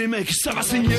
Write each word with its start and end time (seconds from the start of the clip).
les 0.00 0.06
mecs, 0.06 0.32
ça 0.32 0.52
va 0.52 0.62
saigner. 0.62 0.96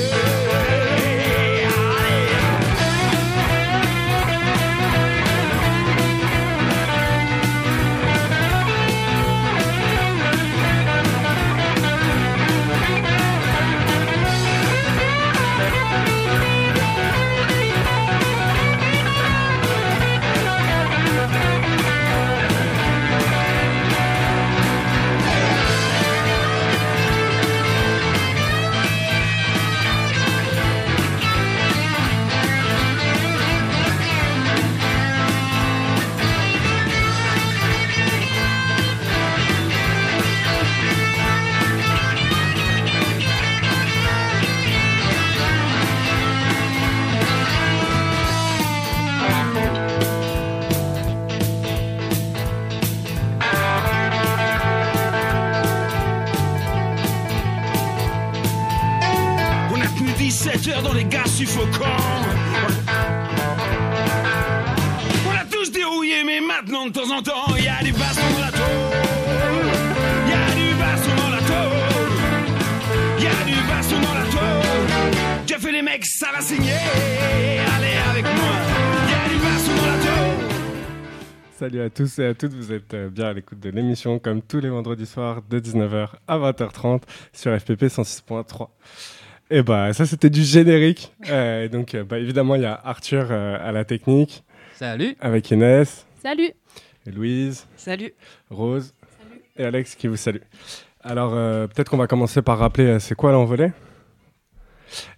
Salut 81.62 81.80
à 81.80 81.90
tous 81.90 82.18
et 82.18 82.26
à 82.26 82.34
toutes, 82.34 82.54
vous 82.54 82.72
êtes 82.72 82.92
euh, 82.92 83.08
bien 83.08 83.26
à 83.26 83.32
l'écoute 83.32 83.60
de 83.60 83.70
l'émission 83.70 84.18
comme 84.18 84.42
tous 84.42 84.58
les 84.58 84.68
vendredis 84.68 85.06
soirs 85.06 85.42
de 85.48 85.60
19h 85.60 86.08
à 86.26 86.36
20h30 86.36 87.02
sur 87.32 87.56
FPP 87.56 87.84
106.3. 87.84 88.66
Et 89.48 89.62
bah 89.62 89.92
ça 89.92 90.04
c'était 90.04 90.28
du 90.28 90.42
générique. 90.42 91.12
Euh, 91.30 91.68
donc 91.68 91.94
euh, 91.94 92.02
bah, 92.02 92.18
évidemment 92.18 92.56
il 92.56 92.62
y 92.62 92.64
a 92.64 92.74
Arthur 92.82 93.28
euh, 93.30 93.56
à 93.60 93.70
la 93.70 93.84
technique 93.84 94.42
Salut. 94.74 95.14
avec 95.20 95.52
Inès 95.52 96.04
Salut 96.20 96.50
et 97.06 97.10
Louise, 97.12 97.68
Salut. 97.76 98.12
Rose 98.50 98.92
et 99.56 99.64
Alex 99.64 99.94
qui 99.94 100.08
vous 100.08 100.16
saluent. 100.16 100.42
Alors 101.04 101.32
euh, 101.32 101.68
peut-être 101.68 101.90
qu'on 101.90 101.96
va 101.96 102.08
commencer 102.08 102.42
par 102.42 102.58
rappeler 102.58 102.98
c'est 102.98 103.14
quoi 103.14 103.30
l'envolée? 103.30 103.70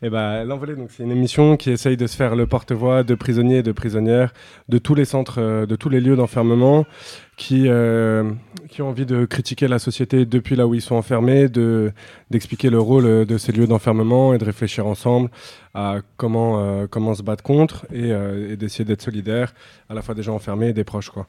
Et 0.02 0.10
ben 0.10 0.44
l'envolée 0.44 0.76
donc 0.76 0.90
c'est 0.90 1.02
une 1.02 1.12
émission 1.12 1.56
qui 1.56 1.70
essaye 1.70 1.96
de 1.96 2.06
se 2.06 2.16
faire 2.16 2.36
le 2.36 2.46
porte-voix 2.46 3.02
de 3.02 3.14
prisonniers 3.14 3.58
et 3.58 3.62
de 3.62 3.72
prisonnières 3.72 4.32
de 4.68 4.78
tous 4.78 4.94
les 4.94 5.04
centres, 5.04 5.40
euh, 5.40 5.66
de 5.66 5.76
tous 5.76 5.88
les 5.88 6.00
lieux 6.00 6.16
d'enfermement, 6.16 6.86
qui 7.36 7.64
euh, 7.68 8.32
qui 8.68 8.82
ont 8.82 8.88
envie 8.88 9.06
de 9.06 9.24
critiquer 9.24 9.68
la 9.68 9.78
société 9.78 10.24
depuis 10.24 10.56
là 10.56 10.66
où 10.66 10.74
ils 10.74 10.82
sont 10.82 10.94
enfermés, 10.94 11.48
de 11.48 11.92
d'expliquer 12.30 12.70
le 12.70 12.80
rôle 12.80 13.06
euh, 13.06 13.24
de 13.24 13.38
ces 13.38 13.52
lieux 13.52 13.66
d'enfermement 13.66 14.34
et 14.34 14.38
de 14.38 14.44
réfléchir 14.44 14.86
ensemble 14.86 15.30
à 15.74 15.98
comment 16.16 16.86
comment 16.88 17.14
se 17.14 17.22
battre 17.22 17.42
contre 17.42 17.86
et, 17.92 18.12
d'essayer 18.56 18.84
d'être 18.84 19.02
solidaire 19.02 19.52
à 19.88 19.94
la 19.94 20.02
fois 20.02 20.14
des 20.14 20.22
gens 20.22 20.36
enfermés 20.36 20.68
et 20.68 20.72
des 20.72 20.84
proches 20.84 21.10
quoi. 21.10 21.26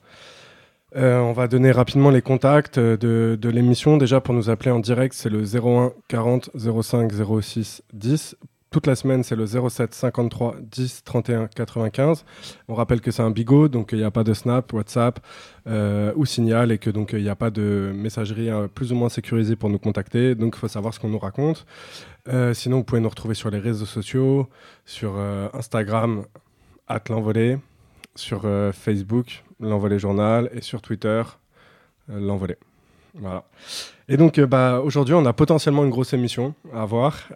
Euh, 0.96 1.20
on 1.20 1.34
va 1.34 1.48
donner 1.48 1.72
rapidement 1.72 2.10
les 2.10 2.22
contacts 2.22 2.78
euh, 2.78 2.96
de, 3.38 3.50
l'émission. 3.50 3.98
Déjà, 3.98 4.22
pour 4.22 4.34
nous 4.34 4.50
appeler 4.50 4.72
en 4.72 4.80
direct, 4.80 5.14
c'est 5.14 5.30
le 5.30 5.44
01 5.44 5.94
40 6.08 6.52
05 6.56 7.12
06 7.42 7.84
10. 7.94 8.36
Toute 8.76 8.88
la 8.88 8.96
semaine, 8.96 9.24
c'est 9.24 9.38
le 9.38 9.46
07 9.46 9.94
53 9.94 10.58
10 10.62 11.04
31 11.06 11.48
95. 11.48 12.26
On 12.68 12.74
rappelle 12.76 13.00
que 13.00 13.10
c'est 13.10 13.22
un 13.22 13.32
bigot, 13.32 13.70
donc 13.70 13.92
il 13.94 14.00
n'y 14.00 14.04
a 14.04 14.12
pas 14.12 14.26
de 14.26 14.34
Snap, 14.34 14.74
WhatsApp 14.74 15.20
euh, 15.66 16.12
ou 16.18 16.26
Signal 16.26 16.74
et 16.74 16.78
que 16.78 16.90
donc 16.90 17.14
il 17.14 17.24
n'y 17.24 17.30
a 17.30 17.38
pas 17.38 17.52
de 17.52 17.94
messagerie 17.96 18.50
euh, 18.50 18.68
plus 18.68 18.92
ou 18.92 18.96
moins 18.96 19.08
sécurisée 19.08 19.56
pour 19.56 19.70
nous 19.70 19.80
contacter. 19.80 20.36
Donc 20.36 20.56
il 20.58 20.60
faut 20.60 20.68
savoir 20.68 20.94
ce 20.94 21.00
qu'on 21.00 21.08
nous 21.08 21.20
raconte. 21.20 21.66
Euh, 22.28 22.54
sinon, 22.54 22.80
vous 22.80 22.84
pouvez 22.84 23.00
nous 23.02 23.08
retrouver 23.08 23.36
sur 23.36 23.50
les 23.50 23.60
réseaux 23.60 23.86
sociaux, 23.86 24.50
sur 24.86 25.14
euh, 25.16 25.48
Instagram, 25.54 26.26
at 26.90 27.04
l'envolée, 27.10 27.58
sur 28.16 28.42
euh, 28.44 28.74
Facebook, 28.74 29.45
l'envolée 29.60 30.00
journal, 30.00 30.50
et 30.54 30.62
sur 30.62 30.82
Twitter, 30.82 31.24
euh, 32.10 32.20
l'envolée. 32.20 32.58
Voilà. 33.14 33.46
Et 34.10 34.18
donc, 34.18 34.38
euh, 34.38 34.46
bah, 34.46 34.82
aujourd'hui, 34.84 35.14
on 35.14 35.26
a 35.26 35.34
potentiellement 35.34 35.84
une 35.84 35.90
grosse 35.90 36.14
émission 36.14 36.54
à 36.74 36.86
voir. 36.86 37.30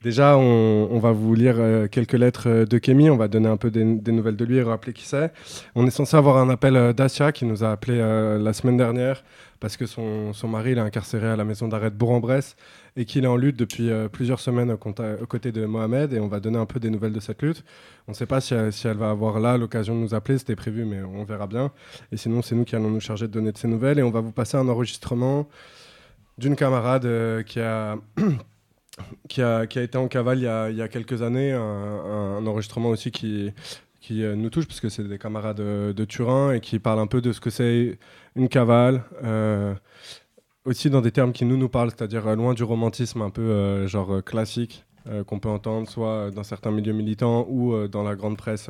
Déjà, 0.00 0.38
on, 0.38 0.98
va 1.00 1.10
vous 1.10 1.34
lire 1.34 1.56
euh, 1.58 1.88
quelques 1.88 2.12
lettres 2.12 2.48
euh, 2.48 2.64
de 2.64 2.78
Kémy. 2.78 3.10
On 3.10 3.16
va 3.16 3.26
donner 3.26 3.48
un 3.48 3.56
peu 3.56 3.68
des, 3.68 3.82
nouvelles 3.84 4.36
de 4.36 4.44
lui 4.44 4.58
et 4.58 4.62
rappeler 4.62 4.92
qui 4.92 5.04
c'est. 5.04 5.32
On 5.74 5.88
est 5.88 5.90
censé 5.90 6.16
avoir 6.16 6.36
un 6.36 6.48
appel 6.50 6.76
euh, 6.76 6.92
d'Asia 6.92 7.32
qui 7.32 7.44
nous 7.44 7.64
a 7.64 7.72
appelé 7.72 7.98
la 7.98 8.52
semaine 8.52 8.76
dernière 8.76 9.24
parce 9.58 9.76
que 9.76 9.86
son, 9.86 10.32
son 10.32 10.46
mari 10.46 10.70
il 10.70 10.78
est 10.78 10.82
incarcéré 10.82 11.26
à 11.26 11.34
la 11.34 11.44
maison 11.44 11.66
d'arrêt 11.66 11.90
de 11.90 11.96
Bourg-en-Bresse 11.96 12.54
et 12.96 13.06
qu'il 13.06 13.24
est 13.24 13.28
en 13.28 13.34
lutte 13.36 13.56
depuis 13.56 13.90
plusieurs 14.12 14.38
semaines 14.38 14.70
aux 14.70 14.76
côtés 15.26 15.50
de 15.50 15.66
Mohamed. 15.66 16.12
Et 16.12 16.20
on 16.20 16.28
va 16.28 16.38
donner 16.38 16.58
un 16.58 16.66
peu 16.66 16.78
des 16.78 16.90
nouvelles 16.90 17.12
de 17.12 17.18
cette 17.18 17.42
lutte. 17.42 17.64
On 18.06 18.12
ne 18.12 18.16
sait 18.16 18.26
pas 18.26 18.40
si 18.40 18.54
elle, 18.54 18.72
si 18.72 18.86
elle 18.86 18.98
va 18.98 19.10
avoir 19.10 19.40
là 19.40 19.58
l'occasion 19.58 19.96
de 19.96 20.00
nous 20.00 20.14
appeler. 20.14 20.38
C'était 20.38 20.54
prévu, 20.54 20.84
mais 20.84 21.02
on 21.02 21.24
verra 21.24 21.48
bien. 21.48 21.72
Et 22.12 22.16
sinon, 22.16 22.40
c'est 22.42 22.54
nous 22.54 22.64
qui 22.64 22.76
allons 22.76 22.90
nous 22.90 23.00
charger 23.00 23.26
de 23.26 23.32
donner 23.32 23.50
de 23.50 23.58
ces 23.58 23.66
nouvelles. 23.66 23.98
Et 23.98 24.04
on 24.04 24.10
va 24.10 24.20
vous 24.20 24.32
passer 24.32 24.56
un 24.56 24.68
enregistrement 24.68 25.48
d'une 26.38 26.54
camarade 26.54 27.42
qui 27.44 27.58
a. 27.58 27.96
Qui 29.28 29.42
a, 29.42 29.66
qui 29.66 29.78
a 29.78 29.82
été 29.82 29.98
en 29.98 30.08
cavale 30.08 30.38
il 30.38 30.44
y 30.44 30.46
a, 30.46 30.70
il 30.70 30.76
y 30.76 30.82
a 30.82 30.88
quelques 30.88 31.22
années, 31.22 31.52
un, 31.52 32.46
enregistrement 32.46 32.88
aussi 32.88 33.10
qui, 33.10 33.52
qui 34.00 34.22
euh, 34.22 34.36
nous 34.36 34.50
touche, 34.50 34.66
parce 34.66 34.80
que 34.80 34.88
c'est 34.88 35.04
des 35.04 35.18
camarades 35.18 35.60
euh, 35.60 35.92
de 35.92 36.04
Turin 36.04 36.52
et 36.52 36.60
qui 36.60 36.78
parlent 36.78 37.00
un 37.00 37.06
peu 37.06 37.20
de 37.20 37.32
ce 37.32 37.40
que 37.40 37.50
c'est 37.50 37.98
une 38.36 38.48
cavale, 38.48 39.04
euh, 39.22 39.74
aussi 40.64 40.90
dans 40.90 41.00
des 41.00 41.12
termes 41.12 41.32
qui 41.32 41.44
nous 41.44 41.56
nous 41.56 41.68
parlent, 41.68 41.90
c'est-à-dire 41.90 42.26
euh, 42.26 42.36
loin 42.36 42.54
du 42.54 42.62
romantisme 42.62 43.22
un 43.22 43.30
peu 43.30 43.86
genre 43.86 44.22
classique 44.24 44.84
qu'on 45.26 45.38
peut 45.38 45.48
entendre, 45.48 45.88
soit 45.88 46.30
dans 46.30 46.42
certains 46.42 46.70
milieux 46.70 46.92
militants 46.92 47.46
ou 47.48 47.88
dans 47.88 48.02
la 48.02 48.14
grande 48.14 48.36
presse 48.36 48.68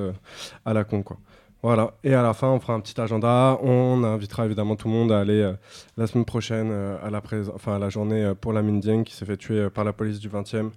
à 0.65 0.73
la 0.73 0.85
con. 0.85 1.03
Quoi. 1.03 1.19
Voilà, 1.61 1.95
et 2.05 2.15
à 2.15 2.23
la 2.23 2.35
fin, 2.35 2.49
on 2.49 2.61
fera 2.61 2.75
un 2.75 2.81
petit 2.81 3.01
agenda. 3.01 3.59
On 3.63 4.05
invitera 4.05 4.47
évidemment 4.47 4.77
tout 4.77 4.87
le 4.87 4.95
monde 4.95 5.11
à 5.11 5.19
aller 5.19 5.41
euh, 5.41 5.55
la 5.97 6.07
semaine 6.07 6.25
prochaine 6.25 6.69
euh, 6.71 6.97
à, 7.03 7.79
la 7.79 7.89
journée 7.89 8.25
euh, 8.25 8.35
pour 8.35 8.53
la 8.53 8.63
Dieng 8.63 9.03
qui 9.03 9.13
s'est 9.15 9.25
fait 9.25 9.37
tuer 9.37 9.69
par 9.69 9.83
la 9.83 9.93
police 9.93 10.21
du 10.21 10.29
20e 10.29 10.71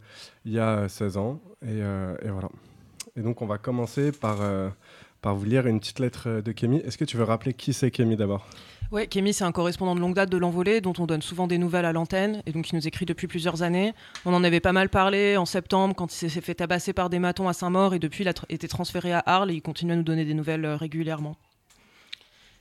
il 0.46 0.54
y 0.54 0.60
a 0.60 0.80
euh, 0.80 0.88
16 0.88 1.18
ans. 1.18 1.40
Et, 1.62 1.82
voilà. 2.32 2.50
Et 3.16 3.22
donc, 3.22 3.44
on 3.44 3.46
va 3.46 3.60
commencer 3.60 4.12
par, 4.12 4.38
par 5.22 5.36
vous 5.36 5.46
lire 5.46 5.68
une 5.68 5.80
petite 5.80 6.00
lettre 6.00 6.42
de 6.42 6.52
Kémy. 6.52 6.78
Est-ce 6.78 6.98
que 6.98 7.06
tu 7.06 7.18
veux 7.18 7.26
rappeler 7.26 7.54
qui 7.54 7.74
c'est 7.74 7.92
Kémy 7.92 8.16
d'abord? 8.16 8.48
Ouais, 8.92 9.08
Kémy, 9.08 9.32
c'est 9.32 9.46
un 9.46 9.54
correspondant 9.54 9.96
de 9.96 10.02
longue 10.02 10.16
date 10.16 10.30
de 10.30 10.36
l'envolée 10.36 10.82
dont 10.82 10.92
on 11.00 11.06
donne 11.06 11.22
souvent 11.22 11.48
des 11.48 11.58
nouvelles 11.58 11.86
à 11.86 11.94
l'antenne 11.94 12.44
et 12.46 12.52
donc 12.52 12.70
il 12.72 12.76
nous 12.76 12.88
écrit 12.88 13.06
depuis 13.06 13.26
plusieurs 13.26 13.64
années. 13.64 13.94
On 14.26 14.34
en 14.34 14.44
avait 14.44 14.60
pas 14.60 14.74
mal 14.74 14.90
parlé 14.90 15.38
en 15.38 15.46
septembre 15.46 15.96
quand 15.96 16.14
il 16.14 16.30
s'est 16.30 16.42
fait 16.42 16.56
tabasser 16.56 16.92
par 16.92 17.10
des 17.10 17.18
matons 17.18 17.48
à 17.48 17.54
Saint-Maur 17.54 17.94
et 17.94 18.00
depuis 18.00 18.26
il 18.26 18.28
a 18.28 18.34
été 18.50 18.68
transféré 18.68 19.14
à 19.14 19.24
Arles 19.26 19.50
et 19.50 19.54
il 19.54 19.62
continue 19.62 19.94
à 19.94 19.96
nous 19.96 20.04
donner 20.04 20.26
des 20.26 20.34
nouvelles 20.34 20.66
euh, 20.66 20.76
régulièrement. 20.76 21.38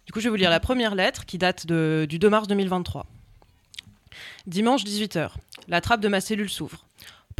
Du 0.07 0.13
coup, 0.13 0.21
je 0.21 0.25
vais 0.27 0.31
vous 0.31 0.37
lire 0.37 0.51
la 0.51 0.61
première 0.61 0.95
lettre 0.95 1.27
qui 1.27 1.37
date 1.37 1.67
du 1.67 2.19
2 2.21 2.31
mars 2.31 2.47
2023. 2.47 3.07
Dimanche 4.47 4.85
18h. 4.85 5.31
La 5.67 5.81
trappe 5.81 6.01
de 6.01 6.09
ma 6.09 6.21
cellule 6.21 6.49
s'ouvre. 6.49 6.87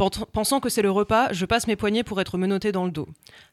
Pen- 0.01 0.25
Pensant 0.33 0.59
que 0.59 0.69
c'est 0.69 0.81
le 0.81 0.89
repas, 0.89 1.31
je 1.31 1.45
passe 1.45 1.67
mes 1.67 1.75
poignets 1.75 2.03
pour 2.03 2.19
être 2.19 2.37
menotté 2.39 2.71
dans 2.71 2.85
le 2.85 2.91
dos. 2.91 3.07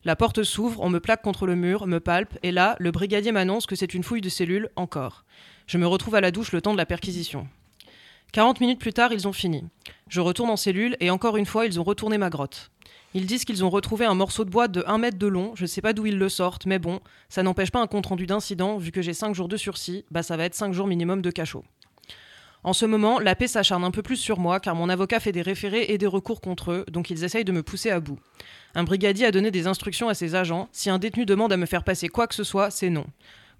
La 0.05 0.17
porte 0.17 0.43
s'ouvre, 0.43 0.81
on 0.81 0.89
me 0.89 0.99
plaque 0.99 1.21
contre 1.21 1.47
le 1.47 1.55
mur, 1.55 1.87
me 1.87 2.01
palpe, 2.01 2.39
et 2.43 2.53
là, 2.53 2.75
le 2.79 2.91
brigadier 2.91 3.33
m'annonce 3.33 3.67
que 3.67 3.77
c'est 3.77 3.93
une 3.93 4.03
fouille 4.03 4.23
de 4.23 4.31
cellule, 4.31 4.71
encore. 4.75 5.25
Je 5.67 5.77
me 5.77 5.87
retrouve 5.87 6.15
à 6.15 6.23
la 6.23 6.31
douche 6.31 6.53
le 6.53 6.63
temps 6.63 6.73
de 6.73 6.79
la 6.79 6.87
perquisition. 6.87 7.47
40 8.33 8.61
minutes 8.61 8.81
plus 8.81 8.95
tard, 8.95 9.13
ils 9.13 9.29
ont 9.29 9.33
fini. 9.35 9.63
Je 10.09 10.21
retourne 10.23 10.49
en 10.49 10.57
cellule, 10.57 10.97
et 11.01 11.11
encore 11.11 11.37
une 11.37 11.45
fois, 11.45 11.67
ils 11.67 11.79
ont 11.81 11.85
retourné 11.85 12.17
ma 12.17 12.31
grotte. 12.31 12.71
Ils 13.13 13.27
disent 13.27 13.45
qu'ils 13.45 13.63
ont 13.65 13.71
retrouvé 13.71 14.07
un 14.07 14.15
morceau 14.15 14.47
de 14.47 14.51
bois 14.51 14.69
de 14.69 14.83
1 14.87 14.97
mètre 14.99 15.19
de 15.19 15.27
long, 15.27 15.53
je 15.55 15.67
sais 15.67 15.83
pas 15.83 15.93
d'où 15.93 16.07
ils 16.07 16.19
le 16.19 16.29
sortent, 16.31 16.65
mais 16.65 16.79
bon, 16.79 17.01
ça 17.29 17.43
n'empêche 17.43 17.71
pas 17.71 17.81
un 17.81 17.87
compte-rendu 17.87 18.27
d'incident, 18.27 18.79
vu 18.79 18.91
que 18.91 19.03
j'ai 19.03 19.15
5 19.15 19.35
jours 19.35 19.49
de 19.49 19.57
sursis, 19.59 20.05
bah 20.11 20.23
ça 20.23 20.37
va 20.39 20.45
être 20.45 20.55
5 20.55 20.73
jours 20.73 20.87
minimum 20.87 21.21
de 21.23 21.31
cachot. 21.31 21.65
En 22.65 22.73
ce 22.73 22.87
moment, 22.87 23.21
la 23.21 23.37
paix 23.37 23.47
s'acharne 23.47 23.85
un 23.85 23.91
peu 23.91 24.03
plus 24.03 24.17
sur 24.17 24.39
moi 24.39 24.61
car 24.61 24.75
mon 24.75 24.89
avocat 24.89 25.21
fait 25.21 25.33
des 25.33 25.43
référés 25.43 25.87
et 25.89 25.99
des 25.99 26.07
recours 26.07 26.41
contre 26.41 26.73
eux, 26.73 26.85
donc 26.91 27.11
ils 27.11 27.25
essayent 27.25 27.45
de 27.45 27.53
me 27.53 27.63
pousser 27.63 27.91
à 27.91 28.01
bout. 28.01 28.19
Un 28.75 28.85
brigadier 28.85 29.27
a 29.27 29.31
donné 29.31 29.51
des 29.51 29.67
instructions 29.67 30.09
à 30.09 30.15
ses 30.15 30.35
agents. 30.35 30.69
Si 30.73 30.91
un 30.91 30.99
détenu 30.99 31.25
demande 31.25 31.53
à 31.53 31.57
me 31.57 31.67
faire 31.67 31.85
passer 31.85 32.09
quoi 32.09 32.27
que 32.27 32.35
ce 32.35 32.45
soit, 32.45 32.71
c'est 32.71 32.91
non. 32.91 33.07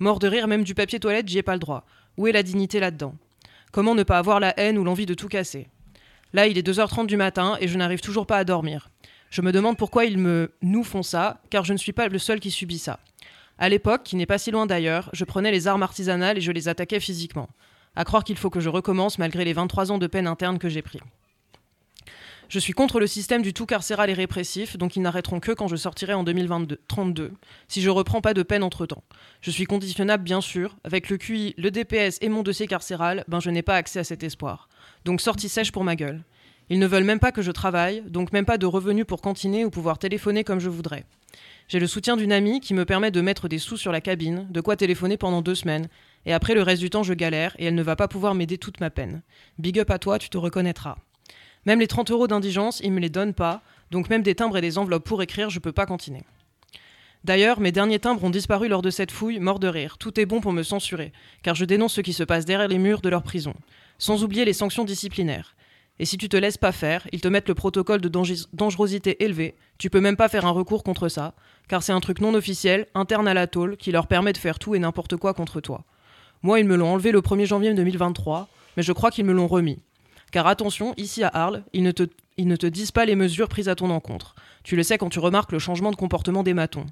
Mort 0.01 0.19
de 0.19 0.29
rire, 0.29 0.49
même 0.49 0.65
du 0.65 0.75
papier 0.75 1.01
toilette, 1.01 1.29
j'y 1.29 1.39
ai 1.39 1.43
pas 1.43 1.55
le 1.55 1.61
droit. 1.61 1.85
Où 2.17 2.27
est 2.27 2.33
la 2.33 2.43
dignité 2.43 2.81
là-dedans? 2.81 3.15
Comment 3.73 3.95
ne 3.95 4.03
pas 4.03 4.19
avoir 4.19 4.41
la 4.41 4.59
haine 4.59 4.79
ou 4.79 4.85
l'envie 4.85 5.07
de 5.07 5.15
tout 5.15 5.29
casser? 5.29 5.69
Là, 6.33 6.47
il 6.47 6.59
est 6.59 6.67
2h30 6.67 7.07
du 7.07 7.17
matin 7.17 7.57
et 7.61 7.69
je 7.69 7.79
n'arrive 7.79 8.01
toujours 8.01 8.27
pas 8.27 8.37
à 8.37 8.45
dormir. 8.45 8.91
Je 9.31 9.43
me 9.43 9.53
demande 9.53 9.77
pourquoi 9.77 10.05
ils 10.05 10.19
me 10.19 10.53
nous 10.63 10.85
font 10.85 11.03
ça, 11.03 11.41
car 11.51 11.65
je 11.65 11.73
ne 11.73 11.79
suis 11.79 11.93
pas 11.93 12.09
le 12.09 12.19
seul 12.19 12.41
qui 12.41 12.51
subit 12.51 12.79
ça. 12.79 12.99
À 13.59 13.69
l'époque, 13.69 14.03
qui 14.05 14.17
n'est 14.17 14.27
pas 14.27 14.39
si 14.39 14.51
loin 14.51 14.67
d'ailleurs, 14.67 15.11
je 15.13 15.25
prenais 15.25 15.51
les 15.51 15.67
armes 15.67 15.83
artisanales 15.83 16.39
et 16.39 16.41
je 16.41 16.53
les 16.53 16.69
attaquais 16.69 17.01
physiquement. 17.01 17.49
À 17.99 18.05
croire 18.05 18.23
qu'il 18.23 18.37
faut 18.37 18.49
que 18.49 18.61
je 18.61 18.69
recommence 18.69 19.19
malgré 19.19 19.45
les 19.45 19.53
23 19.53 19.91
ans 19.91 19.99
de 19.99 20.07
peine 20.07 20.29
interne 20.29 20.61
que 20.61 20.69
j'ai 20.69 20.83
pris. 20.83 21.01
Je 22.49 22.61
suis 22.61 22.73
contre 22.73 23.01
le 23.01 23.09
système 23.09 23.43
du 23.43 23.53
tout 23.53 23.67
carcéral 23.67 24.09
et 24.09 24.13
répressif, 24.13 24.79
donc 24.79 24.95
ils 24.95 25.03
n'arrêteront 25.03 25.41
que 25.41 25.51
quand 25.51 25.67
je 25.67 25.75
sortirai 25.75 26.15
en 26.15 26.23
2032, 26.23 27.33
si 27.67 27.83
je 27.83 27.91
reprends 27.91 28.21
pas 28.21 28.35
de 28.35 28.45
peine 28.45 28.63
entre-temps. 28.63 29.03
Je 29.41 29.51
suis 29.51 29.65
conditionnable 29.65 30.23
bien 30.23 30.41
sûr, 30.41 30.77
avec 30.85 31.11
le 31.11 31.17
QI, 31.17 31.57
le 31.59 31.73
DPS 31.73 32.19
et 32.21 32.29
mon 32.29 32.45
dossier 32.45 32.69
carcéral, 32.69 33.25
ben 33.27 33.41
je 33.41 33.51
n'ai 33.51 33.63
pas 33.63 33.75
accès 33.75 33.99
à 33.99 34.05
cet 34.05 34.23
espoir. 34.23 34.69
Donc 35.05 35.21
sortie 35.21 35.49
sèche 35.49 35.73
pour 35.73 35.83
ma 35.83 35.97
gueule. 35.97 36.23
Ils 36.71 36.79
ne 36.79 36.87
veulent 36.87 37.03
même 37.03 37.19
pas 37.19 37.33
que 37.33 37.43
je 37.43 37.51
travaille, 37.51 38.03
donc 38.03 38.33
même 38.33 38.47
pas 38.47 38.59
de 38.59 38.67
revenus 38.67 39.07
pour 39.07 39.23
cantiner 39.23 39.65
ou 39.65 39.71
pouvoir 39.71 39.99
téléphoner 39.99 40.45
comme 40.45 40.61
je 40.61 40.69
voudrais. 40.69 41.05
J'ai 41.67 41.81
le 41.81 41.89
soutien 41.89 42.17
d'une 42.17 42.33
amie 42.33 42.61
qui 42.61 42.75
me 42.75 42.85
permet 42.85 43.11
de 43.11 43.21
mettre 43.21 43.49
des 43.49 43.59
sous 43.59 43.77
sur 43.77 43.91
la 43.91 44.01
cabine, 44.01 44.47
de 44.51 44.61
quoi 44.61 44.77
téléphoner 44.77 45.17
pendant 45.17 45.43
deux 45.43 45.57
semaines, 45.57 45.89
et 46.27 46.33
après 46.33 46.55
le 46.55 46.63
reste 46.63 46.83
du 46.83 46.91
temps 46.91 47.03
je 47.03 47.15
galère 47.15 47.55
et 47.59 47.67
elle 47.67 47.75
ne 47.75 47.83
va 47.83 47.97
pas 47.97 48.09
pouvoir 48.09 48.35
m'aider 48.35 48.59
toute 48.59 48.81
ma 48.81 48.91
peine. 48.91 49.23
Big 49.59 49.79
up 49.79 49.91
à 49.91 49.99
toi, 49.99 50.19
tu 50.19 50.29
te 50.29 50.39
reconnaîtras. 50.39 50.97
Même 51.67 51.81
les 51.81 51.87
30 51.87 52.11
euros 52.11 52.27
d'indigence, 52.27 52.81
ils 52.83 52.93
me 52.93 53.01
les 53.01 53.11
donnent 53.11 53.35
pas, 53.35 53.63
donc 53.91 54.11
même 54.11 54.23
des 54.23 54.35
timbres 54.35 54.57
et 54.57 54.63
des 54.63 54.79
enveloppes 54.79 55.05
pour 55.05 55.23
écrire, 55.23 55.51
je 55.51 55.59
peux 55.59 55.73
pas 55.73 55.87
continuer. 55.87 56.23
D'ailleurs, 57.25 57.61
mes 57.61 57.73
derniers 57.73 57.99
timbres 57.99 58.23
ont 58.25 58.31
disparu 58.31 58.69
lors 58.69 58.83
de 58.83 58.91
cette 58.91 59.11
fouille, 59.11 59.41
mort 59.41 59.59
de 59.59 59.69
rire. 59.69 59.99
Tout 59.99 60.21
est 60.21 60.27
bon 60.27 60.41
pour 60.41 60.53
me 60.53 60.63
censurer, 60.63 61.13
car 61.43 61.55
je 61.55 61.65
dénonce 61.65 61.95
ce 61.95 62.01
qui 62.01 62.13
se 62.13 62.23
passe 62.23 62.45
derrière 62.45 62.69
les 62.69 62.79
murs 62.79 63.01
de 63.01 63.09
leur 63.09 63.23
prison, 63.23 63.55
sans 63.99 64.23
oublier 64.23 64.45
les 64.45 64.53
sanctions 64.53 64.85
disciplinaires. 64.85 65.57
Et 65.99 66.05
si 66.05 66.17
tu 66.17 66.29
te 66.29 66.37
laisses 66.37 66.59
pas 66.59 66.71
faire, 66.71 67.09
ils 67.11 67.21
te 67.21 67.27
mettent 67.27 67.49
le 67.49 67.55
protocole 67.55 68.01
de 68.01 68.09
dangerosité 68.53 69.25
élevé, 69.25 69.57
tu 69.79 69.91
peux 69.91 70.01
même 70.01 70.17
pas 70.17 70.29
faire 70.29 70.47
un 70.47 70.53
recours 70.53 70.85
contre 70.85 71.09
ça, 71.09 71.35
car 71.67 71.83
c'est 71.83 71.93
un 71.93 72.01
truc 72.01 72.21
non 72.21 72.35
officiel, 72.35 72.87
interne 72.95 73.27
à 73.27 73.35
la 73.35 73.49
tôle, 73.49 73.77
qui 73.77 73.91
leur 73.91 74.07
permet 74.07 74.33
de 74.33 74.39
faire 74.39 74.61
tout 74.61 74.77
et 74.77 74.79
n'importe 74.79 75.17
quoi 75.17 75.35
contre 75.35 75.61
toi. 75.61 75.85
Moi, 76.43 76.61
ils 76.61 76.67
me 76.67 76.77
l'ont 76.77 76.93
enlevé 76.93 77.11
le 77.11 77.21
1er 77.21 77.47
janvier 77.47 77.75
2023, 77.75 78.49
mais 78.77 78.83
je 78.83 78.93
crois 78.93 79.11
qu'ils 79.11 79.25
me 79.25 79.33
l'ont 79.33 79.49
remis. 79.49 79.79
Car 80.31 80.47
attention, 80.47 80.95
ici 80.97 81.23
à 81.25 81.29
Arles, 81.29 81.65
ils 81.73 81.83
ne, 81.83 81.91
te, 81.91 82.67
disent 82.67 82.93
pas 82.93 83.07
les 83.07 83.17
mesures 83.17 83.49
prises 83.49 83.69
à 83.69 83.75
ton 83.75 83.91
encontre. 83.91 84.35
Tu 84.63 84.77
le 84.77 84.83
sais 84.83 84.99
quand 84.99 85.09
tu 85.09 85.19
remarques 85.19 85.53
le 85.53 85.59
changement 85.59 85.91
de 85.91 85.97
comportement 85.97 86.43
des 86.43 86.55
matons. 86.55 86.87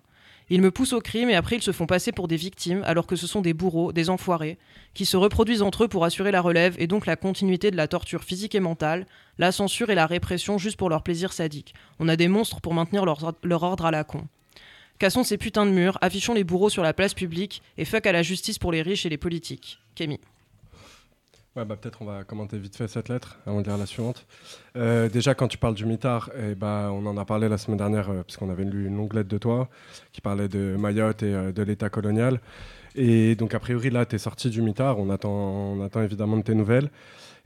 Ils 0.49 0.63
me 0.63 0.71
poussent 0.71 0.93
au 0.93 1.01
crime 1.01 1.29
et 1.29 1.35
après 1.35 1.57
ils 1.57 1.63
se 1.63 1.73
font 1.73 1.87
passer 1.87 2.13
pour 2.13 2.29
des 2.29 2.37
victimes 2.37 2.83
alors 2.87 3.09
que 3.09 3.17
ce 3.17 3.27
sont 3.27 3.41
des 3.41 3.53
bourreaux, 3.53 3.93
des 3.93 4.11
enfoirés, 4.11 4.59
qui 4.95 5.05
se 5.05 5.17
reproduisent 5.17 5.63
entre 5.63 5.85
eux 5.85 5.89
pour 5.89 6.05
assurer 6.05 6.31
la 6.31 6.41
relève 6.41 6.77
et 6.79 6.87
donc 6.87 7.05
la 7.05 7.17
continuité 7.17 7.73
de 7.73 7.77
la 7.77 7.89
torture 7.89 8.23
physique 8.23 8.55
et 8.55 8.61
mentale, 8.61 9.07
la 9.39 9.51
censure 9.51 9.91
et 9.91 9.97
la 9.97 10.07
répression 10.07 10.57
juste 10.57 10.77
pour 10.77 10.89
leur 10.89 11.03
plaisir 11.03 11.33
sadique. 11.33 11.75
On 11.99 12.09
a 12.09 12.15
des 12.15 12.29
monstres 12.29 12.61
pour 12.61 12.75
maintenir 12.75 13.05
leur 13.05 13.63
ordre 13.65 13.87
à 13.87 13.91
la 13.91 14.05
con. 14.05 14.29
Cassons 14.99 15.25
ces 15.25 15.37
putains 15.37 15.67
de 15.67 15.73
murs, 15.73 15.99
affichons 16.01 16.33
les 16.33 16.45
bourreaux 16.45 16.71
sur 16.71 16.83
la 16.83 16.95
place 16.95 17.13
publique 17.13 17.63
et 17.77 17.85
fuck 17.85 18.07
à 18.07 18.13
la 18.13 18.23
justice 18.23 18.59
pour 18.59 18.73
les 18.73 18.81
riches 18.81 19.05
et 19.05 19.11
les 19.11 19.19
politiques. 19.19 19.79
Kémy. 19.95 20.19
Ouais, 21.55 21.65
bah, 21.65 21.77
peut-être 21.77 22.03
on 22.03 22.05
va 22.05 22.25
commenter 22.25 22.59
vite 22.59 22.77
fait 22.77 22.87
cette 22.87 23.09
lettre 23.09 23.39
avant 23.47 23.63
de 23.63 23.67
lire 23.67 23.79
la 23.79 23.87
suivante. 23.87 24.27
Euh, 24.77 25.09
déjà, 25.09 25.35
quand 25.35 25.49
tu 25.49 25.57
parles 25.57 25.75
du 25.75 25.87
mitard, 25.87 26.31
eh 26.39 26.55
bah, 26.55 26.91
on 26.93 27.05
en 27.07 27.17
a 27.17 27.25
parlé 27.25 27.49
la 27.49 27.57
semaine 27.57 27.79
dernière, 27.79 28.11
euh, 28.11 28.23
puisqu'on 28.23 28.51
avait 28.51 28.65
lu 28.65 28.87
une 28.87 28.97
longue 28.97 29.15
lettre 29.15 29.29
de 29.29 29.39
toi 29.39 29.71
qui 30.13 30.21
parlait 30.21 30.49
de 30.49 30.77
Mayotte 30.79 31.23
et 31.23 31.35
euh, 31.35 31.53
de 31.53 31.63
l'État 31.63 31.89
colonial. 31.89 32.41
Et 32.95 33.37
donc, 33.37 33.55
a 33.55 33.59
priori, 33.59 33.89
là, 33.89 34.05
tu 34.05 34.17
es 34.17 34.19
sorti 34.19 34.51
du 34.51 34.61
mitard. 34.61 34.99
On 34.99 35.09
attend, 35.09 35.31
on 35.31 35.83
attend 35.83 36.03
évidemment 36.03 36.37
de 36.37 36.43
tes 36.43 36.55
nouvelles. 36.55 36.91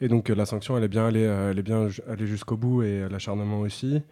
Et 0.00 0.08
donc, 0.08 0.28
la 0.28 0.44
sanction, 0.46 0.76
elle 0.76 0.84
est 0.84 0.88
bien 0.88 1.06
allée, 1.06 1.20
elle 1.20 1.58
est 1.58 1.62
bien 1.62 1.88
allée 2.08 2.26
jusqu'au 2.26 2.56
bout 2.56 2.82
et 2.82 3.08
l'acharnement 3.08 3.60
aussi. 3.60 4.02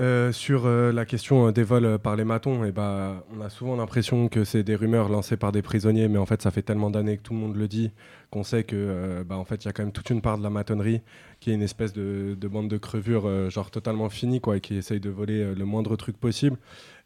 Euh, 0.00 0.30
sur 0.30 0.66
euh, 0.66 0.92
la 0.92 1.04
question 1.04 1.48
euh, 1.48 1.52
des 1.52 1.64
vols 1.64 1.98
par 1.98 2.14
les 2.14 2.22
matons, 2.22 2.62
eh 2.64 2.70
bah, 2.70 3.24
on 3.36 3.40
a 3.40 3.50
souvent 3.50 3.74
l'impression 3.74 4.28
que 4.28 4.44
c'est 4.44 4.62
des 4.62 4.76
rumeurs 4.76 5.08
lancées 5.08 5.36
par 5.36 5.50
des 5.50 5.60
prisonniers, 5.60 6.06
mais 6.06 6.18
en 6.18 6.26
fait, 6.26 6.40
ça 6.40 6.52
fait 6.52 6.62
tellement 6.62 6.88
d'années 6.88 7.16
que 7.16 7.22
tout 7.22 7.32
le 7.32 7.40
monde 7.40 7.56
le 7.56 7.66
dit 7.66 7.90
qu'on 8.30 8.44
sait 8.44 8.62
que, 8.62 9.24
bah, 9.24 9.36
en 9.36 9.44
fait, 9.44 9.64
il 9.64 9.66
y 9.66 9.68
a 9.68 9.72
quand 9.72 9.82
même 9.82 9.92
toute 9.92 10.10
une 10.10 10.20
part 10.20 10.38
de 10.38 10.44
la 10.44 10.50
matonnerie 10.50 11.02
qui 11.40 11.50
est 11.50 11.54
une 11.54 11.62
espèce 11.62 11.92
de, 11.92 12.36
bande 12.48 12.68
de 12.68 12.76
crevure, 12.78 13.50
genre 13.50 13.70
totalement 13.72 14.08
finie, 14.08 14.40
quoi, 14.40 14.58
et 14.58 14.60
qui 14.60 14.76
essaye 14.76 15.00
de 15.00 15.10
voler 15.10 15.54
le 15.54 15.64
moindre 15.64 15.96
truc 15.96 16.16
possible. 16.16 16.58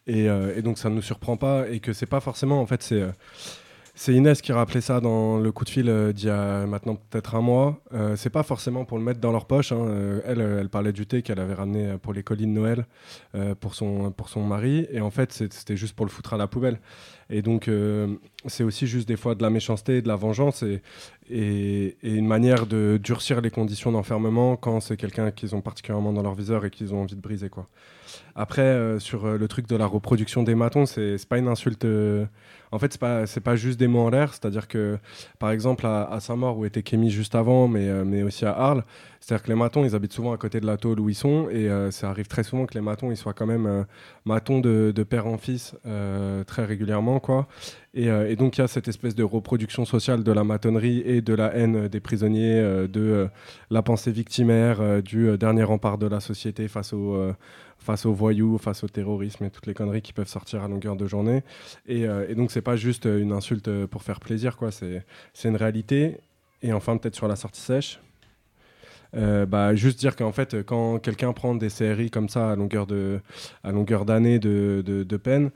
Et, 0.05 0.25
et, 0.25 0.61
donc, 0.61 0.77
ça 0.77 0.89
ne 0.89 0.95
nous 0.95 1.01
surprend 1.01 1.37
pas, 1.37 1.69
et 1.69 1.79
que 1.79 1.93
c'est 1.93 2.05
pas 2.05 2.19
forcément, 2.19 2.61
en 2.61 2.65
fait, 2.65 2.83
c'est 2.83 3.03
c'est 3.95 4.15
Inès 4.15 4.41
qui 4.41 4.51
rappelait 4.51 4.81
ça 4.81 4.99
dans 4.99 5.37
le 5.37 5.51
coup 5.51 5.65
de 5.65 5.69
fil 5.69 5.87
euh, 5.87 6.11
d'il 6.11 6.25
y 6.25 6.29
a 6.31 6.65
maintenant 6.65 6.95
peut-être 6.95 7.35
un 7.35 7.41
mois. 7.41 7.79
Euh, 7.93 8.15
c'est 8.15 8.31
pas 8.31 8.41
forcément 8.41 8.85
pour 8.85 8.97
le 8.97 9.03
mettre 9.03 9.19
dans 9.19 9.31
leur 9.31 9.45
poche. 9.45 9.71
Hein. 9.71 9.85
Euh, 9.87 10.21
elle, 10.25 10.41
elle 10.41 10.69
parlait 10.69 10.91
du 10.91 11.05
thé 11.05 11.21
qu'elle 11.21 11.39
avait 11.39 11.53
ramené 11.53 11.97
pour 12.01 12.11
les 12.11 12.23
colis 12.23 12.47
de 12.47 12.51
Noël 12.51 12.87
pour, 13.59 13.75
son, 13.75 14.11
pour 14.11 14.29
son 14.29 14.43
mari. 14.43 14.87
Et 14.91 14.99
en 14.99 15.11
fait, 15.11 15.31
c'était 15.31 15.77
juste 15.77 15.95
pour 15.95 16.07
le 16.07 16.11
foutre 16.11 16.33
à 16.33 16.37
la 16.37 16.47
poubelle. 16.47 16.79
Et 17.29 17.41
donc, 17.41 17.69
c'est 18.47 18.63
aussi 18.63 18.87
juste 18.87 19.07
des 19.07 19.15
fois 19.15 19.35
de 19.35 19.43
la 19.43 19.49
méchanceté, 19.49 20.01
de 20.01 20.07
la 20.07 20.15
vengeance 20.15 20.63
et, 20.63 20.81
et, 21.29 21.97
une 22.03 22.27
manière 22.27 22.65
de 22.65 22.99
durcir 23.01 23.41
les 23.41 23.49
conditions 23.49 23.91
d'enfermement 23.91 24.55
quand 24.55 24.79
c'est 24.79 24.97
quelqu'un 24.97 25.31
qu'ils 25.31 25.55
ont 25.55 25.61
particulièrement 25.61 26.13
dans 26.13 26.23
leur 26.23 26.35
viseur 26.35 26.65
et 26.65 26.69
qu'ils 26.69 26.93
ont 26.93 27.01
envie 27.01 27.15
de 27.15 27.21
briser. 27.21 27.49
Quoi. 27.49 27.67
Après, 28.35 28.99
sur 28.99 29.25
le 29.25 29.47
truc 29.47 29.67
de 29.67 29.75
la 29.75 29.85
reproduction 29.85 30.43
des 30.43 30.55
matons, 30.55 30.85
c'est 30.85 31.27
pas 31.27 31.37
une 31.37 31.47
insulte 31.47 31.85
en 32.73 32.79
fait, 32.79 32.91
c'est 32.91 32.99
pas, 32.99 33.25
pas 33.43 33.55
juste 33.55 33.79
des 33.79 33.87
mots 33.87 33.99
en 33.99 34.09
l'air. 34.09 34.33
C'est-à-dire 34.33 34.67
que, 34.67 34.97
par 35.37 35.51
exemple, 35.51 35.85
à, 35.85 36.17
Saint-Maur, 36.19 36.57
où 36.57 36.65
était 36.65 36.81
Kémy 36.81 37.11
juste 37.11 37.35
avant, 37.35 37.67
mais, 37.67 37.87
euh, 37.87 38.03
mais 38.03 38.23
aussi 38.23 38.45
à 38.45 38.51
Arles, 38.51 38.83
c'est-à-dire 39.23 39.43
que 39.43 39.47
les 39.47 39.55
matons, 39.55 39.85
ils 39.85 39.95
habitent 39.95 40.11
souvent 40.11 40.33
à 40.33 40.37
côté 40.37 40.59
de 40.59 40.65
la 40.65 40.75
tôle 40.75 40.99
où 40.99 41.07
ils 41.07 41.15
sont, 41.15 41.47
et 41.49 41.69
euh, 41.69 41.91
ça 41.91 42.09
arrive 42.09 42.27
très 42.27 42.43
souvent 42.43 42.65
que 42.65 42.73
les 42.73 42.81
matons, 42.81 43.09
ils 43.09 43.15
soient 43.15 43.33
quand 43.33 43.45
même 43.45 43.65
euh, 43.65 43.83
matons 44.25 44.59
de, 44.59 44.91
père 45.03 45.27
en 45.27 45.37
fils 45.37 45.75
très 46.47 46.65
régulièrement, 46.65 47.19
quoi. 47.19 47.47
Et, 47.93 48.35
donc, 48.35 48.57
il 48.57 48.61
y 48.61 48.63
a 48.63 48.67
cette 48.67 48.87
espèce 48.87 49.13
de 49.15 49.23
reproduction 49.23 49.85
sociale 49.85 50.23
de 50.23 50.31
la 50.31 50.43
matonnerie 50.43 51.03
et 51.05 51.21
de 51.21 51.33
la 51.33 51.53
haine 51.55 51.87
des 51.87 51.99
prisonniers, 51.99 52.87
de 52.87 53.29
la 53.69 53.81
pensée 53.83 54.11
victimaire, 54.11 55.03
du 55.03 55.37
dernier 55.37 55.63
rempart 55.63 55.97
de 55.97 56.07
la 56.07 56.19
société 56.19 56.67
face 56.67 56.93
aux 56.93 57.33
face 57.83 58.05
aux 58.05 58.13
voyous, 58.13 58.57
face 58.57 58.83
au 58.83 58.87
terrorisme 58.87 59.43
et 59.45 59.49
toutes 59.49 59.67
les 59.67 59.73
conneries 59.73 60.01
qui 60.01 60.13
peuvent 60.13 60.27
sortir 60.27 60.63
à 60.63 60.67
longueur 60.67 60.95
de 60.95 61.05
journée. 61.05 61.43
Et, 61.85 62.07
euh, 62.07 62.25
et 62.27 62.35
donc, 62.35 62.51
c'est 62.51 62.61
pas 62.61 62.75
juste 62.75 63.05
une 63.05 63.31
insulte 63.31 63.85
pour 63.87 64.01
faire 64.01 64.19
plaisir, 64.19 64.57
quoi. 64.57 64.71
C'est 64.71 65.03
une 65.43 65.57
réalité. 65.57 66.17
Et 66.61 66.73
enfin, 66.73 66.97
peut-être 66.97 67.15
sur 67.15 67.27
la 67.27 67.35
sortie 67.35 67.61
sèche. 67.61 67.99
Euh, 69.15 69.45
bah, 69.45 69.75
juste 69.75 69.99
dire 69.99 70.15
qu'en 70.15 70.31
fait, 70.31 70.63
quand 70.63 70.99
quelqu'un 70.99 71.33
prend 71.33 71.55
des 71.55 71.69
CRI 71.69 72.09
comme 72.09 72.29
ça 72.29 72.51
à 72.51 72.55
longueur 72.55 72.87
de, 72.87 73.19
d'année 74.05 74.39
de, 74.39 74.81
de, 74.85 75.17
peine, 75.17 75.51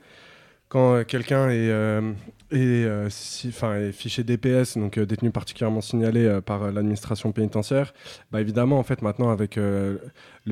quand 0.68 1.04
quelqu'un 1.04 1.48
est, 1.48 1.70
euh, 1.70 2.12
est, 2.50 3.10
si, 3.10 3.48
est, 3.48 3.92
fiché 3.92 4.22
DPS, 4.22 4.76
donc 4.76 4.98
détenu 4.98 5.30
particulièrement 5.30 5.80
signalé 5.80 6.40
par 6.44 6.70
l'administration 6.70 7.32
pénitentiaire, 7.32 7.92
bah 8.30 8.40
évidemment, 8.40 8.78
en 8.78 8.84
fait, 8.84 9.02
maintenant 9.02 9.30
avec 9.30 9.56
le 9.56 10.00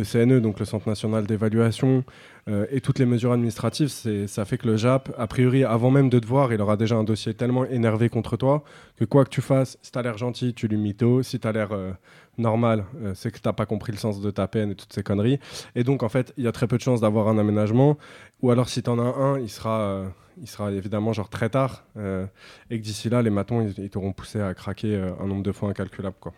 CNE, 0.05 0.41
donc 0.41 0.59
le 0.59 0.65
Centre 0.65 0.89
national 0.89 1.27
d'évaluation, 1.27 2.05
euh, 2.49 2.65
et 2.71 2.81
toutes 2.81 3.01
les 3.01 3.07
mesures 3.07 3.33
administratives, 3.33 3.89
ça 3.89 4.45
fait 4.45 4.57
que 4.57 4.69
le 4.69 4.77
JAP, 4.77 5.13
a 5.19 5.27
priori, 5.27 5.65
avant 5.65 5.91
même 5.91 6.09
de 6.09 6.21
te 6.21 6.27
voir, 6.27 6.53
il 6.53 6.61
aura 6.61 6.77
déjà 6.77 6.95
un 6.95 7.03
dossier 7.03 7.35
tellement 7.35 7.65
énervé 7.65 8.09
contre 8.09 8.37
toi 8.37 8.63
que 8.97 9.05
quoi 9.05 9.25
que 9.25 9.31
tu 9.31 9.41
fasses, 9.41 9.79
si 9.83 9.91
tu 9.91 9.99
as 9.99 10.03
l'air 10.03 10.17
gentil, 10.17 10.55
tu 10.55 10.69
lui 10.69 10.77
mytho, 10.77 11.25
si 11.25 11.41
tu 11.41 11.49
as 11.49 11.51
l'air 11.51 11.73
euh, 11.73 11.91
normal, 12.39 12.85
euh, 13.03 13.13
c'est 13.15 13.31
que 13.31 13.39
tu 13.39 13.47
n'as 13.47 13.53
pas 13.53 13.67
compris 13.67 13.93
le 13.93 13.99
sens 13.99 14.21
de 14.21 14.31
ta 14.31 14.47
peine 14.49 14.71
et 14.71 14.75
toutes 14.75 14.93
ces 14.93 15.03
conneries. 15.03 15.39
Et 15.75 15.85
donc, 15.85 16.03
en 16.03 16.09
fait, 16.09 16.33
il 16.37 16.45
y 16.45 16.49
a 16.49 16.53
très 16.53 16.67
peu 16.67 16.77
de 16.77 16.83
chances 16.83 17.01
d'avoir 17.01 17.29
un 17.29 17.39
aménagement. 17.39 17.99
Ou 18.43 18.51
alors, 18.51 18.69
si 18.69 18.83
tu 18.83 18.91
en 18.91 18.99
as 18.99 19.03
un, 19.03 19.39
il 19.39 19.49
sera, 19.49 20.05
il 20.41 20.49
sera 20.49 20.71
évidemment 20.73 21.13
genre 21.13 21.29
très 21.29 21.49
tard. 21.49 21.85
et 21.97 22.79
que 22.79 22.83
d'ici 22.83 23.09
là, 23.09 23.23
les 23.23 23.31
matons, 23.31 23.67
ils, 23.79 23.91
t'auront 23.91 24.13
poussé 24.13 24.41
à 24.41 24.55
craquer 24.55 24.97
un 25.21 25.27
nombre 25.27 25.43
de 25.43 25.53
fois 25.53 25.71
incalculable. 25.71 26.17
Quoi 26.21 26.33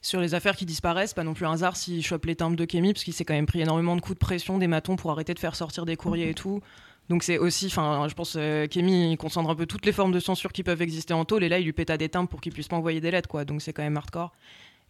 sur 0.00 0.20
les 0.20 0.34
affaires 0.34 0.56
qui 0.56 0.66
disparaissent, 0.66 1.14
pas 1.14 1.22
non 1.22 1.32
plus 1.32 1.46
un 1.46 1.52
hasard 1.52 1.76
s'il 1.76 2.04
chope 2.04 2.26
les 2.26 2.34
timbres 2.34 2.56
de 2.56 2.64
Kémy, 2.64 2.92
parce 2.92 3.04
qu'il 3.04 3.14
s'est 3.14 3.24
quand 3.24 3.34
même 3.34 3.46
pris 3.46 3.60
énormément 3.60 3.94
de 3.94 4.00
coups 4.00 4.16
de 4.16 4.18
pression 4.18 4.58
des 4.58 4.66
matons 4.66 4.96
pour 4.96 5.12
arrêter 5.12 5.32
de 5.32 5.38
faire 5.38 5.54
sortir 5.54 5.86
des 5.86 5.96
courriers 5.96 6.30
et 6.30 6.34
tout. 6.34 6.60
Donc 7.08 7.22
c'est 7.22 7.38
aussi, 7.38 7.66
enfin, 7.66 8.06
je 8.08 8.14
pense, 8.14 8.34
euh, 8.36 8.66
Kémy 8.66 9.16
concentre 9.16 9.50
un 9.50 9.54
peu 9.54 9.66
toutes 9.66 9.86
les 9.86 9.92
formes 9.92 10.12
de 10.12 10.20
censure 10.20 10.52
qui 10.52 10.62
peuvent 10.62 10.82
exister 10.82 11.14
en 11.14 11.24
tôle, 11.24 11.44
et 11.44 11.48
là, 11.48 11.58
il 11.58 11.64
lui 11.64 11.72
péta 11.72 11.96
des 11.96 12.08
timbres 12.08 12.28
pour 12.28 12.40
qu'il 12.40 12.52
puisse 12.52 12.68
pas 12.68 12.76
envoyer 12.76 13.00
des 13.00 13.10
lettres, 13.10 13.28
quoi. 13.28 13.44
Donc 13.44 13.62
c'est 13.62 13.72
quand 13.72 13.82
même 13.82 13.96
hardcore. 13.96 14.32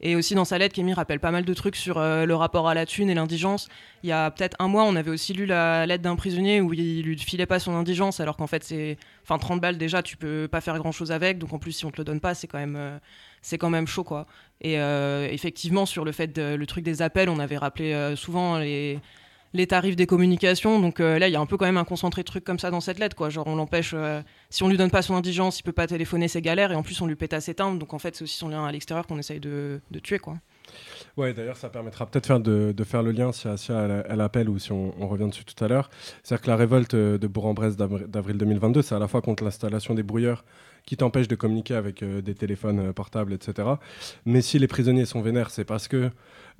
Et 0.04 0.16
aussi 0.16 0.35
dans 0.35 0.44
sa 0.44 0.59
lettre, 0.59 0.75
Kémy 0.75 0.94
rappelle 0.94 1.21
pas 1.21 1.30
mal 1.30 1.44
de 1.44 1.54
trucs 1.54 1.76
sur 1.76 1.99
euh, 1.99 2.26
le 2.26 2.35
rapport 2.35 2.68
à 2.68 2.75
la 2.75 2.87
thune 2.87 3.09
et 3.09 3.14
l'indigence. 3.14 3.68
Il 4.02 4.09
y 4.09 4.12
a 4.12 4.32
peut-être 4.32 4.56
un 4.59 4.66
mois, 4.66 4.82
on 4.82 4.97
avait 4.97 5.12
aussi 5.12 5.32
lu 5.32 5.47
la 5.47 5.87
lettre 5.87 6.02
d'un 6.02 6.16
prisonnier 6.16 6.61
où 6.61 6.75
il 6.75 7.02
lui 7.02 7.16
filait 7.18 7.47
pas 7.47 7.61
son 7.61 7.76
indigence, 7.76 8.18
alors 8.18 8.37
qu'en 8.37 8.49
fait, 8.49 8.64
c'est. 8.64 8.99
Enfin, 9.23 9.38
30 9.38 9.61
balles 9.61 9.78
déjà, 9.78 10.02
tu 10.02 10.16
peux 10.16 10.49
pas 10.50 10.61
faire 10.61 10.76
grand 10.78 10.90
chose 10.90 11.12
avec. 11.12 11.38
Donc 11.38 11.52
en 11.52 11.61
plus, 11.61 11.71
si 11.71 11.85
on 11.85 11.92
te 11.92 11.99
le 11.99 12.04
donne 12.04 12.21
pas, 12.21 12.35
c'est 12.35 12.49
quand 12.49 12.59
même. 12.59 12.75
Euh, 12.76 12.99
c'est 13.42 13.59
quand 13.59 13.71
même 13.71 13.87
chaud, 13.87 14.04
quoi. 14.04 14.26
Et 14.61 14.80
euh, 14.80 15.28
effectivement, 15.30 15.87
sur 15.87 16.04
le 16.04 16.11
fait 16.11 16.28
de, 16.28 16.54
le 16.56 16.66
truc 16.66 16.85
des 16.85 17.00
appels, 17.00 17.28
on 17.28 17.38
avait 17.38 17.56
rappelé 17.56 18.14
souvent 18.16 18.59
les, 18.59 18.99
les 19.54 19.66
tarifs 19.66 19.97
des 19.97 20.06
communications. 20.06 20.80
Donc 20.80 21.00
euh, 21.00 21.18
là, 21.18 21.28
il 21.28 21.32
y 21.32 21.37
a 21.37 21.40
un 21.40 21.47
peu 21.47 21.56
quand 21.56 21.66
même 21.66 21.76
un 21.76 21.85
concentré 21.85 22.23
de 22.23 22.26
trucs 22.26 22.44
comme 22.44 22.59
ça 22.59 22.71
dans 22.71 22.80
cette 22.80 22.99
lettre, 22.99 23.16
quoi. 23.16 23.30
Genre, 23.30 23.47
on 23.47 23.56
l'empêche, 23.56 23.94
si 24.50 24.62
on 24.62 24.68
lui 24.68 24.76
donne 24.76 24.90
pas 24.90 25.02
son 25.02 25.14
indigence, 25.14 25.61
il 25.61 25.62
peut 25.62 25.73
pas 25.73 25.87
téléphoner, 25.87 26.28
c'est 26.28 26.42
galère. 26.42 26.73
Et 26.73 26.75
en 26.75 26.82
plus, 26.82 27.00
on 27.00 27.06
lui 27.06 27.16
pète 27.16 27.32
à 27.32 27.40
ses 27.40 27.54
timbres. 27.54 27.78
Donc 27.78 27.94
en 27.94 27.99
fait, 27.99 28.16
c'est 28.16 28.25
aussi 28.25 28.37
son 28.37 28.49
lien 28.49 28.64
à 28.64 28.73
l'extérieur 28.73 29.06
qu'on 29.06 29.18
essaye 29.18 29.40
de, 29.40 29.80
tuer, 30.02 30.18
quoi. 30.18 30.37
Ouais, 31.16 31.35
d'ailleurs, 31.35 31.56
ça 31.56 31.68
permettra 31.68 32.06
peut-être 32.06 32.38
de, 32.38 32.85
faire 32.85 33.02
le 33.02 33.12
lien 33.12 33.32
si 33.32 33.47
Asia 33.49 33.82
elle, 33.82 34.06
elle 34.09 34.21
appelle 34.21 34.49
ou 34.49 34.59
si 34.59 34.73
on, 34.73 35.06
revient 35.06 35.28
dessus 35.28 35.44
tout 35.44 35.62
à 35.62 35.68
l'heure. 35.68 35.90
C'est-à-dire 36.23 36.42
que 36.42 36.50
la 36.50 36.56
révolte 36.56 36.94
euh, 36.94 37.18
de 37.18 37.26
Bourg-en-Bresse 37.26 37.76
d'avri- 37.76 38.06
d'avril 38.06 38.38
2022, 38.38 38.82
c'est 38.82 38.94
à 38.94 38.99
la 38.99 39.09
fois 39.09 39.21
contre 39.21 39.44
l'installation 39.44 39.94
des 39.94 40.02
brouilleurs 40.02 40.44
qui 40.87 40.97
t'empêchent 40.97 41.28
de 41.28 41.35
communiquer 41.35 41.75
avec 41.75 42.02
euh, 42.02 42.21
des 42.21 42.35
téléphones 42.35 42.88
euh, 42.88 42.92
portables, 42.92 43.32
etc. 43.32 43.68
Mais 44.25 44.42
si 44.42 44.59
les 44.59 44.66
prisonniers 44.66 45.04
sont 45.04 45.23
vénères, 45.23 45.50
c'est 45.50 45.64
parce 45.64 45.88
que, 45.88 45.97
euh, 45.97 46.11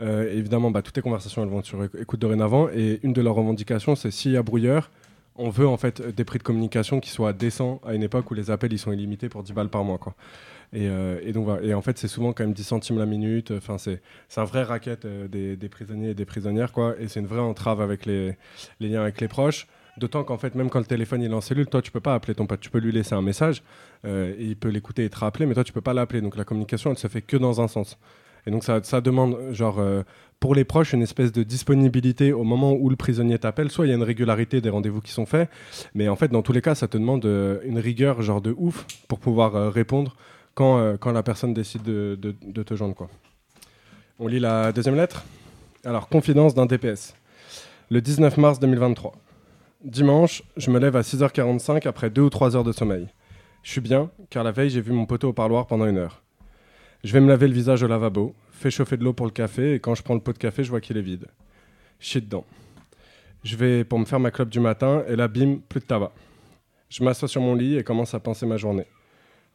évidemment, 0.01 0.71
bah, 0.71 0.83
toutes 0.83 0.97
les 0.97 1.03
conversations 1.03 1.43
elles 1.43 1.49
vont 1.49 1.63
sur 1.63 1.83
éc- 1.83 2.01
écoute 2.01 2.21
dorénavant. 2.21 2.69
Et 2.69 3.01
une 3.03 3.13
de 3.13 3.21
leurs 3.21 3.35
revendications, 3.35 3.95
c'est 3.95 4.11
s'il 4.11 4.33
y 4.33 4.37
a 4.37 4.43
brouilleur, 4.43 4.91
on 5.37 5.49
veut 5.49 5.67
en 5.67 5.77
fait 5.77 6.03
des 6.15 6.25
prix 6.25 6.39
de 6.39 6.43
communication 6.43 7.01
qui 7.01 7.11
soient 7.11 7.33
décents 7.33 7.81
à 7.87 7.95
une 7.95 8.03
époque 8.03 8.31
où 8.31 8.35
les 8.35 8.51
appels 8.51 8.73
ils 8.73 8.79
sont 8.79 8.93
illimités 8.93 9.29
pour 9.29 9.43
10 9.43 9.53
balles 9.53 9.69
par 9.69 9.85
mois. 9.85 9.99
Euh, 10.75 11.21
et 11.23 11.33
donc 11.33 11.49
en 11.49 11.83
fait, 11.83 11.99
c'est 11.99 12.09
souvent 12.09 12.33
quand 12.33 12.45
même 12.45 12.53
10 12.53 12.65
centimes 12.65 12.99
la 12.99 13.07
minute. 13.07 13.51
Enfin, 13.51 13.79
c'est 13.79 14.01
un 14.37 14.45
vrai 14.45 14.63
racket 14.63 15.05
euh, 15.05 15.29
des, 15.29 15.69
prisonniers 15.69 16.11
et 16.11 16.15
des 16.15 16.25
prisonnières, 16.25 16.73
quoi. 16.73 16.95
Et 16.99 17.09
c'est 17.09 17.21
une 17.21 17.27
vraie 17.27 17.41
entrave 17.41 17.81
avec 17.81 18.07
les, 18.07 18.37
liens 18.81 19.03
avec 19.03 19.21
les 19.21 19.29
proches. 19.29 19.67
D'autant 19.99 20.25
qu'en 20.25 20.39
fait, 20.39 20.55
même 20.55 20.71
quand 20.71 20.79
le 20.79 20.87
téléphone 20.87 21.23
est 21.23 21.33
en 21.33 21.43
cellule, 21.43 21.67
toi, 21.67 21.83
tu 21.83 21.91
peux 21.91 22.01
pas 22.01 22.15
appeler 22.15 22.35
ton 22.35 22.47
pote. 22.47 22.61
Tu 22.61 22.71
peux 22.71 22.79
lui 22.79 22.93
laisser 22.93 23.15
un 23.15 23.23
message 23.23 23.63
euh, 24.05 24.35
il 24.39 24.57
peut 24.57 24.69
l'écouter 24.69 25.05
et 25.05 25.11
te 25.11 25.19
rappeler, 25.19 25.47
mais 25.47 25.55
toi, 25.55 25.65
tu 25.65 25.73
peux 25.73 25.81
pas 25.81 25.95
l'appeler. 25.95 26.21
Donc 26.21 26.37
la 26.37 26.45
communication, 26.45 26.91
elle 26.91 26.99
se 26.99 27.09
fait 27.09 27.23
que 27.23 27.37
dans 27.37 27.61
un 27.61 27.69
sens. 27.69 27.99
Et 28.47 28.51
donc 28.51 28.65
ça, 28.65 28.81
demande, 29.01 29.37
genre, 29.53 29.79
euh, 29.79 30.03
pour 30.41 30.55
les 30.55 30.65
proches, 30.65 30.93
une 30.93 31.03
espèce 31.03 31.31
de 31.33 31.43
disponibilité 31.45 32.33
au 32.33 32.43
moment 32.43 32.73
où 32.73 32.91
le 32.91 32.97
prisonnier 32.97 33.39
t'appelle. 33.39 33.71
Soit 33.71 33.87
il 33.87 33.91
y 33.91 33.93
a 33.93 33.97
une 33.97 34.03
régularité 34.03 34.61
des 34.61 34.69
rendez-vous 34.71 35.01
qui 35.01 35.13
sont 35.13 35.27
faits, 35.27 35.49
mais 35.95 36.09
en 36.09 36.17
fait, 36.17 36.29
dans 36.29 36.43
tous 36.43 36.53
les 36.53 36.61
cas, 36.63 36.75
ça 36.75 36.89
te 36.89 36.97
demande 36.99 37.25
euh, 37.25 37.61
une 37.65 37.79
rigueur, 37.79 38.21
genre 38.23 38.41
de 38.41 38.55
ouf, 38.59 38.85
pour 39.09 39.19
pouvoir 39.21 39.55
euh, 39.55 39.69
répondre 39.71 40.17
quand, 40.55 40.97
quand 40.99 41.13
la 41.13 41.23
personne 41.23 41.55
décide 41.55 41.83
de, 41.83 42.19
de- 42.21 42.35
de 42.45 42.63
te 42.63 42.75
joindre. 42.75 42.95
Quoi. 42.95 43.09
On 44.19 44.27
lit 44.27 44.41
la 44.41 44.73
deuxième 44.73 44.97
lettre. 44.97 45.25
Alors, 45.85 46.09
confidence 46.09 46.55
d'un 46.55 46.67
DPS. 46.67 47.15
Le 47.91 48.01
19 48.01 48.37
mars 48.39 48.59
2023. 48.61 49.13
Dimanche, 49.85 50.43
je 50.57 50.71
me 50.71 50.79
lève 50.79 50.95
à 50.97 51.01
6h45 51.03 51.89
après 51.89 52.11
2 52.11 52.23
ou 52.23 52.31
3 52.31 52.55
heures 52.57 52.65
de 52.65 52.73
sommeil. 52.73 53.09
Je 53.63 53.71
suis 53.71 53.81
bien, 53.81 54.11
car 54.31 54.45
la 54.45 54.53
veille, 54.53 54.71
j'ai 54.71 54.81
vu 54.81 54.93
mon 54.93 55.07
poteau 55.07 55.29
au 55.29 55.33
parloir 55.33 55.67
pendant 55.67 55.87
une 55.87 55.97
heure. 55.99 56.23
Je 57.05 57.13
vais 57.13 57.21
me 57.21 57.29
laver 57.29 57.49
le 57.49 57.55
visage 57.55 57.83
au 57.83 57.89
lavabo, 57.89 58.35
fais 58.53 58.71
chauffer 58.71 58.97
de 58.97 59.05
l'eau 59.05 59.13
pour 59.13 59.27
le 59.27 59.33
café, 59.33 59.75
et 59.75 59.81
quand 59.81 59.95
je 59.95 60.03
prends 60.03 60.15
le 60.15 60.21
pot 60.21 60.33
de 60.33 60.39
café, 60.39 60.63
je 60.63 60.71
vois 60.71 60.81
qu'il 60.81 60.97
est 60.97 61.03
vide. 61.03 61.27
Je 61.99 62.07
chie 62.07 62.21
dedans. 62.21 62.45
Je 63.43 63.57
vais 63.57 63.85
pour 63.85 63.99
me 63.99 64.05
faire 64.05 64.21
ma 64.21 64.31
clope 64.31 64.51
du 64.51 64.61
matin, 64.61 65.03
et 65.09 65.17
là, 65.17 65.27
bim, 65.27 65.59
plus 65.69 65.81
de 65.81 65.85
tabac. 65.87 66.13
Je 66.89 67.03
m'assois 67.03 67.27
sur 67.29 67.41
mon 67.41 67.55
lit 67.57 67.77
et 67.77 67.83
commence 67.83 68.15
à 68.15 68.21
penser 68.21 68.47
ma 68.47 68.57
journée. 68.57 68.87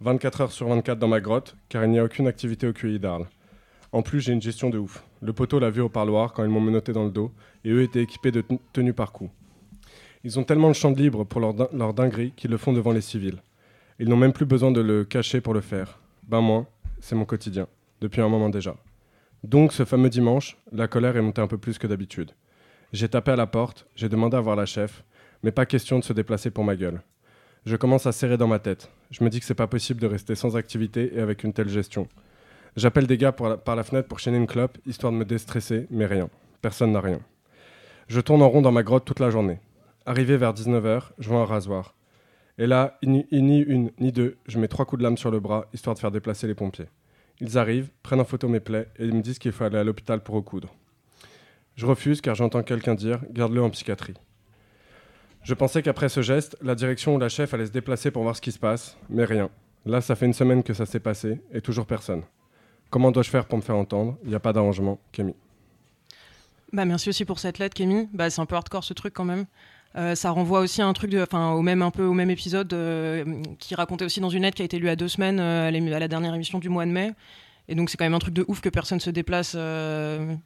24 0.01 0.41
heures 0.41 0.51
sur 0.51 0.67
24 0.67 0.99
dans 0.99 1.07
ma 1.07 1.21
grotte, 1.21 1.55
car 1.69 1.85
il 1.85 1.91
n'y 1.91 1.99
a 1.99 2.03
aucune 2.03 2.27
activité 2.27 2.67
au 2.67 2.73
QI 2.73 2.99
d'Arles. 2.99 3.27
En 3.93 4.01
plus, 4.01 4.19
j'ai 4.19 4.33
une 4.33 4.41
gestion 4.41 4.69
de 4.69 4.77
ouf. 4.77 5.03
Le 5.21 5.31
poteau 5.31 5.59
l'a 5.59 5.69
vu 5.69 5.81
au 5.81 5.89
parloir 5.89 6.33
quand 6.33 6.43
ils 6.43 6.49
m'ont 6.49 6.59
menotté 6.59 6.91
dans 6.91 7.05
le 7.05 7.11
dos, 7.11 7.31
et 7.63 7.71
eux 7.71 7.81
étaient 7.81 8.01
équipés 8.03 8.31
de 8.31 8.41
ten- 8.41 8.59
tenues 8.73 8.93
par 8.93 9.13
coup. 9.13 9.29
Ils 10.25 10.37
ont 10.37 10.43
tellement 10.43 10.67
de 10.67 10.73
champ 10.75 10.91
de 10.91 11.01
libre 11.01 11.23
pour 11.23 11.39
leur, 11.39 11.53
din- 11.53 11.69
leur 11.71 11.93
dinguerie 11.93 12.33
qu'ils 12.35 12.51
le 12.51 12.57
font 12.57 12.73
devant 12.73 12.91
les 12.91 13.01
civils. 13.01 13.41
Ils 13.99 14.09
n'ont 14.09 14.17
même 14.17 14.33
plus 14.33 14.45
besoin 14.45 14.71
de 14.71 14.81
le 14.81 15.05
cacher 15.05 15.39
pour 15.39 15.53
le 15.53 15.61
faire. 15.61 15.99
Ben 16.27 16.41
moi, 16.41 16.65
c'est 16.99 17.15
mon 17.15 17.25
quotidien, 17.25 17.67
depuis 18.01 18.21
un 18.21 18.29
moment 18.29 18.49
déjà. 18.49 18.75
Donc 19.43 19.73
ce 19.73 19.85
fameux 19.85 20.09
dimanche, 20.09 20.57
la 20.71 20.87
colère 20.87 21.17
est 21.17 21.21
montée 21.21 21.41
un 21.41 21.47
peu 21.47 21.57
plus 21.57 21.77
que 21.77 21.87
d'habitude. 21.87 22.31
J'ai 22.93 23.09
tapé 23.09 23.31
à 23.31 23.35
la 23.35 23.47
porte, 23.47 23.87
j'ai 23.95 24.09
demandé 24.09 24.37
à 24.37 24.41
voir 24.41 24.55
la 24.55 24.65
chef, 24.65 25.03
mais 25.43 25.51
pas 25.51 25.65
question 25.65 25.99
de 25.99 26.03
se 26.03 26.13
déplacer 26.13 26.51
pour 26.51 26.63
ma 26.63 26.75
gueule. 26.75 27.01
Je 27.65 27.75
commence 27.75 28.05
à 28.05 28.11
serrer 28.11 28.37
dans 28.37 28.47
ma 28.47 28.59
tête. 28.59 28.89
Je 29.11 29.23
me 29.23 29.29
dis 29.29 29.39
que 29.39 29.45
c'est 29.45 29.53
pas 29.53 29.67
possible 29.67 29.99
de 29.99 30.07
rester 30.07 30.35
sans 30.35 30.55
activité 30.55 31.15
et 31.15 31.19
avec 31.19 31.43
une 31.43 31.53
telle 31.53 31.69
gestion. 31.69 32.07
J'appelle 32.77 33.07
des 33.07 33.17
gars 33.17 33.31
par 33.31 33.75
la 33.75 33.83
fenêtre 33.83 34.07
pour 34.07 34.19
chaîner 34.19 34.37
une 34.37 34.47
clope, 34.47 34.77
histoire 34.85 35.11
de 35.11 35.17
me 35.17 35.25
déstresser, 35.25 35.87
mais 35.89 36.05
rien. 36.05 36.29
Personne 36.61 36.91
n'a 36.91 37.01
rien. 37.01 37.19
Je 38.07 38.21
tourne 38.21 38.41
en 38.41 38.49
rond 38.49 38.61
dans 38.61 38.71
ma 38.71 38.83
grotte 38.83 39.03
toute 39.03 39.19
la 39.19 39.29
journée. 39.29 39.59
Arrivé 40.05 40.37
vers 40.37 40.53
19h, 40.53 41.09
je 41.19 41.27
vois 41.27 41.41
un 41.41 41.45
rasoir. 41.45 41.96
Et 42.57 42.67
là, 42.67 42.97
ni, 43.03 43.25
ni 43.31 43.59
une 43.59 43.91
ni 43.99 44.11
deux, 44.11 44.37
je 44.47 44.59
mets 44.59 44.67
trois 44.67 44.85
coups 44.85 44.99
de 44.99 45.03
lame 45.03 45.17
sur 45.17 45.31
le 45.31 45.39
bras, 45.39 45.67
histoire 45.73 45.95
de 45.95 45.99
faire 45.99 46.11
déplacer 46.11 46.47
les 46.47 46.55
pompiers. 46.55 46.87
Ils 47.39 47.57
arrivent, 47.57 47.89
prennent 48.01 48.19
en 48.19 48.25
photo 48.25 48.47
mes 48.47 48.59
plaies 48.59 48.87
et 48.97 49.05
me 49.05 49.21
disent 49.21 49.37
qu'il 49.37 49.51
faut 49.51 49.63
aller 49.63 49.77
à 49.77 49.83
l'hôpital 49.83 50.21
pour 50.21 50.35
recoudre. 50.35 50.73
Je 51.75 51.85
refuse 51.85 52.21
car 52.21 52.33
j'entends 52.33 52.63
quelqu'un 52.63 52.95
dire 52.95 53.21
garde-le 53.31 53.61
en 53.61 53.69
psychiatrie. 53.69 54.15
Je 55.43 55.53
pensais 55.53 55.83
qu'après 55.83 56.09
ce 56.09 56.21
geste, 56.21 56.57
la 56.61 56.73
direction 56.73 57.15
ou 57.15 57.19
la 57.19 57.29
chef 57.29 57.53
allait 57.53 57.67
se 57.67 57.71
déplacer 57.71 58.09
pour 58.09 58.23
voir 58.23 58.35
ce 58.35 58.41
qui 58.41 58.51
se 58.51 58.59
passe, 58.59 58.97
mais 59.09 59.23
rien. 59.23 59.49
Là, 59.85 60.01
ça 60.01 60.15
fait 60.15 60.25
une 60.25 60.33
semaine 60.33 60.63
que 60.63 60.73
ça 60.73 60.85
s'est 60.85 60.99
passé 60.99 61.39
et 61.53 61.61
toujours 61.61 61.85
personne. 61.85 62.23
Comment 62.89 63.11
dois-je 63.11 63.29
faire 63.29 63.45
pour 63.45 63.57
me 63.57 63.63
faire 63.63 63.77
entendre? 63.77 64.17
Il 64.23 64.29
n'y 64.29 64.35
a 64.35 64.39
pas 64.39 64.51
d'arrangement, 64.51 64.99
Camille. 65.11 65.35
Bah, 66.73 66.83
merci 66.83 67.09
aussi 67.09 67.23
pour 67.23 67.39
cette 67.39 67.59
lettre, 67.59 67.75
Kémy. 67.75 68.09
Bah, 68.11 68.29
c'est 68.29 68.41
un 68.41 68.45
peu 68.45 68.55
hardcore 68.55 68.83
ce 68.83 68.93
truc 68.93 69.13
quand 69.13 69.23
même. 69.23 69.45
Euh, 69.97 70.13
ça 70.13 70.29
renvoie 70.29 70.59
aussi 70.59 70.81
un 70.81 70.93
truc, 70.93 71.15
enfin, 71.15 71.51
au 71.53 71.63
même 71.63 71.81
un 71.81 71.89
peu 71.89 72.03
au 72.03 72.13
même 72.13 72.29
épisode 72.29 72.71
euh, 72.73 73.41
qui 73.57 73.73
racontait 73.73 74.05
aussi 74.05 74.19
dans 74.19 74.29
une 74.29 74.43
lettre 74.43 74.55
qui 74.55 74.61
a 74.61 74.65
été 74.65 74.77
lue 74.77 74.89
à 74.89 74.95
deux 74.95 75.07
semaines 75.07 75.39
euh, 75.39 75.67
à 75.67 75.99
la 75.99 76.07
dernière 76.07 76.35
émission 76.35 76.59
du 76.59 76.69
mois 76.69 76.85
de 76.85 76.91
mai. 76.91 77.13
Et 77.67 77.73
donc 77.73 77.89
c'est 77.89 77.97
quand 77.97 78.05
même 78.05 78.13
un 78.13 78.19
truc 78.19 78.35
de 78.35 78.45
ouf 78.47 78.61
que 78.61 78.69
personne 78.69 78.99
se 78.99 79.09
déplace, 79.09 79.53
que 79.53 80.37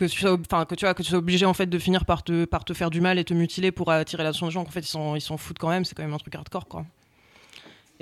tu 0.00 0.08
sois, 0.08 0.36
que 0.36 0.74
que 0.74 1.02
tu 1.02 1.08
sois 1.08 1.18
obligé 1.18 1.46
en 1.46 1.54
fait 1.54 1.66
de 1.66 1.78
finir 1.78 2.04
par 2.04 2.22
te, 2.24 2.46
faire 2.74 2.90
du 2.90 3.00
mal 3.00 3.18
et 3.18 3.24
te 3.24 3.32
mutiler 3.32 3.70
pour 3.70 3.90
attirer 3.90 4.24
l'attention 4.24 4.46
des 4.48 4.52
gens. 4.52 4.62
En 4.62 4.66
fait 4.66 4.80
ils 4.80 4.84
s'en 4.84 5.14
ils 5.14 5.22
foutent 5.22 5.58
quand 5.58 5.70
même. 5.70 5.84
C'est 5.84 5.94
quand 5.94 6.02
même 6.02 6.12
un 6.12 6.18
truc 6.18 6.34
hardcore 6.34 6.66
quoi. 6.66 6.84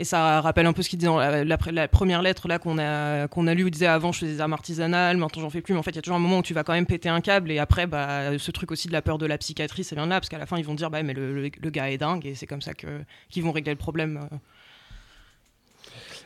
Et 0.00 0.04
ça 0.04 0.40
rappelle 0.40 0.66
un 0.66 0.72
peu 0.72 0.82
ce 0.82 0.88
qu'il 0.88 1.00
dit 1.00 1.06
dans 1.06 1.18
la, 1.18 1.88
première 1.88 2.22
lettre 2.22 2.46
là 2.46 2.60
qu'on 2.60 2.78
a, 2.78 3.26
qu'on 3.26 3.48
a 3.48 3.54
lu 3.54 3.64
où 3.64 3.66
il 3.66 3.72
disait 3.72 3.88
avant 3.88 4.12
je 4.12 4.20
faisais 4.20 4.32
des 4.34 4.40
armes 4.40 4.52
artisanales, 4.52 5.16
maintenant 5.16 5.42
j'en 5.42 5.50
fais 5.50 5.60
plus. 5.60 5.72
Mais 5.74 5.80
en 5.80 5.82
fait, 5.82 5.90
il 5.90 5.96
y 5.96 5.98
a 5.98 6.02
toujours 6.02 6.16
un 6.16 6.20
moment 6.20 6.38
où 6.38 6.42
tu 6.42 6.54
vas 6.54 6.62
quand 6.62 6.72
même 6.72 6.86
péter 6.86 7.08
un 7.08 7.20
câble. 7.20 7.50
Et 7.50 7.58
après, 7.58 7.88
bah, 7.88 8.38
ce 8.38 8.50
truc 8.52 8.70
aussi 8.70 8.86
de 8.86 8.92
la 8.92 9.02
peur 9.02 9.18
de 9.18 9.26
la 9.26 9.36
psychiatrie, 9.38 9.82
ça 9.82 9.96
vient 9.96 10.04
de 10.04 10.10
là. 10.10 10.20
Parce 10.20 10.28
qu'à 10.28 10.38
la 10.38 10.46
fin, 10.46 10.56
ils 10.56 10.64
vont 10.64 10.74
dire 10.74 10.88
bah, 10.88 11.02
mais 11.02 11.14
le, 11.14 11.42
le- 11.42 11.70
gars 11.70 11.90
est 11.90 11.98
dingue. 11.98 12.24
Et 12.26 12.36
c'est 12.36 12.46
comme 12.46 12.62
ça 12.62 12.74
qu'ils 12.74 13.42
vont 13.42 13.50
régler 13.50 13.72
le 13.72 13.78
problème. 13.78 14.28
euh. 14.32 14.36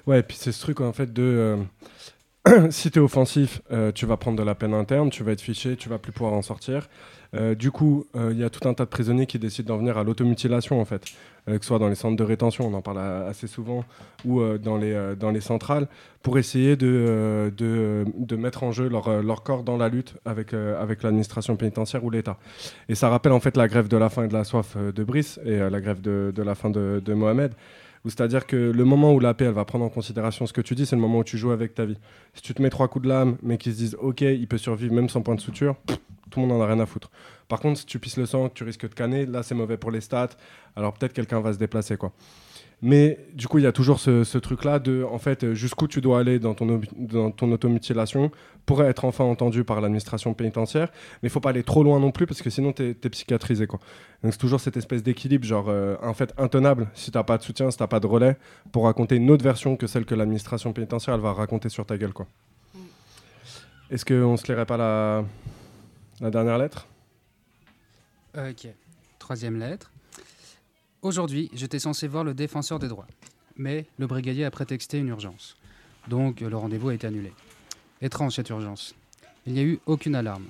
Ouais, 0.07 0.21
et 0.21 0.23
puis 0.23 0.37
c'est 0.39 0.53
ce 0.53 0.61
truc 0.61 0.83
en 0.83 0.93
fait 0.93 1.11
de. 1.13 1.67
euh, 2.47 2.71
si 2.71 2.91
tu 2.91 2.99
es 2.99 3.03
offensif, 3.03 3.63
euh, 3.71 3.91
tu 3.91 4.05
vas 4.05 4.19
prendre 4.19 4.37
de 4.37 4.43
la 4.43 4.55
peine 4.55 4.75
interne, 4.75 5.09
tu 5.09 5.23
vas 5.23 5.33
être 5.33 5.41
fiché, 5.41 5.77
tu 5.77 5.89
vas 5.89 5.99
plus 5.99 6.13
pouvoir 6.13 6.35
en 6.35 6.43
sortir. 6.43 6.89
Euh, 7.35 7.55
du 7.55 7.71
coup, 7.71 8.05
euh, 8.15 8.31
il 8.33 8.39
y 8.39 8.45
a 8.45 8.51
tout 8.51 8.69
un 8.69 8.75
tas 8.75 8.85
de 8.85 8.91
prisonniers 8.91 9.27
qui 9.27 9.39
décident 9.39 9.75
d'en 9.75 9.79
venir 9.79 9.97
à 9.97 10.05
l'automutilation 10.05 10.81
en 10.81 10.85
fait, 10.85 11.05
Euh, 11.49 11.59
que 11.59 11.65
ce 11.65 11.69
soit 11.69 11.81
dans 11.81 11.89
les 11.89 11.97
centres 11.97 12.17
de 12.17 12.23
rétention, 12.23 12.69
on 12.69 12.75
en 12.75 12.83
parle 12.83 13.01
assez 13.29 13.49
souvent, 13.49 13.85
ou 14.25 14.41
dans, 14.59 14.77
les, 14.77 15.15
dans 15.19 15.33
les 15.33 15.41
centrales, 15.41 15.89
pour 16.23 16.39
essayer 16.39 16.77
de, 16.77 17.53
de, 17.57 18.05
de 18.17 18.37
mettre 18.37 18.63
en 18.63 18.71
jeu 18.71 18.89
leur, 18.89 19.23
leur 19.23 19.43
corps 19.43 19.65
dans 19.65 19.77
la 19.77 19.89
lutte 19.89 20.15
avec, 20.25 20.55
avec 20.55 21.03
l'administration 21.03 21.57
pénitentiaire 21.57 22.05
ou 22.05 22.11
l'État. 22.11 22.37
Et 22.89 22.95
ça 22.95 23.09
rappelle 23.09 23.33
en 23.33 23.41
fait 23.41 23.57
la 23.57 23.67
grève 23.67 23.89
de 23.89 23.97
la 23.97 24.09
faim 24.09 24.25
et 24.25 24.29
de 24.29 24.35
la 24.35 24.45
soif 24.45 24.77
de 24.77 25.05
Brice 25.05 25.41
et 25.45 25.59
la 25.59 25.81
grève 25.81 26.01
de, 26.01 26.33
de 26.33 26.43
la 26.45 26.55
faim 26.55 26.71
de, 26.71 27.03
de 27.05 27.15
Mohamed. 27.15 27.53
C'est-à-dire 28.05 28.47
que 28.47 28.57
le 28.57 28.85
moment 28.85 29.13
où 29.13 29.21
la 29.21 29.33
paix 29.33 29.51
va 29.51 29.65
prendre 29.65 29.85
en 29.85 29.89
considération 29.89 30.47
ce 30.47 30.53
que 30.53 30.61
tu 30.61 30.75
dis, 30.75 30.87
c'est 30.87 30.97
le 30.97 31.03
moment 31.03 31.19
où 31.19 31.25
tu 31.25 31.39
joues 31.39 31.53
avec 31.53 31.75
ta 31.75 31.85
vie. 31.85 31.99
Si 32.35 32.43
tu 32.43 32.53
te 32.53 32.61
mets 32.61 32.71
trois 32.71 32.89
coups 32.89 33.05
de 33.05 33.09
lame, 33.09 33.37
mais 33.43 33.59
qu'ils 33.59 33.73
se 33.73 33.79
disent 33.79 33.97
ok, 34.01 34.23
il 34.23 34.49
peut 34.49 34.59
survivre 34.59 34.93
même 34.93 35.09
sans 35.09 35.23
point 35.23 35.37
de 35.37 35.41
suture, 35.41 35.77
tout 36.31 36.41
le 36.41 36.47
monde 36.47 36.61
en 36.61 36.63
a 36.63 36.67
rien 36.67 36.81
à 36.81 36.87
foutre. 36.87 37.11
Par 37.53 37.61
contre, 37.61 37.81
si 37.81 37.85
tu 37.85 37.99
pisses 37.99 38.17
le 38.17 38.25
sang, 38.25 38.49
que 38.49 38.55
tu 38.55 38.65
risques 38.65 38.89
de 38.89 38.95
canner, 38.95 39.27
là 39.27 39.43
c'est 39.43 39.55
mauvais 39.55 39.77
pour 39.77 39.91
les 39.91 40.01
stats. 40.01 40.31
Alors 40.75 40.95
peut-être 40.95 41.13
quelqu'un 41.13 41.41
va 41.41 41.53
se 41.53 41.59
déplacer 41.59 41.99
quoi. 41.99 42.11
Mais 42.81 43.19
du 43.35 43.47
coup, 43.47 43.59
il 43.59 43.65
y 43.65 43.67
a 43.67 43.73
toujours 43.73 44.01
ce, 44.01 44.25
ce 44.25 44.39
truc-là 44.39 44.79
de, 44.79 45.05
en 45.05 45.19
fait, 45.19 45.53
jusqu'où 45.53 45.87
tu 45.87 46.01
dois 46.01 46.21
aller 46.21 46.39
dans 46.39 46.55
ton, 46.55 46.67
ob- 46.71 46.87
dans 46.97 47.31
ton 47.31 47.53
automutilation 47.53 48.31
pour 48.65 48.83
être 48.83 49.05
enfin 49.05 49.25
entendu 49.25 49.65
par 49.65 49.83
l'administration 49.83 50.33
pénitentiaire. 50.33 50.89
Mais 51.23 51.29
il 51.29 51.31
faut 51.31 51.41
pas 51.41 51.51
aller 51.51 51.63
trop 51.63 51.83
loin 51.83 52.01
non 52.01 52.11
plus 52.11 52.27
parce 52.27 52.41
que 52.41 52.49
sinon, 52.49 52.73
tu 52.73 52.89
es, 52.89 53.09
psychiatrisé. 53.11 53.67
Quoi. 53.67 53.81
Donc 54.23 54.33
c'est 54.33 54.39
toujours 54.39 54.59
cette 54.59 54.79
espèce 54.79 55.03
d'équilibre, 55.03 55.45
genre, 55.45 55.67
euh, 55.69 55.97
en 56.03 56.15
fait, 56.15 56.33
intenable 56.39 56.89
si 56.95 57.11
t'as 57.11 57.23
pas 57.23 57.37
de 57.37 57.43
soutien, 57.43 57.71
si 57.71 57.77
t'as 57.77 57.87
pas 57.87 58.01
de 58.01 58.07
relais 58.07 58.39
pour 58.73 58.85
raconter 58.85 59.17
une 59.17 59.31
autre 59.31 59.45
version 59.45 59.77
que 59.77 59.87
celle 59.87 60.07
que 60.07 60.15
l'administration 60.15 60.73
pénitentiaire 60.73 61.17
elle 61.17 61.21
va 61.21 61.35
raconter 61.35 61.69
sur 61.69 61.85
ta 61.85 61.99
gueule. 61.99 62.15
Quoi. 62.15 62.27
Est-ce 63.91 64.07
qu'on 64.07 64.39
se 64.39 64.47
lirait 64.51 64.65
pas 64.65 64.79
la, 64.79 65.23
la 66.23 66.31
dernière 66.31 66.57
lettre? 66.57 66.87
Ok. 68.37 68.67
Troisième 69.19 69.59
lettre. 69.59 69.91
Aujourd'hui, 71.03 71.51
j'étais 71.53 71.79
censé 71.79 72.09
voir 72.09 72.25
le 72.25 72.33
défenseur 72.33 72.79
des 72.79 72.89
droits. 72.89 73.07
Mais 73.57 73.87
le 73.99 74.07
brigadier 74.07 74.47
a 74.47 74.51
prétexté 74.51 74.99
une 74.99 75.09
urgence. 75.09 75.57
Donc 76.09 76.41
le 76.41 76.57
rendez-vous 76.57 76.89
a 76.89 76.95
été 76.95 77.07
annulé. 77.07 77.33
Étrange 78.01 78.37
cette 78.37 78.49
urgence. 78.49 78.95
Il 79.47 79.53
n'y 79.53 79.61
a 79.61 79.65
eu 79.65 79.81
aucune 79.85 80.15
alarme. 80.15 80.47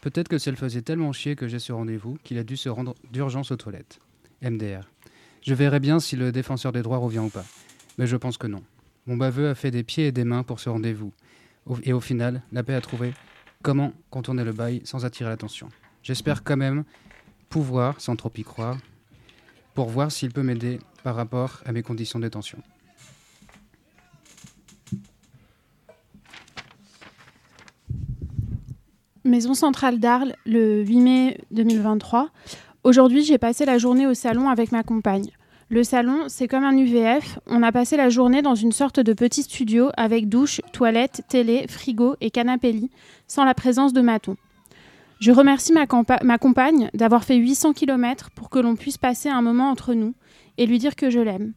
Peut-être 0.00 0.28
que 0.28 0.38
ça 0.38 0.50
le 0.50 0.56
faisait 0.56 0.82
tellement 0.82 1.12
chier 1.12 1.36
que 1.36 1.46
j'ai 1.46 1.58
ce 1.60 1.72
rendez-vous 1.72 2.18
qu'il 2.24 2.38
a 2.38 2.42
dû 2.42 2.56
se 2.56 2.68
rendre 2.68 2.94
d'urgence 3.12 3.52
aux 3.52 3.56
toilettes. 3.56 4.00
MDR. 4.42 4.88
Je 5.42 5.54
verrai 5.54 5.78
bien 5.78 6.00
si 6.00 6.16
le 6.16 6.32
défenseur 6.32 6.72
des 6.72 6.82
droits 6.82 6.98
revient 6.98 7.20
ou 7.20 7.28
pas. 7.28 7.44
Mais 7.96 8.06
je 8.06 8.16
pense 8.16 8.38
que 8.38 8.46
non. 8.48 8.62
Mon 9.06 9.16
baveux 9.16 9.48
a 9.48 9.54
fait 9.54 9.70
des 9.70 9.84
pieds 9.84 10.08
et 10.08 10.12
des 10.12 10.24
mains 10.24 10.42
pour 10.42 10.58
ce 10.58 10.68
rendez-vous. 10.68 11.12
Et 11.84 11.92
au 11.92 12.00
final, 12.00 12.42
la 12.50 12.62
paix 12.62 12.74
a 12.74 12.80
trouvé 12.80 13.14
comment 13.62 13.92
contourner 14.10 14.42
le 14.42 14.52
bail 14.52 14.80
sans 14.84 15.04
attirer 15.04 15.30
l'attention. 15.30 15.68
J'espère 16.02 16.42
quand 16.42 16.56
même 16.56 16.84
pouvoir, 17.50 18.00
sans 18.00 18.16
trop 18.16 18.30
y 18.36 18.44
croire, 18.44 18.78
pour 19.74 19.88
voir 19.88 20.10
s'il 20.10 20.32
peut 20.32 20.42
m'aider 20.42 20.78
par 21.02 21.16
rapport 21.16 21.60
à 21.66 21.72
mes 21.72 21.82
conditions 21.82 22.18
de 22.18 22.24
détention. 22.24 22.58
Maison 29.24 29.52
centrale 29.52 30.00
d'Arles, 30.00 30.34
le 30.46 30.82
8 30.82 31.00
mai 31.00 31.40
2023. 31.50 32.30
Aujourd'hui, 32.84 33.22
j'ai 33.22 33.36
passé 33.36 33.66
la 33.66 33.76
journée 33.76 34.06
au 34.06 34.14
salon 34.14 34.48
avec 34.48 34.72
ma 34.72 34.82
compagne. 34.82 35.30
Le 35.68 35.84
salon, 35.84 36.24
c'est 36.28 36.48
comme 36.48 36.64
un 36.64 36.76
UVF. 36.76 37.38
On 37.46 37.62
a 37.62 37.70
passé 37.70 37.96
la 37.96 38.08
journée 38.08 38.42
dans 38.42 38.54
une 38.54 38.72
sorte 38.72 38.98
de 38.98 39.12
petit 39.12 39.42
studio 39.42 39.90
avec 39.96 40.28
douche, 40.28 40.60
toilette, 40.72 41.22
télé, 41.28 41.66
frigo 41.68 42.16
et 42.20 42.30
canapé 42.30 42.72
lit, 42.72 42.90
sans 43.28 43.44
la 43.44 43.54
présence 43.54 43.92
de 43.92 44.00
maton. 44.00 44.36
Je 45.20 45.32
remercie 45.32 45.74
ma, 45.74 45.86
compagne 46.38 46.88
d'avoir 46.94 47.24
fait 47.24 47.36
800 47.36 47.74
km 47.74 48.30
pour 48.30 48.48
que 48.48 48.58
l'on 48.58 48.74
puisse 48.74 48.96
passer 48.96 49.28
un 49.28 49.42
moment 49.42 49.68
entre 49.68 49.92
nous 49.92 50.14
et 50.56 50.64
lui 50.64 50.78
dire 50.78 50.96
que 50.96 51.10
je 51.10 51.20
l'aime. 51.20 51.52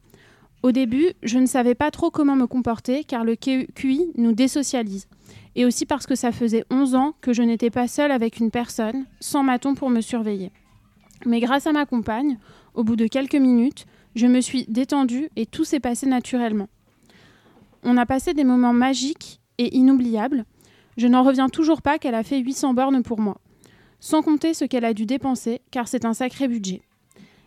Au 0.63 0.74
début, 0.74 1.13
je 1.24 1.39
ne 1.39 1.46
savais 1.46 1.74
pas 1.74 1.89
trop 1.89 2.12
comment 2.12 2.36
me 2.36 2.46
comporter 2.46 3.05
car 3.05 3.24
le 3.24 3.38
QI 3.38 4.12
nous 4.17 4.34
désocialise. 4.34 5.08
Et 5.55 5.63
aussi 5.63 5.86
parce 5.86 6.05
que 6.05 6.15
ça 6.15 6.34
faisait 6.34 6.65
11 6.72 6.96
ans 6.96 7.13
que 7.22 7.32
je 7.32 7.41
n'étais 7.41 7.70
pas 7.70 7.88
seule 7.88 8.12
avec 8.12 8.39
une 8.39 8.51
personne, 8.51 9.05
sans 9.22 9.43
maton 9.43 9.75
pour 9.75 9.89
me 9.89 10.01
surveiller. 10.01 10.51
Mais 11.25 11.39
grâce 11.39 11.65
à 11.65 11.72
ma 11.72 11.86
compagne, 11.86 12.39
au 12.74 12.84
bout 12.84 12.98
de 12.98 13.08
quelques 13.08 13.36
minutes, 13.36 13.86
je 14.15 14.27
me 14.27 14.41
suis 14.41 14.65
détendue 14.67 15.29
et 15.38 15.46
tout 15.46 15.63
s'est 15.63 15.79
passé 15.79 16.05
naturellement. 16.05 16.67
On 17.84 17.96
a 17.96 18.05
passé 18.05 18.34
des 18.34 18.43
moments 18.43 18.74
magiques 18.74 19.39
et 19.58 19.77
inoubliables. 19.77 20.43
Je 20.98 21.08
n'en 21.08 21.24
reviens 21.24 21.48
toujours 21.48 21.82
pas 21.82 21.98
qu'elle 21.98 22.15
a 22.15 22.24
fait 22.24 22.39
800 22.39 22.74
bornes 22.74 23.03
pour 23.03 23.22
moi. 23.22 23.38
Sans 24.03 24.22
compter 24.22 24.53
ce 24.53 24.65
qu'elle 24.65 24.83
a 24.83 24.93
dû 24.93 25.05
dépenser, 25.05 25.62
car 25.72 25.88
c'est 25.88 26.03
un 26.03 26.13
sacré 26.13 26.50
budget. 26.50 26.81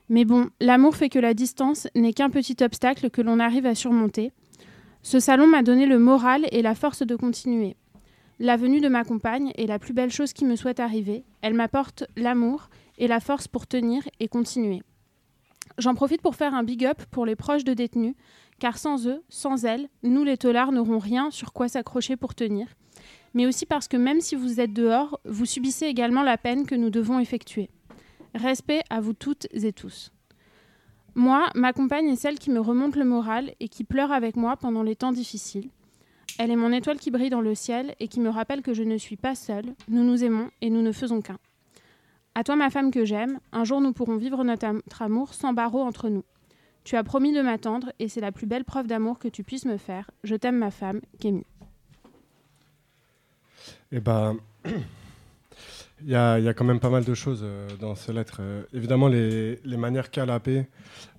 Mais 0.08 0.25
bon, 0.25 0.48
l'amour 0.58 0.96
fait 0.96 1.10
que 1.10 1.18
la 1.18 1.34
distance 1.34 1.86
n'est 1.94 2.14
qu'un 2.14 2.30
petit 2.30 2.56
obstacle 2.62 3.10
que 3.10 3.20
l'on 3.20 3.40
arrive 3.40 3.66
à 3.66 3.75
surmonter. 3.75 4.32
Ce 5.02 5.20
salon 5.20 5.46
m'a 5.46 5.62
donné 5.62 5.84
le 5.84 5.98
moral 5.98 6.46
et 6.52 6.62
la 6.62 6.75
force 6.75 7.02
de 7.02 7.14
continuer. 7.14 7.76
La 8.38 8.56
venue 8.56 8.80
de 8.80 8.88
ma 8.88 9.04
compagne 9.04 9.52
est 9.58 9.66
la 9.66 9.78
plus 9.78 9.92
belle 9.92 10.10
chose 10.10 10.32
qui 10.32 10.46
me 10.46 10.56
soit 10.56 10.80
arrivée. 10.80 11.25
Elle 11.42 11.52
m'apporte 11.52 12.04
l'amour 12.16 12.70
et 12.96 13.06
la 13.06 13.20
force 13.20 13.48
pour 13.48 13.66
tenir 13.66 14.08
et 14.18 14.26
continuer. 14.26 14.82
J'en 15.76 15.94
profite 15.94 16.22
pour 16.22 16.36
faire 16.36 16.54
un 16.54 16.64
big 16.64 16.86
up 16.86 17.02
pour 17.10 17.26
les 17.26 17.36
proches 17.36 17.64
de 17.64 17.75
détenus, 17.75 18.14
car 18.60 18.78
sans 18.78 19.06
eux, 19.06 19.22
sans 19.28 19.66
elles, 19.66 19.90
nous 20.02 20.25
les 20.25 20.38
tolards 20.38 20.72
n'aurons 20.72 21.00
rien 21.00 21.30
sur 21.30 21.52
quoi 21.52 21.68
s'accrocher 21.68 22.16
pour 22.16 22.34
tenir, 22.34 22.66
mais 23.35 23.47
aussi 23.47 23.66
parce 23.66 23.88
que 23.88 23.97
même 23.97 24.21
si 24.21 24.35
vous 24.35 24.61
êtes 24.61 24.73
dehors, 24.73 25.21
vous 25.25 25.47
subissez 25.47 25.87
également 25.87 26.23
la 26.23 26.38
peine 26.38 26.66
que 26.66 26.75
nous 26.75 26.90
devons 26.90 27.18
effectuer. 27.18 27.71
Respect 28.35 28.83
à 28.90 29.00
vous 29.00 29.12
toutes 29.12 29.47
et 29.52 29.73
tous. 29.73 30.12
Moi, 31.14 31.49
ma 31.54 31.73
compagne 31.73 32.09
est 32.09 32.16
celle 32.16 32.38
qui 32.38 32.50
me 32.50 32.61
remonte 32.61 32.97
le 32.97 33.06
moral 33.06 33.54
et 33.59 33.68
qui 33.68 33.85
pleure 33.85 34.12
avec 34.12 34.37
moi 34.37 34.56
pendant 34.56 34.83
les 34.83 34.97
temps 34.97 35.12
difficiles. 35.12 35.71
Elle 36.38 36.50
est 36.50 36.56
mon 36.56 36.73
étoile 36.73 36.99
qui 36.99 37.11
brille 37.11 37.30
dans 37.30 37.40
le 37.40 37.54
ciel 37.54 37.95
et 38.00 38.09
qui 38.09 38.21
me 38.21 38.28
rappelle 38.28 38.61
que 38.61 38.75
je 38.75 38.83
ne 38.83 38.99
suis 38.99 39.16
pas 39.16 39.35
seule, 39.35 39.75
nous 39.88 40.04
nous 40.04 40.23
aimons 40.23 40.50
et 40.61 40.68
nous 40.68 40.83
ne 40.83 40.92
faisons 40.92 41.23
qu'un. 41.23 41.38
À 42.35 42.45
toi, 42.45 42.54
ma 42.54 42.68
femme 42.68 42.90
que 42.90 43.06
j'aime, 43.06 43.40
un 43.52 43.64
jour 43.64 43.80
nous 43.80 43.95
pourrons 43.95 44.18
vivre 44.18 44.45
notre, 44.45 45.00
amour 45.00 45.33
sans 45.33 45.54
barreaux 45.54 45.80
entre 45.80 46.11
nous. 46.11 46.25
Tu 46.85 46.97
as 46.97 47.02
promis 47.02 47.33
de 47.33 47.40
m'attendre 47.40 47.92
et 47.99 48.09
c'est 48.09 48.21
la 48.21 48.30
plus 48.30 48.47
belle 48.47 48.64
preuve 48.64 48.87
d'amour 48.87 49.18
que 49.18 49.28
tu 49.28 49.42
puisses 49.42 49.64
me 49.64 49.78
faire. 49.78 50.11
Je 50.23 50.37
t'aime, 50.37 50.59
ma 50.59 50.71
femme, 50.71 51.00
Kémy. 51.18 51.47
Eh 53.92 54.00
ben, 54.00 54.37
il 56.02 56.11
y, 56.11 56.14
a, 56.14 56.52
quand 56.52 56.64
même 56.64 56.78
pas 56.78 56.90
mal 56.90 57.04
de 57.04 57.14
choses 57.14 57.40
euh, 57.42 57.68
dans 57.80 57.94
ces 57.94 58.12
lettres. 58.12 58.38
Euh, 58.40 58.62
évidemment, 58.75 59.08
les, 59.08 59.58
manières 59.64 60.11
qu'a 60.11 60.26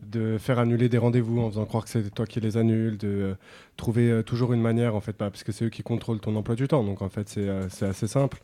de 0.04 0.38
faire 0.38 0.60
annuler 0.60 0.88
des 0.88 1.00
rendez-vous 1.00 1.42
en 1.42 1.50
faisant 1.50 1.66
croire 1.66 1.84
que 1.84 1.90
c'est 1.90 2.14
toi 2.14 2.28
qui 2.28 2.40
les 2.40 2.58
annules, 2.58 2.98
de 2.98 3.08
euh, 3.08 3.34
trouver 3.76 4.22
toujours 4.24 4.54
une 4.54 4.62
manière, 4.62 4.96
en 4.96 5.02
fait, 5.02 5.14
pas, 5.14 5.32
parce 5.32 5.44
que 5.44 5.52
c'est 5.52 5.66
eux 5.66 5.70
qui 5.70 5.82
contrôlent 5.82 6.20
ton 6.20 6.36
emploi 6.36 6.56
du 6.56 6.68
temps. 6.68 6.84
Donc, 6.84 7.02
en 7.02 7.10
fait, 7.10 7.28
c'est 7.28 7.86
assez 7.86 8.08
simple 8.08 8.38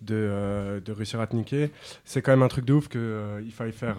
de, 0.00 0.82
réussir 0.88 1.20
à 1.20 1.26
te 1.26 1.36
niquer. 1.36 1.70
C'est 2.04 2.22
quand 2.22 2.32
même 2.32 2.42
un 2.42 2.48
truc 2.48 2.64
de 2.64 2.72
ouf 2.72 2.88
qu'il 2.88 3.52
faille 3.52 3.72
faire 3.72 3.98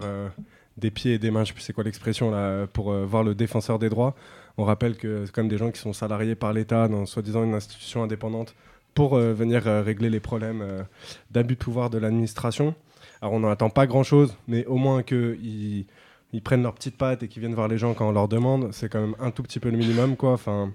des 0.76 0.90
pieds 0.90 1.14
et 1.14 1.18
des 1.18 1.30
mains, 1.30 1.44
je 1.44 1.48
sais 1.48 1.54
plus 1.54 1.62
c'est 1.62 1.72
quoi 1.72 1.84
l'expression 1.84 2.32
pour 2.72 2.92
voir 2.92 3.22
le 3.22 3.34
défenseur 3.34 3.78
des 3.78 3.88
droits. 3.88 4.14
On 4.58 4.64
rappelle 4.64 4.96
que 4.96 5.24
c'est 5.24 5.32
quand 5.32 5.42
même 5.42 5.50
des 5.50 5.58
gens 5.58 5.70
qui 5.70 5.80
sont 5.80 5.92
salariés 5.92 6.34
par 6.34 6.52
l'État 6.52 6.88
dans 6.88 7.06
soi-disant 7.06 7.44
une 7.44 7.54
institution 7.54 8.02
indépendante 8.02 8.54
pour 8.96 9.14
euh, 9.14 9.34
venir 9.34 9.68
euh, 9.68 9.82
régler 9.82 10.10
les 10.10 10.20
problèmes 10.20 10.62
euh, 10.62 10.82
d'abus 11.30 11.54
de 11.54 11.60
pouvoir 11.60 11.90
de 11.90 11.98
l'administration. 11.98 12.74
Alors 13.20 13.34
on 13.34 13.40
n'en 13.40 13.50
attend 13.50 13.70
pas 13.70 13.86
grand-chose, 13.86 14.36
mais 14.48 14.64
au 14.64 14.76
moins 14.76 15.02
qu'ils 15.04 15.84
ils 16.32 16.42
prennent 16.42 16.62
leurs 16.62 16.74
petites 16.74 16.96
pattes 16.96 17.22
et 17.22 17.28
qu'ils 17.28 17.40
viennent 17.40 17.54
voir 17.54 17.68
les 17.68 17.78
gens 17.78 17.94
quand 17.94 18.08
on 18.08 18.12
leur 18.12 18.26
demande, 18.26 18.72
c'est 18.72 18.88
quand 18.88 19.00
même 19.00 19.14
un 19.20 19.30
tout 19.30 19.42
petit 19.42 19.60
peu 19.60 19.70
le 19.70 19.76
minimum, 19.76 20.16
quoi. 20.16 20.32
Enfin, 20.32 20.72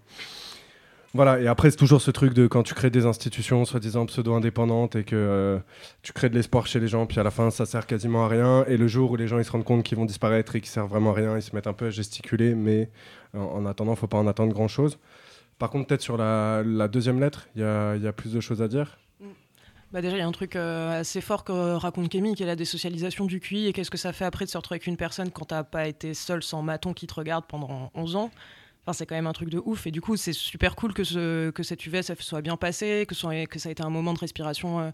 voilà. 1.14 1.42
Et 1.42 1.48
après, 1.48 1.72
c'est 1.72 1.78
toujours 1.78 2.02
ce 2.02 2.12
truc 2.12 2.34
de 2.34 2.48
quand 2.48 2.64
tu 2.64 2.74
crées 2.74 2.92
des 2.92 3.06
institutions 3.06 3.66
soi-disant 3.66 4.06
pseudo-indépendantes 4.06 4.96
et 4.96 5.04
que 5.04 5.60
tu 6.04 6.14
crées 6.14 6.30
de 6.30 6.36
l'espoir 6.36 6.68
chez 6.68 6.80
les 6.80 6.88
gens, 6.88 7.06
puis 7.08 7.20
à 7.20 7.24
la 7.24 7.32
fin, 7.32 7.50
ça 7.50 7.66
sert 7.66 7.86
quasiment 7.88 8.26
à 8.26 8.28
rien. 8.28 8.66
Et 8.68 8.78
le 8.78 8.88
jour 8.88 9.12
où 9.12 9.16
les 9.16 9.28
gens 9.28 9.40
ils 9.40 9.46
se 9.46 9.52
rendent 9.52 9.66
compte 9.66 9.84
qu'ils 9.84 9.98
vont 9.98 10.06
disparaître 10.06 10.56
et 10.56 10.62
qu'ils 10.62 10.70
servent 10.70 10.90
vraiment 10.90 11.12
à 11.12 11.16
rien, 11.16 11.38
ils 11.38 11.44
se 11.44 11.56
mettent 11.56 11.68
un 11.68 11.74
peu 11.74 11.88
à 11.88 11.90
gesticuler, 11.90 12.54
mais 12.56 12.90
en, 13.36 13.40
en 13.40 13.66
attendant, 13.66 13.96
faut 13.96 14.08
pas 14.08 14.18
en 14.18 14.28
attendre 14.28 14.54
grand-chose. 14.54 14.98
Par 15.62 15.70
contre, 15.70 15.86
peut-être 15.86 16.02
sur 16.02 16.18
la, 16.18 16.64
deuxième 16.88 17.20
lettre, 17.20 17.48
il 17.56 17.62
y 17.62 17.64
a, 17.64 18.14
plus 18.14 18.34
de 18.34 18.40
choses 18.40 18.64
à 18.64 18.68
dire. 18.68 18.98
Bah 19.92 20.02
déjà, 20.02 20.18
il 20.18 20.20
y 20.20 20.24
a 20.24 20.28
un 20.28 20.32
truc 20.32 20.56
euh, 20.56 21.02
assez 21.02 21.22
fort 21.22 21.44
que 21.44 21.76
raconte 21.76 22.10
Kémy, 22.10 22.34
qui 22.34 22.42
est 22.42 22.48
la 22.48 22.56
désocialisation 22.56 23.26
du 23.26 23.40
QI, 23.40 23.68
et 23.68 23.72
qu'est-ce 23.72 23.92
que 23.92 23.98
ça 24.00 24.12
fait 24.12 24.26
après 24.26 24.46
de 24.46 24.50
se 24.50 24.58
retrouver 24.58 24.78
avec 24.78 24.88
une 24.88 24.98
personne 24.98 25.30
quand 25.30 25.46
t'as 25.46 25.64
pas 25.64 25.88
été 25.88 26.16
seul 26.16 26.42
sans 26.42 26.64
maton 26.64 26.94
qui 26.94 27.06
te 27.06 27.14
regarde 27.14 27.46
pendant 27.48 27.92
11 27.94 28.16
ans? 28.16 28.32
Enfin, 28.82 28.94
c'est 28.94 29.06
quand 29.06 29.14
même 29.14 29.28
un 29.28 29.34
truc 29.34 29.50
de 29.50 29.62
ouf. 29.64 29.86
Et 29.86 29.92
du 29.92 30.02
coup, 30.02 30.18
c'est 30.18 30.34
super 30.34 30.76
cool 30.76 30.96
que, 30.96 31.04
ce, 31.04 31.52
que 31.52 31.62
cette 31.62 31.86
UVS 31.86 32.12
soit 32.22 32.42
bien 32.42 32.58
passée, 32.58 33.06
que 33.08 33.14
ça 33.14 33.30
a 33.30 33.72
été 33.72 33.84
un 33.84 33.92
moment 33.92 34.16
de 34.16 34.20
respiration 34.20 34.80
euh, 34.80 34.90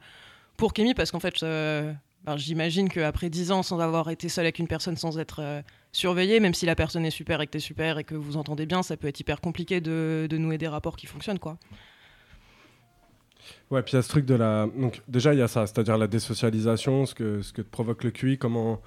pour 0.57 0.73
Kémy, 0.73 0.93
parce 0.95 1.11
qu'en 1.11 1.21
fait, 1.21 1.43
euh, 1.43 1.93
j'imagine 2.35 2.89
qu'après 2.89 3.29
10 3.29 3.51
ans 3.51 3.63
sans 3.63 3.79
avoir 3.79 4.09
été 4.09 4.27
seul 4.27 4.45
avec 4.45 4.59
une 4.59 4.67
personne, 4.67 4.97
sans 4.97 5.17
être 5.19 5.63
surveiller, 5.91 6.39
même 6.39 6.53
si 6.53 6.65
la 6.65 6.75
personne 6.75 7.05
est 7.05 7.11
super 7.11 7.41
et 7.41 7.47
que 7.47 7.51
tu 7.51 7.57
es 7.57 7.61
super 7.61 7.97
et 7.97 8.03
que 8.03 8.15
vous 8.15 8.37
entendez 8.37 8.65
bien, 8.65 8.83
ça 8.83 8.97
peut 8.97 9.07
être 9.07 9.19
hyper 9.19 9.39
compliqué 9.39 9.81
de, 9.81 10.27
de 10.29 10.37
nouer 10.37 10.57
des 10.57 10.67
rapports 10.67 10.97
qui 10.97 11.07
fonctionnent. 11.07 11.39
quoi. 11.39 11.57
Ouais, 13.69 13.81
puis 13.81 13.93
il 13.93 13.95
y 13.97 13.99
a 13.99 14.01
ce 14.01 14.09
truc 14.09 14.25
de 14.25 14.35
la. 14.35 14.67
Donc, 14.75 15.01
déjà, 15.07 15.33
il 15.33 15.39
y 15.39 15.41
a 15.41 15.47
ça, 15.47 15.67
c'est-à-dire 15.67 15.97
la 15.97 16.07
désocialisation, 16.07 17.05
ce 17.05 17.13
que, 17.13 17.41
ce 17.41 17.53
que 17.53 17.61
provoque 17.61 18.03
le 18.03 18.11
QI, 18.11 18.37
comment 18.37 18.81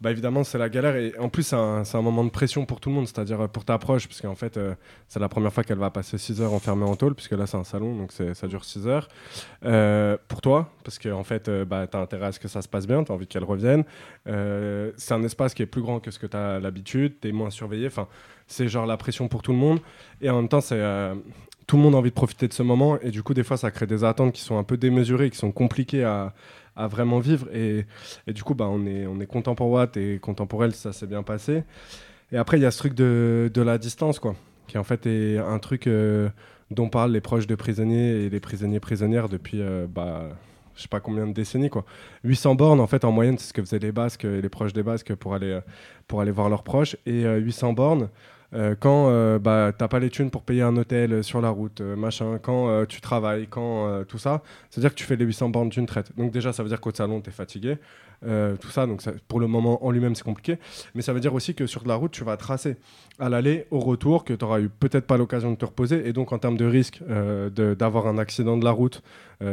bah 0.00 0.12
évidemment 0.12 0.44
c'est 0.44 0.58
la 0.58 0.68
galère 0.68 0.94
et 0.96 1.12
en 1.18 1.28
plus 1.28 1.42
c'est 1.42 1.56
un, 1.56 2.02
moment 2.02 2.24
de 2.24 2.30
pression 2.30 2.64
pour 2.66 2.80
tout 2.80 2.88
le 2.88 2.94
monde, 2.94 3.08
c'est-à-dire 3.08 3.40
euh, 3.40 3.48
pour 3.48 3.64
ta 3.64 3.78
proche, 3.78 4.06
parce 4.06 4.20
qu'en 4.20 4.36
fait 4.36 4.56
euh, 4.56 4.74
c'est 5.08 5.18
la 5.18 5.28
première 5.28 5.52
fois 5.52 5.64
qu'elle 5.64 5.78
va 5.78 5.90
passer 5.90 6.18
6 6.18 6.40
heures 6.40 6.52
enfermée 6.52 6.84
en 6.84 6.94
tôle, 6.94 7.14
puisque 7.14 7.32
là 7.32 7.46
c'est 7.46 7.56
un 7.56 7.64
salon, 7.64 7.96
donc 7.96 8.12
ça 8.12 8.46
dure 8.46 8.64
6 8.64 8.86
heures. 8.86 9.08
Euh, 9.64 10.16
pour 10.28 10.40
toi, 10.40 10.70
parce 10.84 10.98
qu'en 10.98 11.18
en 11.18 11.24
fait 11.24 11.50
bah, 11.50 11.86
tu 11.86 11.96
as 11.96 12.00
intérêt 12.00 12.26
à 12.26 12.32
ce 12.32 12.38
que 12.38 12.48
ça 12.48 12.62
se 12.62 12.68
passe 12.68 12.86
bien, 12.86 13.02
tu 13.02 13.10
as 13.10 13.14
envie 13.14 13.26
qu'elle 13.26 13.44
revienne. 13.44 13.84
c'est 14.24 15.14
un 15.14 15.22
espace 15.24 15.54
qui 15.54 15.62
est 15.62 15.66
plus 15.66 15.82
grand 15.82 16.00
que 16.00 16.10
ce 16.10 16.18
que 16.18 16.26
tu 16.26 16.36
as 16.36 16.60
l'habitude, 16.60 17.14
tu 17.20 17.28
es 17.28 17.32
moins 17.32 17.50
surveillé, 17.50 17.88
enfin 17.88 18.06
c'est 18.46 18.68
genre 18.68 18.86
la 18.86 18.96
pression 18.96 19.28
pour 19.28 19.42
tout 19.42 19.52
le 19.52 19.58
monde, 19.58 19.80
et 20.20 20.30
en 20.30 20.36
même 20.36 20.48
temps 20.48 20.60
c'est 20.60 20.80
tout 21.66 21.76
le 21.76 21.82
monde 21.82 21.94
a 21.94 21.98
envie 21.98 22.10
de 22.10 22.14
profiter 22.14 22.48
de 22.48 22.52
ce 22.54 22.62
moment 22.62 22.98
et 23.00 23.10
du 23.10 23.22
coup 23.22 23.34
des 23.34 23.44
fois 23.44 23.58
ça 23.58 23.70
crée 23.70 23.86
des 23.86 24.02
attentes 24.02 24.32
qui 24.32 24.40
sont 24.40 24.56
un 24.56 24.64
peu 24.64 24.78
démesurées 24.78 25.28
qui 25.28 25.36
sont 25.36 25.52
compliquées 25.52 26.02
à, 26.02 26.32
à 26.78 26.86
vraiment 26.86 27.18
vivre. 27.18 27.48
Et, 27.52 27.84
et, 28.26 28.32
du 28.32 28.42
coup, 28.42 28.54
bah, 28.54 28.68
on, 28.70 28.86
est, 28.86 29.06
on 29.06 29.20
est 29.20 29.26
content 29.26 29.56
et 29.96 30.20
elle, 30.62 30.74
ça 30.74 30.92
s'est 30.92 31.06
bien 31.06 31.22
passé. 31.22 31.64
Et 32.32 32.38
après, 32.38 32.58
il 32.58 32.62
y 32.62 32.66
a 32.66 32.70
ce 32.70 32.78
truc 32.78 32.94
de, 32.94 33.50
de, 33.52 33.62
la 33.62 33.78
distance, 33.78 34.18
quoi, 34.18 34.36
qui 34.66 34.78
en 34.78 34.84
fait 34.84 35.06
est 35.06 35.38
un 35.38 35.58
truc 35.58 35.86
euh, 35.86 36.28
dont 36.70 36.88
parlent 36.88 37.12
les 37.12 37.20
proches 37.20 37.46
de 37.46 37.54
prisonniers 37.54 38.24
et 38.24 38.30
les 38.30 38.40
prisonniers 38.40 38.80
prisonnières 38.80 39.28
depuis, 39.28 39.60
euh, 39.60 39.86
bah, 39.88 40.28
je 40.76 40.82
sais 40.82 40.88
pas 40.88 41.00
combien 41.00 41.26
de 41.26 41.32
décennies, 41.32 41.70
quoi. 41.70 41.84
800 42.24 42.54
bornes, 42.54 42.80
en 42.80 42.86
fait, 42.86 43.04
en 43.04 43.12
moyenne, 43.12 43.38
c'est 43.38 43.48
ce 43.48 43.52
que 43.52 43.62
faisaient 43.62 43.80
les 43.80 43.92
Basques 43.92 44.24
et 44.24 44.40
les 44.40 44.48
proches 44.48 44.72
des 44.72 44.82
Basques 44.84 45.14
pour 45.14 45.34
aller, 45.34 45.58
pour 46.06 46.20
aller 46.20 46.30
voir 46.30 46.48
leurs 46.48 46.62
proches. 46.62 46.96
Et 47.06 47.24
800 47.24 47.70
euh, 47.70 47.72
bornes, 47.72 48.08
euh, 48.54 48.74
quand 48.78 49.10
euh, 49.10 49.38
bah, 49.38 49.72
t'as 49.76 49.88
pas 49.88 49.98
les 49.98 50.08
thunes 50.08 50.30
pour 50.30 50.42
payer 50.42 50.62
un 50.62 50.74
hôtel 50.76 51.22
sur 51.22 51.40
la 51.42 51.50
route, 51.50 51.82
euh, 51.82 51.96
machin, 51.96 52.38
quand 52.40 52.86
tu 52.86 53.00
travailles, 53.00 53.46
quand 53.48 54.04
tout 54.06 54.18
ça, 54.18 54.42
c'est-à-dire 54.70 54.90
que 54.90 54.98
tu 54.98 55.04
fais 55.04 55.16
les 55.16 55.24
800 55.24 55.50
bornes 55.50 55.68
d'une 55.68 55.86
traite. 55.86 56.12
Donc 56.16 56.32
déjà, 56.32 56.52
ça 56.52 56.62
veut 56.62 56.68
dire 56.68 56.80
qu'au 56.80 56.92
salon, 56.92 57.20
tu 57.20 57.30
es 57.30 57.32
fatigué, 57.32 57.76
tout 58.22 58.68
ça, 58.70 58.86
donc 58.86 59.02
pour 59.28 59.40
le 59.40 59.46
moment, 59.46 59.84
en 59.84 59.90
lui-même, 59.90 60.14
c'est 60.14 60.24
compliqué. 60.24 60.58
Mais 60.94 61.02
ça 61.02 61.12
veut 61.12 61.20
dire 61.20 61.34
aussi 61.34 61.54
que 61.54 61.66
sur 61.66 61.86
la 61.86 61.94
route, 61.94 62.10
tu 62.10 62.24
vas 62.24 62.36
tracer 62.36 62.76
à 63.18 63.28
l'aller, 63.28 63.66
au 63.70 63.80
retour, 63.80 64.24
que 64.24 64.32
tu 64.32 64.44
auras 64.44 64.60
eu 64.60 64.68
peut-être 64.68 65.06
pas 65.06 65.16
l'occasion 65.16 65.50
de 65.50 65.56
te 65.56 65.64
reposer, 65.64 66.08
et 66.08 66.12
donc 66.12 66.32
en 66.32 66.38
termes 66.38 66.56
de 66.56 66.64
risque 66.64 67.02
d'avoir 67.54 68.06
un 68.06 68.18
accident 68.18 68.56
de 68.56 68.64
la 68.64 68.72
route, 68.72 69.02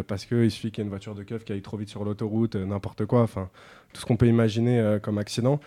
parce 0.07 0.25
qu'il 0.25 0.49
suffit 0.51 0.71
qu'il 0.71 0.79
y 0.79 0.83
ait 0.83 0.85
une 0.85 0.89
voiture 0.89 1.15
de 1.15 1.23
keuf 1.23 1.43
qui 1.43 1.53
aille 1.53 1.61
trop 1.61 1.77
vite 1.77 1.89
sur 1.89 2.03
l'autoroute, 2.03 2.55
n'importe 2.55 3.05
quoi, 3.05 3.21
enfin, 3.21 3.49
tout 3.93 4.01
ce 4.01 4.05
qu'on 4.05 4.17
peut 4.17 4.27
imaginer 4.27 4.97
comme 5.01 5.17
accident. 5.17 5.59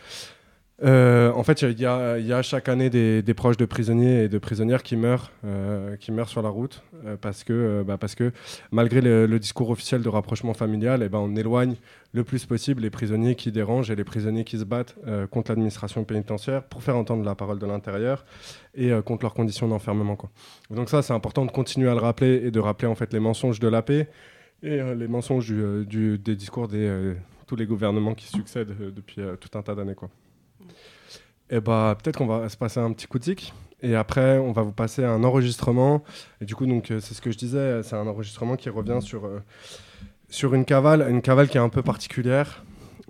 Euh, 0.85 1.33
en 1.33 1.43
fait, 1.43 1.63
il 1.63 1.81
y, 1.81 1.87
a 1.87 2.43
chaque 2.43 2.69
année 2.69 2.89
des, 2.89 3.35
proches 3.35 3.57
de 3.57 3.65
prisonniers 3.65 4.25
et 4.25 4.29
de 4.29 4.39
prisonnières 4.39 4.83
qui 4.83 4.97
meurent, 4.97 5.33
euh, 5.45 5.97
qui 5.97 6.13
meurent 6.13 6.29
sur 6.29 6.41
la 6.41 6.51
route 6.51 6.83
euh, 7.05 7.17
parce, 7.21 7.43
que, 7.43 7.83
bah, 7.83 7.97
parce 7.99 8.15
que 8.15 8.33
malgré 8.71 9.01
le, 9.01 9.39
discours 9.39 9.71
officiel 9.71 10.03
de 10.03 10.09
rapprochement 10.09 10.55
familial, 10.55 11.03
eh 11.03 11.09
ben, 11.09 11.19
on 11.19 11.35
éloigne 11.35 11.75
le 12.13 12.23
plus 12.23 12.47
possible 12.47 12.83
les 12.83 12.91
prisonniers 12.91 13.35
qui 13.35 13.51
dérangent 13.51 13.91
et 13.91 13.97
les 13.97 14.05
prisonniers 14.05 14.45
qui 14.45 14.59
se 14.59 14.65
battent 14.65 14.97
contre 15.31 15.51
l'administration 15.51 16.05
pénitentiaire 16.05 16.63
pour 16.63 16.83
faire 16.83 16.97
entendre 16.97 17.25
la 17.25 17.35
parole 17.35 17.59
de 17.59 17.67
l'intérieur 17.67 18.25
et 18.75 18.91
contre 19.05 19.25
leurs 19.25 19.35
conditions 19.35 19.69
d'enfermement. 19.69 20.17
Donc 20.71 20.89
ça, 20.89 21.03
c'est 21.03 21.13
important 21.13 21.45
de 21.45 21.51
continuer 21.51 21.89
à 21.89 21.95
le 21.95 22.01
rappeler 22.01 22.43
et 22.47 22.51
de 22.51 22.61
rappeler 22.61 22.89
en 22.89 22.95
fait 22.95 23.13
les 23.13 23.21
mensonges 23.21 23.61
de 23.61 23.69
la 23.69 23.83
paix 23.83 24.09
et 24.63 24.81
les 24.95 25.09
mensonges 25.09 25.53
des 25.53 26.37
discours 26.37 26.69
des 26.69 27.15
tous 27.47 27.57
les 27.57 27.67
gouvernements 27.67 28.15
qui 28.15 28.27
succèdent 28.27 28.75
depuis 28.95 29.23
tout 29.41 29.57
un 29.57 29.63
tas 29.63 29.75
d'années. 29.75 29.95
Et 31.51 31.61
bah 31.61 31.97
peut-être 32.03 32.19
qu'on 32.19 32.27
va 32.27 32.49
se 32.49 32.57
passer 32.57 32.81
un 32.81 32.93
petit 32.93 33.07
coup 33.07 33.19
de 33.19 33.25
tic. 33.25 33.53
Et 33.83 33.95
après, 33.95 34.39
on 34.39 34.53
va 34.53 34.63
vous 34.63 34.73
passer 34.73 35.05
un 35.05 35.23
enregistrement. 35.23 36.03
Et 36.41 36.45
du 36.45 36.55
coup, 36.55 36.67
donc, 36.67 36.91
euh, 36.91 37.01
c'est 37.01 37.15
ce 37.15 37.23
que 37.23 37.31
je 37.31 37.39
disais, 37.39 37.83
c'est 37.83 37.97
un 37.97 38.07
enregistrement 38.07 38.57
qui 38.57 38.69
revient 38.71 38.99
sur, 39.01 39.25
euh, 39.25 39.41
sur 40.29 40.55
une 40.55 40.65
cavale, 40.65 41.07
une 41.09 41.23
cavale 41.23 41.49
qui 41.49 41.59
est 41.59 41.61
un 41.61 41.69
peu 41.69 41.83
particulière, 41.83 42.65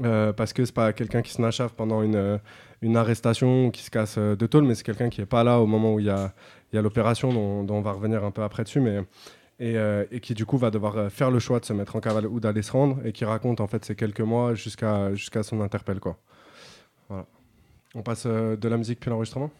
euh, 0.05 0.33
parce 0.33 0.53
que 0.53 0.65
c'est 0.65 0.75
pas 0.75 0.93
quelqu'un 0.93 1.23
qui 1.23 1.33
se 1.33 1.41
nachave 1.41 1.73
pendant 1.75 2.03
une, 2.03 2.39
une 2.83 2.97
arrestation 2.97 3.67
ou 3.67 3.71
qui 3.71 3.83
se 3.83 3.91
casse 3.91 4.19
de 4.19 4.47
tôle, 4.47 4.65
mais 4.65 4.75
c'est 4.75 4.85
quelqu'un 4.85 5.09
qui 5.09 5.23
est 5.23 5.27
pas 5.27 5.43
là 5.43 5.59
au 5.59 5.67
moment 5.67 5.95
où 5.95 6.01
il 6.01 6.07
y 6.07 6.11
a, 6.11 6.35
y 6.75 6.79
a 6.79 6.83
l'opération, 6.83 7.33
dont, 7.33 7.75
on 7.75 7.81
va 7.81 7.93
revenir 7.93 8.25
un 8.25 8.31
peu 8.31 8.43
après 8.43 8.65
dessus, 8.65 8.81
mais 8.81 9.01
et, 9.61 9.75
et 10.13 10.21
qui 10.21 10.35
du 10.35 10.47
coup 10.47 10.57
va 10.57 10.71
devoir 10.71 11.11
faire 11.11 11.33
le 11.33 11.41
choix 11.41 11.59
de 11.59 11.65
se 11.65 11.73
mettre 11.73 11.97
en 11.97 12.01
cavale 12.01 12.27
ou 12.29 12.39
d'aller 12.39 12.63
se 12.63 12.71
rendre, 12.71 12.99
et 13.05 13.13
qui 13.13 13.25
raconte 13.25 13.61
en 13.61 13.67
fait 13.67 13.85
ces 13.85 13.97
quelques 13.97 14.21
mois 14.21 14.55
jusqu'à 14.55 15.13
jusqu'à 15.15 15.43
son 15.43 15.61
interpelle 15.61 15.99
quoi. 15.99 16.17
Voilà. 17.09 17.27
On 17.99 18.03
passe 18.03 18.27
euh, 18.27 18.55
de 18.55 18.69
la 18.69 18.77
musique 18.77 19.01
puis 19.01 19.11
l'enregistrement? 19.11 19.51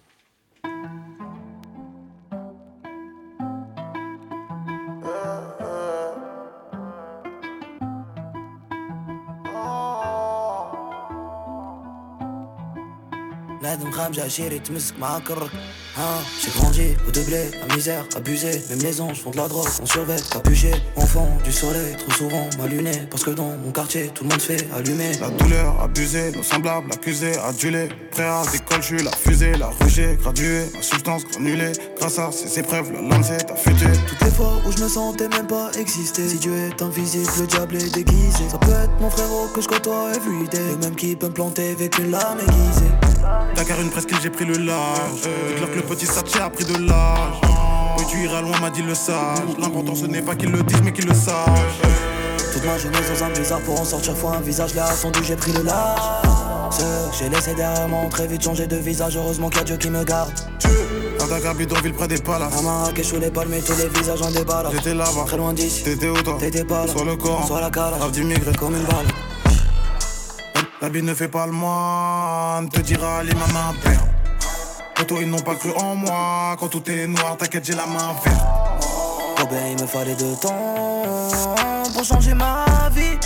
Hein, 16.01 16.23
j'ai 16.41 16.51
grandi 16.53 16.95
au 17.09 17.11
blé, 17.27 17.51
à 17.61 17.75
misère, 17.75 18.05
abusé. 18.17 18.63
Même 18.71 18.79
les 18.79 19.01
anges 19.01 19.21
font 19.21 19.31
de 19.31 19.37
la 19.37 19.49
drogue, 19.49 19.67
on 19.83 19.87
surveille, 19.87 20.23
pas 20.33 20.39
bugé. 20.39 20.71
Enfant 20.95 21.29
du 21.45 21.51
soleil, 21.51 21.97
trop 21.97 22.13
souvent 22.13 22.49
m'allumé. 22.59 22.93
Parce 23.11 23.25
que 23.25 23.31
dans 23.31 23.57
mon 23.65 23.73
quartier, 23.73 24.09
tout 24.15 24.23
le 24.23 24.31
monde 24.31 24.41
se 24.41 24.53
fait 24.53 24.69
allumer. 24.73 25.11
La 25.21 25.31
douleur, 25.31 25.81
abusée, 25.83 26.31
nos 26.31 26.45
semblables, 26.45 26.93
accusés, 26.93 27.37
adulés. 27.39 27.89
Prêt 28.13 28.23
à 28.23 28.43
décoller, 28.53 28.83
je 28.83 29.05
la 29.05 29.11
fusée, 29.11 29.57
la 29.57 29.71
rugée, 29.81 30.17
graduée. 30.21 30.67
Ma 30.73 30.83
substance 30.83 31.25
granulée, 31.25 31.73
grâce 31.99 32.19
à 32.21 32.31
ces 32.31 32.61
épreuves, 32.61 32.93
le 32.93 33.09
lancer, 33.09 33.39
affûté. 33.53 33.87
Toutes 34.07 34.23
les 34.23 34.31
fois 34.31 34.61
où 34.65 34.71
je 34.71 34.85
me 34.85 34.89
sentais 34.89 35.29
même 35.29 35.49
pas 35.49 35.73
exister. 35.77 36.29
Si 36.29 36.37
Dieu 36.37 36.55
est 36.55 36.81
invisible, 36.81 37.33
le 37.41 37.47
diable 37.49 37.77
est 37.77 37.93
déguisé. 37.93 38.49
Ça 38.49 38.59
peut 38.59 38.71
être 38.71 39.01
mon 39.01 39.11
frérot 39.11 39.49
que 39.53 39.61
je 39.61 39.67
côtoie 39.67 40.13
everyday. 40.15 40.71
Le 40.71 40.77
même 40.77 40.95
qui 40.95 41.17
peut 41.17 41.27
me 41.27 41.33
planter 41.33 41.73
avec 41.73 41.99
une 41.99 42.13
lame 42.13 42.39
aiguisée. 42.39 43.08
Dakar, 43.55 43.81
une 43.81 43.91
presqu'île, 43.91 44.19
j'ai 44.23 44.31
pris 44.31 44.45
le 44.45 44.57
large. 44.59 45.23
Dites-leur 45.49 45.71
que 45.71 45.77
le 45.77 45.83
petit 45.83 46.07
Satché 46.07 46.41
a 46.41 46.51
pris 46.51 46.65
de 46.65 46.77
l'âge. 46.87 47.41
Oui, 47.99 48.05
tu 48.11 48.23
iras 48.25 48.41
loin, 48.41 48.59
m'a 48.61 48.71
dit 48.71 48.83
le 48.83 48.95
sage. 48.95 49.39
L'important, 49.59 49.95
ce 49.95 50.07
n'est 50.07 50.23
pas 50.23 50.35
qu'ils 50.35 50.51
le 50.51 50.63
disent, 50.63 50.83
mais 50.83 50.93
qu'ils 50.93 51.07
le 51.07 51.15
sachent. 51.15 51.81
Toute 52.53 52.65
ma 52.65 52.79
jeunesse 52.79 53.11
dans 53.19 53.25
un 53.25 53.31
blizzard 53.31 53.61
pour 53.61 53.81
en 53.81 53.85
sortir 53.85 54.17
fois 54.17 54.37
un 54.37 54.41
visage 54.41 54.75
L'ai 54.75 54.81
attendu, 54.81 55.21
j'ai 55.23 55.37
pris 55.37 55.53
le 55.53 55.63
large 55.63 56.01
j'ai 57.19 57.29
laissé 57.29 57.55
derrière 57.55 57.89
moi 57.89 58.03
très 58.11 58.27
vite 58.27 58.43
changé 58.43 58.67
de 58.67 58.77
visage 58.77 59.17
Heureusement 59.17 59.49
qu'il 59.49 59.59
y 59.59 59.61
a 59.63 59.65
Dieu 59.65 59.77
qui 59.77 59.91
me 59.91 60.05
garde 60.05 60.33
À 61.21 61.27
Dakar, 61.27 61.55
bidonville, 61.55 61.95
près 61.95 62.09
des 62.09 62.19
palaces. 62.19 62.57
À 62.59 62.63
Marrakech 62.63 63.13
où 63.13 63.19
les 63.19 63.31
palmes 63.31 63.55
et 63.55 63.61
tous 63.61 63.77
les 63.77 63.89
visages 63.89 64.23
en 64.23 64.31
déballes 64.31 64.67
J'étais 64.73 64.95
là-bas. 64.95 65.25
Très 65.27 65.37
loin 65.37 65.53
d'ici 65.53 65.83
T'étais 65.83 66.09
où, 66.09 66.23
toi? 66.23 66.37
T'étais 66.39 66.65
pas 66.65 66.87
là 66.87 66.93
Soit 66.93 67.05
le 67.05 67.17
Coran, 67.17 67.47
Soit 67.47 67.61
la 67.61 67.71
cala 67.71 67.97
rave 67.97 68.13
d'immigré. 68.13 68.53
Comme 68.59 68.77
une 68.77 68.85
balle 68.85 69.07
La 70.81 70.89
vie 70.89 71.03
ne 71.03 71.13
fait 71.13 71.27
pas 71.27 71.45
le 71.47 71.53
moine, 71.53 72.69
te 72.69 72.81
dira 72.81 73.25
l'imam 73.25 73.51
un 73.57 73.75
père. 73.83 74.05
Poto, 74.95 75.17
ils 75.21 75.29
n'ont 75.29 75.41
pas 75.41 75.57
cru 75.57 75.71
en 75.77 75.97
moi. 75.97 76.57
Quand 76.61 76.69
tout 76.69 76.89
est 76.89 77.09
noir, 77.09 77.37
t'inquiète, 77.37 77.65
j'ai 77.65 77.75
la 77.75 77.87
main 77.87 78.15
verte. 78.25 78.47
Oh 79.41 79.47
ben 79.51 79.77
il 79.77 79.83
me 79.83 79.87
fallait 79.87 80.17
de 80.17 80.35
temps 80.41 81.93
Pour 81.95 82.05
changer 82.05 82.35
ma 82.35 82.89
vie 82.93 83.17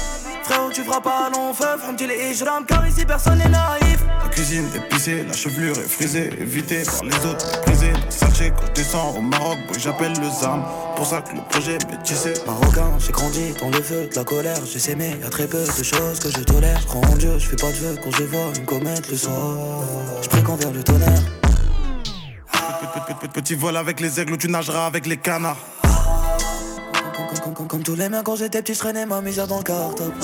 Frérot 0.45 0.71
tu 0.73 0.83
feras 0.83 1.01
pas 1.01 1.31
long 1.35 1.55
feu 1.55 1.65
Ferme-tu 1.81 2.07
les 2.07 2.31
hijram 2.31 2.65
car 2.67 2.87
ici 2.87 3.05
personne 3.05 3.39
n'est 3.39 3.49
naïf 3.49 4.01
La 4.23 4.29
cuisine 4.29 4.67
épicée, 4.75 5.25
la 5.25 5.33
chevelure 5.33 5.77
est 5.79 5.89
frisée, 5.89 6.31
évitée 6.41 6.83
par 6.85 7.05
les 7.05 7.17
autres, 7.31 7.63
brisée. 7.63 7.93
Sachez 8.09 8.51
quand 8.51 8.67
je 8.67 8.73
descends 8.73 9.15
au 9.17 9.21
Maroc, 9.21 9.59
boy, 9.69 9.79
j'appelle 9.79 10.13
le 10.21 10.29
ZAM. 10.29 10.65
Pour 10.97 11.07
ça 11.07 11.21
que 11.21 11.35
le 11.35 11.43
projet 11.49 11.79
m'est 11.91 12.03
tissé. 12.03 12.33
Marocain, 12.47 12.91
j'ai 12.99 13.13
grandi 13.13 13.53
dans 13.61 13.71
le 13.71 13.83
feu 13.83 14.09
de 14.11 14.17
la 14.17 14.25
colère 14.25 14.59
J'ai 14.65 14.79
s'aimé, 14.79 15.17
y 15.21 15.25
a 15.25 15.31
très 15.31 15.47
peu 15.47 15.63
de 15.63 15.83
choses 15.83 16.19
que 16.21 16.31
je 16.31 16.43
tolère 16.45 16.81
Je 16.81 16.87
crois 16.87 17.07
en 17.07 17.17
Dieu, 17.17 17.39
je 17.39 17.49
fais 17.49 17.57
pas 17.57 17.71
de 17.71 17.77
vœux 17.77 17.97
quand 18.03 18.11
je 18.11 18.25
vois 18.25 18.53
une 18.57 18.65
comète 18.65 19.11
le 19.11 19.17
soir 19.17 19.59
Je 20.23 20.29
prie 20.29 20.43
qu'envers 20.43 20.71
le 20.71 20.83
tonnerre 20.83 21.23
Petit 23.33 23.55
vol 23.55 23.77
avec 23.77 24.01
les 24.01 24.21
aigles, 24.21 24.37
tu 24.37 24.49
nageras 24.49 24.87
avec 24.87 25.07
les 25.07 25.17
canards. 25.17 25.57
Comme, 27.69 27.83
tous 27.83 27.95
les 27.95 28.09
mains 28.09 28.23
quand 28.23 28.37
j'étais 28.37 28.63
petit, 28.63 28.75
je 28.75 28.79
traînais 28.79 29.07
ma 29.07 29.21
misère 29.21 29.47
dans 29.47 29.59
le 29.59 29.63
cartable 29.65 30.15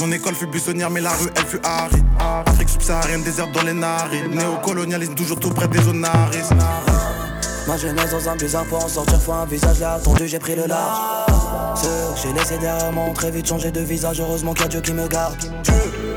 Mon 0.00 0.12
école 0.12 0.34
fut 0.34 0.46
buissonnière, 0.46 0.90
mais 0.90 1.00
la 1.00 1.10
rue, 1.10 1.30
elle 1.36 1.46
fut 1.46 1.60
aride. 1.62 2.04
Afrique 2.46 2.68
subsaharienne, 2.68 3.22
désert 3.22 3.48
dans 3.52 3.62
les 3.62 3.72
narines. 3.72 4.30
Néocolonialisme, 4.34 5.14
toujours 5.14 5.38
tout 5.38 5.50
près 5.50 5.68
des 5.68 5.80
zones. 5.82 6.06
Ma 7.66 7.78
jeunesse 7.78 8.10
dans 8.10 8.28
un 8.28 8.36
blizzard 8.36 8.64
pour 8.66 8.84
en 8.84 8.88
sortir 8.88 9.20
fois 9.22 9.36
un 9.36 9.46
visage 9.46 9.76
J'ai 9.78 9.84
attendu, 9.84 10.28
j'ai 10.28 10.38
pris 10.38 10.54
le 10.54 10.66
large 10.66 10.98
Ce 11.76 11.86
que 11.86 11.88
j'ai 12.22 12.32
laissé 12.34 12.58
derrière 12.58 12.92
moi 12.92 13.06
très 13.14 13.30
vite 13.30 13.48
changé 13.48 13.70
de 13.70 13.80
visage 13.80 14.20
Heureusement 14.20 14.52
qu'il 14.52 14.64
y 14.64 14.66
a 14.66 14.68
Dieu 14.68 14.80
qui 14.82 14.92
me 14.92 15.08
garde 15.08 15.34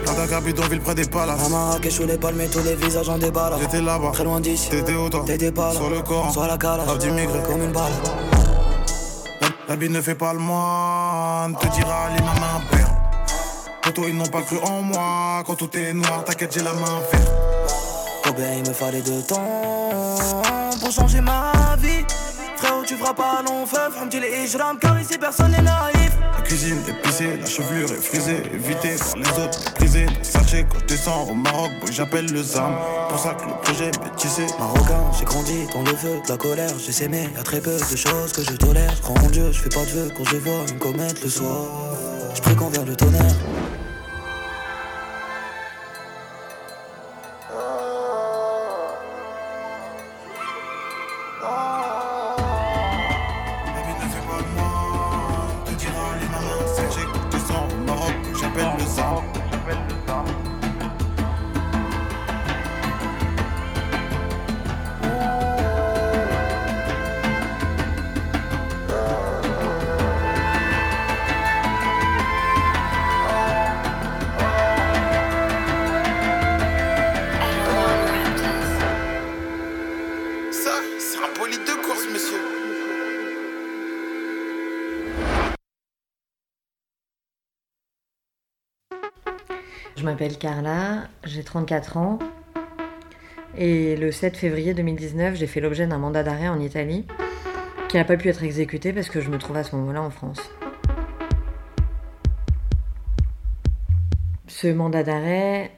À 0.09 0.13
Dakar, 0.13 0.41
bidonville, 0.41 0.81
près 0.81 0.93
des 0.93 1.03
À 1.03 1.07
palaces. 1.07 1.49
Marrakech 1.49 2.01
où 2.01 2.05
les 2.05 2.17
palmes 2.17 2.41
et 2.41 2.47
tous 2.47 2.63
les 2.63 2.75
visages 2.75 3.07
en 3.07 3.17
déballes 3.17 3.53
J'étais 3.61 3.81
là-bas. 3.81 4.11
Très 4.11 4.25
loin 4.25 4.41
d'ici 4.41 4.69
T'étais 4.69 4.91
toi 4.91 5.23
T'étais 5.25 5.53
pas 5.53 5.69
là 5.69 5.75
Sur 5.79 5.89
le 5.89 6.01
Coran. 6.01 6.33
Soit 6.33 6.47
la 6.47 6.57
cala 6.57 6.83
Rave 6.83 6.97
d'immigré. 6.97 7.39
Comme 7.47 7.63
une 7.63 7.71
balle 7.71 7.93
La 9.67 9.75
vie 9.75 9.89
ne 9.89 10.01
fait 10.01 10.15
pas 10.15 10.31
le 10.31 10.39
moine, 10.39 11.53
te 11.57 11.67
dira 11.75 12.09
l'imam 12.15 12.37
un 12.37 12.75
père. 12.75 12.89
Poto, 13.81 14.07
ils 14.07 14.15
n'ont 14.15 14.27
pas 14.27 14.41
cru 14.41 14.57
en 14.63 14.81
moi. 14.81 15.43
Quand 15.45 15.55
tout 15.55 15.69
est 15.77 15.91
noir, 15.91 16.23
t'inquiète, 16.23 16.53
j'ai 16.53 16.63
la 16.63 16.71
main 16.71 17.01
verte. 17.11 17.47
Oh 18.29 18.33
ben 18.37 18.57
il 18.57 18.69
me 18.69 18.73
fallait 18.73 19.01
de 19.01 19.21
temps 19.21 19.41
Pour 20.81 20.91
changer 20.91 21.21
ma 21.21 21.75
vie 21.77 22.03
tu 22.87 22.95
feras 22.95 23.13
pas 23.13 23.43
long 23.45 23.65
feu 23.65 23.77
Ferme-tu 23.91 24.19
les 24.19 24.43
hijram 24.43 24.79
car 24.79 24.99
ici 24.99 25.17
personne 25.17 25.51
n'est 25.51 25.61
naïf 25.61 26.11
La 26.35 26.41
cuisine 26.41 26.79
épicée, 26.87 27.37
la 27.37 27.45
chevelure 27.45 27.91
est 27.91 28.01
frisée, 28.01 28.41
évitée 28.53 28.95
par 28.97 29.17
les 29.17 29.43
autres, 29.43 29.73
brisée. 29.75 30.05
Sachez 30.21 30.65
quand 30.69 30.79
je 30.79 30.85
descends 30.85 31.27
au 31.29 31.33
Maroc, 31.33 31.71
boy, 31.81 31.91
j'appelle 31.91 32.31
le 32.31 32.41
ZAM. 32.41 32.75
Pour 33.09 33.19
ça 33.19 33.33
que 33.33 33.43
le 33.43 33.55
projet 33.61 33.91
m'est 33.91 34.15
tissé. 34.15 34.45
Marocain, 34.57 35.03
j'ai 35.17 35.25
grandi 35.25 35.67
dans 35.73 35.81
le 35.81 35.95
feu 35.95 36.21
de 36.23 36.29
la 36.29 36.37
colère 36.37 36.71
J'ai 36.83 36.93
s'aimé, 36.93 37.29
y 37.35 37.39
a 37.39 37.43
très 37.43 37.59
peu 37.59 37.77
de 37.77 37.95
choses 37.95 38.31
que 38.31 38.41
je 38.41 38.55
tolère 38.55 38.93
Je 38.95 39.01
crois 39.01 39.21
en 39.21 39.29
Dieu, 39.29 39.51
je 39.51 39.59
fais 39.59 39.69
pas 39.69 39.83
de 39.83 39.89
vœux 39.89 40.11
quand 40.15 40.23
je 40.23 40.37
vois 40.37 40.65
une 40.69 40.79
comète 40.79 41.21
le 41.23 41.29
soir 41.29 41.65
Je 42.33 42.41
prie 42.41 42.55
le 42.55 42.95
tonnerre 42.95 43.35
m'appelle 90.17 90.39
Carla, 90.39 91.09
j'ai 91.25 91.43
34 91.43 91.97
ans. 91.97 92.17
Et 93.55 93.95
le 93.95 94.11
7 94.11 94.35
février 94.35 94.73
2019, 94.73 95.35
j'ai 95.35 95.45
fait 95.45 95.61
l'objet 95.61 95.85
d'un 95.85 95.99
mandat 95.99 96.23
d'arrêt 96.23 96.47
en 96.47 96.59
Italie 96.59 97.05
qui 97.87 97.97
n'a 97.97 98.03
pas 98.03 98.17
pu 98.17 98.27
être 98.29 98.41
exécuté 98.41 98.93
parce 98.93 99.09
que 99.09 99.21
je 99.21 99.29
me 99.29 99.37
trouvais 99.37 99.59
à 99.59 99.63
ce 99.63 99.75
moment-là 99.75 100.01
en 100.01 100.09
France. 100.09 100.39
Ce 104.47 104.65
mandat 104.65 105.03
d'arrêt 105.03 105.69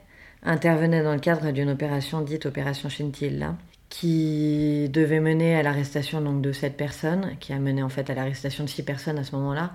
intervenait 0.43 1.03
dans 1.03 1.13
le 1.13 1.19
cadre 1.19 1.51
d'une 1.51 1.71
opération 1.71 2.21
dite 2.21 2.45
opération 2.45 2.89
Scintilla, 2.89 3.57
qui 3.89 4.87
devait 4.87 5.19
mener 5.19 5.53
à 5.57 5.63
l'arrestation 5.63 6.21
donc 6.21 6.41
de 6.41 6.53
sept 6.53 6.77
personnes, 6.77 7.35
qui 7.41 7.51
a 7.51 7.59
mené 7.59 7.83
en 7.83 7.89
fait 7.89 8.09
à 8.09 8.13
l'arrestation 8.13 8.63
de 8.63 8.69
six 8.69 8.83
personnes 8.83 9.19
à 9.19 9.25
ce 9.25 9.35
moment-là, 9.35 9.73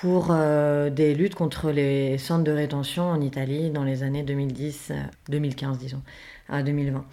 pour 0.00 0.28
euh, 0.30 0.90
des 0.90 1.14
luttes 1.14 1.34
contre 1.34 1.70
les 1.70 2.18
centres 2.18 2.44
de 2.44 2.52
rétention 2.52 3.04
en 3.04 3.20
Italie 3.20 3.70
dans 3.70 3.84
les 3.84 4.02
années 4.02 4.22
2010, 4.22 4.88
euh, 4.90 4.94
2015 5.28 5.78
disons, 5.78 6.02
à 6.48 6.62
2020. 6.62 7.04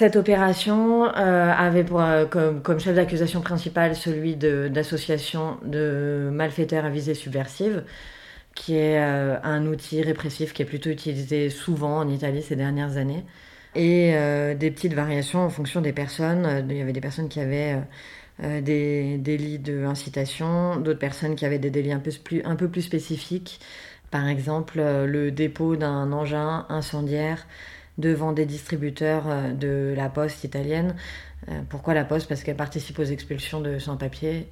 Cette 0.00 0.16
opération 0.16 1.14
euh, 1.14 1.52
avait 1.52 1.84
pour, 1.84 2.00
euh, 2.00 2.24
comme, 2.24 2.80
chef 2.80 2.94
d'accusation 2.94 3.42
principal 3.42 3.94
celui 3.94 4.34
d'association 4.34 5.58
de, 5.62 6.30
malfaiteurs 6.32 6.86
à 6.86 6.88
visée 6.88 7.12
subversive, 7.12 7.84
qui 8.54 8.76
est 8.76 8.98
euh, 8.98 9.36
un 9.42 9.66
outil 9.66 10.00
répressif 10.00 10.54
qui 10.54 10.62
est 10.62 10.64
plutôt 10.64 10.88
utilisé 10.88 11.50
souvent 11.50 11.98
en 11.98 12.08
Italie 12.08 12.40
ces 12.42 12.56
dernières 12.56 12.96
années. 12.96 13.24
Et 13.74 14.14
euh, 14.14 14.54
des 14.54 14.70
petites 14.70 14.94
variations 14.94 15.40
en 15.40 15.50
fonction 15.50 15.80
des 15.80 15.92
personnes. 15.92 16.44
Euh, 16.44 16.62
Il 16.68 16.76
y 16.76 16.80
avait 16.80 16.92
des 16.92 17.00
personnes 17.00 17.28
qui 17.28 17.40
avaient 17.40 17.78
euh, 18.42 18.60
des 18.60 19.16
délits 19.18 19.58
de 19.58 19.84
incitation, 19.84 20.76
d'autres 20.76 20.98
personnes 20.98 21.36
qui 21.36 21.46
avaient 21.46 21.58
des 21.58 21.70
délits 21.70 21.92
un 21.92 22.00
peu 22.00 22.10
plus, 22.22 22.42
un 22.44 22.56
peu 22.56 22.68
plus 22.68 22.82
spécifiques. 22.82 23.60
Par 24.10 24.26
exemple, 24.26 24.80
le 24.80 25.30
dépôt 25.30 25.76
d'un 25.76 26.10
engin 26.10 26.66
incendiaire 26.68 27.46
devant 27.96 28.32
des 28.32 28.44
distributeurs 28.44 29.54
de 29.54 29.94
la 29.96 30.08
poste 30.08 30.42
italienne. 30.42 30.96
Pourquoi 31.68 31.94
la 31.94 32.04
poste? 32.04 32.28
Parce 32.28 32.42
qu'elle 32.42 32.56
participe 32.56 32.98
aux 32.98 33.04
expulsions 33.04 33.60
de 33.60 33.78
sans-papiers 33.78 34.48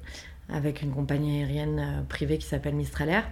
avec 0.49 0.81
une 0.83 0.93
compagnie 0.93 1.41
aérienne 1.41 2.05
privée 2.09 2.39
qui 2.39 2.47
s'appelle 2.47 2.77
Mistralair. 2.77 3.25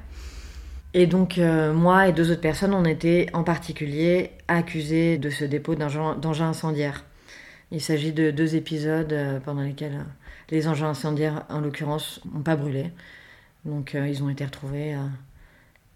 Et 0.98 1.06
donc, 1.06 1.37
euh, 1.37 1.74
moi 1.74 2.09
et 2.09 2.12
deux 2.14 2.30
autres 2.30 2.40
personnes, 2.40 2.72
on 2.72 2.87
était 2.87 3.26
en 3.35 3.44
particulier 3.44 4.30
accusés 4.48 5.18
de 5.18 5.28
ce 5.28 5.44
dépôt 5.44 5.74
d'engin 5.74 6.14
d'engin 6.14 6.48
incendiaire. 6.48 7.04
Il 7.70 7.82
s'agit 7.82 8.14
de 8.14 8.30
deux 8.30 8.56
épisodes 8.56 9.12
euh, 9.12 9.38
pendant 9.38 9.61
lesquels 9.61 9.92
euh, 9.92 10.04
les 10.50 10.66
engins 10.68 10.88
incendiaires, 10.88 11.44
en 11.50 11.61
l'occurrence, 11.61 12.22
n'ont 12.32 12.40
pas 12.40 12.56
brûlé. 12.56 12.92
Donc, 13.66 13.94
ils 13.94 14.22
ont 14.22 14.30
été 14.30 14.44
retrouvés 14.44 14.96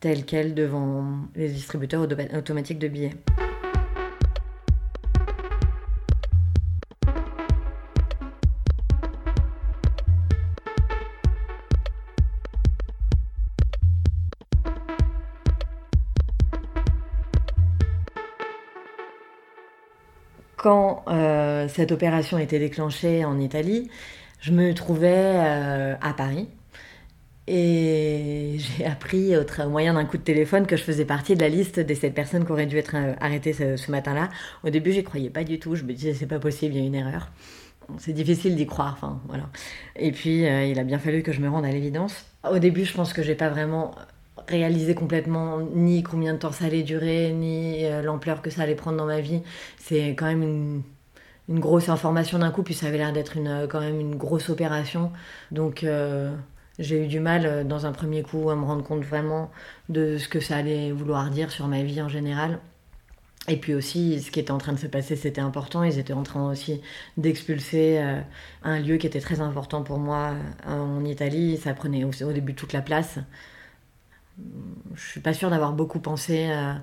tels 0.01 0.25
quels 0.27 0.55
devant 0.55 1.05
les 1.37 1.49
distributeurs 1.49 2.03
auto- 2.03 2.17
automatiques 2.37 2.81
de 2.81 2.89
billets. 2.89 3.15
Quand 20.61 21.05
euh, 21.09 21.69
cette 21.69 21.91
opération 21.91 22.37
été 22.37 22.59
déclenchée 22.59 23.25
en 23.25 23.41
Italie, 23.41 23.89
je 24.43 24.53
me 24.53 24.75
trouvais 24.75 25.09
euh, 25.09 25.95
à 26.03 26.13
Paris 26.13 26.49
et 27.47 28.57
j'ai 28.59 28.85
appris 28.85 29.35
au, 29.39 29.69
moyen 29.71 29.95
d'un 29.95 30.05
coup 30.05 30.19
de 30.19 30.23
téléphone 30.23 30.67
que 30.67 30.77
je 30.77 30.83
faisais 30.83 31.07
partie 31.07 31.35
de 31.35 31.41
la 31.41 31.49
liste 31.49 31.81
des 31.81 31.95
sept 31.95 32.13
personnes 32.13 32.45
qui 32.45 32.53
auraient 32.53 32.67
dû 32.67 32.77
être 32.77 32.95
euh, 32.95 33.15
arrêtées 33.23 33.55
ce, 33.55 33.91
matin-là. 33.91 34.29
Au 34.63 34.69
début, 34.69 34.93
j'y 34.93 35.03
croyais 35.03 35.31
pas 35.31 35.45
du 35.45 35.59
tout. 35.59 35.77
Je 35.77 35.85
me 35.85 35.95
disais 35.95 36.13
c'est 36.13 36.27
pas 36.27 36.39
possible, 36.39 36.75
il 36.75 36.81
y 36.83 36.85
a 36.85 36.87
une 36.87 36.95
erreur. 36.95 37.31
C'est 37.97 38.13
difficile 38.13 38.55
d'y 38.55 38.67
croire, 38.67 38.99
voilà. 39.29 39.49
Et 39.97 40.13
puis 40.13 40.43
il 40.43 40.79
a 40.79 40.85
bien 40.85 40.99
fallu 40.99 41.23
que 41.23 41.33
je 41.33 41.41
me 41.41 41.49
rende 41.49 41.65
à 41.65 41.71
l'évidence. 41.71 42.27
Au 42.49 42.59
début, 42.59 42.85
je 42.85 42.93
pense 42.93 43.15
que 43.15 43.23
j'ai 43.23 43.35
pas 43.35 43.49
vraiment 43.49 43.93
réalisé 44.51 44.95
complètement 44.95 45.61
ni 45.61 46.03
combien 46.03 46.35
de 46.35 46.39
temps 46.39 46.53
ça 46.53 46.67
allait 46.67 46.83
durer, 46.83 47.33
ni 47.33 47.85
euh, 47.85 48.03
l'ampleur 48.03 48.43
que 48.43 48.51
ça 48.51 48.63
allait 48.63 48.75
prendre 48.75 48.99
dans 48.99 49.07
ma 49.07 49.21
vie. 49.21 49.43
C'est 49.79 50.11
quand 50.11 50.27
même 50.27 50.43
une, 51.49 51.61
grosse 51.61 51.89
information 51.89 52.39
d'un 52.39 52.51
coup, 52.51 52.63
puis 52.63 52.75
ça 52.75 52.87
avait 52.87 52.99
l'air 52.99 53.13
d'être 53.13 53.37
une, 53.37 53.49
euh, 53.49 53.67
quand 53.67 53.81
même 53.81 54.01
une 54.01 54.17
grosse 54.17 54.51
opération. 54.51 55.13
Donc 55.51 55.85
euh, 55.85 56.35
j'ai 56.79 57.05
eu 57.05 57.07
du 57.09 57.21
mal 57.21 57.67
dans 57.67 57.87
un 57.87 57.93
premier 57.93 58.23
coup 58.23 58.51
à 58.51 58.57
me 58.57 58.65
rendre 58.65 58.85
compte 58.85 59.05
vraiment 59.05 59.51
de 59.89 60.17
ce 60.19 60.29
que 60.29 60.41
ça 60.41 60.57
allait 60.57 60.93
vouloir 60.93 61.31
dire 61.31 61.51
sur 61.51 61.67
ma 61.69 61.83
vie 61.83 62.03
en 62.03 62.09
général. 62.09 62.59
Et 63.49 63.57
puis 63.57 63.75
aussi, 63.75 64.21
ce 64.21 64.31
qui 64.31 64.39
était 64.39 64.51
en 64.53 64.59
train 64.59 64.73
de 64.75 64.79
se 64.79 64.87
passer, 64.87 65.17
c'était 65.17 65.41
important. 65.41 65.83
Ils 65.83 65.99
étaient 65.99 66.13
en 66.13 66.23
train 66.23 66.49
aussi 66.51 66.83
d'expulser 67.17 67.99
un 68.63 68.79
lieu 68.79 68.97
qui 68.99 69.07
était 69.07 69.21
très 69.21 69.41
important 69.41 69.83
pour 69.83 69.99
moi 69.99 70.35
en 70.67 71.05
Italie. 71.05 71.57
Ça 71.57 71.75
prenait 71.75 72.05
au 72.05 72.33
début 72.33 72.55
toute 72.55 72.73
la 72.73 72.83
place. 72.83 73.19
Je 74.95 75.09
suis 75.09 75.21
pas 75.21 75.35
sûre 75.35 75.51
d'avoir 75.51 75.73
beaucoup 75.73 76.01
pensé 76.01 76.49
euh, 76.51 76.75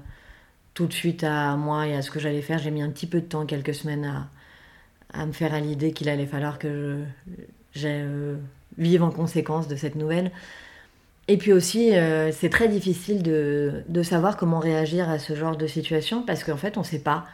tout 0.74 0.88
de 0.88 0.93
suite 0.93 1.24
à 1.24 1.56
moi 1.56 1.88
et 1.88 1.96
à 1.96 2.02
ce 2.02 2.12
que 2.12 2.20
j'allais 2.20 2.41
faire. 2.41 2.60
J'ai 2.60 2.72
mis 2.72 2.82
un 2.82 2.89
petit 2.89 3.08
peu 3.08 3.22
de 3.22 3.26
temps, 3.26 3.46
quelques 3.46 3.76
semaines, 3.76 4.06
à, 4.06 4.30
à 5.22 5.26
me 5.26 5.32
faire 5.34 5.54
à 5.54 5.60
l'idée 5.60 5.93
qu'il 5.93 6.10
allait 6.10 6.26
falloir 6.26 6.60
que 6.60 7.04
je, 7.74 7.88
euh, 7.88 8.36
vive 8.78 9.04
en 9.04 9.12
conséquence 9.12 9.67
de 9.67 9.76
cette 9.76 9.96
nouvelle. 9.96 10.32
Et 11.28 11.38
puis 11.38 11.52
aussi, 11.54 11.96
euh, 11.96 12.32
c'est 12.32 12.50
très 12.50 12.70
difficile 12.70 13.22
de, 13.24 13.84
de 13.89 14.04
savoir 14.04 14.38
comment 14.38 14.60
réagir 14.60 15.10
à 15.10 15.20
ce 15.20 15.36
genre 15.36 15.58
de 15.58 15.67
situation 15.67 16.24
parce 16.24 16.43
qu'en 16.43 16.58
fait, 16.58 16.78
on 16.78 16.82
ne 16.82 16.86
sait 16.86 17.00
pas. 17.00 17.26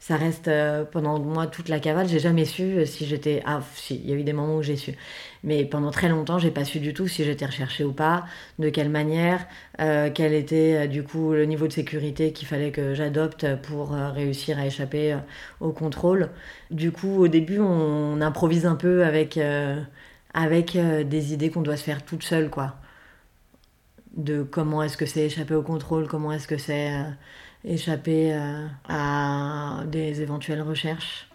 Ça 0.00 0.16
reste 0.16 0.46
euh, 0.48 0.84
pendant 0.84 1.18
moi 1.18 1.48
toute 1.48 1.68
la 1.68 1.80
cavale, 1.80 2.08
j'ai 2.08 2.20
jamais 2.20 2.44
su 2.44 2.62
euh, 2.62 2.86
si 2.86 3.04
j'étais. 3.04 3.42
Ah, 3.44 3.60
si, 3.74 3.96
il 3.96 4.08
y 4.08 4.12
a 4.12 4.16
eu 4.16 4.22
des 4.22 4.32
moments 4.32 4.56
où 4.56 4.62
j'ai 4.62 4.76
su. 4.76 4.94
Mais 5.42 5.64
pendant 5.64 5.90
très 5.90 6.08
longtemps, 6.08 6.38
j'ai 6.38 6.52
pas 6.52 6.64
su 6.64 6.78
du 6.78 6.94
tout 6.94 7.08
si 7.08 7.24
j'étais 7.24 7.46
recherchée 7.46 7.84
ou 7.84 7.92
pas, 7.92 8.24
de 8.60 8.68
quelle 8.70 8.90
manière, 8.90 9.46
euh, 9.80 10.08
quel 10.14 10.34
était 10.34 10.86
du 10.88 11.02
coup 11.02 11.32
le 11.32 11.44
niveau 11.46 11.66
de 11.66 11.72
sécurité 11.72 12.32
qu'il 12.32 12.46
fallait 12.46 12.70
que 12.70 12.94
j'adopte 12.94 13.46
pour 13.62 13.90
réussir 13.90 14.58
à 14.58 14.66
échapper 14.66 15.18
au 15.60 15.72
contrôle. 15.72 16.30
Du 16.70 16.92
coup, 16.92 17.22
au 17.24 17.28
début, 17.28 17.58
on, 17.60 17.64
on 18.14 18.20
improvise 18.20 18.66
un 18.66 18.76
peu 18.76 19.04
avec, 19.04 19.38
avec 20.34 20.76
des 20.76 21.32
idées 21.32 21.50
qu'on 21.50 21.62
doit 21.62 21.76
se 21.76 21.84
faire 21.84 22.04
toute 22.04 22.22
seule, 22.22 22.50
quoi 22.50 22.76
de 24.16 24.42
comment 24.42 24.82
est-ce 24.82 24.96
que 24.96 25.06
c'est 25.06 25.26
échapper 25.26 25.54
au 25.54 25.62
contrôle, 25.62 26.08
comment 26.08 26.32
est-ce 26.32 26.48
que 26.48 26.58
c'est 26.58 26.90
échapper 27.64 28.32
euh, 28.34 28.66
à 28.88 29.82
des 29.86 30.22
éventuelles 30.22 30.62
recherches. 30.62 31.28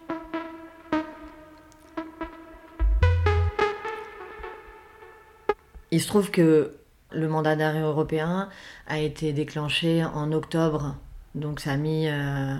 Il 5.90 6.00
se 6.00 6.08
trouve 6.08 6.30
que 6.30 6.74
le 7.12 7.28
mandat 7.28 7.54
d'arrêt 7.54 7.82
européen 7.82 8.48
a 8.88 8.98
été 8.98 9.32
déclenché 9.32 10.04
en 10.04 10.32
octobre, 10.32 10.96
donc 11.36 11.60
ça 11.60 11.72
a 11.72 11.76
mis 11.76 12.08
euh, 12.08 12.56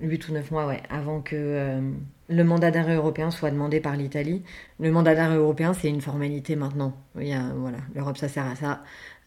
8 0.00 0.28
ou 0.28 0.32
9 0.32 0.50
mois 0.50 0.66
ouais, 0.66 0.82
avant 0.90 1.20
que 1.20 1.34
euh, 1.34 1.80
le 2.28 2.44
mandat 2.44 2.70
d'arrêt 2.70 2.94
européen 2.94 3.30
soit 3.30 3.50
demandé 3.50 3.80
par 3.80 3.96
l'Italie. 3.96 4.42
Le 4.78 4.90
mandat 4.92 5.14
d'arrêt 5.14 5.36
européen, 5.36 5.72
c'est 5.72 5.88
une 5.88 6.00
formalité 6.00 6.56
maintenant. 6.56 6.94
Il 7.18 7.36
voilà, 7.56 7.78
L'Europe, 7.94 8.18
ça 8.18 8.28
sert 8.28 8.46
à 8.46 8.54
ça. 8.54 8.82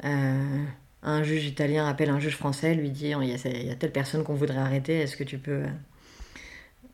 Euh, 0.06 0.64
un 1.04 1.24
juge 1.24 1.46
italien 1.46 1.88
appelle 1.88 2.10
un 2.10 2.20
juge 2.20 2.36
français, 2.36 2.76
lui 2.76 2.90
dit 2.90 3.14
il 3.22 3.30
y 3.30 3.70
a, 3.70 3.76
telle 3.76 3.92
personne 3.92 4.24
qu'on 4.24 4.36
voudrait 4.36 4.58
arrêter, 4.58 5.00
est-ce 5.00 5.16
que 5.16 5.24
tu 5.24 5.38
peux. 5.38 5.64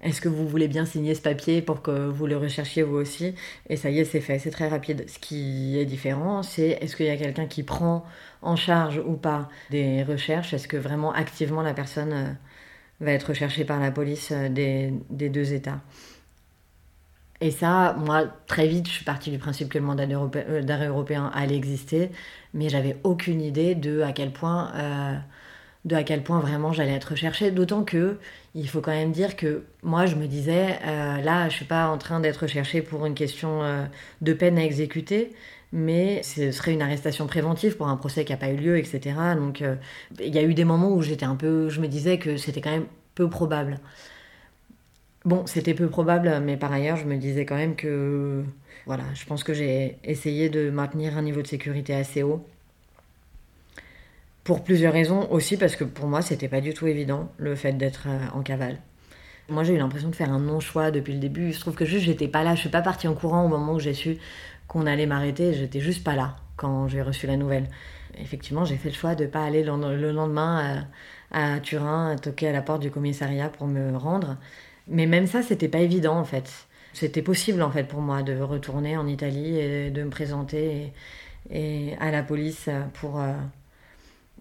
Est-ce 0.01 0.21
que 0.21 0.29
vous 0.29 0.47
voulez 0.47 0.67
bien 0.67 0.85
signer 0.85 1.15
ce 1.15 1.21
papier 1.21 1.61
pour 1.63 1.81
que 1.81 1.91
vous 1.91 2.27
le 2.27 2.37
recherchiez 2.37 2.83
vous 2.83 2.97
aussi? 2.97 3.33
Et 3.67 3.77
ça 3.77 3.89
y 3.89 3.99
est, 3.99 4.05
c'est 4.05 4.21
fait, 4.21 4.37
c'est 4.37 4.51
très 4.51 4.67
rapide. 4.67 5.05
Ce 5.09 5.17
qui 5.17 5.77
est 5.79 5.85
différent, 5.85 6.43
c'est 6.43 6.77
est-ce 6.81 6.95
qu'il 6.95 7.07
y 7.07 7.09
a 7.09 7.17
quelqu'un 7.17 7.47
qui 7.47 7.63
prend 7.63 8.05
en 8.43 8.55
charge 8.55 9.01
ou 9.03 9.13
pas 9.13 9.49
des 9.71 10.03
recherches? 10.03 10.53
Est-ce 10.53 10.67
que 10.67 10.77
vraiment 10.77 11.13
activement 11.13 11.63
la 11.63 11.73
personne 11.73 12.13
euh, 12.13 12.31
va 13.01 13.11
être 13.11 13.29
recherchée 13.29 13.65
par 13.65 13.79
la 13.79 13.91
police 13.91 14.29
euh, 14.31 14.49
des 14.49 15.29
deux 15.29 15.53
États? 15.53 15.81
Et 17.39 17.51
ça, 17.51 17.95
moi, 17.99 18.25
très 18.47 18.67
vite, 18.67 18.87
je 18.87 18.93
suis 18.93 19.05
partie 19.05 19.29
du 19.29 19.37
principe 19.37 19.69
que 19.69 19.77
le 19.77 19.83
mandat 19.85 20.05
euh, 20.05 20.63
d'arrêt 20.63 20.87
européen 20.87 21.31
allait 21.35 21.55
exister, 21.55 22.09
mais 22.53 22.67
j'avais 22.69 22.97
aucune 23.03 23.41
idée 23.41 23.75
de 23.75 24.01
à 24.01 24.11
quel 24.11 24.31
point, 24.31 24.71
euh, 24.75 25.15
de 25.85 25.95
à 25.95 26.03
quel 26.03 26.23
point 26.23 26.39
vraiment 26.39 26.73
j'allais 26.73 26.93
être 26.93 27.11
recherchée. 27.11 27.51
D'autant 27.51 27.83
que 27.83 28.17
il 28.55 28.67
faut 28.67 28.81
quand 28.81 28.91
même 28.91 29.11
dire 29.11 29.35
que 29.35 29.65
moi, 29.83 30.07
je 30.07 30.15
me 30.15 30.25
disais, 30.27 30.79
euh, 30.85 31.21
là, 31.21 31.47
je 31.49 31.55
suis 31.55 31.65
pas 31.65 31.87
en 31.89 31.99
train 31.99 32.19
d'être 32.19 32.37
recherchée 32.37 32.81
pour 32.81 33.05
une 33.05 33.13
question 33.13 33.61
de 34.21 34.33
peine 34.33 34.57
à 34.57 34.63
exécuter, 34.63 35.33
mais 35.71 36.23
ce 36.23 36.51
serait 36.51 36.73
une 36.73 36.81
arrestation 36.81 37.27
préventive 37.27 37.77
pour 37.77 37.87
un 37.87 37.97
procès 37.97 38.25
qui 38.25 38.31
n'a 38.31 38.37
pas 38.37 38.49
eu 38.49 38.57
lieu, 38.57 38.77
etc. 38.79 39.15
Donc, 39.35 39.63
il 40.19 40.33
y 40.33 40.39
a 40.39 40.43
eu 40.43 40.55
des 40.55 40.65
moments 40.65 40.91
où 40.91 41.03
j'étais 41.03 41.25
un 41.25 41.35
peu, 41.35 41.69
je 41.69 41.81
me 41.81 41.87
disais 41.87 42.17
que 42.17 42.37
c'était 42.37 42.61
quand 42.61 42.71
même 42.71 42.87
peu 43.15 43.29
probable. 43.29 43.79
Bon, 45.27 45.45
c'était 45.45 45.73
peu 45.73 45.89
probable, 45.89 46.39
mais 46.41 46.55
par 46.55 46.71
ailleurs, 46.71 46.95
je 46.95 47.03
me 47.03 47.17
disais 47.17 47.45
quand 47.45 47.57
même 47.57 47.75
que, 47.75 48.45
voilà, 48.85 49.03
je 49.13 49.25
pense 49.25 49.43
que 49.43 49.53
j'ai 49.53 49.97
essayé 50.05 50.47
de 50.47 50.69
maintenir 50.69 51.17
un 51.17 51.21
niveau 51.21 51.41
de 51.41 51.47
sécurité 51.47 51.93
assez 51.93 52.23
haut. 52.23 52.45
Pour 54.45 54.63
plusieurs 54.63 54.93
raisons, 54.93 55.29
aussi 55.29 55.57
parce 55.57 55.75
que 55.75 55.83
pour 55.83 56.07
moi, 56.07 56.21
c'était 56.21 56.47
pas 56.47 56.61
du 56.61 56.73
tout 56.73 56.87
évident 56.87 57.29
le 57.37 57.55
fait 57.55 57.73
d'être 57.73 58.05
euh, 58.07 58.19
en 58.33 58.41
cavale. 58.41 58.77
Moi, 59.49 59.65
j'ai 59.65 59.73
eu 59.73 59.77
l'impression 59.77 60.07
de 60.09 60.15
faire 60.15 60.31
un 60.31 60.39
non-choix 60.39 60.91
depuis 60.91 61.11
le 61.11 61.19
début. 61.19 61.51
Je 61.51 61.59
trouve 61.59 61.75
que 61.75 61.83
juste, 61.83 62.05
j'étais 62.05 62.29
pas 62.29 62.43
là. 62.45 62.55
Je 62.55 62.61
suis 62.61 62.69
pas 62.69 62.81
partie 62.81 63.09
en 63.09 63.13
courant 63.13 63.43
au 63.43 63.49
moment 63.49 63.73
où 63.73 63.79
j'ai 63.79 63.93
su 63.93 64.17
qu'on 64.69 64.85
allait 64.85 65.07
m'arrêter. 65.07 65.53
J'étais 65.53 65.81
juste 65.81 66.05
pas 66.05 66.15
là 66.15 66.37
quand 66.55 66.87
j'ai 66.87 67.01
reçu 67.01 67.27
la 67.27 67.35
nouvelle. 67.35 67.67
Effectivement, 68.17 68.63
j'ai 68.63 68.77
fait 68.77 68.89
le 68.89 68.95
choix 68.95 69.15
de 69.15 69.25
pas 69.25 69.43
aller 69.43 69.63
le 69.63 69.73
le 69.97 70.11
lendemain 70.13 70.87
à, 71.31 71.55
à 71.55 71.59
Turin, 71.59 72.15
toquer 72.15 72.47
à 72.47 72.53
la 72.53 72.61
porte 72.61 72.81
du 72.81 72.91
commissariat 72.91 73.49
pour 73.49 73.67
me 73.67 73.97
rendre. 73.97 74.37
Mais 74.87 75.05
même 75.05 75.27
ça, 75.27 75.41
c'était 75.41 75.67
pas 75.67 75.79
évident 75.79 76.17
en 76.17 76.25
fait. 76.25 76.67
C'était 76.93 77.21
possible 77.21 77.61
en 77.61 77.69
fait 77.71 77.83
pour 77.83 78.01
moi 78.01 78.23
de 78.23 78.39
retourner 78.39 78.97
en 78.97 79.07
Italie 79.07 79.59
et 79.59 79.91
de 79.91 80.03
me 80.03 80.09
présenter 80.09 80.93
et, 81.51 81.95
à 81.99 82.11
la 82.11 82.23
police 82.23 82.69
pour, 82.93 83.19
euh, 83.19 83.33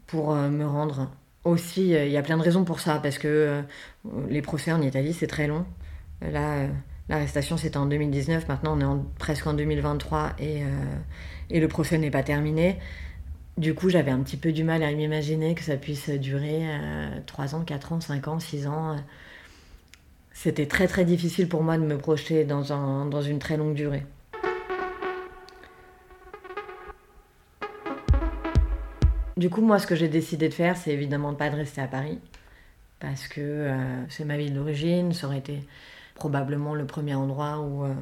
pour 0.07 0.33
euh, 0.33 0.49
me 0.49 0.67
rendre. 0.67 1.11
Aussi, 1.45 1.95
euh, 1.95 2.07
il 2.07 2.13
y 2.13 2.17
a 2.17 2.23
plein 2.23 2.37
de 2.37 2.43
raisons 2.43 2.65
pour 2.65 2.81
ça, 2.81 2.99
parce 2.99 3.19
que 3.19 3.63
les 4.29 4.43
procès 4.43 4.73
en 4.73 4.83
Italie, 4.83 5.13
c'est 5.13 5.27
très 5.27 5.47
long. 5.47 5.65
Là, 6.23 6.67
l'arrestation 7.09 7.57
c'était 7.57 7.77
en 7.77 7.87
2019, 7.87 8.49
maintenant 8.49 8.77
on 8.81 8.97
est 8.97 9.03
presque 9.19 9.47
en 9.47 9.55
2023 9.55 10.33
et, 10.39 10.63
et 11.51 11.61
le 11.61 11.69
procès 11.69 11.99
n'est 11.99 12.11
pas 12.11 12.23
terminé. 12.23 12.79
Du 13.59 13.75
coup, 13.75 13.91
j'avais 13.91 14.11
un 14.11 14.21
petit 14.21 14.37
peu 14.37 14.53
du 14.53 14.65
mal 14.65 14.83
à 14.83 14.91
m'imaginer 14.93 15.55
que 15.55 15.63
ça 15.63 15.77
puisse 15.77 16.09
durer 16.11 16.63
3 17.27 17.55
ans, 17.55 17.65
4 17.65 17.93
ans, 17.93 18.01
5 18.01 18.29
ans, 18.29 18.41
6 18.41 18.67
ans. 18.67 18.97
C'était 20.38 20.66
très 20.66 20.87
très 20.87 21.07
difficile 21.07 21.49
pour 21.49 21.62
moi 21.62 21.79
de 21.79 21.83
me 21.83 21.96
projeter 21.96 22.44
dans, 22.44 22.70
un, 22.70 23.07
dans 23.07 23.22
une 23.22 23.38
très 23.38 23.57
longue 23.57 23.72
durée. 23.72 24.05
Du 29.38 29.49
coup, 29.49 29.62
moi, 29.62 29.79
ce 29.79 29.87
que 29.87 29.94
j'ai 29.94 30.09
décidé 30.09 30.51
de 30.51 30.55
faire, 30.55 30.77
c'est 30.77 30.92
évidemment 30.92 31.33
de 31.33 31.38
pas 31.38 31.49
de 31.49 31.57
rester 31.57 31.81
à 31.81 31.87
Paris. 31.87 32.20
Parce 33.01 33.29
que 33.29 33.40
euh, 33.40 34.07
c'est 34.11 34.27
ma 34.27 34.37
ville 34.37 34.53
d'origine, 34.53 35.14
ça 35.14 35.27
aurait 35.27 35.38
été 35.38 35.66
probablement 36.14 36.75
le 36.75 36.85
premier 36.85 37.14
endroit 37.14 37.61
où, 37.61 37.85
euh, 37.85 37.94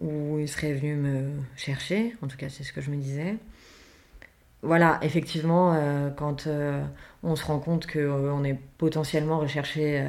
où 0.00 0.38
il 0.38 0.48
serait 0.48 0.72
venu 0.72 0.94
me 0.94 1.32
chercher. 1.54 2.16
En 2.22 2.28
tout 2.28 2.38
cas, 2.38 2.48
c'est 2.48 2.64
ce 2.64 2.72
que 2.72 2.80
je 2.80 2.90
me 2.90 2.96
disais. 2.96 3.36
Voilà, 4.62 4.98
effectivement, 5.02 5.74
euh, 5.74 6.08
quand 6.08 6.48
on 7.22 7.36
se 7.36 7.44
rend 7.44 7.58
compte 7.58 7.86
qu'on 7.86 8.42
est 8.42 8.58
potentiellement 8.78 9.38
recherché 9.38 10.02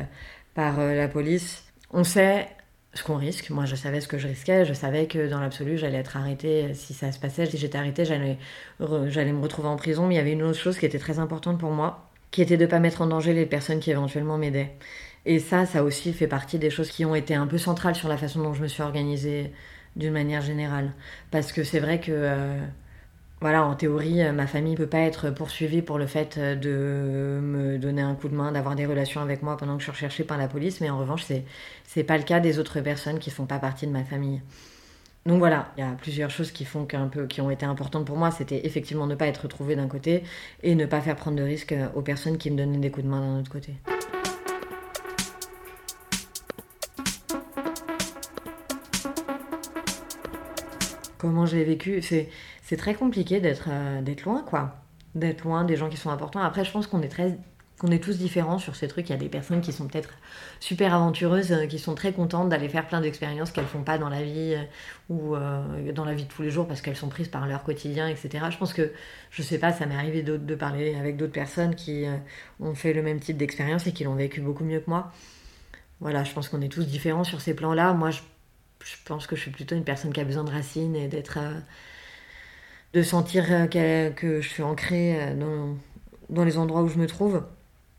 par 0.58 0.80
la 0.80 1.08
police, 1.08 1.64
on 1.92 2.04
sait 2.04 2.48
ce 2.96 3.04
qu'on 3.04 3.18
risque. 3.18 3.52
Moi, 3.52 3.66
je 3.66 3.76
savais 3.76 4.02
ce 4.02 4.08
que 4.08 4.18
je 4.18 4.28
risquais. 4.28 4.66
Je 4.66 4.74
savais 4.74 5.06
que 5.06 5.30
dans 5.30 5.40
l'absolu, 5.40 5.78
j'allais 5.78 6.00
être 6.00 6.18
arrêtée 6.18 6.74
si 6.74 6.96
ça 6.96 7.12
se 7.12 7.20
passait. 7.20 7.46
Si 7.46 7.60
j'étais 7.60 7.78
arrêtée, 7.78 8.06
j'allais, 8.06 8.40
j'allais 8.80 9.34
me 9.34 9.42
retrouver 9.44 9.68
en 9.68 9.76
prison. 9.76 10.08
Mais 10.08 10.16
il 10.16 10.18
y 10.18 10.20
avait 10.20 10.32
une 10.32 10.42
autre 10.42 10.58
chose 10.58 10.80
qui 10.80 10.88
était 10.88 10.98
très 10.98 11.20
importante 11.20 11.60
pour 11.60 11.70
moi, 11.70 12.10
qui 12.32 12.42
était 12.42 12.58
de 12.58 12.64
ne 12.64 12.70
pas 12.72 12.80
mettre 12.80 13.04
en 13.04 13.06
danger 13.06 13.34
les 13.34 13.46
personnes 13.46 13.80
qui 13.80 13.92
éventuellement 13.92 14.40
m'aidaient. 14.40 14.74
Et 15.28 15.38
ça, 15.38 15.68
ça 15.68 15.84
aussi 15.84 16.12
fait 16.12 16.26
partie 16.26 16.58
des 16.58 16.72
choses 16.72 16.90
qui 16.90 17.06
ont 17.06 17.14
été 17.14 17.36
un 17.36 17.46
peu 17.46 17.60
centrales 17.60 17.96
sur 17.96 18.10
la 18.10 18.18
façon 18.18 18.42
dont 18.42 18.56
je 18.56 18.64
me 18.64 18.68
suis 18.68 18.82
organisée 18.82 19.52
d'une 19.96 20.14
manière 20.14 20.42
générale. 20.42 20.92
Parce 21.30 21.52
que 21.52 21.64
c'est 21.64 21.80
vrai 21.80 22.00
que... 22.00 22.12
Euh, 22.12 22.58
voilà, 23.40 23.64
en 23.66 23.76
théorie, 23.76 24.24
euh, 24.24 24.32
ma 24.32 24.48
famille 24.48 24.74
ne 24.74 24.78
peut 24.78 24.88
pas 24.88 25.00
être 25.00 25.30
poursuivie 25.30 25.84
pour 25.84 26.00
le 26.00 26.08
fait 26.08 26.38
euh, 26.38 26.56
de 26.56 27.40
me 27.40 27.78
donner 27.78 28.02
un 28.02 28.16
coup 28.16 28.30
de 28.30 28.36
main, 28.36 28.52
d'avoir 28.52 28.76
des 28.76 28.86
relations 28.86 29.22
avec 29.22 29.44
moi 29.44 29.58
pendant 29.58 29.74
que 29.76 29.80
je 29.80 29.86
suis 29.86 29.92
recherchée 29.92 30.24
par 30.24 30.38
la 30.38 30.48
police, 30.48 30.82
mais 30.82 30.90
en 30.90 30.98
revanche, 30.98 31.24
c'est 31.24 31.46
n'est 31.96 32.04
pas 32.04 32.18
le 32.18 32.24
cas 32.24 32.40
des 32.40 32.58
autres 32.58 32.82
personnes 32.82 33.20
qui 33.20 33.30
font 33.30 33.46
pas 33.46 33.60
partie 33.60 33.86
de 33.86 33.92
ma 33.92 34.04
famille. 34.04 34.42
Donc 35.28 35.40
voilà, 35.40 35.74
il 35.78 35.82
y 35.82 35.84
a 35.84 35.92
plusieurs 35.92 36.30
choses 36.30 36.52
qui 36.52 36.64
font 36.64 36.86
qu'un 36.86 37.08
peu, 37.08 37.28
qui 37.28 37.42
ont 37.42 37.52
été 37.52 37.66
importantes 37.66 38.06
pour 38.06 38.16
moi. 38.16 38.32
C'était 38.32 38.66
effectivement 38.66 39.08
ne 39.08 39.16
pas 39.16 39.28
être 39.28 39.40
retrouvée 39.40 39.76
d'un 39.76 39.88
côté 39.88 40.24
et 40.64 40.74
ne 40.74 40.86
pas 40.86 41.02
faire 41.02 41.18
prendre 41.18 41.36
de 41.36 41.44
risques 41.44 41.74
euh, 41.74 41.88
aux 41.96 42.02
personnes 42.02 42.38
qui 42.38 42.50
me 42.50 42.56
donnaient 42.56 42.78
des 42.78 42.90
coups 42.90 43.06
de 43.06 43.12
main 43.12 43.20
d'un 43.20 43.40
autre 43.42 43.52
côté. 43.52 43.74
Comment 51.18 51.46
j'ai 51.46 51.64
vécu 51.64 52.02
C'est 52.02 52.78
très 52.78 52.94
compliqué 52.94 53.40
d'être 53.40 53.70
euh, 53.70 54.02
d'être 54.02 54.24
loin, 54.24 54.44
quoi. 54.44 54.76
D'être 55.16 55.44
loin 55.44 55.64
des 55.64 55.76
gens 55.76 55.90
qui 55.90 55.98
sont 55.98 56.10
importants. 56.10 56.42
Après, 56.42 56.64
je 56.64 56.72
pense 56.72 56.88
qu'on 56.88 57.02
est 57.02 57.10
très 57.10 57.38
qu'on 57.80 57.92
est 57.92 58.04
tous 58.04 58.18
différents 58.18 58.58
sur 58.58 58.76
ces 58.76 58.88
trucs. 58.88 59.08
Il 59.10 59.12
y 59.12 59.16
a 59.16 59.20
des 59.20 59.30
personnes 59.30 59.62
qui 59.62 59.72
sont 59.72 59.88
peut-être 59.88 60.10
super 60.60 60.96
aventureuses, 60.96 61.52
euh, 61.52 61.66
qui 61.68 61.78
sont 61.78 61.94
très 61.94 62.12
contentes 62.12 62.50
d'aller 62.50 62.70
faire 62.70 62.88
plein 62.88 63.02
d'expériences 63.02 63.52
qu'elles 63.52 63.66
font 63.66 63.84
pas 63.84 64.00
dans 64.00 64.10
la 64.10 64.24
vie 64.24 64.56
euh, 64.56 64.64
ou 65.10 65.36
dans 65.94 66.06
la 66.06 66.16
vie 66.16 66.24
de 66.24 66.28
tous 66.28 66.42
les 66.42 66.50
jours 66.50 66.68
parce 66.68 66.82
qu'elles 66.82 66.96
sont 66.96 67.10
prises 67.10 67.28
par 67.28 67.48
leur 67.48 67.64
quotidien, 67.64 68.08
etc. 68.08 68.46
Je 68.50 68.58
pense 68.58 68.74
que, 68.74 68.92
je 69.30 69.42
sais 69.44 69.60
pas, 69.60 69.72
ça 69.74 69.86
m'est 69.86 69.96
arrivé 69.96 70.24
de, 70.24 70.38
de, 70.38 70.56
parler 70.56 70.96
avec 70.96 71.18
d'autres 71.18 71.34
personnes 71.34 71.76
qui 71.76 72.06
ont 72.60 72.74
fait 72.74 72.94
le 72.94 73.04
même 73.04 73.20
type 73.20 73.38
d'expérience 73.38 73.86
et 73.88 73.94
qui 73.94 74.04
l'ont 74.04 74.16
vécu 74.16 74.42
beaucoup 74.42 74.64
mieux 74.64 74.80
que 74.80 74.90
moi. 74.90 75.12
Voilà, 76.00 76.24
je 76.24 76.34
pense 76.34 76.50
qu'on 76.50 76.62
est 76.62 76.70
tous 76.72 76.88
différents 76.88 77.24
sur 77.24 77.42
ces 77.42 77.56
plans-là. 77.56 77.94
Moi, 77.94 78.12
je, 78.12 78.22
je, 78.84 78.96
pense 79.06 79.28
que 79.28 79.36
je 79.36 79.42
suis 79.42 79.52
plutôt 79.52 79.76
une 79.76 79.84
personne 79.84 80.14
qui 80.14 80.20
a 80.20 80.24
besoin 80.24 80.44
de 80.44 80.52
racines 80.52 80.96
et 80.96 81.08
d'être 81.08 81.40
de 82.94 83.04
sentir 83.04 83.46
euh, 83.50 84.10
que, 84.10 84.42
je 84.42 84.48
suis 84.48 84.64
ancrée 84.64 85.22
euh, 85.22 85.36
dans, 85.36 85.78
dans, 86.30 86.44
les 86.44 86.58
endroits 86.58 86.82
où 86.84 86.88
je 86.90 86.98
me 86.98 87.08
trouve. 87.08 87.44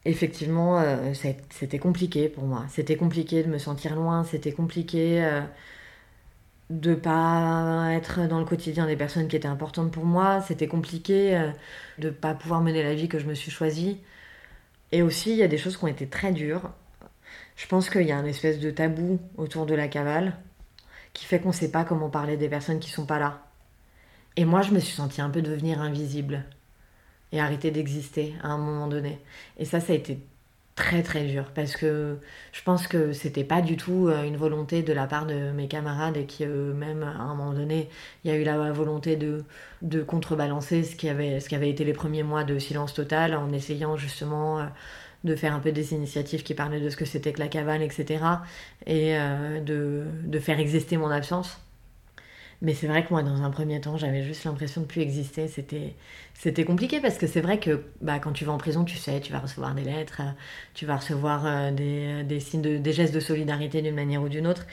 Effectivement, 0.05 0.81
euh, 0.81 1.13
c'était 1.51 1.79
compliqué 1.79 2.29
pour 2.29 2.45
moi. 2.45 2.65
C'était 2.71 2.97
compliqué 2.97 3.43
de 3.43 3.49
me 3.49 3.59
sentir 3.59 3.95
loin, 3.95 4.25
c'était 4.25 4.53
compliqué 4.53 5.41
de 6.71 6.95
pas 6.95 7.89
être 7.93 8.27
dans 8.29 8.39
le 8.39 8.45
quotidien 8.45 8.87
des 8.87 8.97
personnes 8.97 9.29
qui 9.29 9.37
étaient 9.37 9.49
importantes 9.49 9.91
pour 9.91 10.05
moi, 10.05 10.41
c'était 10.43 10.69
compliqué 10.69 11.51
de 11.99 12.11
pas 12.11 12.35
pouvoir 12.35 12.61
mener 12.63 12.83
la 12.83 12.95
vie 12.95 13.09
que 13.09 13.19
je 13.19 13.27
me 13.27 13.35
suis 13.35 13.51
choisie. 13.51 13.99
Et 14.93 15.03
aussi, 15.03 15.31
il 15.33 15.37
y 15.37 15.43
a 15.43 15.49
des 15.49 15.59
choses 15.59 15.77
qui 15.77 15.85
ont 15.85 15.89
été 15.89 16.07
très 16.07 16.33
dures. 16.33 16.71
Je 17.57 17.67
pense 17.67 17.91
qu'il 17.91 18.03
y 18.03 18.13
a 18.13 18.17
un 18.17 18.25
espèce 18.25 18.61
de 18.61 18.71
tabou 18.71 19.21
autour 19.37 19.67
de 19.67 19.75
la 19.75 19.89
cavale 19.89 20.39
qui 21.13 21.25
fait 21.25 21.41
qu'on 21.41 21.49
ne 21.49 21.55
sait 21.55 21.71
pas 21.71 21.85
comment 21.85 22.11
parler 22.11 22.37
des 22.37 22.49
personnes 22.49 22.81
qui 22.81 22.91
sont 22.91 23.07
pas 23.07 23.19
là. 23.19 23.43
Et 24.37 24.45
moi, 24.45 24.63
je 24.63 24.73
me 24.73 24.79
suis 24.79 24.95
sentie 24.95 25.21
un 25.21 25.31
peu 25.31 25.43
devenir 25.43 25.81
invisible 25.81 26.45
et 27.33 27.41
arrêter 27.41 27.71
d'exister 27.71 28.35
à 28.43 28.49
un 28.49 28.59
moment 28.59 28.87
donné. 28.87 29.21
Et 29.59 29.65
ça, 29.65 29.81
ça 29.81 29.93
a 29.93 29.97
été 29.97 30.19
très 30.79 31.03
très 31.03 31.25
dur 31.25 31.51
parce 31.57 31.75
que 31.75 32.19
je 32.53 32.63
pense 32.63 32.87
que 32.87 33.13
c'était 33.13 33.43
pas 33.43 33.61
du 33.63 33.77
tout 33.77 34.07
euh, 34.07 34.23
une 34.23 34.37
volonté 34.37 34.83
de 34.85 34.93
la 34.93 35.09
part 35.09 35.27
de 35.27 35.51
mes 35.51 35.67
camarades 35.67 36.17
et 36.17 36.25
qui 36.25 36.45
eux-mêmes 36.45 37.03
à 37.03 37.21
un 37.21 37.35
moment 37.35 37.53
donné 37.53 37.89
il 38.23 38.31
y 38.31 38.35
a 38.35 38.37
eu 38.37 38.45
la 38.45 38.71
volonté 38.71 39.17
de, 39.17 39.45
de 39.83 40.05
contrebalancer 40.05 40.85
ce 40.85 40.95
qui, 40.95 41.09
avait, 41.09 41.41
ce 41.41 41.49
qui 41.49 41.57
avait 41.57 41.69
été 41.69 41.85
les 41.85 41.95
premiers 41.95 42.23
mois 42.23 42.45
de 42.45 42.61
silence 42.61 42.95
total 42.95 43.35
en 43.35 43.53
essayant 43.53 43.97
justement 43.97 44.61
euh, 44.61 44.67
de 45.25 45.35
faire 45.35 45.55
un 45.55 45.61
peu 45.61 45.73
des 45.73 45.93
initiatives 45.93 46.43
qui 46.43 46.55
parlaient 46.55 46.81
de 46.81 46.91
ce 46.91 46.97
que 46.97 47.05
c'était 47.05 47.33
que 47.33 47.41
la 47.41 47.49
cavale 47.49 47.83
etc 47.83 48.25
et 48.87 49.17
euh, 49.19 49.61
de, 49.61 50.05
de 50.25 50.39
faire 50.39 50.61
exister 50.61 50.97
mon 50.97 51.11
absence 51.11 51.59
mais 52.61 52.75
c'est 52.75 52.89
vrai 52.89 53.05
que 53.05 53.11
moi, 53.11 53.23
dans 53.23 53.43
un 53.43 53.51
premier 53.51 53.81
temps, 53.81 53.97
j'avais 53.97 54.23
juste 54.25 54.45
l'impression 54.45 54.81
de 54.81 54.87
plus 54.87 55.01
exister. 55.01 55.47
C'était, 55.47 56.65
compliqué 56.65 57.01
parce 57.01 57.17
que 57.17 57.27
c'est 57.29 57.41
vrai 57.41 57.61
que 57.61 57.85
bah, 58.01 58.19
quand 58.19 58.33
tu 58.33 58.45
vas 58.45 58.53
en 58.53 58.59
prison, 58.59 58.85
tu 58.85 58.97
sais, 58.97 59.21
tu 59.21 59.33
vas 59.33 59.39
recevoir 59.39 59.75
des 59.75 59.85
lettres, 59.85 60.23
tu 60.75 60.85
vas 60.85 60.97
recevoir 60.97 61.47
euh, 61.47 61.71
des, 61.71 62.25
des, 62.25 62.41
signes 62.41 62.63
de, 62.63 62.79
des 62.79 62.93
gestes 62.93 63.15
de 63.15 63.21
solidarité 63.21 63.81
d'une 63.81 63.95
manière 63.95 64.23
ou 64.23 64.29
d'une 64.29 64.47
autre. 64.47 64.67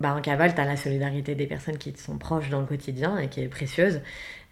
Bah, 0.00 0.14
en 0.14 0.20
cavale, 0.20 0.54
tu 0.54 0.60
as 0.60 0.64
la 0.64 0.76
solidarité 0.76 1.34
des 1.34 1.46
personnes 1.46 1.78
qui 1.78 1.92
te 1.92 2.00
sont 2.00 2.18
proches 2.18 2.50
dans 2.50 2.60
le 2.60 2.66
quotidien 2.66 3.18
et 3.18 3.28
qui 3.28 3.40
est 3.40 3.48
précieuse. 3.48 4.00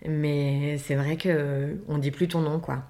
Mais 0.06 0.78
c'est 0.78 0.96
vrai 0.96 1.16
que 1.16 1.76
on 1.88 1.98
dit 1.98 2.10
plus 2.10 2.28
ton 2.28 2.40
nom, 2.40 2.58
quoi. 2.58 2.82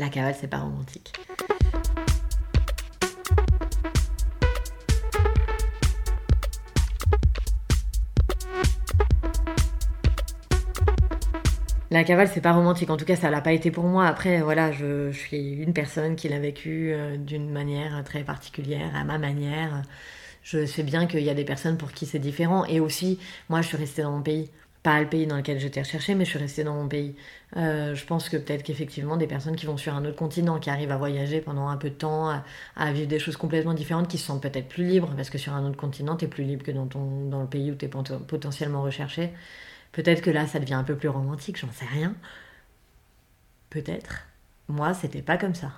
La 0.00 0.08
cavale, 0.08 0.34
c'est 0.34 0.48
pas 0.48 0.60
romantique. 0.60 1.12
La 11.90 12.02
cavale, 12.02 12.28
c'est 12.28 12.40
pas 12.40 12.52
romantique. 12.52 12.88
En 12.88 12.96
tout 12.96 13.04
cas, 13.04 13.14
ça 13.14 13.28
l'a 13.28 13.42
pas 13.42 13.52
été 13.52 13.70
pour 13.70 13.84
moi. 13.84 14.06
Après, 14.06 14.40
voilà, 14.40 14.72
je, 14.72 15.12
suis 15.12 15.52
une 15.52 15.74
personne 15.74 16.16
qui 16.16 16.30
l'a 16.30 16.38
vécu 16.38 16.94
euh, 16.94 17.18
d'une 17.18 17.50
manière 17.50 18.02
très 18.02 18.24
particulière, 18.24 18.96
à 18.96 19.04
ma 19.04 19.18
manière. 19.18 19.82
Je 20.42 20.64
sais 20.64 20.82
bien 20.82 21.04
qu'il 21.04 21.20
y 21.20 21.28
a 21.28 21.34
des 21.34 21.44
personnes 21.44 21.76
pour 21.76 21.92
qui 21.92 22.06
c'est 22.06 22.18
différent. 22.18 22.64
Et 22.64 22.80
aussi, 22.80 23.18
moi, 23.50 23.60
je 23.60 23.68
suis 23.68 23.76
restée 23.76 24.00
dans 24.00 24.12
mon 24.12 24.22
pays. 24.22 24.50
Pas 24.82 25.00
le 25.00 25.08
pays 25.08 25.26
dans 25.26 25.36
lequel 25.36 25.60
j'étais 25.60 25.80
recherchée, 25.80 26.14
mais 26.14 26.24
je 26.24 26.30
suis 26.30 26.38
restée 26.38 26.64
dans 26.64 26.74
mon 26.74 26.88
pays. 26.88 27.14
Euh, 27.56 27.94
je 27.94 28.06
pense 28.06 28.30
que 28.30 28.38
peut-être 28.38 28.62
qu'effectivement, 28.62 29.18
des 29.18 29.26
personnes 29.26 29.56
qui 29.56 29.66
vont 29.66 29.76
sur 29.76 29.94
un 29.94 30.04
autre 30.06 30.16
continent, 30.16 30.58
qui 30.58 30.70
arrivent 30.70 30.90
à 30.90 30.96
voyager 30.96 31.42
pendant 31.42 31.68
un 31.68 31.76
peu 31.76 31.90
de 31.90 31.94
temps, 31.94 32.30
à, 32.76 32.92
vivre 32.92 33.08
des 33.08 33.18
choses 33.18 33.36
complètement 33.36 33.74
différentes, 33.74 34.08
qui 34.08 34.16
se 34.16 34.24
sentent 34.26 34.42
peut-être 34.42 34.68
plus 34.68 34.84
libres, 34.84 35.12
parce 35.16 35.28
que 35.28 35.36
sur 35.36 35.52
un 35.52 35.66
autre 35.66 35.76
continent, 35.76 36.16
tu 36.16 36.24
es 36.24 36.28
plus 36.28 36.44
libre 36.44 36.64
que 36.64 36.70
dans, 36.70 36.86
ton, 36.86 37.28
dans 37.28 37.42
le 37.42 37.48
pays 37.48 37.70
où 37.70 37.74
tu 37.74 37.84
es 37.84 37.88
potentiellement 37.88 38.82
recherché. 38.82 39.30
Peut-être 39.92 40.22
que 40.22 40.30
là, 40.30 40.46
ça 40.46 40.60
devient 40.60 40.74
un 40.74 40.84
peu 40.84 40.96
plus 40.96 41.08
romantique, 41.08 41.58
j'en 41.58 41.72
sais 41.72 41.86
rien. 41.86 42.14
Peut-être. 43.70 44.26
Moi, 44.68 44.94
c'était 44.94 45.22
pas 45.22 45.36
comme 45.38 45.54
ça. 45.54 45.72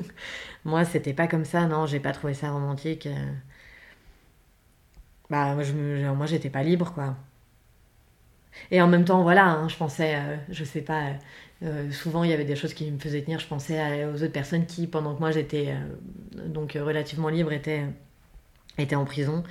moi, 0.64 0.84
c'était 0.84 1.12
pas 1.14 1.26
comme 1.28 1.44
ça, 1.44 1.66
non, 1.66 1.86
j'ai 1.86 2.00
pas 2.00 2.12
trouvé 2.12 2.34
ça 2.34 2.50
romantique. 2.50 3.06
Euh. 3.06 3.32
Bah, 5.30 5.54
moi, 5.54 6.26
j'étais 6.26 6.50
pas 6.50 6.62
libre, 6.62 6.92
quoi. 6.92 7.16
Et 8.70 8.80
en 8.82 8.88
même 8.88 9.04
temps, 9.04 9.22
voilà, 9.22 9.46
hein, 9.46 9.68
je 9.68 9.76
pensais, 9.76 10.16
euh, 10.16 10.36
je 10.50 10.64
sais 10.64 10.80
pas, 10.80 11.10
euh, 11.62 11.90
souvent 11.90 12.24
il 12.24 12.30
y 12.30 12.32
avait 12.32 12.44
des 12.44 12.56
choses 12.56 12.74
qui 12.74 12.90
me 12.90 12.98
faisaient 12.98 13.22
tenir. 13.22 13.38
Je 13.38 13.46
pensais 13.46 14.04
aux 14.06 14.22
autres 14.22 14.32
personnes 14.32 14.66
qui, 14.66 14.86
pendant 14.86 15.14
que 15.14 15.20
moi 15.20 15.30
j'étais 15.30 15.74
donc 16.46 16.72
relativement 16.80 17.28
libre, 17.28 17.52
étaient, 17.52 17.84
en 18.94 19.04
prison 19.04 19.44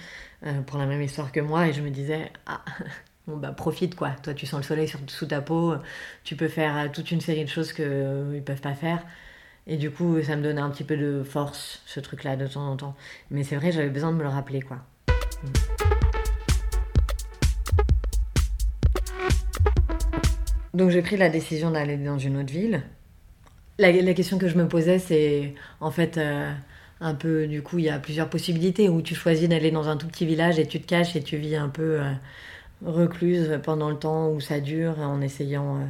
pour 0.66 0.80
la 0.80 0.86
même 0.86 1.02
histoire 1.02 1.32
que 1.32 1.39
moi. 1.39 1.68
Et 1.68 1.74
je 1.74 1.82
me 1.82 1.89
disais, 1.89 2.32
ah, 2.45 2.64
bon 3.30 3.38
bah 3.38 3.52
profite 3.52 3.95
quoi. 3.95 4.12
Toi 4.24 4.34
tu 4.34 4.45
sens 4.45 4.60
le 4.60 4.66
soleil 4.66 4.88
sur, 4.88 5.00
sous 5.08 5.28
ta 5.28 5.41
peau, 5.41 5.76
tu 6.24 6.36
peux 6.36 6.47
faire 6.47 6.78
euh, 6.78 6.88
toute 6.91 7.12
une 7.12 7.22
série 7.22 7.45
de 7.45 7.50
choses 7.50 7.72
qu'ils 7.72 7.86
euh, 7.88 8.36
ne 8.36 8.39
peuvent 8.41 8.62
pas 8.62 8.74
faire. 8.74 9.06
Et 9.68 9.78
du 9.78 9.91
coup 9.91 10.22
ça 10.24 10.36
me 10.36 10.43
donnait 10.43 10.62
un 10.62 10.70
petit 10.70 10.84
peu 10.84 10.97
de 10.97 11.24
force 11.24 11.82
ce 11.86 12.00
truc 12.00 12.24
là 12.24 12.36
de 12.36 12.47
temps 12.47 12.68
en 12.68 12.76
temps. 12.76 12.95
Mais 13.32 13.43
c'est 13.43 13.56
vrai 13.56 13.72
j'avais 13.72 13.89
besoin 13.89 14.12
de 14.12 14.18
me 14.18 14.24
le 14.24 14.30
rappeler 14.30 14.62
quoi. 14.62 14.80
Donc 20.74 20.89
j'ai 20.91 21.01
pris 21.01 21.17
la 21.17 21.30
décision 21.30 21.72
d'aller 21.72 21.97
dans 21.97 22.17
une 22.17 22.38
autre 22.38 22.51
ville. 22.51 22.84
La, 23.80 23.91
question 24.13 24.38
que 24.38 24.47
je 24.49 24.57
me 24.57 24.67
posais, 24.67 24.99
c'est 24.99 25.53
en 25.80 25.89
fait 25.89 26.17
euh, 26.17 26.51
un 26.99 27.13
peu, 27.15 27.47
du 27.47 27.61
coup, 27.61 27.80
il 27.80 27.86
y 27.86 27.89
a 27.89 27.97
plusieurs 27.97 28.30
possibilités 28.30 28.89
où 28.89 29.01
tu 29.01 29.15
choisis 29.15 29.47
d'aller 29.47 29.72
dans 29.72 29.88
un 29.88 29.95
tout 29.95 30.07
petit 30.07 30.26
village 30.26 30.59
et 30.59 30.67
tu 30.67 30.82
te 30.82 30.88
caches 30.88 31.15
et 31.15 31.24
tu 31.24 31.38
vis 31.38 31.55
un 31.55 31.70
peu 31.70 32.01
euh, 32.01 32.11
recluse 32.86 33.59
pendant 33.63 33.89
le 33.89 33.95
temps 33.97 34.30
où 34.30 34.41
ça 34.41 34.59
dure 34.59 34.99
en 34.99 35.22
essayant 35.22 35.78
euh, 35.78 35.86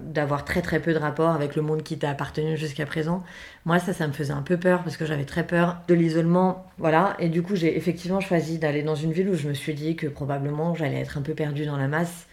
d'avoir 0.00 0.44
très 0.44 0.62
très 0.62 0.80
peu 0.80 0.92
de 0.94 0.98
rapport 0.98 1.30
avec 1.30 1.56
le 1.56 1.62
monde 1.62 1.82
qui 1.82 1.98
t'a 1.98 2.10
appartenu 2.10 2.56
jusqu'à 2.56 2.86
présent. 2.86 3.24
Moi, 3.64 3.80
ça, 3.80 3.92
ça 3.92 4.06
me 4.06 4.12
faisait 4.12 4.32
un 4.32 4.42
peu 4.42 4.56
peur 4.56 4.84
parce 4.84 4.96
que 4.96 5.04
j'avais 5.04 5.24
très 5.24 5.44
peur 5.44 5.78
de 5.88 5.94
l'isolement. 5.94 6.66
Voilà. 6.78 7.16
Et 7.18 7.28
du 7.28 7.42
coup, 7.42 7.56
j'ai 7.56 7.76
effectivement 7.76 8.20
choisi 8.20 8.58
d'aller 8.58 8.84
dans 8.84 8.94
une 8.94 9.12
ville 9.12 9.28
où 9.28 9.34
je 9.34 9.48
me 9.48 9.54
suis 9.54 9.74
dit 9.74 9.96
que 9.96 10.06
probablement 10.06 10.76
j'allais 10.76 11.00
être 11.00 11.18
un 11.18 11.22
peu 11.22 11.34
perdue 11.34 11.66
dans 11.66 11.76
la 11.76 11.88
masse 11.88 12.28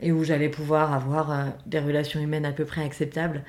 et 0.00 0.12
où 0.12 0.24
j'allais 0.24 0.48
pouvoir 0.48 0.92
avoir 0.92 1.30
euh, 1.30 1.44
des 1.66 1.80
relations 1.80 2.20
humaines 2.20 2.44
à 2.46 2.52
peu 2.52 2.64
près 2.64 2.84
acceptables. 2.84 3.42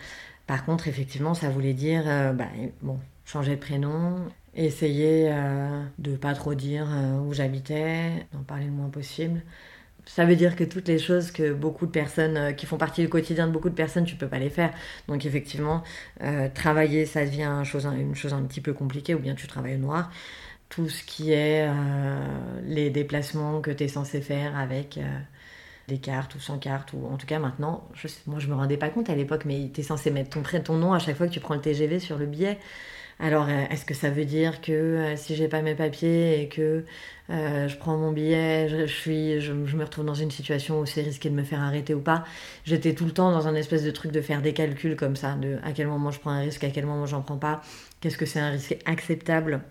Par 0.50 0.66
contre, 0.66 0.88
effectivement, 0.88 1.36
ça 1.36 1.48
voulait 1.52 1.76
dire 1.76 2.06
euh, 2.08 2.34
bah, 2.34 2.48
bon, 2.82 2.98
changer 3.24 3.56
de 3.56 3.62
prénom, 3.62 4.16
essayer 4.56 5.30
euh, 5.32 5.84
de 6.00 6.16
pas 6.16 6.34
trop 6.34 6.56
dire 6.56 6.88
euh, 6.90 7.20
où 7.20 7.34
j'habitais, 7.34 8.26
d'en 8.34 8.40
parler 8.40 8.66
le 8.66 8.72
moins 8.72 8.90
possible. 8.90 9.44
Ça 10.08 10.26
veut 10.26 10.36
dire 10.36 10.56
que 10.56 10.64
toutes 10.64 10.88
les 10.88 10.98
choses 10.98 11.30
que 11.30 11.54
beaucoup 11.54 11.86
de 11.86 11.92
personnes, 11.92 12.56
qui 12.56 12.66
font 12.66 12.78
partie 12.78 13.02
du 13.02 13.10
quotidien 13.10 13.46
de 13.46 13.52
beaucoup 13.52 13.70
de 13.70 13.76
personnes, 13.76 14.06
tu 14.06 14.16
peux 14.16 14.28
pas 14.28 14.40
les 14.40 14.50
faire. 14.50 14.74
Donc 15.08 15.24
effectivement, 15.28 15.84
travailler, 16.56 17.06
ça 17.06 17.24
devient 17.26 17.44
une 17.44 17.64
chose, 17.64 17.86
une 17.86 18.16
chose 18.16 18.34
un 18.34 18.42
petit 18.42 18.62
peu 18.62 18.74
compliquée, 18.74 19.14
ou 19.14 19.20
bien 19.20 19.36
tu 19.36 19.46
travailles 19.46 19.76
au 19.76 19.78
noir. 19.80 20.12
Tout 20.70 20.90
ce 20.90 21.04
qui 21.04 21.32
est 21.32 21.70
les 22.64 22.90
déplacements 22.90 23.62
que 23.62 23.70
tu 23.70 23.84
es 23.84 23.88
censé 23.88 24.20
faire 24.22 24.58
avec 24.58 25.00
des 25.90 25.98
cartes 26.00 26.36
ou 26.36 26.40
sans 26.40 26.58
carte, 26.60 26.94
ou 26.94 27.06
en 27.08 27.18
tout 27.18 27.28
cas 27.28 27.40
maintenant, 27.40 27.88
je 27.94 28.08
moi 28.28 28.40
je 28.40 28.48
me 28.48 28.56
rendais 28.56 28.78
pas 28.78 28.90
compte 28.90 29.10
à 29.10 29.16
l'époque, 29.16 29.44
mais 29.46 29.70
tu 29.74 29.82
es 29.82 29.84
censé 29.84 30.12
mettre 30.12 30.30
ton, 30.32 30.42
pré- 30.44 30.64
ton 30.64 30.76
nom 30.78 30.94
à 30.94 31.00
chaque 31.00 31.18
fois 31.18 31.28
que 31.28 31.34
tu 31.34 31.42
prends 31.42 31.56
le 31.56 31.62
TGV 31.62 32.00
sur 32.00 32.18
le 32.18 32.26
billet. 32.26 32.58
Alors, 33.20 33.48
euh, 33.50 33.66
est-ce 33.70 33.86
que 33.86 33.94
ça 33.94 34.10
veut 34.10 34.24
dire 34.26 34.62
que 34.62 34.72
euh, 34.72 35.16
si 35.18 35.36
j'ai 35.36 35.50
pas 35.50 35.62
mes 35.62 35.76
papiers 35.76 36.42
et 36.42 36.48
que 36.48 36.86
euh, 37.30 37.68
je 37.68 37.78
prends 37.78 37.98
mon 37.98 38.12
billet, 38.14 38.70
je, 38.70 38.86
suis, 38.86 39.42
je, 39.42 39.52
me 39.54 39.84
retrouve 39.84 40.06
dans 40.06 40.14
une 40.14 40.32
situation 40.32 40.80
où 40.80 40.86
c'est 40.86 41.02
risqué 41.02 41.30
de 41.30 41.36
me 41.36 41.44
faire 41.44 41.62
arrêter 41.62 41.94
ou 41.94 42.00
pas? 42.02 42.24
J'étais 42.66 42.94
tout 42.94 43.06
le 43.06 43.12
temps 43.12 43.32
dans 43.32 43.48
un 43.48 43.56
espèce 43.56 43.84
de 43.84 43.92
truc 43.92 44.12
de 44.14 44.22
faire 44.22 44.42
des 44.42 44.54
calculs 44.54 44.96
comme 44.96 45.18
ça, 45.18 45.34
de 45.36 45.58
à 45.64 45.74
quel 45.74 45.88
moment 45.88 46.12
je 46.12 46.20
prends 46.20 46.32
un 46.32 46.40
risque, 46.42 46.64
à 46.64 46.70
quel 46.70 46.86
moment 46.86 47.06
j'en 47.06 47.22
prends 47.22 47.38
pas, 47.38 47.62
qu'est-ce 48.00 48.18
que 48.18 48.26
c'est 48.26 48.40
un 48.40 48.52
risque 48.52 48.78
acceptable 48.86 49.62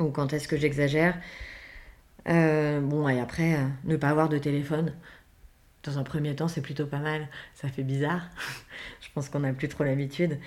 ou 0.00 0.06
quand 0.10 0.32
est-ce 0.32 0.48
que 0.48 0.56
j'exagère? 0.56 1.16
Bon, 2.26 3.08
et 3.08 3.20
après, 3.20 3.58
ne 3.84 3.96
pas 3.96 4.08
avoir 4.08 4.28
de 4.28 4.38
téléphone. 4.38 4.92
Dans 5.84 5.98
un 5.98 6.02
premier 6.02 6.34
temps, 6.34 6.48
c'est 6.48 6.62
plutôt 6.62 6.86
pas 6.86 6.98
mal. 6.98 7.28
Ça 7.54 7.68
fait 7.68 7.82
bizarre. 7.82 8.22
je 9.00 9.08
pense 9.14 9.28
qu'on 9.28 9.40
n'a 9.40 9.52
plus 9.52 9.68
trop 9.68 9.84
l'habitude. 9.84 10.38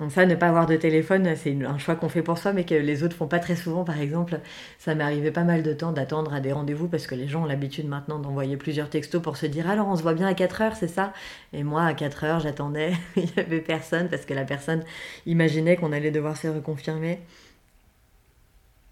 Donc 0.00 0.12
ça, 0.12 0.24
ne 0.24 0.34
pas 0.34 0.48
avoir 0.48 0.66
de 0.66 0.76
téléphone, 0.76 1.36
c'est 1.36 1.54
un 1.62 1.76
choix 1.76 1.94
qu'on 1.94 2.08
fait 2.08 2.22
pour 2.22 2.38
soi, 2.38 2.54
mais 2.54 2.64
que 2.64 2.74
les 2.74 3.02
autres 3.02 3.14
font 3.14 3.28
pas 3.28 3.38
très 3.38 3.54
souvent. 3.54 3.84
Par 3.84 4.00
exemple, 4.00 4.40
ça 4.78 4.94
m'est 4.94 5.04
arrivé 5.04 5.30
pas 5.30 5.44
mal 5.44 5.62
de 5.62 5.74
temps 5.74 5.92
d'attendre 5.92 6.32
à 6.32 6.40
des 6.40 6.52
rendez-vous 6.52 6.88
parce 6.88 7.06
que 7.06 7.14
les 7.14 7.28
gens 7.28 7.42
ont 7.42 7.46
l'habitude 7.46 7.86
maintenant 7.86 8.18
d'envoyer 8.18 8.56
plusieurs 8.56 8.88
textos 8.88 9.20
pour 9.20 9.36
se 9.36 9.44
dire 9.44 9.68
alors 9.68 9.88
on 9.88 9.96
se 9.96 10.02
voit 10.02 10.14
bien 10.14 10.26
à 10.26 10.32
4 10.32 10.62
heures, 10.62 10.74
c'est 10.76 10.88
ça? 10.88 11.12
Et 11.52 11.64
moi, 11.64 11.84
à 11.84 11.92
4 11.92 12.24
heures, 12.24 12.40
j'attendais, 12.40 12.92
il 13.16 13.28
y 13.36 13.40
avait 13.40 13.60
personne 13.60 14.08
parce 14.08 14.24
que 14.24 14.32
la 14.32 14.44
personne 14.44 14.84
imaginait 15.26 15.76
qu'on 15.76 15.92
allait 15.92 16.10
devoir 16.10 16.38
se 16.38 16.48
reconfirmer. 16.48 17.20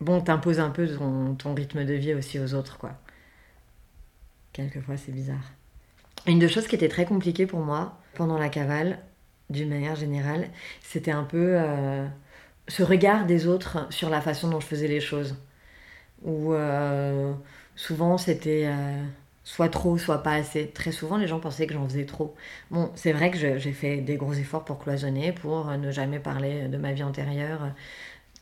Bon, 0.00 0.20
t'imposes 0.20 0.60
un 0.60 0.70
peu 0.70 0.86
ton 1.38 1.54
rythme 1.54 1.84
de 1.86 1.94
vie 1.94 2.14
aussi 2.14 2.38
aux 2.38 2.54
autres, 2.54 2.76
quoi. 2.78 2.92
Quelquefois, 4.58 4.96
c'est 4.96 5.12
bizarre. 5.12 5.52
Une 6.26 6.40
des 6.40 6.48
choses 6.48 6.66
qui 6.66 6.74
était 6.74 6.88
très 6.88 7.04
compliquée 7.04 7.46
pour 7.46 7.60
moi 7.60 7.96
pendant 8.14 8.36
la 8.36 8.48
cavale, 8.48 8.98
d'une 9.50 9.68
manière 9.68 9.94
générale, 9.94 10.48
c'était 10.82 11.12
un 11.12 11.22
peu 11.22 11.52
euh, 11.54 12.04
ce 12.66 12.82
regard 12.82 13.24
des 13.24 13.46
autres 13.46 13.86
sur 13.90 14.10
la 14.10 14.20
façon 14.20 14.50
dont 14.50 14.58
je 14.58 14.66
faisais 14.66 14.88
les 14.88 14.98
choses. 14.98 15.36
Où 16.24 16.54
euh, 16.54 17.32
souvent 17.76 18.18
c'était 18.18 18.64
euh, 18.66 19.00
soit 19.44 19.68
trop, 19.68 19.96
soit 19.96 20.24
pas 20.24 20.32
assez. 20.32 20.66
Très 20.66 20.90
souvent, 20.90 21.18
les 21.18 21.28
gens 21.28 21.38
pensaient 21.38 21.68
que 21.68 21.74
j'en 21.74 21.86
faisais 21.86 22.04
trop. 22.04 22.34
Bon, 22.72 22.90
c'est 22.96 23.12
vrai 23.12 23.30
que 23.30 23.38
j'ai 23.38 23.72
fait 23.72 23.98
des 23.98 24.16
gros 24.16 24.32
efforts 24.32 24.64
pour 24.64 24.80
cloisonner, 24.80 25.30
pour 25.30 25.66
ne 25.66 25.92
jamais 25.92 26.18
parler 26.18 26.66
de 26.66 26.78
ma 26.78 26.92
vie 26.94 27.04
antérieure, 27.04 27.70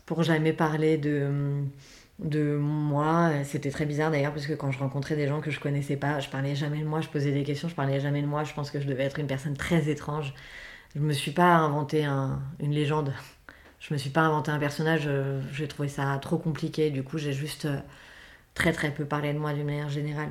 pour 0.07 0.23
jamais 0.23 0.55
parler 0.55 0.97
de 0.97 1.63
de 2.19 2.57
moi. 2.57 3.33
C'était 3.45 3.71
très 3.71 3.87
bizarre 3.87 4.11
d'ailleurs 4.11 4.33
parce 4.33 4.47
que 4.47 4.55
quand 4.55 4.71
je 4.73 4.79
rencontrais 4.79 5.17
des 5.17 5.29
gens 5.29 5.41
que 5.41 5.51
je 5.51 5.61
connaissais 5.61 5.97
pas, 5.97 6.21
je 6.21 6.29
parlais 6.29 6.55
jamais 6.57 6.81
de 6.81 6.87
moi, 6.87 7.01
je 7.01 7.09
posais 7.09 7.33
des 7.33 7.43
questions, 7.45 7.69
je 7.69 7.75
parlais 7.75 8.01
jamais 8.01 8.23
de 8.23 8.27
moi. 8.27 8.45
Je 8.45 8.55
pense 8.55 8.71
que 8.71 8.81
je 8.81 8.87
devais 8.87 9.05
être 9.05 9.19
une 9.19 9.27
personne 9.27 9.57
très 9.57 9.89
étrange. 9.89 10.35
Je 10.95 11.01
me 11.01 11.13
suis 11.13 11.33
pas 11.33 11.57
inventé 11.57 12.05
un- 12.05 12.41
une 12.61 12.73
légende. 12.73 13.13
Je 13.81 13.95
me 13.95 13.99
suis 13.99 14.11
pas 14.11 14.23
inventé 14.23 14.51
un 14.51 14.59
personnage. 14.59 15.05
euh, 15.07 15.41
J'ai 15.53 15.69
trouvé 15.69 15.89
ça 15.89 16.19
trop 16.23 16.39
compliqué. 16.39 16.91
Du 16.91 17.03
coup, 17.05 17.19
j'ai 17.19 17.33
juste 17.33 17.67
euh, 17.67 17.79
très 18.55 18.73
très 18.73 18.91
peu 18.93 19.05
parlé 19.05 19.33
de 19.35 19.39
moi 19.39 19.53
d'une 19.55 19.67
manière 19.67 19.89
générale. 19.91 20.31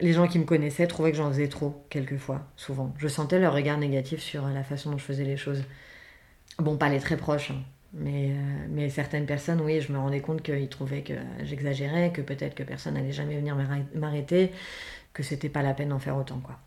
Les 0.00 0.12
gens 0.14 0.28
qui 0.28 0.38
me 0.38 0.44
connaissaient 0.44 0.86
trouvaient 0.88 1.12
que 1.12 1.18
j'en 1.18 1.30
faisais 1.30 1.48
trop, 1.48 1.84
quelquefois, 1.90 2.46
souvent. 2.56 2.94
Je 2.98 3.08
sentais 3.08 3.38
leur 3.40 3.54
regard 3.54 3.78
négatif 3.78 4.20
sur 4.22 4.46
la 4.48 4.64
façon 4.64 4.90
dont 4.92 4.98
je 4.98 5.04
faisais 5.04 5.24
les 5.24 5.36
choses. 5.38 5.64
Bon, 6.58 6.76
pas 6.76 6.88
les 6.88 7.00
très 7.00 7.16
proches, 7.16 7.50
hein. 7.52 7.62
Mais, 7.96 8.30
euh, 8.30 8.66
mais 8.70 8.90
certaines 8.90 9.26
personnes, 9.26 9.60
oui, 9.62 9.80
je 9.80 9.92
me 9.92 9.98
rendais 9.98 10.20
compte 10.20 10.42
qu'ils 10.42 10.68
trouvaient 10.68 11.02
que 11.02 11.14
j'exagérais, 11.44 12.12
que 12.12 12.22
peut-être 12.22 12.54
que 12.54 12.62
personne 12.62 12.94
n'allait 12.94 13.12
jamais 13.12 13.36
venir 13.36 13.56
m'arrê- 13.56 13.84
m'arrêter, 13.94 14.52
que 15.14 15.22
c'était 15.22 15.48
pas 15.50 15.62
la 15.62 15.74
peine 15.74 15.90
d'en 15.90 15.98
faire 16.00 16.16
autant, 16.16 16.40
quoi. 16.40 16.58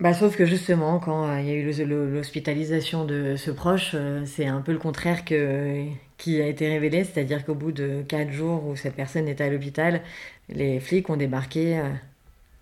Bah, 0.00 0.14
sauf 0.14 0.34
que 0.36 0.46
justement, 0.46 0.98
quand 0.98 1.28
euh, 1.28 1.40
il 1.40 1.46
y 1.46 1.50
a 1.50 1.54
eu 1.54 1.86
l'hospitalisation 1.86 3.04
de 3.04 3.36
ce 3.36 3.50
proche, 3.50 3.90
euh, 3.94 4.24
c'est 4.24 4.46
un 4.46 4.62
peu 4.62 4.72
le 4.72 4.78
contraire 4.78 5.24
qui 5.26 6.40
a 6.40 6.46
été 6.46 6.68
révélé, 6.68 7.04
c'est-à-dire 7.04 7.44
qu'au 7.44 7.54
bout 7.54 7.72
de 7.72 8.02
quatre 8.08 8.30
jours 8.32 8.66
où 8.66 8.76
cette 8.76 8.94
personne 8.94 9.28
était 9.28 9.44
à 9.44 9.50
l'hôpital, 9.50 10.02
les 10.48 10.80
flics 10.80 11.08
ont 11.10 11.16
débarqué. 11.16 11.82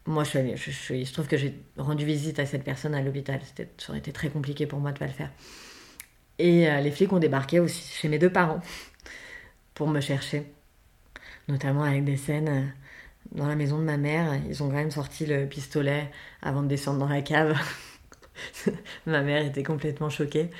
moi, 0.07 0.25
je 0.25 0.31
suis 0.31 0.39
allée- 0.41 0.57
je, 0.57 0.71
je- 0.73 0.95
il 0.95 1.07
se 1.07 1.13
trouve 1.13 1.29
que 1.29 1.37
j'ai 1.37 1.55
rendu 1.79 2.05
visite 2.07 2.39
à 2.41 2.47
cette 2.47 2.65
personne 2.65 2.95
à 2.95 3.03
l'hôpital. 3.03 3.41
Ça 3.79 3.91
aurait 3.91 3.99
été 4.01 4.13
très 4.13 4.31
compliqué 4.31 4.67
pour 4.67 4.81
moi 4.81 4.93
de 4.93 4.99
pas 4.99 5.07
le 5.07 5.13
faire. 5.13 5.31
Et 6.39 6.69
euh, 6.69 6.81
les 6.81 6.91
flics 6.91 7.13
ont 7.13 7.19
débarqué 7.19 7.61
aussi 7.61 7.83
chez 7.93 8.09
mes 8.09 8.19
deux 8.19 8.31
parents 8.31 8.61
pour 9.75 9.89
me 9.89 10.01
chercher, 10.01 10.45
notamment 11.49 11.85
avec 11.85 12.05
des 12.05 12.17
scènes. 12.17 12.49
euh, 12.49 12.63
dans 13.33 13.49
la 13.49 13.57
maison 13.57 13.79
de 13.79 13.85
ma 13.85 13.99
mère, 13.99 14.41
ils 14.49 14.63
ont 14.63 14.69
quand 14.69 14.77
même 14.77 14.91
sorti 14.91 15.27
le 15.27 15.47
pistolet 15.47 16.11
avant 16.43 16.63
de 16.63 16.69
descendre 16.69 17.01
dans 17.01 17.09
la 17.09 17.23
cave. 17.23 17.59
ma 19.07 19.23
mère 19.23 19.45
était 19.45 19.63
complètement 19.63 20.11
choquée. 20.11 20.51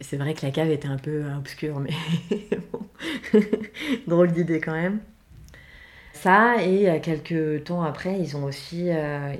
C'est 0.00 0.16
vrai 0.16 0.34
que 0.34 0.44
la 0.44 0.52
cave 0.52 0.70
était 0.70 0.88
un 0.88 0.98
peu 0.98 1.24
euh, 1.24 1.36
obscure, 1.38 1.80
mais 1.80 1.90
bon. 2.72 2.86
drôle 4.06 4.32
d'idée 4.32 4.60
quand 4.60 4.72
même. 4.74 5.00
Ça, 6.12 6.62
et 6.62 7.00
quelques 7.00 7.64
temps 7.64 7.82
après, 7.82 8.18
ils 8.20 8.36
ont, 8.36 8.44
aussi, 8.44 8.88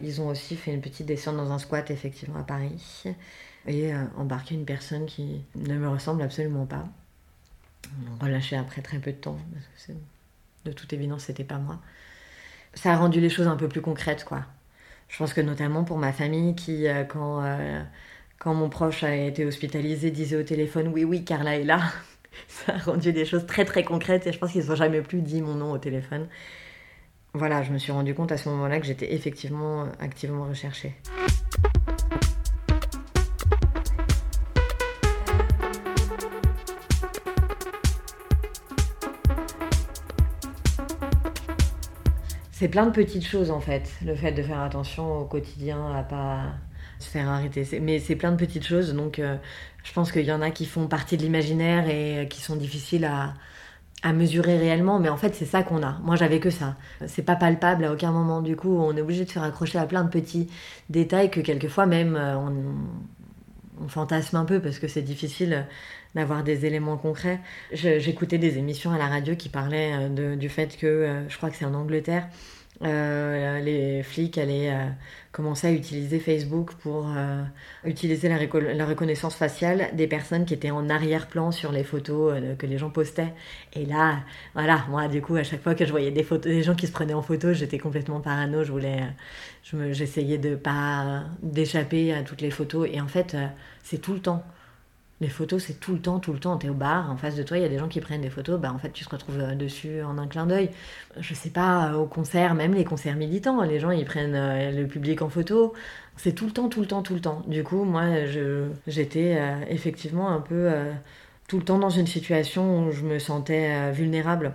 ils 0.02 0.20
ont 0.20 0.28
aussi 0.28 0.56
fait 0.56 0.72
une 0.72 0.80
petite 0.80 1.06
descente 1.06 1.36
dans 1.36 1.52
un 1.52 1.58
squat, 1.58 1.90
effectivement, 1.90 2.38
à 2.40 2.42
Paris, 2.44 3.04
et 3.66 3.94
euh, 3.94 4.04
embarqué 4.16 4.54
une 4.54 4.64
personne 4.64 5.06
qui 5.06 5.42
ne 5.54 5.74
me 5.76 5.88
ressemble 5.88 6.22
absolument 6.22 6.66
pas. 6.66 6.84
Relâché 8.20 8.56
après 8.56 8.82
très 8.82 8.98
peu 8.98 9.10
de 9.10 9.16
temps, 9.16 9.38
parce 9.52 9.86
que 9.86 9.92
de 10.64 10.72
toute 10.72 10.92
évidence, 10.92 11.24
c'était 11.24 11.44
pas 11.44 11.58
moi. 11.58 11.80
Ça 12.74 12.92
a 12.92 12.96
rendu 12.96 13.20
les 13.20 13.30
choses 13.30 13.48
un 13.48 13.56
peu 13.56 13.68
plus 13.68 13.80
concrètes, 13.80 14.24
quoi. 14.24 14.44
Je 15.08 15.18
pense 15.18 15.34
que 15.34 15.40
notamment 15.40 15.82
pour 15.82 15.98
ma 15.98 16.12
famille 16.12 16.54
qui, 16.54 16.86
euh, 16.86 17.04
quand, 17.04 17.42
euh, 17.42 17.82
quand 18.38 18.54
mon 18.54 18.68
proche 18.68 19.02
a 19.02 19.14
été 19.14 19.44
hospitalisé, 19.44 20.10
disait 20.10 20.36
au 20.36 20.42
téléphone 20.44 20.88
Oui, 20.88 21.04
oui, 21.04 21.24
Carla 21.24 21.56
est 21.56 21.64
là. 21.64 21.80
Ça 22.48 22.74
a 22.74 22.78
rendu 22.78 23.12
des 23.12 23.24
choses 23.24 23.44
très 23.46 23.64
très 23.64 23.82
concrètes 23.82 24.26
et 24.26 24.32
je 24.32 24.38
pense 24.38 24.52
qu'ils 24.52 24.66
n'ont 24.66 24.76
jamais 24.76 25.02
plus 25.02 25.20
dit 25.20 25.42
mon 25.42 25.54
nom 25.54 25.72
au 25.72 25.78
téléphone. 25.78 26.28
Voilà, 27.34 27.62
je 27.62 27.72
me 27.72 27.78
suis 27.78 27.92
rendu 27.92 28.14
compte 28.14 28.30
à 28.32 28.36
ce 28.36 28.48
moment-là 28.48 28.78
que 28.80 28.86
j'étais 28.86 29.14
effectivement 29.14 29.86
activement 30.00 30.46
recherchée. 30.46 30.94
C'est 42.60 42.68
plein 42.68 42.84
de 42.84 42.90
petites 42.90 43.26
choses 43.26 43.50
en 43.50 43.60
fait. 43.60 43.90
Le 44.04 44.14
fait 44.14 44.32
de 44.32 44.42
faire 44.42 44.60
attention 44.60 45.20
au 45.20 45.24
quotidien, 45.24 45.94
à 45.96 46.02
pas 46.02 46.42
se 46.98 47.08
faire 47.08 47.26
arrêter. 47.26 47.66
Mais 47.80 48.00
c'est 48.00 48.16
plein 48.16 48.32
de 48.32 48.36
petites 48.36 48.66
choses. 48.66 48.92
Donc 48.92 49.18
euh, 49.18 49.36
je 49.82 49.90
pense 49.94 50.12
qu'il 50.12 50.26
y 50.26 50.30
en 50.30 50.42
a 50.42 50.50
qui 50.50 50.66
font 50.66 50.86
partie 50.86 51.16
de 51.16 51.22
l'imaginaire 51.22 51.88
et 51.88 52.18
euh, 52.18 52.24
qui 52.26 52.42
sont 52.42 52.56
difficiles 52.56 53.06
à, 53.06 53.32
à 54.02 54.12
mesurer 54.12 54.58
réellement. 54.58 54.98
Mais 54.98 55.08
en 55.08 55.16
fait, 55.16 55.34
c'est 55.34 55.46
ça 55.46 55.62
qu'on 55.62 55.82
a. 55.82 56.00
Moi, 56.02 56.16
j'avais 56.16 56.38
que 56.38 56.50
ça. 56.50 56.76
C'est 57.06 57.22
pas 57.22 57.34
palpable 57.34 57.82
à 57.86 57.94
aucun 57.94 58.12
moment. 58.12 58.42
Du 58.42 58.56
coup, 58.56 58.76
on 58.76 58.94
est 58.94 59.00
obligé 59.00 59.24
de 59.24 59.30
se 59.30 59.38
raccrocher 59.38 59.78
à 59.78 59.86
plein 59.86 60.04
de 60.04 60.10
petits 60.10 60.50
détails 60.90 61.30
que 61.30 61.40
quelquefois 61.40 61.86
même 61.86 62.14
euh, 62.14 62.36
on, 62.36 62.52
on 63.82 63.88
fantasme 63.88 64.36
un 64.36 64.44
peu 64.44 64.60
parce 64.60 64.78
que 64.78 64.86
c'est 64.86 65.00
difficile 65.00 65.64
d'avoir 66.14 66.42
des 66.44 66.66
éléments 66.66 66.96
concrets. 66.96 67.40
J'écoutais 67.72 68.38
des 68.38 68.58
émissions 68.58 68.90
à 68.92 68.98
la 68.98 69.06
radio 69.06 69.36
qui 69.36 69.48
parlaient 69.48 69.92
euh, 69.94 70.08
de- 70.08 70.34
du 70.34 70.48
fait 70.48 70.76
que, 70.76 70.86
euh, 70.86 71.28
je 71.28 71.36
crois 71.36 71.50
que 71.50 71.56
c'est 71.56 71.64
en 71.64 71.74
Angleterre, 71.74 72.28
euh, 72.82 73.60
les 73.60 74.02
flics 74.02 74.38
allaient 74.38 74.72
commencer 75.32 75.66
à 75.66 75.70
utiliser 75.70 76.18
Facebook 76.18 76.72
pour 76.76 77.06
utiliser 77.84 78.28
la, 78.30 78.38
la 78.38 78.86
reconnaissance 78.86 79.34
faciale 79.34 79.90
des 79.92 80.06
personnes 80.06 80.46
qui 80.46 80.54
étaient 80.54 80.70
en 80.70 80.88
arrière-plan 80.88 81.52
sur 81.52 81.72
les 81.72 81.84
photos 81.84 82.40
que 82.58 82.66
les 82.66 82.78
gens 82.78 82.88
postaient. 82.88 83.34
Et 83.74 83.84
là, 83.84 84.20
voilà, 84.54 84.86
moi 84.88 85.08
du 85.08 85.20
coup, 85.20 85.36
à 85.36 85.42
chaque 85.42 85.62
fois 85.62 85.74
que 85.74 85.84
je 85.84 85.90
voyais 85.90 86.10
des 86.10 86.22
photos, 86.22 86.50
des 86.50 86.62
gens 86.62 86.74
qui 86.74 86.86
se 86.86 86.92
prenaient 86.92 87.12
en 87.12 87.22
photo, 87.22 87.52
j'étais 87.52 87.78
complètement 87.78 88.20
parano. 88.20 88.64
Je 88.64 88.72
voulais, 88.72 89.02
j'essayais 89.90 90.38
de 90.38 90.54
pas 90.54 91.24
d'échapper 91.42 92.14
à 92.14 92.22
toutes 92.22 92.40
les 92.40 92.50
photos. 92.50 92.88
Et 92.90 93.00
en 93.00 93.08
fait, 93.08 93.36
c'est 93.82 93.98
tout 93.98 94.14
le 94.14 94.20
temps. 94.20 94.42
Les 95.20 95.28
photos, 95.28 95.62
c'est 95.62 95.78
tout 95.78 95.92
le 95.92 96.00
temps, 96.00 96.18
tout 96.18 96.32
le 96.32 96.38
temps. 96.38 96.56
T'es 96.56 96.70
au 96.70 96.74
bar, 96.74 97.10
en 97.10 97.16
face 97.16 97.36
de 97.36 97.42
toi, 97.42 97.58
il 97.58 97.62
y 97.62 97.66
a 97.66 97.68
des 97.68 97.78
gens 97.78 97.88
qui 97.88 98.00
prennent 98.00 98.22
des 98.22 98.30
photos. 98.30 98.58
Bah, 98.58 98.72
en 98.72 98.78
fait, 98.78 98.90
tu 98.90 99.04
te 99.04 99.10
retrouves 99.10 99.38
euh, 99.38 99.54
dessus 99.54 100.00
en 100.02 100.16
un 100.16 100.26
clin 100.26 100.46
d'œil. 100.46 100.70
Je 101.18 101.34
sais 101.34 101.50
pas, 101.50 101.90
euh, 101.90 101.96
au 101.96 102.06
concert, 102.06 102.54
même 102.54 102.72
les 102.72 102.84
concerts 102.84 103.16
militants, 103.16 103.62
les 103.62 103.80
gens, 103.80 103.90
ils 103.90 104.06
prennent 104.06 104.34
euh, 104.34 104.70
le 104.70 104.86
public 104.86 105.20
en 105.20 105.28
photo. 105.28 105.74
C'est 106.16 106.32
tout 106.32 106.46
le 106.46 106.52
temps, 106.52 106.70
tout 106.70 106.80
le 106.80 106.86
temps, 106.86 107.02
tout 107.02 107.14
le 107.14 107.20
temps. 107.20 107.42
Du 107.46 107.62
coup, 107.64 107.84
moi, 107.84 108.04
j'étais 108.86 109.38
effectivement 109.68 110.28
un 110.30 110.40
peu 110.40 110.70
tout 111.48 111.58
le 111.58 111.64
temps 111.64 111.78
dans 111.78 111.88
une 111.90 112.06
situation 112.06 112.86
où 112.86 112.92
je 112.92 113.02
me 113.04 113.18
sentais 113.18 113.90
vulnérable. 113.92 114.52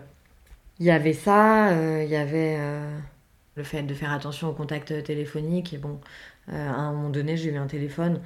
Il 0.80 0.86
y 0.86 0.92
avait 0.92 1.14
ça, 1.14 1.72
il 2.04 2.10
y 2.10 2.16
avait 2.16 2.60
le 3.56 3.64
fait 3.64 3.82
de 3.82 3.96
faire 3.96 4.12
attention 4.12 4.50
aux 4.50 4.54
contacts 4.54 5.04
téléphoniques. 5.04 5.74
Et 5.74 5.80
bon, 5.80 6.00
à 6.48 6.54
un 6.56 6.92
moment 6.92 7.10
donné, 7.10 7.36
j'ai 7.36 7.50
eu 7.52 7.58
un 7.58 7.68
téléphone. 7.68 8.20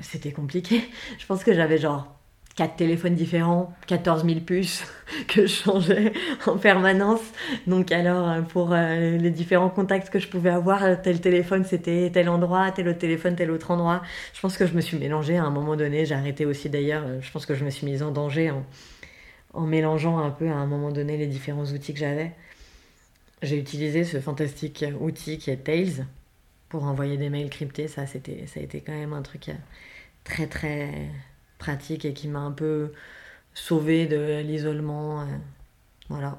C'était 0.00 0.32
compliqué. 0.32 0.82
Je 1.18 1.26
pense 1.26 1.44
que 1.44 1.52
j'avais 1.54 1.78
genre 1.78 2.18
quatre 2.54 2.76
téléphones 2.76 3.14
différents, 3.14 3.72
14 3.86 4.24
000 4.26 4.40
puces 4.40 4.84
que 5.28 5.46
je 5.46 5.52
changeais 5.52 6.12
en 6.46 6.58
permanence. 6.58 7.22
Donc 7.66 7.92
alors, 7.92 8.28
euh, 8.28 8.42
pour 8.42 8.72
euh, 8.72 9.16
les 9.16 9.30
différents 9.30 9.70
contacts 9.70 10.10
que 10.10 10.18
je 10.18 10.28
pouvais 10.28 10.50
avoir, 10.50 10.84
euh, 10.84 10.96
tel 11.02 11.20
téléphone 11.20 11.64
c'était 11.64 12.10
tel 12.12 12.28
endroit, 12.28 12.70
tel 12.72 12.88
autre 12.88 12.98
téléphone 12.98 13.36
tel 13.36 13.50
autre 13.50 13.70
endroit. 13.70 14.02
Je 14.34 14.40
pense 14.40 14.56
que 14.56 14.66
je 14.66 14.74
me 14.74 14.80
suis 14.80 14.98
mélangée 14.98 15.38
à 15.38 15.44
un 15.44 15.50
moment 15.50 15.76
donné. 15.76 16.04
J'ai 16.04 16.14
arrêté 16.14 16.44
aussi 16.44 16.68
d'ailleurs. 16.68 17.04
Je 17.20 17.30
pense 17.30 17.46
que 17.46 17.54
je 17.54 17.64
me 17.64 17.70
suis 17.70 17.86
mise 17.86 18.02
en 18.02 18.10
danger 18.10 18.52
en 19.54 19.66
mélangeant 19.66 20.18
un 20.18 20.30
peu 20.30 20.48
à 20.48 20.54
un 20.54 20.66
moment 20.66 20.90
donné 20.90 21.16
les 21.16 21.26
différents 21.26 21.66
outils 21.66 21.92
que 21.92 22.00
j'avais. 22.00 22.32
J'ai 23.42 23.58
utilisé 23.58 24.04
ce 24.04 24.20
fantastique 24.20 24.84
outil 25.00 25.38
qui 25.38 25.50
est 25.50 25.56
Tails 25.56 26.06
pour 26.72 26.84
envoyer 26.84 27.18
des 27.18 27.28
mails 27.28 27.50
cryptés. 27.50 27.86
Ça, 27.86 28.06
c'était, 28.06 28.46
ça 28.46 28.58
a 28.58 28.62
été 28.62 28.80
quand 28.80 28.92
même 28.92 29.12
un 29.12 29.20
truc 29.20 29.50
euh, 29.50 29.52
très 30.24 30.46
très 30.46 31.10
pratique 31.58 32.06
et 32.06 32.14
qui 32.14 32.28
m'a 32.28 32.38
un 32.40 32.50
peu 32.52 32.92
sauvé 33.54 34.06
de 34.06 34.40
l'isolement. 34.40 35.20
euh, 35.20 35.24
Voilà. 36.08 36.38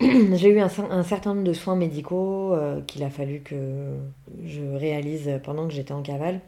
J'ai 0.36 0.50
eu 0.50 0.60
un, 0.60 0.66
cer- 0.68 0.90
un 0.90 1.02
certain 1.02 1.34
nombre 1.34 1.46
de 1.46 1.54
soins 1.54 1.74
médicaux 1.76 2.52
euh, 2.54 2.82
qu'il 2.82 3.02
a 3.02 3.08
fallu 3.08 3.40
que 3.40 3.96
je 4.44 4.60
réalise 4.62 5.40
pendant 5.42 5.66
que 5.66 5.72
j'étais 5.72 5.92
en 5.92 6.02
cavale. 6.02 6.40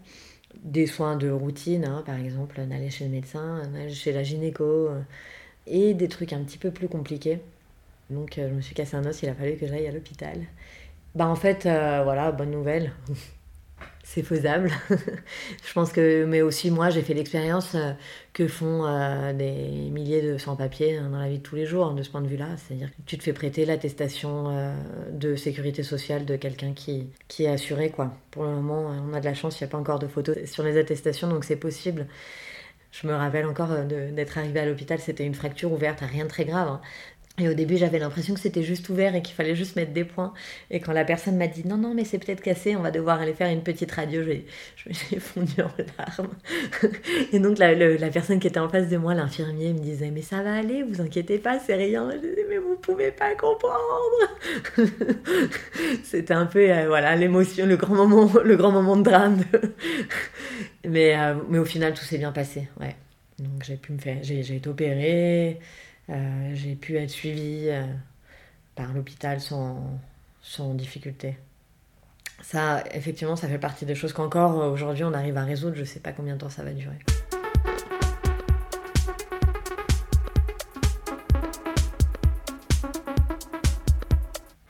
Des 0.62 0.86
soins 0.86 1.16
de 1.16 1.30
routine, 1.30 1.86
hein, 1.86 2.02
par 2.04 2.16
exemple, 2.16 2.60
d'aller 2.66 2.90
chez 2.90 3.04
le 3.04 3.10
médecin, 3.10 3.62
chez 3.88 4.12
la 4.12 4.22
gynéco, 4.22 4.90
et 5.66 5.94
des 5.94 6.08
trucs 6.08 6.32
un 6.32 6.42
petit 6.42 6.58
peu 6.58 6.70
plus 6.70 6.88
compliqués. 6.88 7.40
Donc 8.10 8.38
euh, 8.38 8.48
je 8.48 8.54
me 8.54 8.60
suis 8.60 8.74
cassé 8.74 8.96
un 8.96 9.06
os, 9.06 9.22
il 9.22 9.28
a 9.28 9.34
fallu 9.34 9.56
que 9.56 9.66
j'aille 9.66 9.86
à 9.86 9.92
l'hôpital. 9.92 10.38
Bah 11.14 11.26
en 11.26 11.36
fait, 11.36 11.66
euh, 11.66 12.02
voilà, 12.04 12.32
bonne 12.32 12.50
nouvelle. 12.50 12.92
C'est 14.02 14.22
faisable. 14.22 14.72
je 14.90 15.72
pense 15.72 15.92
que, 15.92 16.24
mais 16.24 16.42
aussi 16.42 16.70
moi, 16.70 16.90
j'ai 16.90 17.02
fait 17.02 17.14
l'expérience 17.14 17.76
euh, 17.76 17.92
que 18.32 18.48
font 18.48 18.82
des 19.32 19.88
milliers 19.90 20.20
de 20.20 20.36
sans-papiers 20.36 20.96
hein, 20.96 21.10
dans 21.10 21.18
la 21.18 21.28
vie 21.28 21.38
de 21.38 21.42
tous 21.42 21.54
les 21.54 21.64
jours, 21.64 21.92
de 21.92 22.02
ce 22.02 22.10
point 22.10 22.20
de 22.20 22.26
vue-là. 22.26 22.48
C'est-à-dire 22.56 22.90
que 22.90 22.96
tu 23.06 23.16
te 23.16 23.22
fais 23.22 23.32
prêter 23.32 23.64
l'attestation 23.64 24.74
de 25.12 25.36
sécurité 25.36 25.82
sociale 25.84 26.24
de 26.24 26.34
quelqu'un 26.36 26.72
qui, 26.72 27.08
qui 27.28 27.44
est 27.44 27.48
assuré, 27.48 27.90
quoi. 27.90 28.12
Pour 28.32 28.44
le 28.44 28.50
moment, 28.50 28.90
on 29.08 29.14
a 29.14 29.20
de 29.20 29.24
la 29.24 29.34
chance, 29.34 29.60
il 29.60 29.64
n'y 29.64 29.68
a 29.68 29.70
pas 29.70 29.78
encore 29.78 30.00
de 30.00 30.08
photos 30.08 30.44
sur 30.46 30.64
les 30.64 30.76
attestations, 30.76 31.28
donc 31.28 31.44
c'est 31.44 31.56
possible. 31.56 32.06
Je 32.92 33.06
me 33.06 33.14
rappelle 33.14 33.46
encore 33.46 33.70
euh, 33.72 34.12
d'être 34.12 34.38
arrivée 34.38 34.60
à 34.60 34.66
l'hôpital, 34.66 34.98
c'était 35.00 35.24
une 35.26 35.34
fracture 35.34 35.72
ouverte, 35.72 36.00
rien 36.00 36.24
de 36.24 36.28
très 36.30 36.44
grave. 36.44 36.68
hein. 36.68 36.80
Et 37.38 37.48
au 37.48 37.54
début, 37.54 37.78
j'avais 37.78 37.98
l'impression 37.98 38.34
que 38.34 38.40
c'était 38.40 38.62
juste 38.62 38.88
ouvert 38.90 39.14
et 39.14 39.22
qu'il 39.22 39.34
fallait 39.34 39.54
juste 39.54 39.74
mettre 39.76 39.92
des 39.92 40.04
points. 40.04 40.34
Et 40.70 40.80
quand 40.80 40.92
la 40.92 41.04
personne 41.04 41.36
m'a 41.36 41.46
dit 41.46 41.66
non, 41.66 41.78
non, 41.78 41.94
mais 41.94 42.04
c'est 42.04 42.18
peut-être 42.18 42.42
cassé, 42.42 42.76
on 42.76 42.82
va 42.82 42.90
devoir 42.90 43.20
aller 43.20 43.32
faire 43.32 43.48
une 43.48 43.62
petite 43.62 43.90
radio, 43.92 44.22
j'ai 44.22 44.44
fondu 45.20 45.62
en 45.62 45.70
larmes. 45.98 46.34
Et 47.32 47.38
donc, 47.38 47.58
la, 47.58 48.10
personne 48.10 48.40
qui 48.40 48.46
était 48.46 48.60
en 48.60 48.68
face 48.68 48.88
de 48.88 48.96
moi, 48.98 49.14
l'infirmier, 49.14 49.72
me 49.72 49.78
disait 49.78 50.10
mais 50.10 50.20
ça 50.22 50.42
va 50.42 50.54
aller, 50.54 50.82
vous 50.82 51.00
inquiétez 51.00 51.38
pas, 51.38 51.58
c'est 51.58 51.76
rien. 51.76 52.10
Je 52.12 52.18
disais 52.18 52.46
mais 52.48 52.58
vous 52.58 52.76
pouvez 52.76 53.10
pas 53.10 53.34
comprendre. 53.36 53.74
c'était 56.04 56.34
un 56.34 56.46
peu 56.46 56.70
euh, 56.70 56.88
voilà 56.88 57.16
l'émotion, 57.16 57.64
le 57.64 57.76
grand 57.76 57.94
moment, 57.94 58.30
le 58.44 58.56
grand 58.56 58.72
moment 58.72 58.96
de 58.96 59.02
drame. 59.02 59.44
mais, 60.86 61.18
euh, 61.18 61.36
mais 61.48 61.58
au 61.58 61.64
final, 61.64 61.94
tout 61.94 62.04
s'est 62.04 62.18
bien 62.18 62.32
passé. 62.32 62.68
Ouais. 62.78 62.96
Donc 63.38 63.62
j'ai 63.64 63.76
pu 63.76 63.92
me 63.92 63.98
faire, 63.98 64.18
j'ai 64.20 64.40
été 64.40 64.68
opérée. 64.68 65.58
Euh, 66.10 66.50
j'ai 66.54 66.74
pu 66.74 66.96
être 66.96 67.10
suivie 67.10 67.68
euh, 67.68 67.84
par 68.74 68.92
l'hôpital 68.92 69.40
sans, 69.40 70.00
sans 70.42 70.74
difficulté. 70.74 71.36
Ça, 72.42 72.82
effectivement, 72.92 73.36
ça 73.36 73.46
fait 73.46 73.58
partie 73.58 73.86
des 73.86 73.94
choses 73.94 74.12
qu'encore 74.12 74.60
euh, 74.60 74.70
aujourd'hui 74.70 75.04
on 75.04 75.12
arrive 75.12 75.36
à 75.36 75.44
résoudre. 75.44 75.76
Je 75.76 75.84
sais 75.84 76.00
pas 76.00 76.12
combien 76.12 76.34
de 76.34 76.40
temps 76.40 76.48
ça 76.48 76.64
va 76.64 76.72
durer. 76.72 76.98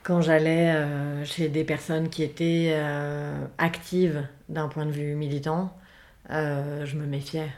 Quand 0.03 0.21
j'allais 0.21 0.75
chez 1.23 1.47
des 1.47 1.63
personnes 1.63 2.09
qui 2.09 2.23
étaient 2.23 2.75
actives 3.57 4.27
d'un 4.49 4.67
point 4.67 4.85
de 4.85 4.91
vue 4.91 5.15
militant, 5.15 5.73
je 6.29 6.95
me 6.97 7.05
méfiais. 7.05 7.49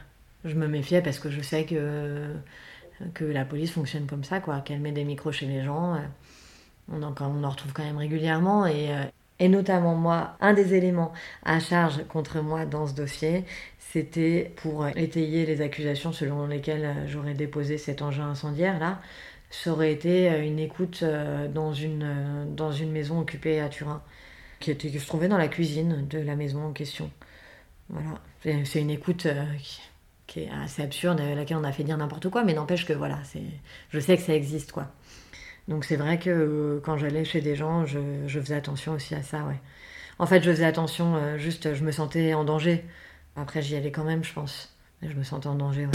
Je 0.44 0.54
me 0.54 0.68
méfiais 0.68 1.02
parce 1.02 1.18
que 1.18 1.30
je 1.30 1.40
sais 1.40 1.64
que 1.64 2.32
que 3.14 3.24
la 3.24 3.44
police 3.44 3.72
fonctionne 3.72 4.06
comme 4.06 4.24
ça, 4.24 4.40
quoi, 4.40 4.60
qu'elle 4.60 4.80
met 4.80 4.92
des 4.92 5.04
micros 5.04 5.32
chez 5.32 5.46
les 5.46 5.62
gens. 5.64 5.94
euh, 5.96 5.98
On 6.92 7.02
en, 7.02 7.14
on 7.20 7.44
en 7.44 7.50
retrouve 7.50 7.72
quand 7.72 7.84
même 7.84 7.98
régulièrement. 7.98 8.66
Et, 8.66 8.92
euh, 8.94 9.04
et 9.38 9.48
notamment, 9.48 9.94
moi, 9.94 10.36
un 10.40 10.52
des 10.54 10.74
éléments 10.74 11.12
à 11.44 11.60
charge 11.60 12.04
contre 12.08 12.40
moi 12.42 12.66
dans 12.66 12.86
ce 12.86 12.94
dossier, 12.94 13.44
c'était 13.78 14.52
pour 14.56 14.86
étayer 14.88 15.46
les 15.46 15.60
accusations 15.60 16.12
selon 16.12 16.46
lesquelles 16.46 16.84
euh, 16.84 17.08
j'aurais 17.08 17.34
déposé 17.34 17.78
cet 17.78 18.02
engin 18.02 18.28
incendiaire, 18.30 18.78
là, 18.78 19.00
ça 19.50 19.72
aurait 19.72 19.92
été 19.92 20.26
une 20.46 20.58
écoute 20.58 21.04
dans 21.54 21.72
une, 21.72 22.54
dans 22.56 22.72
une 22.72 22.90
maison 22.90 23.20
occupée 23.20 23.60
à 23.60 23.68
Turin, 23.68 24.02
qui, 24.60 24.70
était, 24.72 24.90
qui 24.90 24.98
se 24.98 25.06
trouvait 25.06 25.28
dans 25.28 25.38
la 25.38 25.48
cuisine 25.48 26.06
de 26.08 26.18
la 26.18 26.34
maison 26.36 26.64
en 26.66 26.72
question. 26.72 27.10
Voilà. 27.88 28.20
C'est 28.64 28.80
une 28.80 28.90
écoute 28.90 29.28
qui, 29.62 29.80
qui 30.26 30.40
est 30.40 30.50
assez 30.62 30.82
absurde, 30.82 31.20
à 31.20 31.34
laquelle 31.34 31.56
on 31.58 31.64
a 31.64 31.72
fait 31.72 31.84
dire 31.84 31.96
n'importe 31.96 32.28
quoi, 32.30 32.44
mais 32.44 32.54
n'empêche 32.54 32.86
que 32.86 32.92
voilà, 32.92 33.18
je 33.90 34.00
sais 34.00 34.16
que 34.16 34.22
ça 34.22 34.34
existe, 34.34 34.72
quoi. 34.72 34.88
Donc 35.68 35.84
c'est 35.84 35.96
vrai 35.96 36.18
que 36.18 36.30
euh, 36.30 36.80
quand 36.84 36.98
j'allais 36.98 37.24
chez 37.24 37.40
des 37.40 37.56
gens, 37.56 37.86
je, 37.86 37.98
je 38.26 38.40
faisais 38.40 38.54
attention 38.54 38.92
aussi 38.92 39.14
à 39.14 39.22
ça, 39.22 39.44
ouais. 39.44 39.60
En 40.18 40.26
fait, 40.26 40.42
je 40.42 40.50
faisais 40.50 40.64
attention, 40.64 41.16
euh, 41.16 41.38
juste, 41.38 41.74
je 41.74 41.84
me 41.84 41.90
sentais 41.90 42.34
en 42.34 42.44
danger. 42.44 42.84
Après, 43.36 43.62
j'y 43.62 43.74
allais 43.76 43.90
quand 43.90 44.04
même, 44.04 44.22
je 44.22 44.32
pense. 44.32 44.76
Mais 45.02 45.10
je 45.10 45.16
me 45.16 45.24
sentais 45.24 45.48
en 45.48 45.56
danger, 45.56 45.86
ouais. 45.86 45.92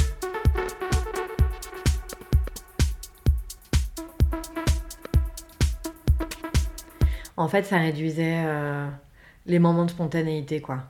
En 7.38 7.48
fait, 7.48 7.64
ça 7.64 7.78
réduisait 7.78 8.44
euh, 8.46 8.90
les 9.46 9.60
moments 9.60 9.86
de 9.86 9.92
spontanéité, 9.92 10.60
quoi. 10.60 10.84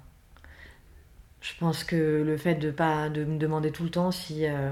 Je 1.49 1.55
pense 1.59 1.83
que 1.83 2.21
le 2.23 2.37
fait 2.37 2.55
de 2.55 2.69
pas 2.69 3.09
de 3.09 3.25
me 3.25 3.37
demander 3.39 3.71
tout 3.71 3.83
le 3.83 3.89
temps 3.89 4.11
si 4.11 4.45
euh, 4.45 4.69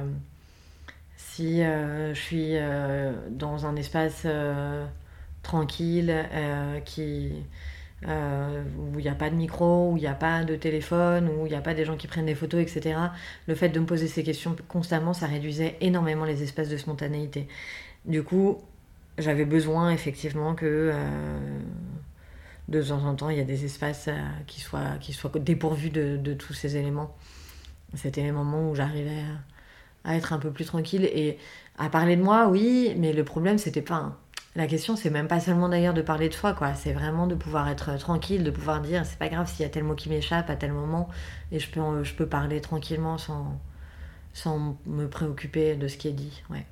si 1.15 1.63
euh, 1.63 2.13
je 2.13 2.19
suis 2.19 2.51
euh, 2.55 3.13
dans 3.31 3.65
un 3.65 3.75
espace 3.75 4.27
tranquille 5.41 6.13
qui 6.85 7.33
où 8.03 8.99
il 8.99 9.01
n'y 9.01 9.09
a 9.09 9.15
pas 9.15 9.31
de 9.31 9.35
micro, 9.35 9.91
où 9.91 9.97
il 9.97 10.01
n'y 10.01 10.07
a 10.07 10.13
pas 10.13 10.43
de 10.43 10.55
téléphone, 10.55 11.29
où 11.29 11.47
il 11.47 11.49
n'y 11.49 11.55
a 11.55 11.61
pas 11.61 11.73
des 11.73 11.83
gens 11.83 11.97
qui 11.97 12.05
prennent 12.05 12.27
des 12.27 12.35
photos, 12.35 12.61
etc. 12.61 12.99
Le 13.47 13.55
fait 13.55 13.69
de 13.69 13.79
me 13.79 13.87
poser 13.87 14.07
ces 14.07 14.23
questions 14.23 14.55
constamment, 14.67 15.13
ça 15.13 15.25
réduisait 15.25 15.77
énormément 15.81 16.25
les 16.25 16.43
espaces 16.43 16.69
de 16.69 16.77
spontanéité. 16.77 17.47
Du 18.05 18.21
coup, 18.21 18.59
j'avais 19.17 19.45
besoin 19.45 19.89
effectivement 19.89 20.53
que 20.53 20.93
de 22.67 22.81
temps 22.81 23.05
en 23.05 23.15
temps, 23.15 23.29
il 23.29 23.37
y 23.37 23.41
a 23.41 23.45
des 23.45 23.65
espaces 23.65 24.07
euh, 24.09 24.19
qui, 24.45 24.59
soient, 24.59 24.97
qui 24.99 25.15
dépourvus 25.39 25.89
de, 25.89 26.17
de 26.17 26.33
tous 26.33 26.53
ces 26.53 26.75
éléments. 26.77 27.15
C'était 27.93 28.23
les 28.23 28.31
moments 28.31 28.69
où 28.69 28.75
j'arrivais 28.75 29.23
à, 30.03 30.15
être 30.15 30.33
un 30.33 30.39
peu 30.39 30.51
plus 30.51 30.65
tranquille 30.65 31.05
et 31.05 31.37
à 31.77 31.89
parler 31.89 32.15
de 32.17 32.21
moi, 32.21 32.47
oui, 32.47 32.93
mais 32.97 33.13
le 33.13 33.23
problème, 33.23 33.57
c'était 33.57 33.81
pas. 33.81 34.17
La 34.55 34.67
question, 34.67 34.95
c'est 34.95 35.09
même 35.09 35.27
pas 35.27 35.39
seulement 35.39 35.69
d'ailleurs 35.69 35.93
de 35.93 36.01
parler 36.01 36.29
de 36.29 36.33
soi, 36.33 36.53
quoi. 36.53 36.73
C'est 36.73 36.91
vraiment 36.91 37.27
de 37.27 37.35
pouvoir 37.35 37.69
être 37.69 37.97
tranquille, 37.97 38.43
de 38.43 38.51
pouvoir 38.51 38.81
dire, 38.81 39.05
c'est 39.05 39.19
pas 39.19 39.29
grave 39.29 39.47
s'il 39.47 39.61
y 39.61 39.65
a 39.65 39.69
tel 39.69 39.83
mot 39.83 39.95
qui 39.95 40.09
m'échappe 40.09 40.49
à 40.49 40.55
tel 40.55 40.73
moment, 40.73 41.07
et 41.51 41.59
je 41.59 41.69
peux, 41.69 42.03
je 42.03 42.13
peux 42.15 42.25
parler 42.25 42.59
tranquillement 42.59 43.17
sans, 43.17 43.61
sans 44.33 44.77
me 44.85 45.07
préoccuper 45.07 45.75
de 45.75 45.87
ce 45.87 45.97
qui 45.97 46.07
est 46.07 46.13
dit. 46.13 46.43
Ouais. 46.49 46.65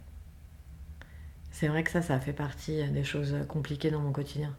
C'est 1.52 1.68
vrai 1.68 1.84
que 1.84 1.92
ça, 1.92 2.02
ça 2.02 2.20
fait 2.20 2.34
partie 2.34 2.84
des 2.90 3.04
choses 3.04 3.36
compliquées 3.48 3.92
dans 3.92 4.02
mon 4.02 4.12
quotidien. 4.12 4.54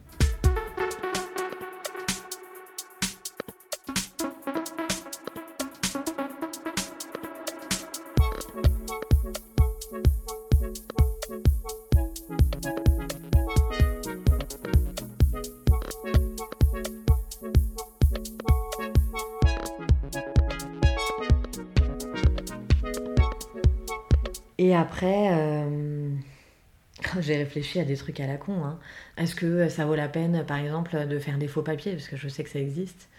J'ai 27.27 27.37
réfléchi 27.37 27.79
à 27.79 27.85
des 27.85 27.97
trucs 27.97 28.19
à 28.19 28.27
la 28.27 28.37
con. 28.37 28.63
hein. 28.65 28.79
Est-ce 29.17 29.35
que 29.35 29.69
ça 29.69 29.85
vaut 29.85 29.95
la 29.95 30.09
peine, 30.09 30.45
par 30.45 30.57
exemple, 30.57 31.07
de 31.07 31.19
faire 31.19 31.37
des 31.37 31.47
faux 31.47 31.61
papiers? 31.63 31.93
Parce 31.93 32.07
que 32.07 32.17
je 32.17 32.27
sais 32.27 32.43
que 32.43 32.49
ça 32.49 32.59
existe. 32.59 33.09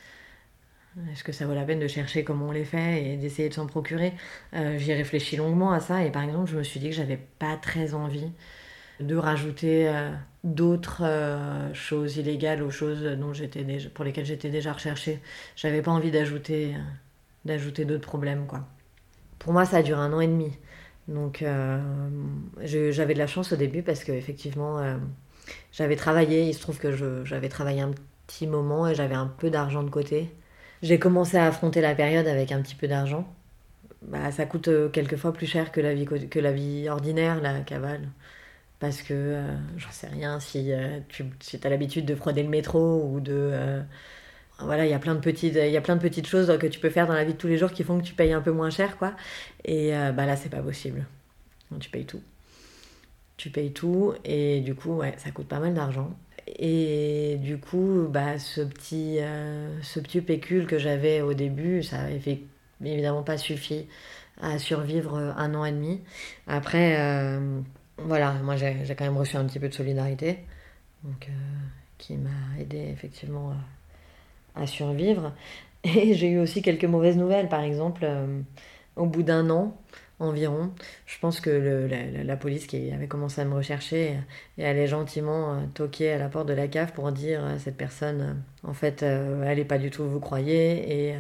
Est-ce 1.13 1.23
que 1.23 1.33
ça 1.33 1.47
vaut 1.47 1.55
la 1.55 1.63
peine 1.65 1.79
de 1.79 1.87
chercher 1.87 2.25
comment 2.25 2.49
on 2.49 2.51
les 2.53 2.65
fait 2.65 3.05
et 3.05 3.17
d'essayer 3.17 3.49
de 3.49 3.55
s'en 3.55 3.67
procurer? 3.67 4.15
Euh, 4.55 4.79
J'y 4.79 4.93
réfléchi 4.95 5.37
longuement 5.37 5.71
à 5.73 5.81
ça 5.81 6.05
et 6.05 6.11
par 6.11 6.23
exemple, 6.25 6.51
je 6.51 6.57
me 6.57 6.63
suis 6.65 6.81
dit 6.81 6.91
que 6.91 6.97
j'avais 6.97 7.21
pas 7.39 7.57
très 7.57 7.95
envie 7.95 8.33
de 9.01 9.17
rajouter 9.17 9.89
euh, 9.89 10.11
d'autres 10.45 11.03
euh, 11.05 11.73
choses 11.75 12.17
illégales 12.19 12.63
aux 12.63 12.71
choses 12.71 13.03
dont 13.03 13.33
j'étais 13.35 13.65
déjà, 13.65 13.91
pour 13.91 14.05
lesquelles 14.05 14.27
j'étais 14.27 14.51
déjà 14.51 14.73
recherchée. 14.73 15.21
J'avais 15.57 15.83
pas 15.83 15.93
envie 15.93 16.11
d'ajouter 16.11 16.75
euh, 17.47 17.85
d'autres 17.85 18.09
problèmes, 18.09 18.47
quoi. 18.47 18.67
Pour 19.39 19.53
moi, 19.53 19.65
ça 19.65 19.79
a 19.79 19.83
duré 19.83 20.01
un 20.01 20.13
an 20.13 20.21
et 20.21 20.29
demi. 20.29 20.53
Donc, 21.09 21.43
euh, 21.43 21.81
j'avais 22.61 23.15
de 23.15 23.19
la 23.19 23.27
chance 23.27 23.53
au 23.53 23.57
début 23.57 23.83
parce 23.83 24.05
que 24.05 24.13
effectivement, 24.13 24.79
euh, 24.79 24.99
j'avais 25.73 25.97
travaillé. 25.97 26.49
Il 26.49 26.55
se 26.55 26.61
trouve 26.61 26.79
que 26.79 26.93
j'avais 27.25 27.49
travaillé 27.49 27.81
un 27.81 27.93
petit 28.27 28.47
moment 28.47 28.87
et 28.87 28.95
j'avais 28.95 29.15
un 29.15 29.27
peu 29.27 29.51
d'argent 29.51 29.83
de 29.83 29.91
côté. 29.91 30.31
J'ai 30.83 30.99
commencé 30.99 31.37
à 31.39 31.47
affronter 31.47 31.81
la 31.81 31.95
période 31.95 32.27
avec 32.29 32.53
un 32.53 32.63
petit 32.63 32.75
peu 32.75 32.89
d'argent. 32.89 33.27
Bah, 34.03 34.33
ça 34.33 34.47
coûte 34.47 34.69
euh, 34.69 34.89
quelquefois 34.91 35.33
plus 35.33 35.47
cher 35.47 35.73
que 35.73 35.81
la 35.81 35.95
vie, 35.95 36.07
que 36.07 36.39
la 36.41 36.53
vie 36.53 36.89
ordinaire, 36.89 37.41
la 37.41 37.61
cavale. 37.63 38.09
Parce 38.81 39.03
que, 39.03 39.15
euh, 39.15 39.57
j'en 39.79 39.91
sais 39.93 40.09
rien, 40.09 40.41
si 40.41 40.73
tu 41.09 41.25
si 41.41 41.61
as 41.65 41.71
l'habitude 41.71 42.07
de 42.07 42.15
frauder 42.15 42.43
le 42.45 42.51
métro 42.51 43.03
ou 43.05 43.21
de... 43.21 43.83
voilà, 44.61 44.87
il 44.87 44.91
y 44.91 44.95
a 44.95 44.99
plein 44.99 45.15
de 45.15 45.21
petites, 45.21 45.55
il 45.55 45.71
y 45.71 45.77
a 45.77 45.81
plein 45.81 45.97
de 45.97 46.01
petites 46.01 46.27
choses 46.27 46.57
que 46.59 46.67
tu 46.67 46.81
peux 46.81 46.91
faire 46.91 47.07
dans 47.07 47.15
la 47.15 47.25
vie 47.25 47.33
de 47.35 47.39
tous 47.39 47.47
les 47.47 47.59
jours 47.59 47.71
qui 47.73 47.85
font 47.85 47.99
que 47.99 48.05
tu 48.05 48.15
payes 48.15 48.33
un 48.33 48.41
peu 48.41 48.51
moins 48.53 48.71
cher, 48.71 48.99
quoi. 48.99 49.15
Et 49.65 49.95
euh, 49.97 50.13
bah 50.13 50.27
là, 50.27 50.37
c'est 50.37 50.49
pas 50.49 50.63
possible. 50.63 51.07
Tu 51.81 51.91
payes 51.91 52.07
tout. 52.07 52.23
Tu 53.37 53.51
payes 53.51 53.73
tout 53.73 54.15
et 54.25 54.61
du 54.61 54.75
coup, 54.75 54.95
ouais, 54.97 55.15
ça 55.19 55.31
coûte 55.31 55.47
pas 55.49 55.61
mal 55.61 55.75
d'argent. 55.75 56.11
Et 56.59 57.37
du 57.41 57.59
coup, 57.59 58.07
bah, 58.11 58.39
ce 58.39 58.63
petit, 58.63 59.19
euh, 59.21 59.81
ce 59.83 60.01
petit 60.01 60.21
pécule 60.23 60.67
que 60.67 60.79
j'avais 60.79 61.21
au 61.21 61.35
début, 61.35 61.83
ça 61.83 62.01
avait 62.01 62.19
fait- 62.19 62.41
évidemment 62.85 63.23
pas 63.23 63.39
suffi 63.39 63.87
à 64.41 64.59
survivre 64.59 65.17
euh, 65.17 65.33
un 65.37 65.55
an 65.55 65.65
et 65.65 65.73
demi. 65.73 66.01
Après, 66.47 66.97
euh, 66.99 67.61
voilà, 67.99 68.33
moi 68.43 68.57
j'ai 68.57 68.95
quand 68.97 69.05
même 69.05 69.17
reçu 69.17 69.37
un 69.37 69.45
petit 69.45 69.59
peu 69.61 69.69
de 69.69 69.75
solidarité, 69.75 70.39
donc, 71.05 71.29
qui 71.99 72.17
m'a 72.17 72.31
aidé 72.61 72.79
effectivement 72.93 73.53
survivre. 74.67 75.33
Et 75.85 76.15
j'ai 76.15 76.29
eu 76.29 76.39
aussi 76.39 76.63
quelques 76.63 76.85
mauvaises 76.85 77.17
nouvelles, 77.17 77.49
par 77.49 77.61
exemple, 77.61 78.03
euh, 78.05 78.41
au 78.97 79.07
bout 79.07 79.23
d'un 79.23 79.51
an 79.51 79.77
environ, 80.21 80.73
je 81.07 81.17
pense 81.21 81.41
que 81.41 81.89
la, 82.25 82.37
police 82.37 82.67
qui 82.67 82.91
avait 82.91 83.07
commencé 83.07 83.41
à 83.41 83.45
me 83.45 83.55
rechercher 83.55 84.19
et 84.57 84.67
allait 84.67 84.89
gentiment 84.89 85.55
euh, 85.55 85.61
toquer 85.75 86.11
à 86.11 86.19
la 86.19 86.29
porte 86.29 86.49
de 86.49 86.55
la 86.55 86.67
cave 86.67 86.93
pour 86.93 87.13
dire 87.13 87.45
à 87.45 87.61
cette 87.61 87.77
personne, 87.77 88.21
euh, 88.21 88.69
en 88.69 88.73
fait, 88.73 89.03
elle 89.03 89.61
est 89.61 89.65
pas 89.65 89.79
du 89.79 89.91
tout 89.91 90.05
vous 90.09 90.19
croyez, 90.19 91.13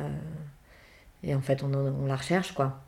et, 1.24 1.34
en 1.34 1.40
fait, 1.40 1.62
on, 1.62 2.06
la 2.06 2.16
recherche, 2.16 2.52
quoi. 2.54 2.80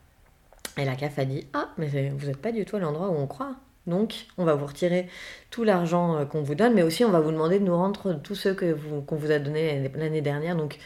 Et 0.76 0.84
la 0.84 0.96
CAF 0.96 1.18
a 1.20 1.24
dit 1.24 1.46
Ah, 1.52 1.68
mais 1.78 2.10
vous 2.10 2.26
n'êtes 2.26 2.42
pas 2.42 2.52
du 2.52 2.64
tout 2.64 2.76
à 2.76 2.80
l'endroit 2.80 3.10
où 3.10 3.14
on 3.14 3.26
croit. 3.26 3.56
Donc, 3.86 4.26
on 4.38 4.44
va 4.44 4.54
vous 4.54 4.66
retirer 4.66 5.08
tout 5.50 5.64
l'argent 5.64 6.16
euh, 6.16 6.24
qu'on 6.24 6.42
vous 6.42 6.54
donne, 6.54 6.74
mais 6.74 6.82
aussi 6.82 7.04
on 7.04 7.10
va 7.10 7.20
vous 7.20 7.32
demander 7.32 7.58
de 7.58 7.64
nous 7.64 7.76
rendre 7.76 8.20
tous 8.22 8.34
ceux 8.34 8.56
vous- 8.74 9.00
qu'on 9.02 9.16
vous 9.16 9.30
a 9.30 9.38
donnés 9.38 9.90
l'année 9.96 10.20
dernière. 10.20 10.54
Donc, 10.56 10.78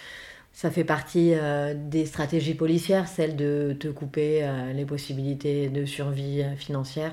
ça 0.53 0.71
fait 0.71 0.85
partie 0.85 1.35
euh, 1.35 1.75
des 1.77 2.07
stratégies 2.07 2.55
policières, 2.55 3.09
celle 3.09 3.35
de 3.35 3.77
te 3.79 3.89
couper 3.89 4.45
euh, 4.45 4.73
les 4.73 4.85
possibilités 4.85 5.69
de 5.69 5.85
survie 5.85 6.45
financière. 6.57 7.13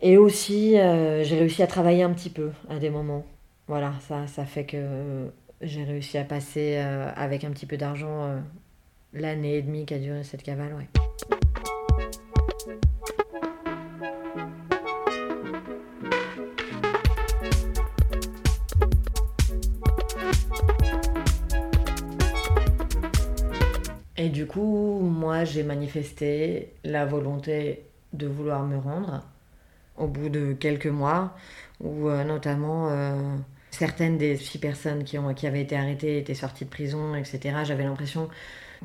Et 0.00 0.16
aussi, 0.16 0.72
j'ai 0.72 1.38
réussi 1.38 1.62
à 1.62 1.68
travailler 1.68 2.02
un 2.02 2.10
petit 2.10 2.30
peu 2.30 2.50
à 2.68 2.80
des 2.80 2.90
moments. 2.90 3.24
Voilà, 3.68 3.92
ça, 4.08 4.26
ça 4.26 4.44
fait 4.44 4.64
que 4.64 5.28
j'ai 5.60 5.84
réussi 5.84 6.18
à 6.18 6.24
passer 6.24 6.78
avec 7.14 7.44
un 7.44 7.52
petit 7.52 7.66
peu 7.66 7.76
d'argent 7.76 8.42
l'année 9.12 9.58
et 9.58 9.62
demie 9.62 9.86
qu'a 9.86 10.00
duré 10.00 10.24
cette 10.24 10.42
cavale, 10.42 10.74
ouais. 10.74 10.88
Coup, 24.52 25.00
moi, 25.00 25.44
j'ai 25.44 25.62
manifesté 25.62 26.74
la 26.84 27.06
volonté 27.06 27.84
de 28.12 28.26
vouloir 28.26 28.64
me 28.64 28.76
rendre 28.76 29.22
au 29.96 30.06
bout 30.06 30.28
de 30.28 30.52
quelques 30.52 30.86
mois, 30.86 31.34
où 31.80 32.08
euh, 32.08 32.24
notamment 32.24 32.88
euh, 32.90 33.36
certaines 33.70 34.18
des 34.18 34.36
six 34.36 34.58
personnes 34.58 35.04
qui, 35.04 35.18
ont, 35.18 35.32
qui 35.34 35.46
avaient 35.46 35.62
été 35.62 35.76
arrêtées 35.76 36.18
étaient 36.18 36.34
sorties 36.34 36.64
de 36.64 36.70
prison, 36.70 37.14
etc. 37.14 37.58
J'avais 37.64 37.84
l'impression 37.84 38.28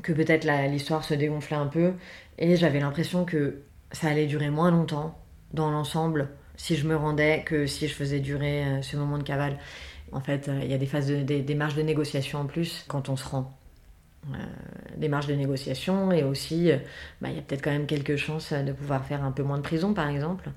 que 0.02 0.12
peut-être 0.12 0.46
l'histoire 0.70 1.04
se 1.04 1.14
dégonflait 1.14 1.56
un 1.56 1.66
peu, 1.66 1.92
et 2.38 2.56
j'avais 2.56 2.80
l'impression 2.80 3.24
que 3.24 3.62
ça 3.92 4.08
allait 4.08 4.26
durer 4.26 4.50
moins 4.50 4.70
longtemps 4.70 5.18
dans 5.52 5.70
l'ensemble 5.70 6.28
si 6.56 6.76
je 6.76 6.86
me 6.86 6.96
rendais 6.96 7.42
que 7.44 7.66
si 7.66 7.88
je 7.88 7.94
faisais 7.94 8.20
durer 8.20 8.64
euh, 8.64 8.82
ce 8.82 8.96
moment 8.96 9.18
de 9.18 9.22
cavale. 9.22 9.58
En 10.12 10.20
fait, 10.20 10.50
il 10.62 10.70
y 10.70 10.74
a 10.74 10.78
des 10.78 10.86
phases 10.86 11.08
de, 11.08 11.22
des 11.22 11.54
marges 11.54 11.74
de 11.74 11.82
négociation 11.82 12.40
en 12.40 12.46
plus 12.46 12.84
quand 12.88 13.10
on 13.10 13.16
se 13.16 13.28
rend. 13.28 13.58
Euh, 14.34 15.08
marges 15.08 15.26
de 15.26 15.34
négociation 15.34 16.12
et 16.12 16.22
aussi, 16.22 16.70
euh, 16.70 16.78
bah, 17.20 17.28
il 17.30 17.36
y 17.36 17.38
a 17.38 17.42
peut-être 17.42 17.62
quand 17.62 17.70
même 17.70 17.86
quelques 17.86 18.16
chances 18.16 18.52
de 18.52 18.72
pouvoir 18.72 19.04
faire 19.06 19.24
un 19.24 19.32
peu 19.32 19.42
moins 19.42 19.56
de 19.56 19.62
prison, 19.62 19.94
par 19.94 20.08
exemple, 20.08 20.50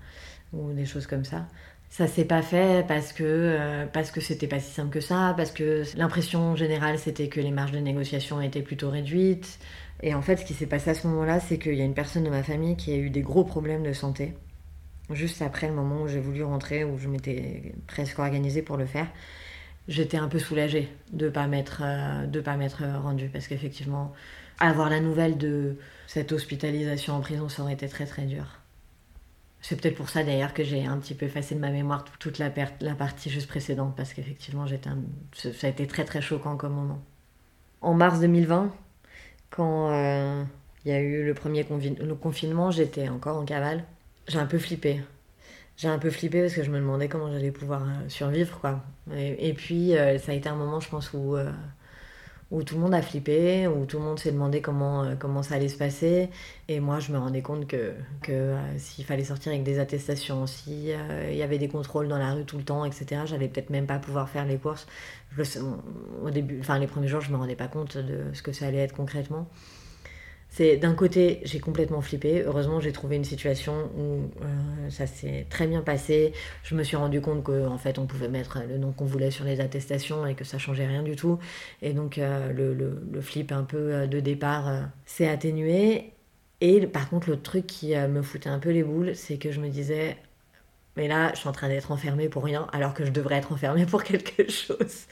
ou 0.54 0.74
des 0.74 0.86
choses 0.86 1.08
comme 1.08 1.24
ça. 1.24 1.48
Ça 1.90 2.08
s'est 2.08 2.26
pas 2.26 2.42
fait 2.42 2.86
parce 2.88 3.14
que 3.14 3.24
euh, 3.24 3.86
parce 3.86 4.12
que 4.12 4.22
c'était 4.22 4.48
pas 4.48 4.60
si 4.60 4.72
simple 4.72 4.92
que 4.92 5.02
ça, 5.02 5.34
parce 5.38 5.52
que 5.52 5.84
l'impression 5.98 6.56
générale 6.56 6.98
c'était 6.98 7.28
que 7.28 7.42
les 7.42 7.52
marges 7.52 7.74
de 7.74 7.80
négociation 7.80 8.42
étaient 8.42 8.62
plutôt 8.62 8.90
réduites. 8.90 9.60
Et 10.02 10.14
en 10.16 10.22
fait, 10.22 10.38
ce 10.38 10.46
qui 10.46 10.54
s'est 10.54 10.68
passé 10.68 10.90
à 10.92 10.94
ce 10.96 11.08
moment-là, 11.08 11.40
c'est 11.40 11.60
qu'il 11.60 11.76
y 11.76 11.82
a 11.82 11.86
une 11.86 11.94
personne 11.94 12.24
de 12.24 12.30
ma 12.30 12.44
famille 12.44 12.78
qui 12.78 12.94
a 12.94 12.98
eu 12.98 13.10
des 13.10 13.22
gros 13.22 13.44
problèmes 13.44 13.84
de 13.84 13.94
santé, 13.94 14.34
juste 15.12 15.42
après 15.42 15.68
le 15.68 15.74
moment 15.74 16.04
où 16.04 16.08
j'ai 16.08 16.20
voulu 16.20 16.44
rentrer, 16.44 16.84
où 16.84 16.98
je 16.98 17.08
m'étais 17.08 17.74
presque 17.88 18.20
organisée 18.20 18.62
pour 18.62 18.78
le 18.78 18.86
faire. 18.86 19.08
J'étais 19.88 20.18
un 20.18 20.28
peu 20.28 20.40
soulagée 20.40 20.90
de 21.12 21.30
m'être 21.48 21.82
euh, 21.84 22.28
pas 22.42 22.56
m'être 22.56 22.84
rendue 23.02 23.30
parce 23.30 23.48
qu'effectivement, 23.48 24.14
avoir 24.60 24.90
la 24.90 25.00
nouvelle 25.00 25.38
de 25.38 25.78
cette 26.08 26.32
hospitalisation 26.32 27.16
en 27.16 27.22
prison, 27.22 27.50
ça 27.50 27.64
aurait 27.64 27.74
été 27.74 27.88
très 27.90 28.06
très 28.06 28.24
dur. 28.26 28.60
C'est 29.62 29.80
peut-être 29.80 29.96
pour 29.96 30.10
ça 30.10 30.24
d'ailleurs 30.24 30.54
que 30.54 30.64
j'ai 30.64 30.86
un 30.86 30.98
petit 30.98 31.14
peu 31.14 31.26
effacé 31.28 31.54
de 31.56 31.60
ma 31.60 31.70
mémoire 31.70 32.04
toute 32.20 32.40
la, 32.40 32.50
partie 32.96 33.30
juste 33.30 33.48
précédente 33.48 33.96
parce 33.96 34.14
qu'effectivement 34.14 34.66
un- 34.88 34.98
ça 35.54 35.68
a 35.68 35.70
été 35.70 35.86
très 35.88 36.04
très 36.06 36.22
choquant 36.22 36.58
comme 36.58 36.74
moment. 36.74 37.00
En 37.82 37.94
mars 37.94 38.20
2020, 38.20 38.72
quand 39.52 39.92
euh, 39.92 40.44
il 40.86 40.92
y 40.92 40.96
a 40.96 41.00
eu 41.02 41.26
le 41.26 41.34
premier 41.34 41.66
confinement, 42.22 42.72
j'étais 42.72 43.10
encore 43.10 43.38
en 43.38 43.46
cavale. 43.46 43.84
J'ai 44.28 44.40
un 44.40 44.46
peu 44.48 44.60
flippé. 44.60 45.02
J'ai 45.82 45.88
un 45.88 45.98
peu 45.98 46.12
flippé 46.12 46.42
parce 46.42 46.54
que 46.54 46.62
je 46.62 46.70
me 46.70 46.78
demandais 46.78 47.08
comment 47.08 47.32
j'allais 47.32 47.50
pouvoir 47.50 47.82
euh, 47.82 48.08
survivre 48.08 48.60
quoi. 48.60 48.82
Et, 49.18 49.52
puis 49.54 49.98
euh, 49.98 50.20
ça 50.20 50.32
a 50.32 50.36
été 50.36 50.48
un 50.48 50.56
moment 50.56 50.80
je 50.80 50.88
pense 50.88 51.12
où 51.12 51.36
euh, 51.36 51.52
où 52.52 52.62
tout 52.62 52.76
le 52.76 52.82
monde 52.82 52.94
a 52.94 53.02
flippé, 53.02 53.66
où 53.66 53.88
tout 53.88 53.98
le 53.98 54.04
monde 54.04 54.20
s'est 54.20 54.32
demandé 54.32 54.62
comment, 54.62 55.16
comment 55.18 55.42
ça 55.42 55.56
allait 55.56 55.70
se 55.70 55.78
passer. 55.78 56.30
Et 56.68 56.80
moi, 56.82 57.00
je 57.00 57.12
me 57.14 57.18
rendais 57.18 57.42
compte 57.42 57.66
que, 57.66 57.94
que 58.22 58.56
s'il 58.78 59.06
fallait 59.06 59.24
sortir 59.24 59.54
avec 59.54 59.64
des 59.64 59.80
attestations, 59.80 60.46
s'il 60.48 60.84
y 60.84 61.42
avait 61.42 61.58
des 61.58 61.70
contrôles 61.70 62.10
dans 62.10 62.18
la 62.18 62.34
rue 62.34 62.44
tout 62.44 62.58
le 62.58 62.64
temps, 62.64 62.84
etc., 62.84 63.22
j'allais 63.24 63.48
peut-être 63.48 63.70
même 63.70 63.88
pas 63.88 64.00
pouvoir 64.00 64.28
faire 64.30 64.46
les 64.46 64.58
courses. 64.58 64.86
Au 66.22 66.30
début, 66.30 66.60
enfin, 66.60 66.78
les 66.78 66.88
premiers 66.88 67.08
jours, 67.08 67.22
je 67.22 67.32
me 67.32 67.38
rendais 67.38 67.56
pas 67.56 67.70
compte 67.70 67.98
de 67.98 68.26
ce 68.34 68.42
que 68.42 68.52
ça 68.52 68.68
allait 68.68 68.80
être 68.80 68.96
concrètement. 68.96 69.48
C'est 70.54 70.76
d'un 70.76 70.94
côté, 70.96 71.40
j'ai 71.46 71.60
complètement 71.62 72.02
flippé. 72.02 72.44
Heureusement, 72.46 72.82
j'ai 72.82 72.92
trouvé 72.92 73.16
une 73.16 73.24
situation 73.24 73.90
où 73.98 74.30
euh, 74.44 74.90
ça 74.90 75.08
s'est 75.08 75.48
très 75.50 75.66
bien 75.66 75.82
passé. 75.82 76.34
Je 76.64 76.76
me 76.76 76.84
suis 76.84 76.98
rendu 76.98 77.22
compte 77.22 77.42
qu'en 77.44 77.78
fait, 77.78 77.98
on 78.00 78.06
pouvait 78.06 78.28
mettre 78.28 78.60
le 78.68 78.78
nom 78.78 78.92
qu'on 78.92 79.06
voulait 79.06 79.32
sur 79.32 79.46
les 79.46 79.62
attestations 79.62 80.26
et 80.28 80.36
que 80.36 80.44
ça 80.44 80.58
changeait 80.58 80.86
rien 80.88 81.04
du 81.04 81.16
tout. 81.16 81.40
Et 81.82 81.94
donc, 81.94 82.18
euh, 82.18 82.52
le, 82.52 82.74
le- 82.74 83.02
le 83.12 83.22
flip 83.22 83.52
un 83.54 83.64
peu 83.64 83.78
euh, 83.94 84.08
de 84.08 84.20
départ 84.20 84.90
s'est 85.06 85.30
atténué. 85.30 86.12
Et 86.60 86.86
par 86.86 87.10
contre, 87.10 87.30
l'autre 87.30 87.44
truc 87.44 87.66
qui 87.66 87.96
me 87.96 88.22
foutait 88.22 88.50
un 88.50 88.60
peu 88.60 88.70
les 88.72 88.84
boules, 88.84 89.16
c'est 89.16 89.38
que 89.38 89.52
je 89.52 89.60
me 89.62 89.70
disais, 89.70 90.18
mais 90.98 91.08
là, 91.08 91.32
je 91.34 91.40
suis 91.40 91.50
en 91.50 91.54
train 91.54 91.70
d'être 91.70 91.92
enfermée 91.92 92.30
pour 92.30 92.44
rien, 92.44 92.68
alors 92.74 92.94
que 92.94 93.06
je 93.06 93.12
devrais 93.12 93.36
être 93.38 93.52
enfermée 93.54 93.86
pour 93.86 94.04
quelque 94.06 94.50
chose. 94.52 95.08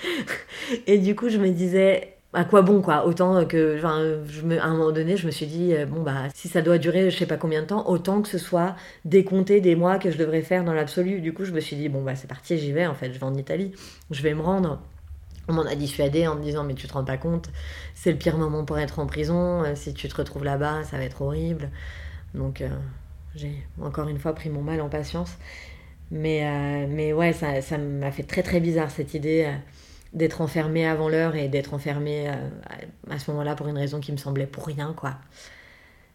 et 0.88 0.98
du 1.00 1.16
coup, 1.16 1.30
je 1.30 1.38
me 1.38 1.50
disais, 1.52 2.18
à 2.34 2.46
quoi 2.46 2.62
bon 2.62 2.82
quoi? 2.82 3.08
Autant 3.08 3.44
que 3.46 3.78
enfin, 3.78 4.22
je 4.28 4.42
me, 4.44 4.60
à 4.60 4.66
un 4.66 4.72
moment 4.76 4.92
donné 4.92 5.18
je 5.18 5.26
me 5.26 5.32
suis 5.32 5.48
dit 5.48 5.74
euh, 5.74 5.86
bon 5.86 6.04
bah 6.04 6.28
si 6.34 6.48
ça 6.48 6.62
doit 6.62 6.78
durer 6.78 7.10
je 7.10 7.18
sais 7.18 7.26
pas 7.26 7.38
combien 7.38 7.62
de 7.62 7.68
temps 7.68 7.88
autant 7.90 8.22
que 8.22 8.28
ce 8.28 8.38
soit 8.38 8.76
décompté 9.04 9.62
des 9.62 9.76
mois 9.76 9.98
que 9.98 10.12
je 10.12 10.18
devrais 10.18 10.44
faire 10.44 10.64
dans 10.64 10.74
l'absolu. 10.74 11.22
Du 11.22 11.34
coup 11.34 11.44
je 11.44 11.52
me 11.52 11.60
suis 11.60 11.76
dit 11.76 11.90
bon 11.90 12.04
bah 12.04 12.16
c'est 12.16 12.28
parti 12.28 12.58
j'y 12.60 12.72
vais 12.72 12.86
en 12.86 12.94
fait 12.94 13.14
je 13.14 13.20
vais 13.20 13.26
en 13.26 13.34
Italie. 13.36 13.74
Je 14.12 14.22
vais 14.22 14.34
me 14.34 14.42
rendre. 14.42 14.80
On 15.48 15.54
m'en 15.54 15.64
a 15.64 15.74
dissuadé 15.74 16.28
en 16.28 16.36
me 16.36 16.44
disant 16.44 16.64
mais 16.64 16.76
tu 16.76 16.88
te 16.88 16.94
rends 16.94 17.04
pas 17.04 17.18
compte 17.18 17.50
c'est 17.96 18.12
le 18.12 18.18
pire 18.20 18.38
moment 18.38 18.64
pour 18.64 18.78
être 18.78 19.00
en 19.00 19.08
prison 19.08 19.64
euh, 19.64 19.74
si 19.76 19.96
tu 19.96 20.08
te 20.08 20.16
retrouves 20.16 20.44
là-bas 20.44 20.84
ça 20.84 20.98
va 20.98 21.04
être 21.04 21.24
horrible. 21.24 21.70
Donc 22.36 22.62
euh, 22.62 22.70
j'ai 23.36 23.56
encore 23.82 24.08
une 24.08 24.20
fois 24.20 24.36
pris 24.36 24.50
mon 24.50 24.62
mal 24.62 24.82
en 24.82 24.90
patience. 24.90 25.38
Mais 26.12 26.88
mais 26.88 27.14
ouais 27.14 27.34
ça 27.34 27.62
ça 27.62 27.78
m'a 27.78 28.12
fait 28.12 28.24
très 28.24 28.44
très 28.44 28.60
bizarre 28.60 28.90
cette 28.92 29.14
idée 29.14 29.52
d'être 30.14 30.42
enfermé 30.42 30.88
avant 30.88 31.10
l'heure 31.10 31.36
et 31.36 31.48
d'être 31.48 31.74
enfermé 31.74 32.30
euh, 32.30 32.34
à 33.10 33.20
ce 33.20 33.30
moment-là 33.32 33.56
pour 33.56 33.68
une 33.68 33.78
raison 33.78 34.00
qui 34.00 34.12
me 34.12 34.18
semblait 34.18 34.48
pour 34.48 34.66
rien, 34.66 34.94
quoi. 34.96 35.16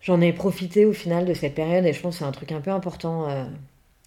J'en 0.01 0.21
ai 0.21 0.33
profité 0.33 0.85
au 0.85 0.93
final 0.93 1.25
de 1.25 1.33
cette 1.33 1.55
période 1.55 1.85
et 1.87 1.93
je 1.93 2.01
pense 2.01 2.17
que 2.17 2.19
c'est 2.19 2.25
un 2.25 2.33
truc 2.33 2.53
un 2.53 2.61
peu 2.61 2.71
important 2.71 3.29
euh, 3.29 3.45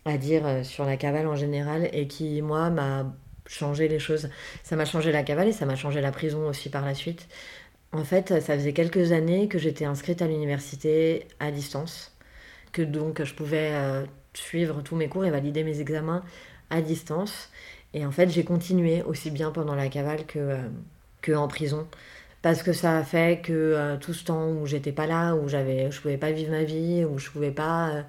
à 0.05 0.17
dire 0.17 0.45
euh, 0.45 0.63
sur 0.63 0.85
la 0.85 0.97
cavale 0.97 1.25
en 1.27 1.35
général 1.35 1.89
et 1.93 2.07
qui, 2.07 2.41
moi, 2.41 2.69
m'a 2.69 3.11
changé 3.47 3.87
les 3.87 3.99
choses. 3.99 4.29
Ça 4.63 4.75
m'a 4.75 4.85
changé 4.85 5.11
la 5.11 5.23
cavale 5.23 5.47
et 5.47 5.53
ça 5.53 5.65
m'a 5.65 5.75
changé 5.75 6.01
la 6.01 6.11
prison 6.11 6.47
aussi 6.47 6.69
par 6.69 6.85
la 6.85 6.93
suite. 6.93 7.27
En 7.93 8.03
fait, 8.03 8.41
ça 8.41 8.55
faisait 8.55 8.73
quelques 8.73 9.13
années 9.13 9.47
que 9.47 9.57
j'étais 9.57 9.85
inscrite 9.85 10.21
à 10.21 10.27
l'université 10.27 11.25
à 11.39 11.51
distance, 11.51 12.15
que 12.73 12.81
donc 12.81 13.23
je 13.23 13.33
pouvais 13.33 13.71
suivre 14.33 14.81
tous 14.81 14.97
mes 14.97 15.07
cours 15.07 15.25
et 15.25 15.31
valider 15.31 15.63
mes 15.63 15.79
examens 15.79 16.21
à 16.69 16.81
distance. 16.81 17.49
Et 17.97 18.05
en 18.05 18.11
fait, 18.11 18.29
j'ai 18.29 18.43
continué 18.43 19.01
aussi 19.01 19.31
bien 19.31 19.51
pendant 19.51 19.73
la 19.73 19.89
cavale 19.89 20.23
que, 20.27 20.37
euh, 20.37 20.57
que 21.21 21.31
en 21.31 21.47
prison. 21.47 21.87
Parce 22.43 22.61
que 22.61 22.71
ça 22.71 22.95
a 22.99 23.03
fait 23.03 23.41
que 23.41 23.51
euh, 23.53 23.97
tout 23.97 24.13
ce 24.13 24.23
temps 24.23 24.49
où 24.51 24.67
j'étais 24.67 24.91
pas 24.91 25.07
là, 25.07 25.33
où 25.35 25.47
j'avais, 25.49 25.89
je 25.89 25.99
pouvais 25.99 26.17
pas 26.17 26.31
vivre 26.31 26.51
ma 26.51 26.63
vie, 26.63 27.03
où 27.05 27.17
je 27.17 27.31
pouvais 27.31 27.49
pas 27.51 27.89
euh, 27.89 28.03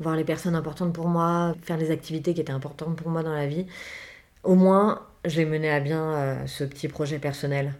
voir 0.00 0.16
les 0.16 0.24
personnes 0.24 0.54
importantes 0.54 0.94
pour 0.94 1.08
moi, 1.08 1.54
faire 1.62 1.76
les 1.76 1.90
activités 1.90 2.32
qui 2.32 2.40
étaient 2.40 2.52
importantes 2.52 2.96
pour 2.96 3.10
moi 3.10 3.22
dans 3.22 3.34
la 3.34 3.46
vie, 3.46 3.66
au 4.44 4.54
moins 4.54 5.02
j'ai 5.26 5.44
mené 5.44 5.70
à 5.70 5.80
bien 5.80 6.46
ce 6.46 6.64
petit 6.64 6.88
projet 6.88 7.18
personnel. 7.18 7.74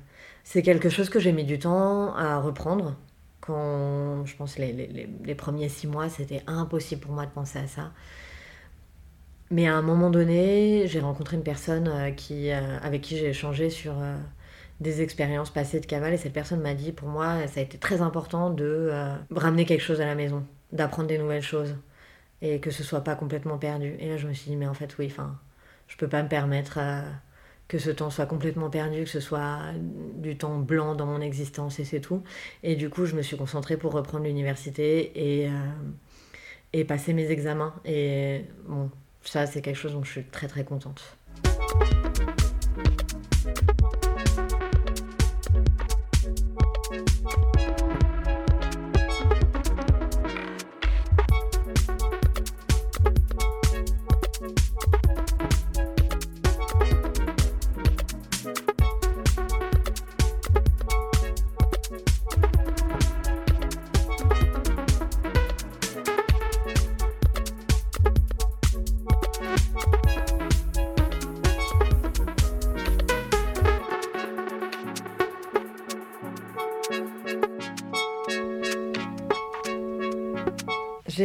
C'est 0.44 0.62
quelque 0.62 0.90
chose 0.90 1.10
que 1.10 1.20
j'ai 1.20 1.32
mis 1.32 1.44
du 1.44 1.58
temps 1.58 2.14
à 2.16 2.38
reprendre. 2.40 2.96
Quand 3.40 4.24
je 4.26 4.36
pense 4.36 4.58
les, 4.58 4.72
les, 4.72 5.08
les 5.24 5.34
premiers 5.34 5.68
six 5.70 5.86
mois, 5.86 6.08
c'était 6.10 6.42
impossible 6.46 7.02
pour 7.02 7.12
moi 7.12 7.26
de 7.26 7.30
penser 7.32 7.58
à 7.58 7.66
ça. 7.68 7.92
Mais 9.54 9.68
à 9.68 9.76
un 9.76 9.82
moment 9.82 10.10
donné, 10.10 10.88
j'ai 10.88 10.98
rencontré 10.98 11.36
une 11.36 11.44
personne 11.44 11.86
euh, 11.86 12.10
qui, 12.10 12.50
euh, 12.50 12.76
avec 12.82 13.02
qui 13.02 13.16
j'ai 13.16 13.28
échangé 13.28 13.70
sur 13.70 13.92
euh, 14.00 14.16
des 14.80 15.00
expériences 15.00 15.50
passées 15.50 15.78
de 15.78 15.86
cavale 15.86 16.12
et 16.12 16.16
cette 16.16 16.32
personne 16.32 16.60
m'a 16.60 16.74
dit 16.74 16.90
pour 16.90 17.08
moi 17.08 17.46
ça 17.46 17.60
a 17.60 17.62
été 17.62 17.78
très 17.78 18.02
important 18.02 18.50
de 18.50 18.90
ramener 19.30 19.64
quelque 19.64 19.80
chose 19.82 20.00
à 20.00 20.06
la 20.06 20.16
maison, 20.16 20.44
d'apprendre 20.72 21.06
des 21.08 21.18
nouvelles 21.18 21.42
choses 21.42 21.76
et 22.42 22.58
que 22.58 22.72
ce 22.72 22.82
soit 22.82 23.02
pas 23.02 23.14
complètement 23.14 23.56
perdu. 23.56 23.94
Et 24.00 24.08
là 24.08 24.16
je 24.16 24.26
me 24.26 24.32
suis 24.32 24.50
dit 24.50 24.56
mais 24.56 24.66
en 24.66 24.74
fait 24.74 24.98
oui, 24.98 25.06
enfin 25.06 25.38
je 25.86 25.96
peux 25.96 26.08
pas 26.08 26.24
me 26.24 26.28
permettre 26.28 26.80
que 27.68 27.78
ce 27.78 27.90
temps 27.90 28.10
soit 28.10 28.26
complètement 28.26 28.70
perdu, 28.70 29.04
que 29.04 29.10
ce 29.10 29.20
soit 29.20 29.60
du 30.16 30.36
temps 30.36 30.58
blanc 30.58 30.96
dans 30.96 31.06
mon 31.06 31.20
existence 31.20 31.78
et 31.78 31.84
c'est 31.84 32.00
tout. 32.00 32.24
Et 32.64 32.74
du 32.74 32.90
coup 32.90 33.06
je 33.06 33.14
me 33.14 33.22
suis 33.22 33.36
concentrée 33.36 33.76
pour 33.76 33.92
reprendre 33.92 34.24
l'université 34.24 35.44
et 35.44 35.50
et 36.72 36.84
passer 36.84 37.12
mes 37.12 37.30
examens 37.30 37.74
et 37.84 38.46
bon 38.66 38.90
ça, 39.28 39.46
c'est 39.46 39.62
quelque 39.62 39.76
chose 39.76 39.92
dont 39.92 40.04
je 40.04 40.10
suis 40.10 40.24
très 40.24 40.48
très 40.48 40.64
contente. 40.64 41.16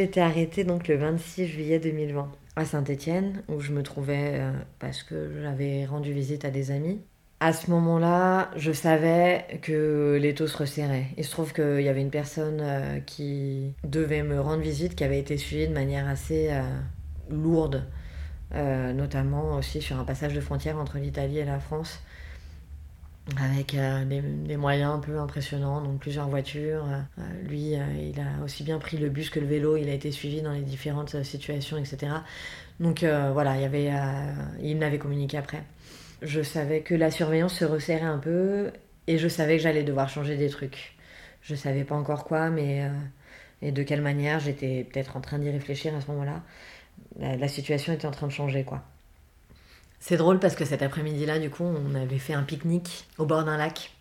Été 0.09 0.21
arrêtée 0.21 0.63
donc 0.63 0.87
le 0.87 0.95
26 0.95 1.45
juillet 1.45 1.77
2020 1.77 2.31
à 2.55 2.65
Saint-Étienne 2.65 3.43
où 3.47 3.59
je 3.59 3.71
me 3.71 3.83
trouvais 3.83 4.39
euh, 4.39 4.51
parce 4.79 5.03
que 5.03 5.39
j'avais 5.39 5.85
rendu 5.85 6.13
visite 6.13 6.45
à 6.45 6.49
des 6.49 6.71
amis. 6.71 6.99
À 7.39 7.53
ce 7.53 7.69
moment-là, 7.69 8.49
je 8.55 8.71
savais 8.71 9.45
que 9.61 10.17
les 10.19 10.33
taux 10.33 10.47
se 10.47 10.57
resserraient. 10.57 11.05
Il 11.15 11.23
se 11.23 11.29
trouve 11.29 11.53
qu'il 11.53 11.81
y 11.81 11.89
avait 11.89 12.01
une 12.01 12.09
personne 12.09 12.57
euh, 12.59 12.99
qui 13.01 13.75
devait 13.83 14.23
me 14.23 14.41
rendre 14.41 14.63
visite 14.63 14.95
qui 14.95 15.03
avait 15.03 15.19
été 15.19 15.37
suivie 15.37 15.67
de 15.67 15.73
manière 15.75 16.07
assez 16.07 16.49
euh, 16.49 16.63
lourde, 17.29 17.85
notamment 18.51 19.57
aussi 19.57 19.79
sur 19.79 19.99
un 19.99 20.05
passage 20.05 20.33
de 20.33 20.41
frontière 20.41 20.79
entre 20.79 20.97
l'Italie 20.97 21.37
et 21.37 21.45
la 21.45 21.59
France 21.59 22.01
avec 23.37 23.73
euh, 23.75 24.05
des, 24.05 24.57
moyens 24.57 24.91
un 24.93 24.99
peu 24.99 25.19
impressionnants, 25.19 25.81
donc 25.81 25.99
plusieurs 25.99 26.27
voitures. 26.27 26.85
Euh, 26.85 27.21
lui, 27.47 27.75
euh, 27.75 27.83
il 27.97 28.19
a 28.19 28.43
aussi 28.43 28.63
bien 28.63 28.79
pris 28.79 28.97
le 28.97 29.09
bus 29.09 29.29
que 29.29 29.39
le 29.39 29.45
vélo, 29.45 29.77
il 29.77 29.89
a 29.89 29.93
été 29.93 30.11
suivi 30.11 30.41
dans 30.41 30.51
les 30.51 30.61
différentes 30.61 31.23
situations, 31.23 31.77
etc. 31.77 32.11
Donc 32.79 33.03
voilà, 33.03 33.57
il, 33.57 34.67
y 34.67 34.75
m'avait 34.75 34.99
communiqué 34.99 35.37
après. 35.37 35.63
Je 36.21 36.41
savais 36.41 36.81
que 36.81 36.95
la 36.95 37.11
surveillance 37.11 37.53
se 37.53 37.65
resserrait 37.65 38.01
un 38.01 38.17
peu 38.17 38.71
et 39.07 39.17
je 39.17 39.27
savais 39.27 39.57
que 39.57 39.63
j'allais 39.63 39.83
devoir 39.83 40.09
changer 40.09 40.37
des 40.37 40.49
trucs. 40.49 40.95
Je 41.41 41.55
savais 41.55 41.83
pas 41.83 41.95
encore 41.95 42.23
quoi, 42.23 42.49
mais 42.49 42.89
et 43.61 43.73
de 43.73 43.83
quelle 43.83 44.01
manière, 44.01 44.39
j'étais 44.39 44.85
peut-être 44.89 45.17
en 45.17 45.21
train 45.21 45.39
d'y 45.39 45.49
réfléchir 45.49 45.93
à 45.93 45.99
ce 45.99 46.07
moment-là. 46.07 46.41
La 47.19 47.47
situation 47.49 47.91
était 47.91 48.07
en 48.07 48.11
train 48.11 48.27
de 48.27 48.31
changer, 48.31 48.63
quoi. 48.63 48.83
C'est 49.99 50.17
drôle 50.17 50.39
parce 50.39 50.55
que 50.55 50.65
cet 50.65 50.81
après-midi-là, 50.81 51.39
du 51.39 51.49
coup, 51.49 51.63
on 51.63 51.93
avait 51.95 52.19
fait 52.19 52.33
un 52.33 52.43
pique-nique 52.43 53.05
au 53.17 53.25
bord 53.25 53.43
d'un 53.43 53.57
lac. 53.57 53.91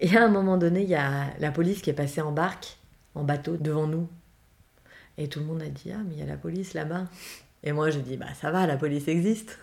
Et 0.00 0.16
à 0.16 0.24
un 0.24 0.28
moment 0.28 0.56
donné, 0.56 0.82
il 0.82 0.88
y 0.88 0.96
a 0.96 1.26
la 1.38 1.52
police 1.52 1.80
qui 1.80 1.90
est 1.90 1.94
passée 1.94 2.20
en 2.20 2.32
barque, 2.32 2.76
en 3.14 3.22
bateau, 3.22 3.56
devant 3.56 3.86
nous. 3.86 4.08
Et 5.16 5.28
tout 5.28 5.38
le 5.38 5.46
monde 5.46 5.62
a 5.62 5.68
dit 5.68 5.92
Ah, 5.92 6.00
mais 6.04 6.14
il 6.14 6.18
y 6.18 6.22
a 6.22 6.26
la 6.26 6.36
police 6.36 6.74
là-bas. 6.74 7.04
Et 7.62 7.72
moi, 7.72 7.90
j'ai 7.90 8.00
dit 8.00 8.16
Bah, 8.16 8.26
ça 8.40 8.50
va, 8.50 8.66
la 8.66 8.76
police 8.76 9.06
existe. 9.06 9.58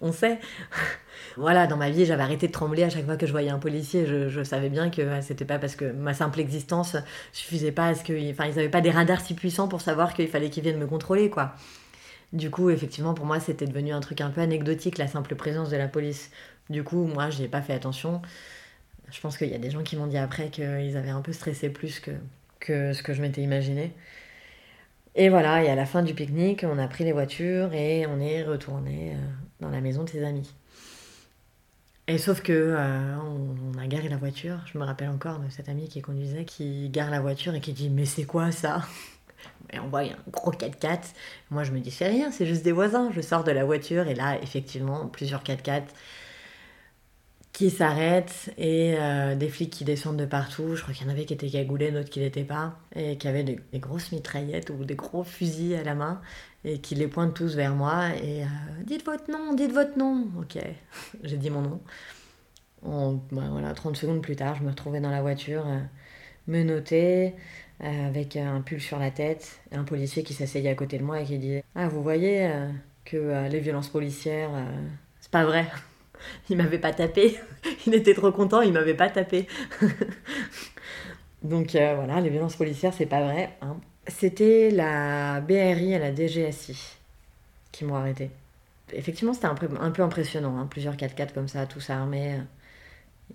On 0.00 0.12
sait. 0.12 0.40
voilà, 1.36 1.68
dans 1.68 1.76
ma 1.76 1.90
vie, 1.90 2.04
j'avais 2.04 2.24
arrêté 2.24 2.48
de 2.48 2.52
trembler 2.52 2.82
à 2.82 2.90
chaque 2.90 3.04
fois 3.04 3.16
que 3.16 3.26
je 3.26 3.32
voyais 3.32 3.50
un 3.50 3.60
policier. 3.60 4.04
Je, 4.06 4.42
savais 4.42 4.68
bien 4.68 4.90
que 4.90 5.20
c'était 5.20 5.44
pas 5.44 5.60
parce 5.60 5.76
que 5.76 5.92
ma 5.92 6.12
simple 6.12 6.40
existence 6.40 6.96
suffisait 7.32 7.72
pas 7.72 7.88
à 7.88 7.94
ce 7.94 8.02
que. 8.02 8.30
Enfin, 8.32 8.46
ils 8.46 8.56
n'avaient 8.56 8.68
pas 8.68 8.80
des 8.80 8.90
radars 8.90 9.20
si 9.20 9.34
puissants 9.34 9.68
pour 9.68 9.80
savoir 9.80 10.14
qu'il 10.14 10.28
fallait 10.28 10.50
qu'ils 10.50 10.64
viennent 10.64 10.80
me 10.80 10.86
contrôler, 10.86 11.30
quoi. 11.30 11.54
Du 12.32 12.50
coup, 12.50 12.70
effectivement, 12.70 13.14
pour 13.14 13.26
moi, 13.26 13.40
c'était 13.40 13.66
devenu 13.66 13.92
un 13.92 14.00
truc 14.00 14.20
un 14.20 14.30
peu 14.30 14.40
anecdotique, 14.40 14.98
la 14.98 15.06
simple 15.06 15.34
présence 15.34 15.68
de 15.70 15.76
la 15.76 15.88
police. 15.88 16.30
Du 16.70 16.82
coup, 16.82 17.06
moi, 17.06 17.30
j'ai 17.30 17.48
pas 17.48 17.60
fait 17.62 17.74
attention. 17.74 18.22
Je 19.10 19.20
pense 19.20 19.36
qu'il 19.36 19.48
y 19.48 19.54
a 19.54 19.58
des 19.58 19.70
gens 19.70 19.82
qui 19.82 19.96
m'ont 19.96 20.06
dit 20.06 20.16
après 20.16 20.48
qu'ils 20.50 20.96
avaient 20.96 21.10
un 21.10 21.20
peu 21.20 21.32
stressé 21.32 21.68
plus 21.70 22.00
que, 22.00 22.92
ce 22.92 23.02
que 23.02 23.12
je 23.12 23.20
m'étais 23.22 23.42
imaginé. 23.42 23.92
Et 25.14 25.28
voilà, 25.28 25.62
et 25.62 25.68
à 25.68 25.74
la 25.74 25.84
fin 25.84 26.02
du 26.02 26.14
pique-nique, 26.14 26.64
on 26.66 26.78
a 26.78 26.88
pris 26.88 27.04
les 27.04 27.12
voitures 27.12 27.74
et 27.74 28.06
on 28.06 28.18
est 28.20 28.42
retourné 28.44 29.12
euh, 29.12 29.18
dans 29.60 29.68
la 29.68 29.82
maison 29.82 30.04
de 30.04 30.08
ses 30.08 30.24
amis. 30.24 30.54
Et 32.08 32.18
sauf 32.18 32.42
que 32.42 32.52
euh, 32.52 33.16
on, 33.18 33.78
a 33.78 33.86
garé 33.86 34.08
la 34.08 34.16
voiture. 34.16 34.58
Je 34.72 34.78
me 34.78 34.84
rappelle 34.84 35.10
encore 35.10 35.38
de 35.38 35.48
cet 35.50 35.68
ami 35.68 35.88
qui 35.88 36.00
conduisait, 36.00 36.44
qui 36.44 36.88
gare 36.88 37.10
la 37.10 37.20
voiture 37.20 37.54
et 37.54 37.60
qui 37.60 37.72
dit 37.72 37.90
mais 37.90 38.06
c'est 38.06 38.24
quoi 38.24 38.52
ça? 38.52 38.82
Et 39.70 39.78
on 39.78 39.88
voit 39.88 40.00
un 40.00 40.16
gros 40.30 40.52
4x4. 40.52 41.00
Moi, 41.50 41.64
je 41.64 41.72
me 41.72 41.80
dis, 41.80 41.90
c'est 41.90 42.08
rien, 42.08 42.30
c'est 42.30 42.46
juste 42.46 42.62
des 42.62 42.72
voisins. 42.72 43.10
Je 43.12 43.20
sors 43.20 43.44
de 43.44 43.50
la 43.52 43.64
voiture 43.64 44.08
et 44.08 44.14
là, 44.14 44.40
effectivement, 44.42 45.06
plusieurs 45.06 45.42
4x4 45.42 45.84
qui 47.52 47.70
s'arrêtent 47.70 48.50
et 48.56 48.94
euh, 48.98 49.34
des 49.36 49.48
flics 49.48 49.70
qui 49.70 49.84
descendent 49.84 50.16
de 50.16 50.24
partout. 50.24 50.74
Je 50.74 50.82
crois 50.82 50.94
qu'il 50.94 51.06
y 51.06 51.10
en 51.10 51.12
avait 51.12 51.26
qui 51.26 51.34
étaient 51.34 51.50
cagoulés, 51.50 51.90
d'autres 51.90 52.08
qui 52.08 52.20
l'étaient 52.20 52.44
pas, 52.44 52.78
et 52.96 53.18
qui 53.18 53.28
avaient 53.28 53.44
des, 53.44 53.60
grosses 53.74 54.10
mitraillettes 54.12 54.70
ou 54.70 54.84
des 54.84 54.94
gros 54.94 55.22
fusils 55.22 55.74
à 55.74 55.82
la 55.84 55.94
main 55.94 56.20
et 56.64 56.78
qui 56.78 56.94
les 56.94 57.08
pointent 57.08 57.34
tous 57.34 57.54
vers 57.56 57.74
moi 57.74 58.08
et 58.22 58.44
euh, 58.44 58.46
dites 58.84 59.04
votre 59.04 59.30
nom, 59.30 59.54
dites 59.54 59.72
votre 59.72 59.98
nom. 59.98 60.28
Ok, 60.40 60.58
j'ai 61.22 61.36
dit 61.36 61.50
mon 61.50 61.62
nom. 61.62 61.80
En, 62.84 63.12
bah, 63.30 63.42
voilà, 63.50 63.74
30 63.74 63.96
secondes 63.96 64.22
plus 64.22 64.36
tard, 64.36 64.56
je 64.56 64.64
me 64.64 64.70
retrouvais 64.70 65.00
dans 65.00 65.10
la 65.10 65.20
voiture, 65.22 65.64
euh, 65.66 65.78
me 66.48 66.62
noter. 66.62 67.28
euh, 67.28 67.38
avec 67.82 68.36
un 68.36 68.60
pull 68.62 68.80
sur 68.80 68.98
la 68.98 69.10
tête, 69.10 69.60
un 69.72 69.84
policier 69.84 70.22
qui 70.22 70.34
s'asseyait 70.34 70.70
à 70.70 70.74
côté 70.74 70.98
de 70.98 71.04
moi 71.04 71.20
et 71.20 71.24
qui 71.24 71.38
disait 71.38 71.64
Ah, 71.74 71.88
vous 71.88 72.02
voyez 72.02 72.46
euh, 72.46 72.68
que 73.04 73.16
euh, 73.16 73.48
les 73.48 73.60
violences 73.60 73.88
policières, 73.88 74.50
euh, 74.54 74.64
c'est 75.20 75.30
pas 75.30 75.44
vrai. 75.44 75.66
Il 76.50 76.56
m'avait 76.56 76.78
pas 76.78 76.92
tapé. 76.92 77.36
il 77.86 77.94
était 77.94 78.14
trop 78.14 78.30
content, 78.32 78.60
il 78.62 78.72
m'avait 78.72 78.94
pas 78.94 79.10
tapé. 79.10 79.48
Donc 81.42 81.74
euh, 81.74 81.94
voilà, 81.96 82.20
les 82.20 82.30
violences 82.30 82.56
policières, 82.56 82.94
c'est 82.94 83.06
pas 83.06 83.22
vrai. 83.22 83.50
hein. 83.62 83.76
C'était 84.08 84.70
la 84.70 85.40
BRI 85.40 85.92
et 85.92 85.98
la 85.98 86.12
DGSI 86.14 86.76
qui 87.72 87.84
m'ont 87.84 87.96
arrêté. 87.96 88.30
Effectivement, 88.92 89.34
c'était 89.34 89.46
un 89.48 89.54
peu 89.92 90.02
impressionnant. 90.02 90.58
hein, 90.58 90.66
Plusieurs 90.70 90.96
4x4 90.96 91.34
comme 91.34 91.48
ça, 91.48 91.66
tous 91.66 91.90
armés. 91.90 92.38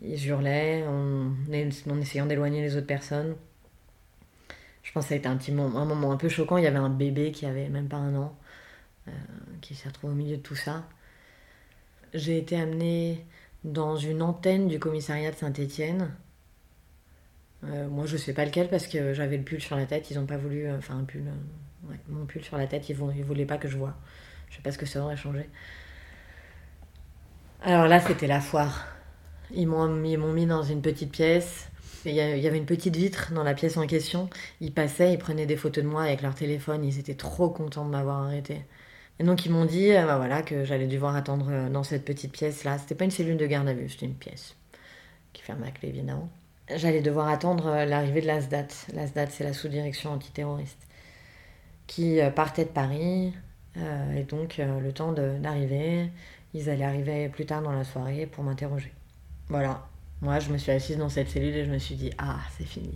Ils 0.02 0.28
hurlaient 0.28 0.84
en, 0.88 1.32
en 1.92 2.02
essayant 2.02 2.26
d'éloigner 2.26 2.62
les 2.62 2.76
autres 2.78 2.88
personnes. 2.88 3.36
Je 4.88 4.92
pense 4.94 5.06
que 5.06 5.10
ça 5.10 5.16
a 5.16 5.18
été 5.18 5.28
un, 5.28 5.38
petit 5.38 5.52
moment, 5.52 5.80
un 5.80 5.86
moment 5.86 6.12
un 6.12 6.18
peu 6.18 6.30
choquant. 6.30 6.58
Il 6.58 6.64
y 6.64 6.68
avait 6.68 6.78
un 6.78 6.90
bébé 6.90 7.32
qui 7.32 7.46
avait 7.46 7.70
même 7.70 7.90
pas 7.90 7.98
un 7.98 8.16
an, 8.16 8.38
euh, 9.10 9.12
qui 9.62 9.76
s'est 9.76 9.90
retrouvé 9.90 10.14
au 10.14 10.18
milieu 10.18 10.38
de 10.38 10.42
tout 10.44 10.56
ça. 10.56 10.86
J'ai 12.14 12.38
été 12.38 12.60
amenée 12.60 13.26
dans 13.64 13.96
une 13.96 14.22
antenne 14.22 14.68
du 14.68 14.78
commissariat 14.78 15.32
de 15.32 15.38
Saint-Étienne. 15.38 16.12
Euh, 17.64 17.88
moi, 17.90 18.06
je 18.06 18.18
sais 18.18 18.34
pas 18.34 18.46
lequel 18.46 18.70
parce 18.70 18.88
que 18.88 19.14
j'avais 19.14 19.38
le 19.38 19.44
pull 19.44 19.60
sur 19.62 19.76
la 19.76 19.86
tête. 19.86 20.10
Ils 20.12 20.20
ont 20.20 20.26
pas 20.26 20.38
voulu. 20.38 20.66
euh, 20.68 20.78
Enfin, 20.78 20.98
un 20.98 21.04
pull. 21.04 21.24
mon 22.10 22.26
pull 22.26 22.44
sur 22.44 22.58
la 22.58 22.68
tête, 22.68 22.90
ils, 22.90 22.96
vou- 22.96 23.12
ils 23.12 23.24
voulaient 23.24 23.46
pas 23.46 23.58
que 23.58 23.68
je 23.68 23.78
vois. 23.78 23.96
Je 24.50 24.56
sais 24.58 24.62
pas 24.62 24.72
ce 24.72 24.78
que 24.78 24.86
ça 24.86 25.02
aurait 25.04 25.18
changé. 25.18 25.50
Alors 27.62 27.88
là, 27.88 28.00
c'était 28.00 28.28
la 28.28 28.40
foire. 28.42 28.88
Ils 29.54 29.68
m'ont 29.68 29.88
mis 29.90 30.46
dans 30.46 30.64
une 30.64 30.82
petite 30.82 31.12
pièce. 31.12 31.70
Et 32.08 32.12
Il 32.12 32.16
y, 32.16 32.48
avait 32.48 32.58
une 32.58 32.66
petite 32.66 32.96
vitre 32.96 33.34
dans 33.34 33.44
la 33.44 33.54
pièce 33.54 33.76
en 33.76 33.86
question. 33.86 34.30
Ils 34.62 34.74
passaient, 34.74 35.14
ils 35.14 35.18
prenaient 35.18 35.46
des 35.46 35.58
photos 35.58 35.84
de 35.84 35.90
moi 35.90 36.04
avec 36.04 36.22
leur 36.22 36.36
téléphone. 36.36 36.86
Ils 36.86 37.00
étaient 37.00 37.16
trop 37.16 37.50
contents 37.50 37.86
de 37.86 37.92
m'avoir 37.92 38.24
arrêté. 38.24 38.62
Et 39.20 39.24
donc 39.24 39.46
ils 39.46 39.52
m'ont 39.52 39.66
dit 39.66 39.92
euh, 39.92 40.06
bah 40.06 40.18
voilà, 40.18 40.42
que 40.42 40.64
j'allais 40.64 40.88
devoir 40.88 41.16
attendre 41.16 41.48
euh, 41.50 41.70
dans 41.70 41.84
cette 41.84 42.06
petite 42.06 42.32
pièce-là. 42.32 42.78
C'était 42.78 42.96
pas 42.96 43.06
une 43.06 43.12
cellule 43.12 43.38
de 43.38 43.46
garde 43.46 43.68
à 43.68 43.74
vue, 43.74 43.90
c'était 43.90 44.06
une 44.06 44.16
pièce 44.16 44.56
qui 45.34 45.42
fermait 45.42 45.68
à 45.68 45.72
clé 45.72 45.90
évidemment. 45.90 46.30
J'allais 46.74 47.02
devoir 47.02 47.28
attendre 47.28 47.68
euh, 47.68 47.86
l'arrivée 47.86 48.22
de 48.22 48.28
l'ASDAT. 48.28 48.68
L'ASDAT, 48.94 49.28
c'est 49.32 49.44
la 49.44 49.54
sous-direction 49.54 50.12
antiterroriste 50.12 50.88
qui 51.88 52.20
partait 52.36 52.66
de 52.66 52.70
Paris. 52.70 53.34
et 53.78 54.24
donc 54.24 54.58
le 54.58 54.92
temps 54.92 55.14
d'arriver, 55.14 56.10
ils 56.54 56.70
allaient 56.70 56.84
arriver 56.84 57.30
plus 57.30 57.46
tard 57.46 57.62
dans 57.62 57.72
la 57.72 57.86
soirée 57.86 58.26
pour 58.26 58.44
m'interroger. 58.44 58.92
Voilà. 59.48 59.88
Moi, 60.22 60.40
je 60.40 60.52
me 60.52 60.58
suis 60.58 60.72
assise 60.72 60.98
dans 60.98 61.10
cette 61.10 61.30
cellule 61.30 61.56
et 61.56 61.66
je 61.66 61.72
me 61.72 61.78
suis 61.78 61.96
dit 61.96 62.12
ah, 62.18 62.38
c'est 62.58 62.66
fini. 62.66 62.96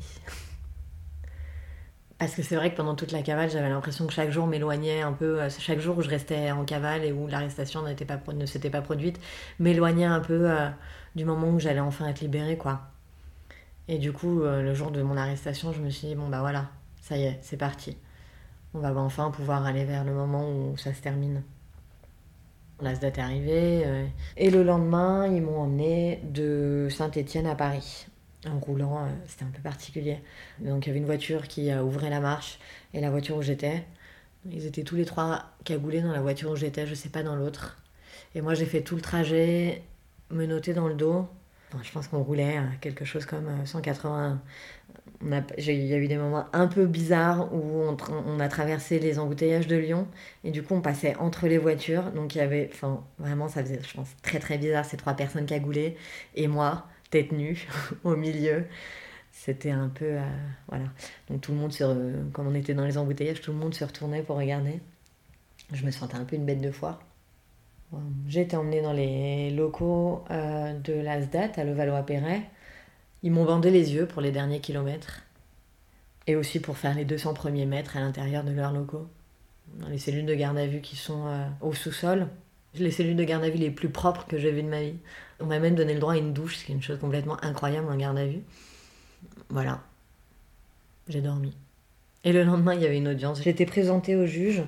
Parce 2.21 2.35
que 2.35 2.43
c'est 2.43 2.55
vrai 2.55 2.71
que 2.71 2.77
pendant 2.77 2.93
toute 2.93 3.11
la 3.11 3.23
cavale, 3.23 3.49
j'avais 3.49 3.69
l'impression 3.69 4.05
que 4.05 4.13
chaque 4.13 4.29
jour 4.29 4.45
m'éloignait 4.45 5.01
un 5.01 5.11
peu, 5.11 5.41
euh, 5.41 5.49
chaque 5.49 5.79
jour 5.79 5.97
où 5.97 6.01
je 6.03 6.09
restais 6.09 6.51
en 6.51 6.65
cavale 6.65 7.03
et 7.03 7.11
où 7.11 7.25
l'arrestation 7.25 7.81
ne 7.81 8.45
s'était 8.45 8.69
pas 8.69 8.81
produite, 8.81 9.19
m'éloignait 9.57 10.05
un 10.05 10.19
peu 10.19 10.51
euh, 10.51 10.69
du 11.15 11.25
moment 11.25 11.49
où 11.49 11.59
j'allais 11.59 11.79
enfin 11.79 12.07
être 12.07 12.21
libérée, 12.21 12.57
quoi. 12.57 12.81
Et 13.87 13.97
du 13.97 14.13
coup, 14.13 14.43
euh, 14.43 14.61
le 14.61 14.75
jour 14.75 14.91
de 14.91 15.01
mon 15.01 15.17
arrestation, 15.17 15.73
je 15.73 15.81
me 15.81 15.89
suis 15.89 16.09
dit, 16.09 16.15
bon 16.15 16.29
bah 16.29 16.41
voilà, 16.41 16.69
ça 17.01 17.17
y 17.17 17.23
est, 17.23 17.39
c'est 17.41 17.57
parti. 17.57 17.97
On 18.75 18.79
va 18.79 18.93
enfin 18.95 19.31
pouvoir 19.31 19.65
aller 19.65 19.85
vers 19.85 20.03
le 20.03 20.13
moment 20.13 20.47
où 20.47 20.77
ça 20.77 20.93
se 20.93 21.01
termine. 21.01 21.41
La 22.81 22.95
date 22.95 23.17
est 23.17 23.21
arrivée, 23.21 23.83
euh, 23.85 24.05
et 24.37 24.49
le 24.49 24.63
lendemain, 24.63 25.27
ils 25.27 25.41
m'ont 25.41 25.59
emmené 25.59 26.19
de 26.23 26.87
Saint-Étienne 26.89 27.45
à 27.45 27.55
Paris 27.55 28.07
en 28.49 28.59
roulant, 28.59 29.05
euh, 29.05 29.09
c'était 29.27 29.43
un 29.43 29.49
peu 29.49 29.61
particulier. 29.61 30.19
Donc 30.59 30.85
il 30.85 30.89
y 30.89 30.91
avait 30.91 30.99
une 30.99 31.05
voiture 31.05 31.47
qui 31.47 31.71
euh, 31.71 31.83
ouvrait 31.83 32.09
la 32.09 32.19
marche 32.19 32.59
et 32.93 33.01
la 33.01 33.09
voiture 33.09 33.37
où 33.37 33.41
j'étais. 33.41 33.85
Ils 34.49 34.65
étaient 34.65 34.83
tous 34.83 34.95
les 34.95 35.05
trois 35.05 35.45
cagoulés 35.63 36.01
dans 36.01 36.11
la 36.11 36.21
voiture 36.21 36.51
où 36.51 36.55
j'étais, 36.55 36.87
je 36.87 36.95
sais 36.95 37.09
pas 37.09 37.23
dans 37.23 37.35
l'autre. 37.35 37.77
Et 38.33 38.41
moi 38.41 38.53
j'ai 38.53 38.65
fait 38.65 38.81
tout 38.81 38.95
le 38.95 39.01
trajet, 39.01 39.83
me 40.31 40.45
noter 40.45 40.73
dans 40.73 40.87
le 40.87 40.95
dos. 40.95 41.27
Je 41.81 41.91
pense 41.91 42.07
qu'on 42.07 42.21
roulait 42.21 42.57
à 42.57 42.65
quelque 42.81 43.05
chose 43.05 43.25
comme 43.25 43.47
euh, 43.47 43.65
180. 43.65 44.41
Il 45.23 45.85
y 45.85 45.93
a 45.93 45.97
eu 45.97 46.07
des 46.07 46.17
moments 46.17 46.45
un 46.53 46.67
peu 46.67 46.85
bizarres 46.87 47.53
où 47.53 47.83
on, 48.27 48.39
a 48.39 48.47
traversé 48.49 48.99
les 48.99 49.19
embouteillages 49.19 49.67
de 49.67 49.75
Lyon 49.77 50.07
et 50.43 50.51
du 50.51 50.63
coup 50.63 50.73
on 50.75 50.81
passait 50.81 51.15
entre 51.17 51.47
les 51.47 51.57
voitures. 51.57 52.11
Donc 52.11 52.35
il 52.35 52.39
y 52.39 52.41
avait, 52.41 52.69
enfin 52.73 53.03
vraiment 53.19 53.47
ça 53.47 53.61
faisait, 53.63 53.79
je 53.87 53.93
pense, 53.93 54.09
très 54.23 54.39
très 54.39 54.57
bizarre 54.57 54.85
ces 54.85 54.97
trois 54.97 55.13
personnes 55.13 55.45
cagoulées 55.45 55.95
et 56.35 56.47
moi 56.47 56.87
tête 57.11 57.31
nue 57.31 57.67
au 58.03 58.15
milieu. 58.15 58.65
C'était 59.31 59.71
un 59.71 59.89
peu. 59.89 60.05
euh, 60.05 60.21
voilà. 60.69 60.85
Donc 61.29 61.41
tout 61.41 61.51
le 61.53 61.57
monde 61.59 61.73
se. 61.73 61.83
re- 61.83 62.31
Comme 62.33 62.47
on 62.47 62.55
était 62.55 62.73
dans 62.75 62.85
les 62.85 62.97
embouteillages, 62.97 63.41
tout 63.41 63.51
le 63.53 63.57
monde 63.59 63.73
se 63.75 63.83
retournait 63.85 64.23
pour 64.23 64.37
regarder. 64.37 64.81
Je 65.73 65.85
me 65.85 65.91
sentais 65.91 66.15
un 66.17 66.25
peu 66.25 66.35
une 66.35 66.45
bête 66.45 66.61
de 66.61 66.71
foire. 66.71 67.01
Euh, 67.93 67.97
J'ai 68.27 68.41
été 68.41 68.55
emmenée 68.57 68.81
dans 68.81 68.93
les 68.93 69.51
locaux 69.51 70.23
euh, 70.31 70.73
de 70.79 70.93
l'ASDAT 70.93 71.51
à 71.57 71.63
Levallois-Perret. 71.63 72.43
Ils 73.23 73.31
m'ont 73.31 73.45
bandé 73.45 73.69
les 73.69 73.93
yeux 73.93 74.07
pour 74.07 74.21
les 74.21 74.31
derniers 74.31 74.59
kilomètres. 74.59 75.21
Et 76.27 76.35
aussi 76.35 76.59
pour 76.59 76.77
faire 76.77 76.95
les 76.95 77.05
200 77.05 77.33
premiers 77.33 77.65
mètres 77.65 77.97
à 77.97 77.99
l'intérieur 77.99 78.43
de 78.43 78.51
leurs 78.51 78.73
locaux. 78.73 79.07
Dans 79.79 79.87
les 79.87 79.97
cellules 79.97 80.25
de 80.25 80.35
garde 80.35 80.57
à 80.57 80.67
vue 80.67 80.81
qui 80.81 80.95
sont 80.95 81.27
euh, 81.27 81.47
au 81.61 81.73
sous-sol. 81.73 82.27
Les 82.75 82.91
cellules 82.91 83.15
de 83.15 83.23
garde 83.23 83.43
à 83.43 83.49
vue 83.49 83.57
les 83.57 83.71
plus 83.71 83.89
propres 83.89 84.25
que 84.27 84.37
j'ai 84.37 84.51
vues 84.51 84.63
de 84.63 84.67
ma 84.67 84.81
vie. 84.81 84.95
On 85.39 85.45
m'a 85.45 85.59
même 85.59 85.75
donné 85.75 85.93
le 85.93 85.99
droit 85.99 86.13
à 86.13 86.17
une 86.17 86.33
douche, 86.33 86.57
ce 86.57 86.65
qui 86.65 86.71
est 86.71 86.75
une 86.75 86.81
chose 86.81 86.99
complètement 86.99 87.43
incroyable 87.43 87.87
en 87.91 87.97
garde 87.97 88.17
à 88.17 88.25
vue. 88.25 88.41
Voilà. 89.49 89.81
J'ai 91.07 91.21
dormi. 91.21 91.53
Et 92.23 92.33
le 92.33 92.43
lendemain, 92.43 92.75
il 92.75 92.81
y 92.81 92.85
avait 92.85 92.97
une 92.97 93.07
audience. 93.07 93.45
Été 93.45 93.65
présentée 93.65 94.15
au 94.15 94.25
juge. 94.25 94.63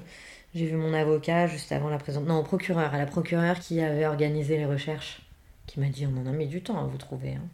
J'ai 0.56 0.66
vu 0.66 0.76
mon 0.76 0.94
avocat 0.94 1.48
juste 1.48 1.72
avant 1.72 1.90
la 1.90 1.98
présentation. 1.98 2.34
Non, 2.34 2.42
au 2.42 2.44
procureur, 2.44 2.94
à 2.94 2.98
la 2.98 3.06
procureure 3.06 3.60
qui 3.60 3.80
avait 3.82 4.06
organisé 4.06 4.58
les 4.58 4.66
recherches. 4.66 5.22
Qui 5.68 5.80
m'a 5.80 5.88
dit 5.88 6.06
on 6.06 6.20
en 6.20 6.26
a 6.26 6.32
mis 6.32 6.48
du 6.48 6.62
temps 6.62 6.80
à 6.80 6.84
vous 6.84 6.98
trouver. 6.98 7.36
hein. 7.36 7.48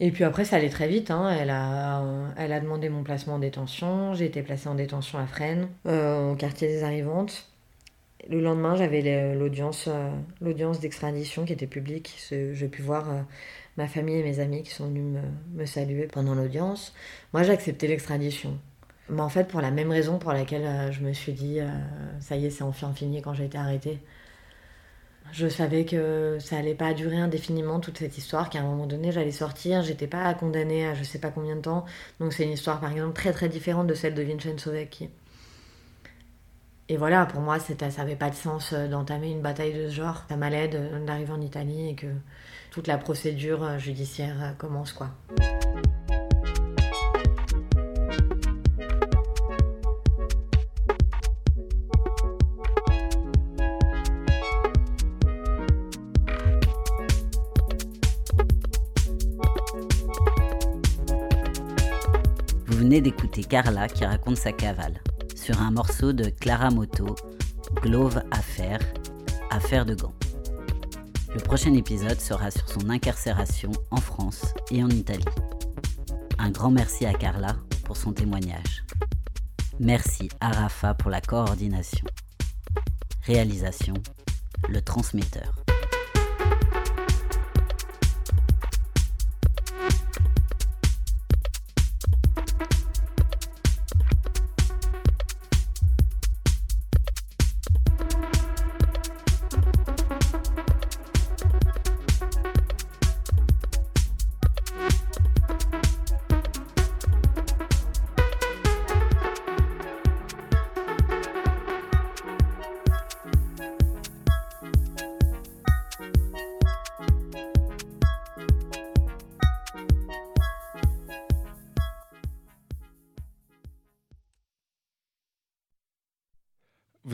Et 0.00 0.10
puis 0.12 0.24
après, 0.24 0.44
ça 0.44 0.56
allait 0.56 0.70
très 0.70 0.88
vite. 0.88 1.10
hein. 1.10 1.30
Elle, 1.30 1.50
a, 1.50 2.02
elle 2.36 2.52
a 2.52 2.60
demandé 2.60 2.88
mon 2.88 3.02
placement 3.02 3.34
en 3.34 3.38
détention. 3.38 4.14
J'ai 4.14 4.26
été 4.26 4.42
placée 4.42 4.68
en 4.68 4.74
détention 4.74 5.18
à 5.18 5.26
Fresnes, 5.26 5.68
euh, 5.86 6.32
au 6.32 6.36
quartier 6.36 6.68
des 6.68 6.82
Arrivantes. 6.84 7.46
Le 8.28 8.40
lendemain, 8.40 8.76
j'avais 8.76 9.02
euh, 9.06 9.34
l'audience 9.34 10.80
d'extradition 10.80 11.44
qui 11.44 11.52
était 11.52 11.66
publique. 11.66 12.16
J'ai 12.30 12.68
pu 12.68 12.82
voir 12.82 13.10
euh, 13.10 13.20
ma 13.76 13.88
famille 13.88 14.16
et 14.16 14.22
mes 14.22 14.40
amis 14.40 14.62
qui 14.62 14.70
sont 14.70 14.86
venus 14.88 15.04
me, 15.04 15.60
me 15.60 15.66
saluer 15.66 16.06
pendant 16.06 16.34
l'audience. 16.34 16.94
Moi, 17.34 17.42
j'ai 17.42 17.52
accepté 17.52 17.86
l'extradition. 17.88 18.58
Mais 19.10 19.22
en 19.22 19.28
fait, 19.28 19.48
pour 19.48 19.60
la 19.60 19.70
même 19.70 19.90
raison 19.90 20.18
pour 20.18 20.32
laquelle 20.32 20.92
je 20.92 21.00
me 21.02 21.12
suis 21.12 21.32
dit, 21.32 21.58
ça 22.20 22.36
y 22.36 22.46
est, 22.46 22.50
c'est 22.50 22.62
enfin 22.62 22.92
fini 22.94 23.22
quand 23.22 23.34
j'ai 23.34 23.46
été 23.46 23.58
arrêtée. 23.58 23.98
Je 25.32 25.48
savais 25.48 25.84
que 25.84 26.38
ça 26.40 26.56
allait 26.56 26.74
pas 26.74 26.94
durer 26.94 27.18
indéfiniment 27.18 27.80
toute 27.80 27.98
cette 27.98 28.18
histoire, 28.18 28.50
qu'à 28.50 28.60
un 28.60 28.64
moment 28.64 28.86
donné 28.86 29.12
j'allais 29.12 29.30
sortir, 29.30 29.82
j'étais 29.82 30.06
pas 30.06 30.32
condamnée 30.34 30.86
à 30.86 30.94
je 30.94 31.04
sais 31.04 31.18
pas 31.18 31.30
combien 31.30 31.56
de 31.56 31.62
temps. 31.62 31.84
Donc 32.18 32.32
c'est 32.32 32.44
une 32.44 32.52
histoire 32.52 32.80
par 32.80 32.90
exemple 32.92 33.14
très 33.14 33.32
très 33.32 33.48
différente 33.48 33.86
de 33.86 33.94
celle 33.94 34.14
de 34.14 34.22
Vincenzo 34.22 34.70
Vecchi. 34.72 35.10
Et 36.90 36.96
voilà, 36.96 37.24
pour 37.24 37.40
moi, 37.40 37.60
ça 37.60 37.72
n'avait 37.98 38.16
pas 38.16 38.30
de 38.30 38.34
sens 38.34 38.72
euh, 38.72 38.88
d'entamer 38.88 39.30
une 39.30 39.42
bataille 39.42 39.72
de 39.72 39.88
ce 39.88 39.94
genre. 39.94 40.24
Ça 40.28 40.36
m'allait 40.36 40.66
d'arriver 40.66 41.30
en 41.30 41.40
Italie 41.40 41.90
et 41.90 41.94
que 41.94 42.08
toute 42.72 42.88
la 42.88 42.98
procédure 42.98 43.62
euh, 43.62 43.78
judiciaire 43.78 44.34
euh, 44.42 44.52
commence, 44.58 44.92
quoi. 44.92 45.10
D'écouter 62.98 63.44
Carla 63.44 63.86
qui 63.86 64.04
raconte 64.04 64.36
sa 64.36 64.50
cavale 64.50 65.00
sur 65.36 65.62
un 65.62 65.70
morceau 65.70 66.12
de 66.12 66.24
Clara 66.24 66.70
Moto, 66.70 67.14
Glove 67.82 68.20
Affaire, 68.32 68.80
Affaire 69.48 69.86
de 69.86 69.94
gants. 69.94 70.14
Le 71.32 71.40
prochain 71.40 71.72
épisode 71.74 72.20
sera 72.20 72.50
sur 72.50 72.68
son 72.68 72.90
incarcération 72.90 73.70
en 73.92 74.00
France 74.00 74.54
et 74.72 74.82
en 74.82 74.90
Italie. 74.90 75.24
Un 76.38 76.50
grand 76.50 76.72
merci 76.72 77.06
à 77.06 77.14
Carla 77.14 77.54
pour 77.84 77.96
son 77.96 78.12
témoignage. 78.12 78.84
Merci 79.78 80.28
à 80.40 80.50
Rafa 80.50 80.94
pour 80.94 81.12
la 81.12 81.20
coordination. 81.20 82.06
Réalisation, 83.22 83.94
le 84.68 84.80
transmetteur. 84.80 85.54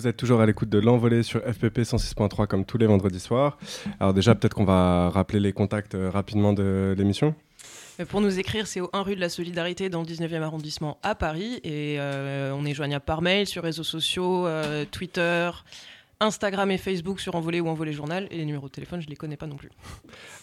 Vous 0.07 0.11
êtes 0.11 0.19
toujours 0.19 0.41
à 0.41 0.47
l'écoute 0.47 0.69
de 0.69 0.79
l'envolée 0.79 1.25
sur 1.25 1.41
FPP 1.41 1.81
106.3 1.81 2.47
comme 2.47 2.65
tous 2.65 2.79
les 2.79 2.87
vendredis 2.87 3.19
soirs. 3.19 3.59
Alors 3.99 4.15
déjà, 4.15 4.37
peut-être 4.37 4.55
qu'on 4.55 4.65
va 4.65 5.11
rappeler 5.11 5.41
les 5.41 5.53
contacts 5.53 5.97
euh, 5.97 6.11
rapidement 6.11 6.53
de 6.53 6.95
l'émission. 6.97 7.35
Euh, 7.99 8.05
Pour 8.05 8.21
nous 8.21 8.39
écrire, 8.39 8.69
c'est 8.69 8.81
au 8.81 8.89
1 8.93 9.03
rue 9.03 9.17
de 9.17 9.21
la 9.21 9.29
Solidarité 9.29 9.89
dans 9.89 10.03
le 10.03 10.07
19e 10.07 10.43
arrondissement 10.43 10.99
à 11.03 11.17
Paris. 11.17 11.59
Et 11.65 11.97
euh, 11.99 12.55
on 12.57 12.65
est 12.65 12.73
joignable 12.73 13.05
par 13.05 13.21
mail, 13.21 13.49
sur 13.49 13.65
réseaux 13.65 13.83
sociaux, 13.83 14.47
euh, 14.47 14.85
Twitter, 14.89 15.51
Instagram 16.21 16.71
et 16.71 16.79
Facebook 16.79 17.19
sur 17.19 17.35
Envolé 17.35 17.61
ou 17.61 17.67
Envolé 17.67 17.93
Journal. 17.93 18.29
Et 18.31 18.37
les 18.37 18.45
numéros 18.45 18.69
de 18.69 18.73
téléphone, 18.73 19.01
je 19.01 19.07
ne 19.07 19.11
les 19.11 19.17
connais 19.17 19.37
pas 19.37 19.49
non 19.49 19.57
plus. 19.57 19.71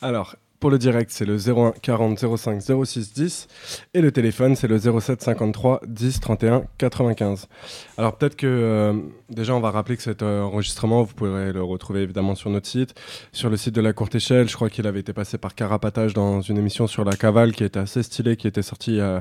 Alors, 0.02 0.36
pour 0.64 0.72
le 0.72 0.78
direct, 0.78 1.12
c'est 1.12 1.26
le 1.26 1.36
01 1.36 1.74
40 1.82 2.38
05 2.38 2.62
06 2.86 3.12
10 3.12 3.48
et 3.96 4.00
le 4.00 4.14
téléphone, 4.14 4.56
c'est 4.56 4.70
le 4.70 4.80
07 4.80 5.22
53 5.22 5.82
10 5.86 6.22
31 6.22 6.64
95. 6.78 7.50
Alors 7.98 8.16
peut-être 8.16 8.38
que 8.38 8.48
euh, 8.48 8.94
déjà 9.30 9.54
on 9.56 9.60
va 9.60 9.72
rappeler 9.72 9.98
que 9.98 10.04
cet 10.04 10.24
euh, 10.24 10.42
enregistrement, 10.42 11.04
vous 11.04 11.14
pourrez 11.16 11.52
le 11.52 11.62
retrouver 11.62 12.04
évidemment 12.04 12.34
sur 12.36 12.50
notre 12.50 12.68
site, 12.68 12.94
sur 13.34 13.50
le 13.50 13.58
site 13.58 13.76
de 13.76 13.82
la 13.82 13.92
courte 13.92 14.16
échelle. 14.16 14.48
Je 14.48 14.56
crois 14.56 14.70
qu'il 14.70 14.88
avait 14.88 15.02
été 15.02 15.12
passé 15.12 15.38
par 15.38 15.54
Carapatage 15.54 16.14
dans 16.14 16.40
une 16.40 16.58
émission 16.58 16.88
sur 16.88 17.04
la 17.04 17.18
cavale 17.18 17.52
qui 17.52 17.66
était 17.66 17.80
assez 17.80 18.02
stylée, 18.02 18.38
qui 18.38 18.48
était 18.48 18.62
sortie 18.62 19.02
euh, 19.02 19.20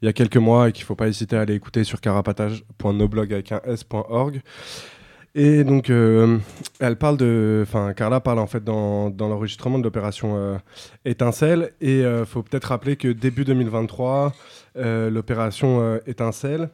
il 0.00 0.06
y 0.06 0.08
a 0.08 0.12
quelques 0.12 0.36
mois 0.36 0.68
et 0.68 0.72
qu'il 0.72 0.84
ne 0.84 0.86
faut 0.86 0.94
pas 0.94 1.08
hésiter 1.08 1.34
à 1.34 1.40
aller 1.40 1.54
écouter 1.54 1.82
sur 1.82 2.00
carapatage.noblog 2.00 3.32
avec 3.32 3.50
un 3.50 3.60
s.org. 3.66 4.42
Et 5.36 5.64
donc, 5.64 5.90
euh, 5.90 6.38
elle 6.78 6.96
parle 6.96 7.16
de. 7.16 7.64
Enfin, 7.66 7.92
Carla 7.92 8.20
parle 8.20 8.38
en 8.38 8.46
fait 8.46 8.62
dans, 8.62 9.12
l'enregistrement 9.18 9.78
de 9.78 9.84
l'opération 9.84 10.36
euh, 10.36 10.58
Étincelle. 11.04 11.72
Et 11.80 12.00
il 12.00 12.24
faut 12.24 12.42
peut-être 12.42 12.66
rappeler 12.66 12.96
que 12.96 13.08
début 13.08 13.44
2023, 13.44 14.32
euh, 14.76 15.10
l'opération 15.10 15.80
euh, 15.80 15.98
Étincelle. 16.06 16.70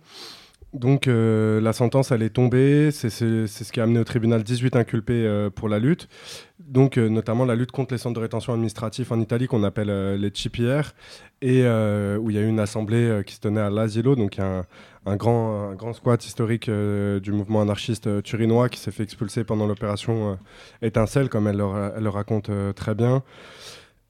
Donc, 0.73 1.09
euh, 1.09 1.61
la 1.61 1.73
sentence, 1.73 2.13
elle 2.13 2.23
est 2.23 2.31
tombée. 2.31 2.91
C'est 2.93 3.11
ce 3.11 3.73
qui 3.73 3.81
a 3.81 3.83
amené 3.83 3.99
au 3.99 4.05
tribunal 4.05 4.45
18 4.45 4.77
inculpés 4.77 5.27
euh, 5.27 5.51
pour 5.51 5.69
la 5.69 5.81
lutte. 5.81 6.09
Donc, 6.61 6.97
euh, 6.97 7.09
notamment 7.09 7.45
la 7.45 7.57
lutte 7.57 7.73
contre 7.73 7.93
les 7.93 7.99
centres 7.99 8.15
de 8.15 8.21
rétention 8.21 8.53
administratifs 8.53 9.11
en 9.11 9.19
Italie, 9.21 9.49
qu'on 9.49 9.65
appelle 9.65 10.15
les 10.15 10.31
CPR, 10.31 10.93
et 11.43 11.63
où 11.63 12.31
il 12.31 12.37
y 12.37 12.39
a 12.39 12.43
eu 12.43 12.47
une 12.47 12.61
assemblée 12.61 13.23
qui 13.27 13.35
se 13.35 13.41
tenait 13.41 13.61
à 13.61 13.71
l'Asilo, 13.71 14.15
donc 14.15 14.39
un, 14.39 14.65
un 15.07 15.17
grand, 15.17 15.71
un 15.71 15.75
grand 15.75 15.93
squat 15.93 16.25
historique 16.25 16.71
du 16.71 17.33
mouvement 17.33 17.63
anarchiste 17.63 18.23
turinois 18.23 18.69
qui 18.69 18.79
s'est 18.79 18.93
fait 18.93 19.03
expulser 19.03 19.43
pendant 19.43 19.67
l'opération 19.67 20.39
Étincelle, 20.83 21.29
comme 21.29 21.49
elle 21.49 21.57
le, 21.57 22.09
raconte 22.09 22.51
très 22.77 22.95
bien. 22.95 23.25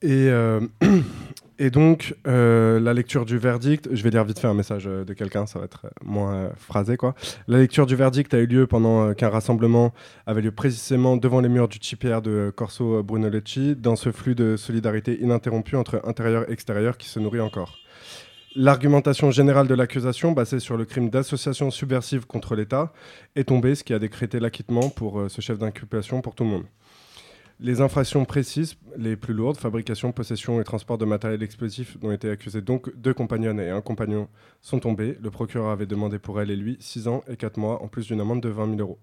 Et, 0.03 0.29
euh, 0.29 0.61
et 1.59 1.71
donc, 1.71 2.15
euh, 2.27 2.81
la 2.81 2.95
lecture 2.95 3.27
du 3.27 3.37
verdict, 3.37 3.89
je 3.93 4.03
vais 4.03 4.11
lire 4.11 4.25
vite 4.25 4.39
fait 4.39 4.47
un 4.47 4.55
message 4.55 4.85
euh, 4.87 5.05
de 5.05 5.13
quelqu'un, 5.13 5.47
ça 5.47 5.59
va 5.59 5.67
être 5.67 5.87
moins 6.03 6.51
phrasé 6.57 6.97
quoi. 6.97 7.15
La 7.49 7.59
lecture 7.59 7.87
du 7.87 7.97
verdict 7.97 8.33
a 8.33 8.39
eu 8.39 8.47
lieu 8.47 8.67
pendant 8.67 9.13
qu'un 9.13 9.29
rassemblement 9.29 9.93
avait 10.27 10.41
lieu 10.41 10.53
précisément 10.53 11.17
devant 11.17 11.41
les 11.41 11.51
murs 11.51 11.69
du 11.69 11.79
CPR 11.79 12.23
de 12.23 12.53
Corso 12.55 13.03
Brunelleschi, 13.03 13.77
dans 13.77 13.97
ce 13.97 14.11
flux 14.11 14.35
de 14.35 14.57
solidarité 14.57 15.21
ininterrompu 15.21 15.77
entre 15.77 16.01
intérieur 16.05 16.49
et 16.49 16.53
extérieur 16.53 16.97
qui 16.97 17.09
se 17.09 17.19
nourrit 17.19 17.41
encore. 17.41 17.77
L'argumentation 18.57 19.31
générale 19.31 19.69
de 19.69 19.75
l'accusation, 19.75 20.33
basée 20.33 20.59
sur 20.59 20.77
le 20.77 20.85
crime 20.85 21.09
d'association 21.09 21.71
subversive 21.71 22.27
contre 22.27 22.57
l'État, 22.57 22.93
est 23.37 23.45
tombée, 23.45 23.77
ce 23.77 23.85
qui 23.85 23.95
a 23.95 24.01
décrété 24.01 24.41
l'acquittement 24.41 24.89
pour 24.89 25.23
ce 25.29 25.41
chef 25.41 25.57
d'inculpation 25.57 26.21
pour 26.21 26.35
tout 26.35 26.43
le 26.43 26.51
monde. 26.51 26.65
Les 27.63 27.83
infractions 27.83 28.25
précises, 28.25 28.77
les 28.97 29.17
plus 29.17 29.35
lourdes, 29.35 29.59
fabrication, 29.59 30.13
possession 30.13 30.63
et 30.63 30.65
transport 30.65 30.97
de 30.97 31.05
matériel 31.05 31.43
explosif, 31.43 32.01
dont 32.01 32.11
étaient 32.11 32.31
accusés 32.31 32.63
donc 32.63 32.91
deux 32.97 33.13
compagnonnes 33.13 33.61
et 33.61 33.69
un 33.69 33.83
compagnon, 33.83 34.29
sont 34.63 34.81
tombées. 34.81 35.19
Le 35.21 35.31
procureur 35.31 35.69
avait 35.69 35.85
demandé 35.85 36.19
pour 36.19 36.41
elle 36.41 36.51
et 36.51 36.57
lui 36.57 36.79
6 36.81 37.07
ans 37.09 37.23
et 37.29 37.37
4 37.37 37.59
mois, 37.59 37.83
en 37.83 37.89
plus 37.89 38.07
d'une 38.07 38.19
amende 38.23 38.41
de 38.41 38.49
20 38.49 38.77
000 38.77 38.81
euros. 38.81 38.99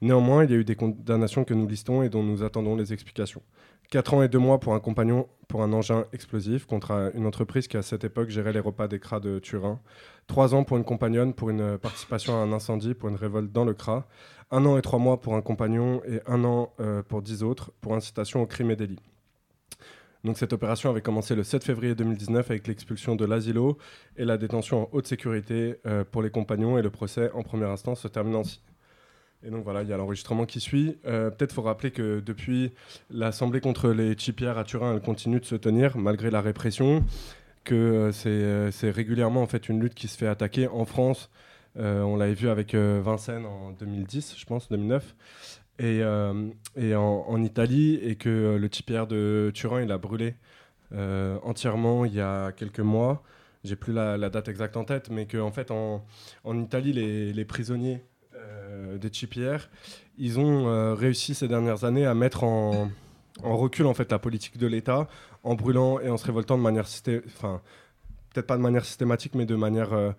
Néanmoins, 0.00 0.44
il 0.44 0.50
y 0.50 0.54
a 0.54 0.56
eu 0.56 0.64
des 0.64 0.76
condamnations 0.76 1.44
que 1.44 1.52
nous 1.52 1.68
listons 1.68 2.02
et 2.02 2.08
dont 2.08 2.22
nous 2.22 2.42
attendons 2.42 2.74
les 2.74 2.94
explications. 2.94 3.42
4 3.90 4.14
ans 4.14 4.22
et 4.22 4.28
2 4.28 4.38
mois 4.38 4.60
pour 4.60 4.72
un 4.72 4.80
compagnon 4.80 5.28
pour 5.46 5.62
un 5.62 5.72
engin 5.74 6.06
explosif 6.14 6.64
contre 6.64 7.12
une 7.14 7.26
entreprise 7.26 7.68
qui 7.68 7.76
à 7.76 7.82
cette 7.82 8.02
époque 8.02 8.30
gérait 8.30 8.54
les 8.54 8.60
repas 8.60 8.88
des 8.88 8.98
CRA 8.98 9.20
de 9.20 9.38
Turin. 9.40 9.78
3 10.26 10.54
ans 10.54 10.64
pour 10.64 10.78
une 10.78 10.84
compagnonne 10.84 11.34
pour 11.34 11.50
une 11.50 11.76
participation 11.76 12.34
à 12.34 12.38
un 12.38 12.52
incendie 12.52 12.94
pour 12.94 13.10
une 13.10 13.16
révolte 13.16 13.52
dans 13.52 13.66
le 13.66 13.74
CRA. 13.74 14.06
Un 14.50 14.66
an 14.66 14.78
et 14.78 14.82
trois 14.82 14.98
mois 14.98 15.20
pour 15.20 15.34
un 15.34 15.42
compagnon 15.42 16.02
et 16.06 16.20
un 16.26 16.44
an 16.44 16.72
euh, 16.80 17.02
pour 17.02 17.22
dix 17.22 17.42
autres 17.42 17.72
pour 17.80 17.94
incitation 17.94 18.42
au 18.42 18.46
crime 18.46 18.70
et 18.70 18.76
délit. 18.76 19.00
Donc 20.24 20.38
cette 20.38 20.52
opération 20.52 20.88
avait 20.88 21.02
commencé 21.02 21.34
le 21.34 21.44
7 21.44 21.64
février 21.64 21.94
2019 21.94 22.50
avec 22.50 22.66
l'expulsion 22.66 23.14
de 23.14 23.24
l'asilo 23.26 23.76
et 24.16 24.24
la 24.24 24.38
détention 24.38 24.84
en 24.84 24.88
haute 24.92 25.06
sécurité 25.06 25.76
euh, 25.86 26.04
pour 26.10 26.22
les 26.22 26.30
compagnons 26.30 26.78
et 26.78 26.82
le 26.82 26.90
procès 26.90 27.30
en 27.32 27.42
première 27.42 27.70
instance 27.70 28.00
se 28.00 28.08
termine 28.08 28.36
ainsi. 28.36 28.62
Et 29.46 29.50
donc 29.50 29.64
voilà, 29.64 29.82
il 29.82 29.88
y 29.88 29.92
a 29.92 29.98
l'enregistrement 29.98 30.46
qui 30.46 30.60
suit. 30.60 30.96
Euh, 31.04 31.30
Peut-être 31.30 31.52
faut 31.52 31.62
rappeler 31.62 31.90
que 31.90 32.20
depuis 32.20 32.72
l'assemblée 33.10 33.60
contre 33.60 33.90
les 33.90 34.16
chipières 34.16 34.56
à 34.56 34.64
Turin, 34.64 34.94
elle 34.94 35.02
continue 35.02 35.40
de 35.40 35.44
se 35.44 35.56
tenir 35.56 35.98
malgré 35.98 36.30
la 36.30 36.40
répression, 36.40 37.04
que 37.64 38.10
c'est 38.12 38.90
régulièrement 38.90 39.42
en 39.42 39.46
fait 39.46 39.68
une 39.68 39.80
lutte 39.80 39.94
qui 39.94 40.08
se 40.08 40.16
fait 40.16 40.26
attaquer 40.26 40.68
en 40.68 40.86
France. 40.86 41.30
Euh, 41.76 42.02
on 42.02 42.16
l'avait 42.16 42.34
vu 42.34 42.48
avec 42.48 42.74
euh, 42.74 43.00
Vincennes 43.02 43.46
en 43.46 43.70
2010, 43.72 44.34
je 44.38 44.44
pense, 44.46 44.68
2009, 44.68 45.14
et, 45.80 46.00
euh, 46.02 46.48
et 46.76 46.94
en, 46.94 47.42
Italie, 47.42 47.96
et 47.96 48.16
que 48.16 48.56
le 48.60 48.68
TPR 48.68 49.06
de 49.06 49.50
Turin, 49.54 49.82
il 49.82 49.90
a 49.92 49.98
brûlé 49.98 50.34
entièrement 51.42 52.04
il 52.04 52.14
y 52.14 52.20
a 52.20 52.52
quelques 52.52 52.78
mois. 52.78 53.24
J'ai 53.64 53.74
plus 53.74 53.92
la, 53.92 54.16
la 54.16 54.30
date 54.30 54.46
exacte 54.46 54.76
en 54.76 54.84
tête, 54.84 55.10
mais 55.10 55.26
qu'en 55.26 55.40
en 55.40 55.50
fait, 55.50 55.72
en, 55.72 56.04
en 56.44 56.60
Italie, 56.60 56.92
les, 56.92 57.32
les 57.32 57.44
prisonniers 57.44 58.04
des 59.00 59.10
TPR, 59.10 59.68
ils 60.18 60.38
ont 60.38 60.94
réussi 60.94 61.34
ces 61.34 61.48
dernières 61.48 61.82
années 61.82 62.06
à 62.06 62.14
mettre 62.14 62.44
en, 62.44 62.90
en 63.42 63.56
recul 63.56 63.86
en 63.86 63.94
fait 63.94 64.12
la 64.12 64.20
politique 64.20 64.56
de 64.56 64.68
l'État 64.68 65.08
en 65.42 65.54
brûlant 65.56 65.98
et 65.98 66.08
en 66.10 66.16
se 66.16 66.26
révoltant 66.26 66.56
de 66.56 66.62
manière 66.62 66.86
enfin 67.26 67.60
peut-être 68.32 68.46
pas 68.46 68.56
de 68.56 68.62
manière 68.62 68.84
systématique 68.84 69.34
mais 69.34 69.46
de 69.46 69.56
manière 69.56 70.14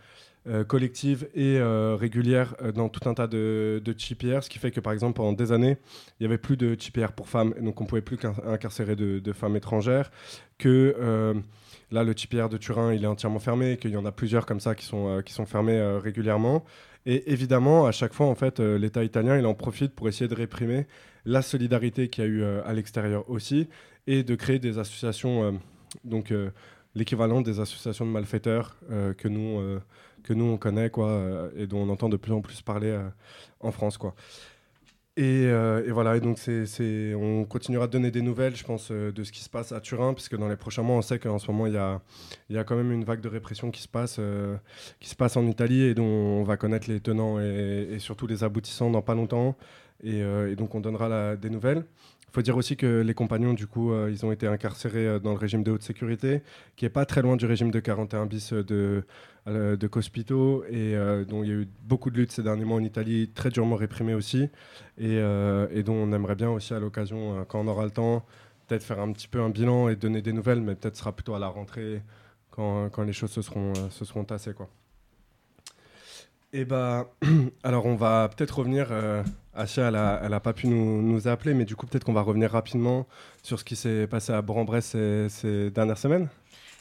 collective 0.68 1.28
et 1.34 1.58
euh, 1.58 1.96
régulière 1.96 2.56
euh, 2.62 2.72
dans 2.72 2.90
tout 2.90 3.08
un 3.10 3.14
tas 3.14 3.28
de, 3.28 3.82
de 3.84 3.96
ce 3.98 4.50
qui 4.50 4.60
fait 4.60 4.72
que 4.72 4.80
par 4.80 4.94
exemple 4.94 5.18
pendant 5.18 5.34
des 5.34 5.52
années 5.52 5.78
il 6.20 6.24
y 6.24 6.26
avait 6.26 6.38
plus 6.38 6.58
de 6.58 6.76
TPR 6.76 7.12
pour 7.12 7.30
femmes 7.30 7.54
donc 7.62 7.82
on 7.82 7.86
pouvait 7.86 8.02
plus 8.02 8.18
incarcérer 8.46 8.96
de, 8.96 9.34
femmes 9.34 9.56
étrangères 9.56 10.12
que 10.58 10.96
euh, 11.00 11.34
là 11.92 12.04
le 12.04 12.14
TPR 12.14 12.50
de 12.50 12.58
Turin 12.58 12.94
il 12.94 13.04
est 13.04 13.08
entièrement 13.08 13.40
fermé 13.40 13.78
qu'il 13.78 13.92
y 13.92 13.98
en 13.98 14.06
a 14.06 14.12
plusieurs 14.12 14.46
comme 14.46 14.60
ça 14.60 14.76
qui 14.76 14.86
sont, 14.86 15.08
euh, 15.08 15.22
qui 15.22 15.34
sont 15.34 15.46
fermés 15.46 15.78
euh, 15.78 16.00
régulièrement. 16.00 16.64
Et 17.06 17.32
évidemment, 17.32 17.86
à 17.86 17.92
chaque 17.92 18.14
fois, 18.14 18.26
en 18.26 18.36
fait, 18.36 18.60
euh, 18.60 18.78
l'État 18.80 19.04
italien, 19.04 19.38
il 19.38 19.46
en 19.46 19.54
profite 19.54 19.94
pour 19.94 20.08
essayer 20.08 20.28
de 20.28 20.34
réprimer 20.34 20.88
la 21.26 21.42
solidarité 21.42 22.10
qu'il 22.10 22.24
y 22.24 22.28
a 22.28 22.30
eu 22.30 22.42
euh, 22.42 22.62
à 22.66 22.74
l'extérieur 22.74 23.30
aussi, 23.30 23.68
et 24.08 24.24
de 24.24 24.36
créer 24.36 24.60
des 24.60 24.80
associations, 24.80 25.44
euh, 25.44 25.52
donc 26.04 26.32
euh, 26.32 26.50
l'équivalent 26.96 27.42
des 27.42 27.60
associations 27.60 28.06
de 28.06 28.12
malfaiteurs 28.12 28.78
euh, 28.90 29.14
que 29.14 29.28
nous, 29.28 29.60
euh, 29.60 29.80
que 30.24 30.34
nous 30.34 30.46
on 30.46 30.58
connaît, 30.58 30.90
quoi, 30.90 31.10
euh, 31.10 31.52
et 31.56 31.68
dont 31.68 31.80
on 31.80 31.90
entend 31.90 32.10
de 32.10 32.18
plus 32.18 32.32
en 32.32 32.42
plus 32.42 32.62
parler 32.62 32.98
en 33.60 33.72
France, 33.72 33.98
quoi. 33.98 34.16
Et, 35.18 35.44
et 35.44 35.92
voilà, 35.92 36.18
et 36.18 36.20
donc 36.20 36.38
c'est, 36.38 37.14
on 37.16 37.46
continuera 37.46 37.88
de 37.88 37.94
donner 37.94 38.12
des 38.12 38.22
nouvelles, 38.22 38.54
je 38.58 38.66
pense, 38.66 38.92
de 38.92 39.24
ce 39.24 39.32
qui 39.32 39.42
se 39.42 39.50
passe 39.50 39.72
à 39.72 39.80
Turin, 39.80 40.14
puisque 40.14 40.36
dans 40.36 40.50
les 40.50 40.58
prochains 40.58 40.82
mois, 40.82 40.98
on 40.98 41.02
sait 41.02 41.20
qu'en 41.20 41.40
ce 41.40 41.50
moment, 41.50 41.68
il 41.68 41.74
y 41.74 41.78
a, 41.78 42.02
y 42.50 42.58
a 42.58 42.66
quand 42.66 42.76
même 42.76 42.92
une 42.92 43.06
vague 43.06 43.22
de 43.22 43.30
répression 43.30 43.72
qui 43.72 43.82
se 43.82 43.88
passe, 43.88 44.20
qui 45.00 45.08
se 45.08 45.16
passe 45.16 45.38
en 45.38 45.48
Italie, 45.48 45.84
et 45.84 45.94
dont 45.94 46.04
on 46.04 46.44
va 46.44 46.58
connaître 46.58 46.92
les 46.92 47.00
tenants 47.00 47.40
et, 47.40 47.96
surtout 48.00 48.28
les 48.28 48.44
aboutissants 48.44 48.92
dans 48.92 49.02
pas 49.02 49.16
longtemps. 49.16 49.56
Et, 50.04 50.22
donc 50.58 50.76
on 50.76 50.82
donnera 50.82 51.38
des 51.38 51.50
nouvelles. 51.50 51.86
Faut 52.36 52.42
dire 52.42 52.58
aussi 52.58 52.76
que 52.76 53.00
les 53.00 53.14
compagnons, 53.14 53.54
du 53.54 53.66
coup, 53.66 53.94
euh, 53.94 54.12
ils 54.12 54.26
ont 54.26 54.32
été 54.34 54.46
incarcérés 54.46 55.08
euh, 55.08 55.20
dans 55.20 55.32
le 55.32 55.38
régime 55.38 55.64
de 55.64 55.72
haute 55.72 55.84
sécurité, 55.84 56.42
qui 56.76 56.84
est 56.84 56.90
pas 56.90 57.06
très 57.06 57.22
loin 57.22 57.38
du 57.38 57.46
régime 57.46 57.72
de 57.72 57.80
41 57.80 58.26
bis 58.26 58.52
euh, 58.52 58.62
de, 58.62 59.06
de 59.78 59.88
Cospito, 59.88 60.66
et 60.66 60.98
dont 61.30 61.44
il 61.44 61.50
y 61.50 61.54
a 61.54 61.56
eu 61.56 61.68
beaucoup 61.84 62.10
de 62.12 62.18
luttes 62.18 62.34
ces 62.34 62.44
derniers 62.44 62.66
mois 62.66 62.76
en 62.76 62.84
Italie, 62.84 63.30
très 63.34 63.52
durement 63.52 63.78
réprimées 63.78 64.16
aussi, 64.16 64.50
et, 64.98 65.16
et 65.16 65.84
dont 65.84 65.94
on 65.94 66.12
aimerait 66.12 66.36
bien 66.36 66.50
aussi 66.50 66.74
à 66.74 66.80
l'occasion, 66.80 67.46
quand 67.48 67.62
on 67.62 67.68
aura 67.68 67.86
le 67.86 67.92
temps, 67.92 68.26
peut-être 68.68 68.84
faire 68.84 69.00
un 69.00 69.14
petit 69.14 69.30
peu 69.30 69.40
un 69.40 69.50
bilan 69.50 69.88
et 69.88 69.96
donner 69.96 70.22
des 70.22 70.34
nouvelles, 70.34 70.60
mais 70.62 70.76
peut-être 70.76 70.98
sera 70.98 71.14
plutôt 71.16 71.36
à 71.36 71.40
la 71.40 71.48
rentrée, 71.48 72.02
quand, 72.52 72.90
quand 72.90 73.04
les 73.04 73.14
choses 73.14 73.32
se 73.32 73.42
seront, 73.42 73.72
se 73.92 74.04
seront 74.04 74.26
tassées. 74.26 74.54
Quoi. 74.54 74.68
Et 76.56 76.64
bah, 76.66 77.12
alors 77.64 77.86
on 77.86 77.96
va 77.96 78.30
peut-être 78.30 78.60
revenir. 78.60 78.88
Euh, 78.92 79.24
elle 79.78 79.96
a, 79.96 80.22
elle 80.24 80.34
a 80.34 80.40
pas 80.40 80.54
pu 80.54 80.68
nous, 80.68 81.28
appeler, 81.28 81.54
mais 81.54 81.66
du 81.66 81.76
coup, 81.76 81.86
peut-être 81.86 82.04
qu'on 82.04 82.14
va 82.14 82.22
revenir 82.22 82.52
rapidement 82.52 83.08
sur 83.44 83.60
ce 83.60 83.64
qui 83.64 83.76
s'est 83.76 84.08
passé 84.08 84.34
à 84.34 84.42
Bourg-en-Bresse 84.42 84.96
ces, 85.30 85.70
dernières 85.72 85.98
semaines. 85.98 86.28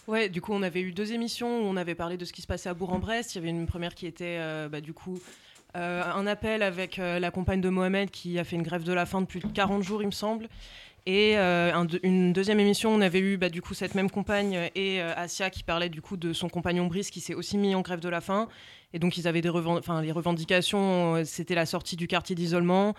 Ouais, 0.06 0.28
du 0.28 0.40
coup, 0.40 0.52
on 0.52 0.62
avait 0.62 0.80
eu 0.80 0.92
deux 0.92 1.12
émissions 1.12 1.60
où 1.60 1.64
on 1.64 1.76
avait 1.76 1.94
parlé 1.94 2.16
de 2.16 2.24
ce 2.24 2.32
qui 2.32 2.42
se 2.42 2.46
passait 2.46 2.68
à 2.68 2.74
Bourg-en-Bresse. 2.74 3.34
Il 3.34 3.38
y 3.38 3.40
avait 3.40 3.50
une 3.50 3.66
première 3.66 3.94
qui 3.94 4.06
était, 4.06 4.38
euh, 4.38 4.68
bah, 4.68 4.80
du 4.80 4.92
coup, 4.92 5.20
euh, 5.76 6.02
un 6.04 6.26
appel 6.26 6.62
avec 6.62 6.98
euh, 6.98 7.18
la 7.18 7.30
compagne 7.30 7.60
de 7.60 7.68
Mohamed 7.68 8.10
qui 8.10 8.38
a 8.38 8.44
fait 8.44 8.56
une 8.56 8.62
grève 8.62 8.84
de 8.84 8.92
la 8.92 9.06
faim 9.06 9.22
de 9.22 9.26
plus 9.26 9.40
de 9.40 9.46
40 9.46 9.82
jours, 9.82 10.02
il 10.02 10.06
me 10.06 10.12
semble. 10.12 10.48
Et 11.06 11.36
une 11.36 12.32
deuxième 12.32 12.60
émission, 12.60 12.90
on 12.90 13.02
avait 13.02 13.18
eu 13.18 13.36
bah, 13.36 13.50
du 13.50 13.60
coup 13.60 13.74
cette 13.74 13.94
même 13.94 14.10
compagne 14.10 14.70
et 14.74 15.02
Asia 15.02 15.50
qui 15.50 15.62
parlait 15.62 15.90
du 15.90 16.00
coup 16.00 16.16
de 16.16 16.32
son 16.32 16.48
compagnon 16.48 16.86
Brice 16.86 17.10
qui 17.10 17.20
s'est 17.20 17.34
aussi 17.34 17.58
mis 17.58 17.74
en 17.74 17.82
grève 17.82 18.00
de 18.00 18.08
la 18.08 18.22
faim. 18.22 18.48
Et 18.94 18.98
donc 18.98 19.18
ils 19.18 19.28
avaient 19.28 19.42
des 19.42 19.50
reven- 19.50 19.78
enfin, 19.78 20.00
les 20.00 20.12
revendications, 20.12 21.16
euh, 21.16 21.24
c'était 21.24 21.56
la 21.56 21.66
sortie 21.66 21.96
du 21.96 22.06
quartier 22.06 22.34
d'isolement, 22.34 22.94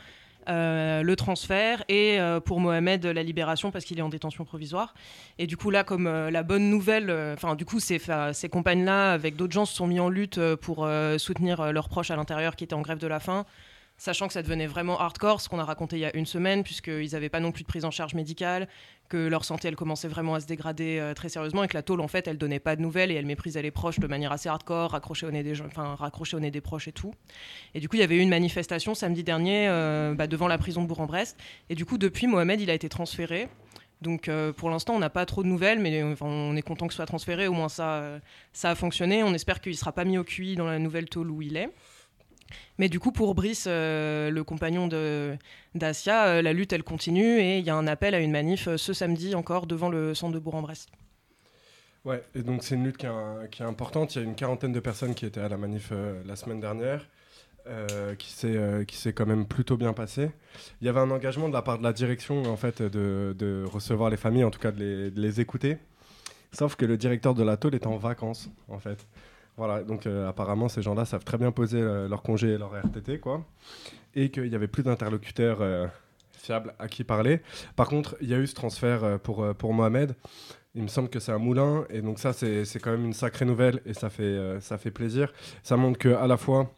euh, 0.47 1.01
le 1.01 1.15
transfert 1.15 1.83
et 1.87 2.19
euh, 2.19 2.39
pour 2.39 2.59
Mohamed 2.59 3.03
la 3.05 3.23
libération 3.23 3.71
parce 3.71 3.83
qu'il 3.85 3.97
est 3.97 4.03
en 4.03 4.09
détention 4.09 4.45
provisoire. 4.45 4.93
Et 5.39 5.47
du 5.47 5.57
coup 5.57 5.71
là, 5.71 5.83
comme 5.83 6.07
la 6.07 6.43
bonne 6.43 6.69
nouvelle, 6.69 7.35
du 7.57 7.65
coup 7.65 7.79
ces, 7.79 7.99
ces 8.33 8.49
compagnes-là 8.49 9.13
avec 9.13 9.37
d'autres 9.37 9.53
gens 9.53 9.65
se 9.65 9.73
sont 9.73 9.87
mis 9.87 9.99
en 9.99 10.09
lutte 10.09 10.39
pour 10.57 10.87
soutenir 11.17 11.73
leurs 11.73 11.89
proches 11.89 12.11
à 12.11 12.15
l'intérieur 12.15 12.55
qui 12.55 12.63
étaient 12.65 12.75
en 12.75 12.81
grève 12.81 12.99
de 12.99 13.07
la 13.07 13.19
faim. 13.19 13.45
Sachant 13.97 14.27
que 14.27 14.33
ça 14.33 14.41
devenait 14.41 14.67
vraiment 14.67 14.99
hardcore, 14.99 15.39
ce 15.39 15.47
qu'on 15.47 15.59
a 15.59 15.63
raconté 15.63 15.95
il 15.95 15.99
y 15.99 16.05
a 16.05 16.15
une 16.17 16.25
semaine, 16.25 16.63
puisqu'ils 16.63 17.11
n'avaient 17.13 17.29
pas 17.29 17.39
non 17.39 17.53
plus 17.53 17.63
de 17.63 17.67
prise 17.67 17.85
en 17.85 17.91
charge 17.91 18.13
médicale, 18.13 18.67
que 19.07 19.17
leur 19.17 19.45
santé 19.45 19.69
elle 19.69 19.75
commençait 19.75 20.09
vraiment 20.09 20.35
à 20.35 20.41
se 20.41 20.47
dégrader 20.47 20.97
euh, 20.99 21.13
très 21.13 21.29
sérieusement 21.29 21.63
et 21.63 21.67
que 21.67 21.75
la 21.75 21.83
tôle 21.83 22.01
en 22.01 22.07
fait 22.07 22.27
elle 22.27 22.37
donnait 22.37 22.59
pas 22.59 22.75
de 22.75 22.81
nouvelles 22.81 23.11
et 23.11 23.15
elle 23.15 23.25
méprisait 23.25 23.61
les 23.61 23.71
proches 23.71 23.99
de 23.99 24.07
manière 24.07 24.31
assez 24.31 24.49
hardcore, 24.49 24.91
raccrochée 24.91 25.25
au 25.25 25.31
nez 25.31 25.43
des 25.43 25.61
au 25.61 26.39
nez 26.39 26.51
des 26.51 26.61
proches 26.61 26.87
et 26.87 26.91
tout. 26.91 27.13
Et 27.73 27.79
du 27.79 27.87
coup 27.87 27.95
il 27.95 27.99
y 27.99 28.03
avait 28.03 28.17
eu 28.17 28.21
une 28.21 28.29
manifestation 28.29 28.95
samedi 28.95 29.23
dernier 29.23 29.67
euh, 29.69 30.13
bah, 30.13 30.27
devant 30.27 30.47
la 30.47 30.57
prison 30.57 30.81
de 30.81 30.87
Bourg-en-Brest 30.87 31.37
et 31.69 31.75
du 31.75 31.85
coup 31.85 31.97
depuis 31.97 32.27
Mohamed 32.27 32.59
il 32.59 32.69
a 32.69 32.73
été 32.73 32.89
transféré. 32.89 33.47
Donc 34.01 34.27
euh, 34.27 34.51
pour 34.51 34.69
l'instant 34.69 34.93
on 34.95 34.99
n'a 34.99 35.09
pas 35.09 35.25
trop 35.25 35.43
de 35.43 35.47
nouvelles 35.47 35.79
mais 35.79 36.03
on 36.19 36.55
est 36.55 36.61
content 36.61 36.87
que 36.87 36.93
ce 36.93 36.97
soit 36.97 37.05
transféré, 37.05 37.47
au 37.47 37.53
moins 37.53 37.69
ça, 37.69 38.19
ça 38.51 38.71
a 38.71 38.75
fonctionné. 38.75 39.23
On 39.23 39.33
espère 39.33 39.61
qu'il 39.61 39.77
sera 39.77 39.93
pas 39.93 40.03
mis 40.03 40.17
au 40.17 40.23
QI 40.23 40.55
dans 40.55 40.65
la 40.65 40.79
nouvelle 40.79 41.07
tôle 41.07 41.31
où 41.31 41.41
il 41.41 41.55
est. 41.55 41.69
Mais 42.77 42.89
du 42.89 42.99
coup, 42.99 43.11
pour 43.11 43.35
Brice, 43.35 43.65
euh, 43.67 44.29
le 44.29 44.43
compagnon 44.43 44.87
de- 44.87 45.37
d'Asia, 45.73 46.27
euh, 46.27 46.41
la 46.41 46.53
lutte, 46.53 46.73
elle 46.73 46.83
continue 46.83 47.39
et 47.39 47.59
il 47.59 47.65
y 47.65 47.69
a 47.69 47.75
un 47.75 47.87
appel 47.87 48.13
à 48.13 48.19
une 48.19 48.31
manif 48.31 48.67
euh, 48.67 48.77
ce 48.77 48.93
samedi 48.93 49.35
encore 49.35 49.65
devant 49.65 49.89
le 49.89 50.13
centre 50.13 50.33
de 50.33 50.39
Bourg-en-Bresse. 50.39 50.87
Ouais, 52.03 52.21
et 52.35 52.43
donc 52.43 52.63
c'est 52.63 52.75
une 52.75 52.83
lutte 52.83 52.97
qui 52.97 53.07
est, 53.07 53.61
importante. 53.61 54.15
Il 54.15 54.19
y 54.19 54.21
a 54.21 54.25
une 54.25 54.35
quarantaine 54.35 54.71
de 54.71 54.79
personnes 54.79 55.15
qui 55.15 55.25
étaient 55.25 55.41
à 55.41 55.49
la 55.49 55.57
manif 55.57 55.91
la 56.23 56.35
semaine 56.35 56.59
dernière, 56.59 57.09
qui 58.19 58.31
s'est 58.31 59.13
quand 59.13 59.25
même 59.25 59.47
plutôt 59.47 59.75
bien 59.75 59.91
passé. 59.91 60.29
Il 60.81 60.85
y 60.85 60.89
avait 60.89 60.99
un 60.99 61.09
engagement 61.09 61.49
de 61.49 61.53
la 61.53 61.63
part 61.63 61.79
de 61.79 61.83
la 61.83 61.93
direction 61.93 62.43
en 62.43 62.57
fait 62.57 62.83
de, 62.83 63.35
de 63.35 63.65
recevoir 63.65 64.11
les 64.11 64.17
familles, 64.17 64.43
en 64.43 64.51
tout 64.51 64.59
cas 64.59 64.71
de 64.71 64.79
les, 64.79 65.09
de 65.09 65.19
les 65.19 65.41
écouter. 65.41 65.77
Sauf 66.51 66.75
que 66.75 66.85
le 66.85 66.95
directeur 66.95 67.33
de 67.33 67.41
la 67.41 67.57
tôle 67.57 67.73
est 67.73 67.87
en 67.87 67.97
vacances 67.97 68.51
en 68.67 68.77
fait. 68.77 69.07
Voilà, 69.57 69.83
donc 69.83 70.05
euh, 70.05 70.27
apparemment 70.27 70.67
ces 70.67 70.81
gens-là 70.81 71.05
savent 71.05 71.23
très 71.23 71.37
bien 71.37 71.51
poser 71.51 71.79
euh, 71.79 72.09
leur 72.09 72.21
congé 72.23 72.49
et 72.49 72.57
leur 72.57 72.73
RTT 72.73 73.19
quoi, 73.19 73.45
et 74.13 74.29
qu'il 74.29 74.47
y 74.47 74.55
avait 74.55 74.67
plus 74.67 74.83
d'interlocuteurs 74.83 75.59
euh, 75.61 75.87
fiables 76.33 76.73
à 76.77 76.89
qui 76.89 77.05
parler. 77.05 77.41
Par 77.77 77.87
contre, 77.87 78.17
il 78.21 78.29
y 78.29 78.33
a 78.33 78.37
eu 78.37 78.47
ce 78.47 78.55
transfert 78.55 79.19
pour 79.19 79.53
pour 79.55 79.73
Mohamed. 79.73 80.15
Il 80.77 80.83
me 80.83 80.89
semble 80.89 81.07
que 81.07 81.21
c'est 81.21 81.31
un 81.31 81.37
moulin, 81.37 81.85
et 81.89 82.01
donc 82.01 82.19
ça, 82.19 82.33
c'est 82.33 82.79
quand 82.81 82.91
même 82.91 83.05
une 83.05 83.13
sacrée 83.13 83.45
nouvelle, 83.45 83.81
et 83.85 83.93
ça 83.93 84.09
fait, 84.09 84.59
ça 84.59 84.77
fait 84.77 84.91
plaisir. 84.91 85.31
Ça 85.63 85.77
montre 85.77 85.97
que 85.97 86.09
à 86.09 86.27
la 86.27 86.35
fois, 86.35 86.69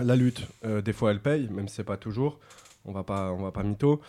la 0.00 0.14
lutte, 0.14 0.46
des 0.62 0.92
fois, 0.92 1.10
elle 1.10 1.20
paye, 1.20 1.48
même 1.50 1.66
si 1.66 1.74
c'est 1.74 1.82
pas 1.82 1.96
toujours. 1.96 2.38
On 2.84 2.92
va 2.92 3.02
pas, 3.02 3.32
on 3.32 3.42
va 3.42 3.50
pas 3.50 3.64
mytho. 3.64 4.00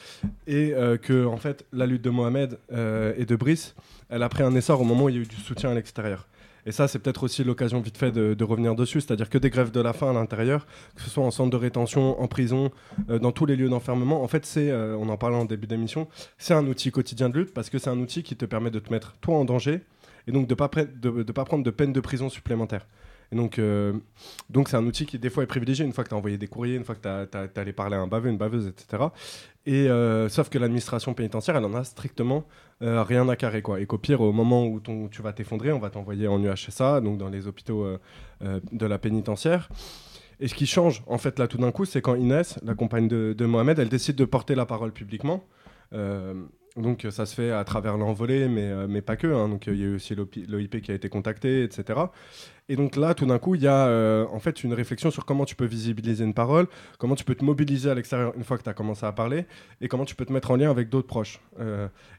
Et 0.45 0.71
que, 1.01 1.25
en 1.25 1.37
fait, 1.37 1.65
la 1.73 1.87
lutte 1.87 2.03
de 2.03 2.11
Mohamed 2.11 2.59
et 2.69 3.25
de 3.25 3.35
Brice, 3.35 3.73
elle 4.09 4.21
a 4.21 4.29
pris 4.29 4.43
un 4.43 4.53
essor 4.53 4.81
au 4.81 4.83
moment 4.83 5.05
où 5.05 5.09
il 5.09 5.15
y 5.15 5.17
a 5.17 5.21
eu 5.23 5.25
du 5.25 5.35
soutien 5.35 5.71
à 5.71 5.73
l'extérieur. 5.73 6.27
Et 6.67 6.73
ça, 6.73 6.89
c'est 6.89 6.99
peut-être 6.99 7.23
aussi 7.23 7.45
l'occasion 7.45 7.79
vite 7.79 7.97
fait 7.97 8.11
de, 8.11 8.43
revenir 8.43 8.75
dessus, 8.75 8.99
c'est-à-dire 8.99 9.29
que 9.29 9.37
des 9.37 9.49
grèves 9.49 9.71
de 9.71 9.79
la 9.79 9.93
faim 9.93 10.09
à 10.09 10.13
l'intérieur, 10.13 10.67
que 10.95 11.01
ce 11.01 11.09
soit 11.09 11.23
en 11.23 11.31
centre 11.31 11.49
de 11.49 11.55
rétention, 11.55 12.21
en 12.21 12.27
prison, 12.27 12.71
euh, 13.09 13.19
dans 13.19 13.31
tous 13.31 13.45
les 13.45 13.55
lieux 13.55 13.69
d'enfermement, 13.69 14.21
en 14.21 14.27
fait, 14.27 14.45
c'est, 14.45 14.69
euh, 14.69 14.97
on 14.97 15.07
en 15.07 15.15
parlait 15.15 15.37
en 15.37 15.45
début 15.45 15.65
d'émission, 15.65 16.09
c'est 16.37 16.53
un 16.53 16.67
outil 16.67 16.91
quotidien 16.91 17.29
de 17.29 17.39
lutte 17.39 17.53
parce 17.53 17.69
que 17.69 17.79
c'est 17.79 17.89
un 17.89 17.97
outil 17.99 18.21
qui 18.21 18.35
te 18.35 18.43
permet 18.43 18.69
de 18.69 18.79
te 18.79 18.91
mettre 18.91 19.15
toi 19.21 19.37
en 19.37 19.45
danger 19.45 19.79
et 20.27 20.33
donc 20.33 20.45
de 20.47 20.55
pas 20.55 20.67
pre- 20.67 20.99
de, 20.99 21.23
de 21.23 21.31
pas 21.31 21.45
prendre 21.45 21.63
de 21.63 21.71
peine 21.71 21.93
de 21.93 22.01
prison 22.01 22.27
supplémentaire. 22.27 22.85
Donc, 23.31 23.59
euh, 23.59 23.93
donc 24.49 24.69
c'est 24.69 24.77
un 24.77 24.85
outil 24.85 25.05
qui 25.05 25.19
des 25.19 25.29
fois 25.29 25.43
est 25.43 25.47
privilégié 25.47 25.85
une 25.85 25.91
fois 25.91 26.03
que 26.03 26.09
tu 26.09 26.15
as 26.15 26.17
envoyé 26.17 26.37
des 26.37 26.47
courriers, 26.47 26.75
une 26.75 26.85
fois 26.85 26.95
que 26.95 27.01
tu 27.01 27.07
as, 27.07 27.59
allé 27.59 27.73
parler 27.73 27.95
à 27.95 27.99
un 27.99 28.07
baveux, 28.07 28.29
une 28.29 28.37
baveuse, 28.37 28.67
etc. 28.67 29.03
Et 29.65 29.89
euh, 29.89 30.29
sauf 30.29 30.49
que 30.49 30.57
l'administration 30.57 31.13
pénitentiaire, 31.13 31.57
elle 31.57 31.65
en 31.65 31.73
a 31.73 31.83
strictement 31.83 32.45
euh, 32.81 33.03
rien 33.03 33.27
à 33.27 33.35
carrer 33.35 33.61
quoi. 33.61 33.81
Et 33.81 33.85
qu'au 33.85 33.97
pire, 33.97 34.21
au 34.21 34.31
moment 34.31 34.65
où 34.65 34.79
ton, 34.79 35.09
tu 35.09 35.21
vas 35.21 35.33
t'effondrer, 35.33 35.73
on 35.73 35.79
va 35.79 35.89
t'envoyer 35.89 36.27
en 36.27 36.41
UHSA, 36.41 37.01
donc 37.01 37.17
dans 37.17 37.29
les 37.29 37.47
hôpitaux 37.47 37.85
de 38.41 38.85
la 38.85 38.97
pénitentiaire. 38.97 39.69
Et 40.39 40.47
ce 40.47 40.53
qui 40.53 40.67
change, 40.67 41.03
en 41.07 41.17
fait, 41.17 41.39
là, 41.39 41.47
tout 41.47 41.57
d'un 41.57 41.71
coup, 41.71 41.83
c'est 41.83 41.99
quand 41.99 42.13
Inès, 42.13 42.59
la 42.63 42.75
compagne 42.75 43.07
de 43.07 43.45
Mohamed, 43.45 43.79
elle 43.79 43.89
décide 43.89 44.15
de 44.15 44.25
porter 44.25 44.55
la 44.55 44.65
parole 44.65 44.91
publiquement. 44.93 45.43
Donc 46.77 47.05
euh, 47.05 47.11
ça 47.11 47.25
se 47.25 47.33
fait 47.33 47.51
à 47.51 47.63
travers 47.63 47.97
l'envolée, 47.97 48.47
mais, 48.47 48.69
euh, 48.69 48.87
mais 48.87 49.01
pas 49.01 49.15
que. 49.15 49.27
hein. 49.27 49.49
Donc 49.49 49.67
euh, 49.67 49.73
il 49.73 49.79
y 49.79 49.83
a 49.83 49.87
eu 49.87 49.95
aussi 49.95 50.15
l'OIP 50.15 50.81
qui 50.81 50.91
a 50.91 50.93
été 50.93 51.09
contacté, 51.09 51.63
etc. 51.63 51.99
Et 52.69 52.75
donc 52.75 52.95
là, 52.95 53.13
tout 53.13 53.25
d'un 53.25 53.39
coup, 53.39 53.55
il 53.55 53.61
y 53.61 53.67
a 53.67 54.27
en 54.29 54.39
fait 54.39 54.61
une 54.63 54.73
réflexion 54.73 55.09
sur 55.09 55.23
comment 55.25 55.45
tu 55.45 55.55
peux 55.55 55.65
visibiliser 55.65 56.25
une 56.25 56.33
parole, 56.33 56.67
comment 56.99 57.15
tu 57.15 57.23
peux 57.23 57.33
te 57.33 57.45
mobiliser 57.45 57.89
à 57.89 57.95
l'extérieur 57.95 58.33
une 58.35 58.43
fois 58.43 58.57
que 58.57 58.63
tu 58.63 58.69
as 58.69 58.73
commencé 58.73 59.05
à 59.05 59.13
parler, 59.13 59.45
et 59.79 59.87
comment 59.87 60.03
tu 60.03 60.15
peux 60.15 60.25
te 60.25 60.33
mettre 60.33 60.51
en 60.51 60.57
lien 60.57 60.69
avec 60.69 60.89
d'autres 60.89 61.07
proches. 61.07 61.39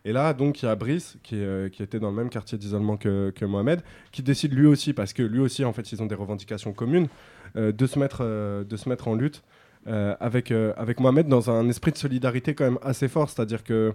Et 0.07 0.13
là, 0.13 0.33
donc, 0.33 0.63
il 0.63 0.65
y 0.65 0.69
a 0.69 0.75
Brice, 0.75 1.19
qui, 1.23 1.43
qui 1.71 1.83
était 1.83 2.01
dans 2.01 2.09
le 2.09 2.17
même 2.17 2.31
quartier 2.31 2.57
d'isolement 2.57 2.97
que, 2.97 3.31
que 3.37 3.45
Mohamed, 3.45 3.83
qui 4.11 4.23
décide 4.23 4.55
lui 4.55 4.65
aussi, 4.65 4.95
parce 4.95 5.13
que 5.13 5.23
lui 5.23 5.41
aussi, 5.41 5.67
en 5.67 5.75
fait, 5.75 5.93
ils 5.93 6.03
ont 6.03 6.07
des 6.07 6.15
revendications 6.15 6.73
communes, 6.73 7.09
de, 7.55 7.87
se 7.87 7.99
mettre, 7.99 8.25
de 8.65 8.77
se 8.79 8.89
mettre 8.89 9.09
en 9.09 9.15
lutte 9.17 9.43
avec, 9.85 10.51
avec 10.51 10.99
Mohamed 10.99 11.29
dans 11.29 11.51
un 11.51 11.69
esprit 11.69 11.93
de 11.93 11.99
solidarité 11.99 12.55
quand 12.55 12.65
même 12.65 12.79
assez 12.81 13.09
fort. 13.09 13.29
C'est-à-dire 13.29 13.65
que 13.65 13.93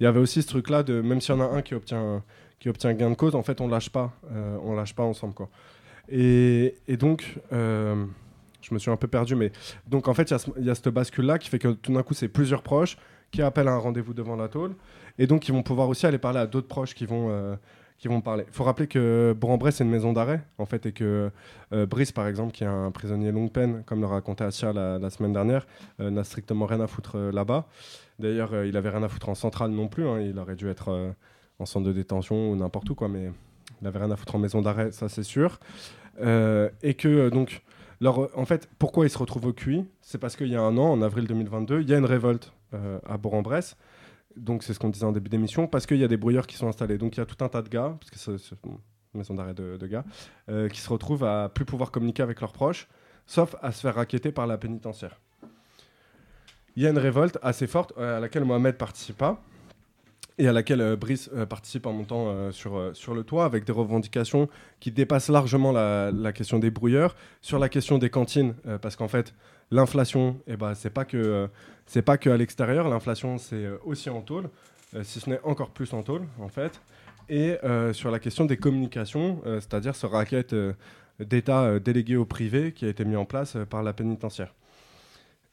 il 0.00 0.04
y 0.04 0.06
avait 0.06 0.20
aussi 0.20 0.42
ce 0.42 0.48
truc-là 0.48 0.82
de 0.82 1.00
même 1.00 1.20
s'il 1.20 1.34
y 1.34 1.38
en 1.38 1.40
a 1.40 1.44
un 1.44 1.62
qui 1.62 1.74
obtient, 1.74 2.22
qui 2.58 2.68
obtient 2.68 2.92
gain 2.94 3.10
de 3.10 3.14
cause, 3.14 3.34
en 3.34 3.42
fait, 3.42 3.60
on 3.60 3.68
lâche 3.68 3.90
pas, 3.90 4.12
euh, 4.32 4.76
lâche 4.76 4.94
pas 4.94 5.02
ensemble, 5.02 5.34
quoi. 5.34 5.48
Et, 6.08 6.76
et 6.86 6.96
donc, 6.96 7.38
euh, 7.52 8.04
je 8.62 8.72
me 8.72 8.78
suis 8.78 8.90
un 8.90 8.96
peu 8.96 9.08
perdu, 9.08 9.34
mais 9.34 9.52
donc 9.86 10.08
en 10.08 10.14
fait, 10.14 10.32
il 10.56 10.64
y 10.64 10.70
a 10.70 10.74
cette 10.74 10.88
bascule-là 10.88 11.38
qui 11.38 11.48
fait 11.48 11.58
que 11.58 11.68
tout 11.68 11.92
d'un 11.92 12.02
coup, 12.02 12.14
c'est 12.14 12.28
plusieurs 12.28 12.62
proches 12.62 12.96
qui 13.30 13.42
appellent 13.42 13.68
à 13.68 13.72
un 13.72 13.78
rendez-vous 13.78 14.14
devant 14.14 14.36
la 14.36 14.48
tôle, 14.48 14.74
et 15.18 15.26
donc 15.26 15.48
ils 15.48 15.52
vont 15.52 15.62
pouvoir 15.62 15.88
aussi 15.88 16.06
aller 16.06 16.18
parler 16.18 16.38
à 16.38 16.46
d'autres 16.46 16.68
proches 16.68 16.94
qui 16.94 17.04
vont, 17.04 17.28
euh, 17.30 17.56
qui 17.98 18.08
vont 18.08 18.20
parler. 18.20 18.44
Il 18.46 18.54
faut 18.54 18.64
rappeler 18.64 18.86
que 18.86 19.34
Bourg-en-Bresse, 19.38 19.76
c'est 19.76 19.84
une 19.84 19.90
maison 19.90 20.12
d'arrêt, 20.12 20.42
en 20.56 20.64
fait, 20.64 20.86
et 20.86 20.92
que 20.92 21.30
Brice, 21.72 22.12
par 22.12 22.26
exemple, 22.26 22.52
qui 22.52 22.64
est 22.64 22.68
un 22.68 22.90
prisonnier 22.90 23.32
longue 23.32 23.52
peine, 23.52 23.82
comme 23.84 24.00
le 24.00 24.06
racontait 24.06 24.44
Assia 24.44 24.72
la, 24.72 24.98
la 24.98 25.10
semaine 25.10 25.32
dernière, 25.32 25.66
n'a 25.98 26.24
strictement 26.24 26.64
rien 26.66 26.80
à 26.80 26.86
foutre 26.86 27.18
là-bas. 27.18 27.66
D'ailleurs, 28.18 28.52
euh, 28.52 28.66
il 28.66 28.76
avait 28.76 28.90
rien 28.90 29.02
à 29.02 29.08
foutre 29.08 29.28
en 29.28 29.34
centrale 29.34 29.70
non 29.70 29.88
plus, 29.88 30.06
hein, 30.06 30.20
il 30.20 30.38
aurait 30.38 30.56
dû 30.56 30.68
être 30.68 30.88
euh, 30.88 31.10
en 31.58 31.66
centre 31.66 31.86
de 31.86 31.92
détention 31.92 32.50
ou 32.50 32.56
n'importe 32.56 32.90
où, 32.90 32.94
quoi, 32.94 33.08
mais 33.08 33.30
il 33.80 33.86
avait 33.86 33.98
rien 33.98 34.10
à 34.10 34.16
foutre 34.16 34.34
en 34.34 34.38
maison 34.38 34.60
d'arrêt, 34.60 34.90
ça 34.90 35.08
c'est 35.08 35.22
sûr. 35.22 35.60
Euh, 36.20 36.68
et 36.82 36.94
que 36.94 37.28
donc, 37.28 37.62
en 38.04 38.44
fait, 38.44 38.68
pourquoi 38.78 39.06
ils 39.06 39.10
se 39.10 39.18
retrouvent 39.18 39.46
au 39.46 39.52
QI? 39.52 39.84
C'est 40.00 40.18
parce 40.18 40.34
qu'il 40.34 40.48
y 40.48 40.56
a 40.56 40.60
un 40.60 40.76
an, 40.78 40.90
en 40.90 41.02
avril 41.02 41.26
2022, 41.26 41.82
il 41.82 41.88
y 41.88 41.94
a 41.94 41.98
une 41.98 42.04
révolte 42.04 42.52
à 42.72 43.16
Bourg-en-Bresse. 43.16 43.76
Donc 44.36 44.62
c'est 44.62 44.72
ce 44.74 44.78
qu'on 44.78 44.90
disait 44.90 45.06
en 45.06 45.12
début 45.12 45.30
d'émission, 45.30 45.66
parce 45.66 45.86
qu'il 45.86 45.96
y 45.96 46.04
a 46.04 46.08
des 46.08 46.16
brouilleurs 46.16 46.46
qui 46.46 46.56
sont 46.56 46.68
installés. 46.68 46.98
Donc 46.98 47.16
il 47.16 47.20
y 47.20 47.22
a 47.22 47.26
tout 47.26 47.42
un 47.44 47.48
tas 47.48 47.62
de 47.62 47.68
gars, 47.68 47.96
parce 47.98 48.10
que 48.10 48.38
c'est 48.38 48.56
une 48.64 48.78
maison 49.14 49.34
d'arrêt 49.34 49.54
de, 49.54 49.76
de 49.76 49.86
gars, 49.86 50.04
qui 50.72 50.80
se 50.80 50.90
retrouvent 50.90 51.24
à 51.24 51.48
plus 51.48 51.64
pouvoir 51.64 51.90
communiquer 51.90 52.22
avec 52.22 52.40
leurs 52.40 52.52
proches, 52.52 52.88
sauf 53.26 53.56
à 53.62 53.72
se 53.72 53.80
faire 53.80 53.94
raqueter 53.94 54.32
par 54.32 54.46
la 54.46 54.58
pénitentiaire. 54.58 55.20
Il 56.78 56.82
y 56.82 56.86
a 56.86 56.90
une 56.90 56.98
révolte 56.98 57.38
assez 57.42 57.66
forte 57.66 57.92
euh, 57.98 58.18
à 58.18 58.20
laquelle 58.20 58.44
Mohamed 58.44 58.76
participe 58.76 59.16
pas 59.16 59.42
et 60.38 60.46
à 60.46 60.52
laquelle 60.52 60.80
euh, 60.80 60.94
Brice 60.94 61.28
euh, 61.34 61.44
participe 61.44 61.86
en 61.86 61.92
montant 61.92 62.52
sur, 62.52 62.92
sur 62.94 63.14
le 63.14 63.24
toit 63.24 63.44
avec 63.44 63.64
des 63.64 63.72
revendications 63.72 64.48
qui 64.78 64.92
dépassent 64.92 65.28
largement 65.28 65.72
la, 65.72 66.12
la 66.12 66.32
question 66.32 66.60
des 66.60 66.70
brouilleurs, 66.70 67.16
sur 67.42 67.58
la 67.58 67.68
question 67.68 67.98
des 67.98 68.10
cantines, 68.10 68.54
parce 68.80 68.94
qu'en 68.94 69.08
fait, 69.08 69.34
l'inflation, 69.72 70.38
eh 70.46 70.56
ben, 70.56 70.74
c'est 70.76 70.90
pas 70.90 71.04
que 71.04 71.48
c'est 71.86 72.02
pas 72.02 72.16
que 72.16 72.30
à 72.30 72.36
l'extérieur, 72.36 72.88
l'inflation 72.88 73.38
c'est 73.38 73.66
aussi 73.84 74.08
en 74.08 74.20
tôle, 74.20 74.48
si 75.02 75.18
ce 75.18 75.30
n'est 75.30 75.40
encore 75.42 75.70
plus 75.70 75.92
en 75.94 76.04
tôle 76.04 76.28
en 76.38 76.48
fait, 76.48 76.80
et 77.28 77.56
sur 77.92 78.12
la 78.12 78.20
question 78.20 78.44
des 78.44 78.56
communications, 78.56 79.40
c'est-à-dire 79.44 79.96
ce 79.96 80.06
racket 80.06 80.54
d'État 81.18 81.80
délégué 81.80 82.14
au 82.14 82.24
privé 82.24 82.70
qui 82.70 82.84
a 82.84 82.88
été 82.88 83.04
mis 83.04 83.16
en 83.16 83.24
place 83.24 83.56
par 83.68 83.82
la 83.82 83.92
pénitentiaire. 83.92 84.54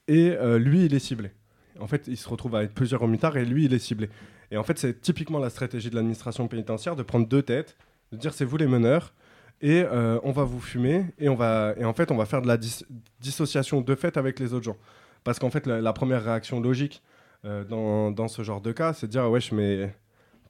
Et 0.07 0.30
euh, 0.30 0.60
lui, 0.60 0.86
il 0.86 0.94
est 0.94 0.99
ciblé. 0.99 1.32
En 1.80 1.88
fait, 1.88 2.07
il 2.07 2.18
se 2.18 2.30
retrouve 2.30 2.56
avec 2.56 2.73
plusieurs 2.73 3.02
remutards 3.02 3.38
et 3.38 3.45
lui, 3.45 3.65
il 3.65 3.73
est 3.73 3.80
ciblé. 3.80 4.10
Et 4.52 4.57
en 4.57 4.64
fait, 4.64 4.77
c'est 4.77 5.02
typiquement 5.02 5.40
la 5.40 5.49
stratégie 5.49 5.90
de 5.90 5.95
l'administration 5.95 6.48
pénitentiaire 6.48 6.95
de 6.95 7.03
prendre 7.03 7.27
deux 7.27 7.41
têtes, 7.41 7.76
de 8.11 8.18
dire 8.18 8.34
c'est 8.34 8.45
vous 8.45 8.57
les 8.57 8.68
meneurs, 8.68 9.14
et 9.61 9.82
euh, 9.82 10.19
on 10.23 10.32
va 10.32 10.44
vous 10.44 10.60
fumer, 10.60 11.06
et, 11.18 11.30
on 11.30 11.36
va, 11.36 11.73
et 11.77 11.86
en 11.86 11.94
fait, 11.94 12.11
on 12.11 12.18
va 12.18 12.26
faire 12.26 12.41
de 12.41 12.48
la 12.48 12.57
dis- 12.57 12.86
dissociation 13.19 13.82
de 13.82 13.95
fait 13.95 14.18
avec 14.18 14.40
les 14.40 14.53
autres 14.53 14.65
gens. 14.65 14.77
Parce 15.23 15.40
qu'en 15.40 15.49
fait, 15.49 15.65
la, 15.65 15.94
première 15.94 16.23
réaction 16.23 16.60
logique 16.60 17.02
euh, 17.45 17.64
dans, 17.64 18.27
ce 18.27 18.44
genre 18.44 18.61
de 18.61 18.72
cas, 18.72 18.94
c'est 18.94 19.07
de 19.07 19.11
dire 19.11 19.30
wesh, 19.30 19.52
mais 19.52 19.94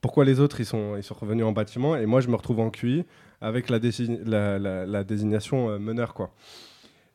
pourquoi 0.01 0.25
les 0.25 0.39
autres 0.39 0.59
ils 0.59 0.65
sont, 0.65 0.97
ils 0.97 1.03
sont 1.03 1.15
revenus 1.15 1.45
en 1.45 1.51
bâtiment 1.51 1.95
et 1.95 2.05
moi 2.05 2.21
je 2.21 2.27
me 2.27 2.35
retrouve 2.35 2.59
en 2.59 2.69
QI 2.69 3.05
avec 3.41 3.69
la, 3.69 3.79
la, 4.59 5.03
désignation 5.03 5.79
meneur 5.79 6.13
quoi. 6.13 6.31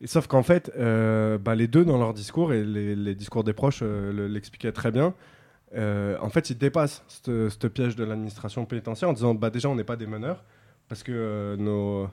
Et 0.02 0.06
sauf 0.06 0.26
qu'en 0.26 0.42
fait, 0.42 0.72
euh, 0.78 1.36
bah, 1.38 1.54
les 1.54 1.66
deux 1.66 1.84
dans 1.84 1.98
leur 1.98 2.14
discours 2.14 2.52
et 2.54 2.64
les, 2.64 3.14
discours 3.14 3.44
des 3.44 3.52
proches 3.52 3.80
euh, 3.82 4.12
le- 4.12 4.28
l'expliquaient 4.28 4.72
très 4.72 4.90
bien, 4.90 5.14
euh, 5.76 6.16
en 6.20 6.30
fait, 6.30 6.50
il 6.50 6.56
dépasse 6.58 7.04
ce 7.08 7.66
piège 7.66 7.96
de 7.96 8.04
l'administration 8.04 8.64
pénitentiaire 8.64 9.10
en 9.10 9.12
disant 9.12 9.34
bah, 9.34 9.50
déjà, 9.50 9.68
on 9.68 9.74
n'est 9.74 9.84
pas 9.84 9.96
des 9.96 10.06
meneurs, 10.06 10.42
parce 10.88 11.02
que 11.02 11.54
nos, 11.58 12.08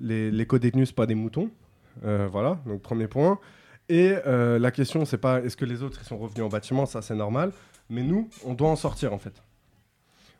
les, 0.00 0.30
les 0.30 0.46
co-détenus, 0.46 0.90
ce 0.90 0.94
pas 0.94 1.06
des 1.06 1.14
moutons. 1.16 1.50
Voilà, 2.02 2.58
donc 2.66 2.80
premier 2.80 3.08
point. 3.08 3.38
Et 3.88 4.14
la 4.24 4.70
question, 4.70 5.04
c'est 5.04 5.18
pas 5.18 5.40
est-ce 5.42 5.56
que 5.56 5.64
les 5.66 5.82
autres 5.82 5.98
ils 6.02 6.06
sont 6.06 6.16
revenus 6.16 6.44
en 6.44 6.48
bâtiment, 6.48 6.86
ça 6.86 7.02
c'est 7.02 7.16
normal, 7.16 7.52
mais 7.90 8.02
nous, 8.02 8.30
on 8.44 8.54
doit 8.54 8.70
en 8.70 8.76
sortir 8.76 9.12
en 9.12 9.18
fait. 9.18 9.42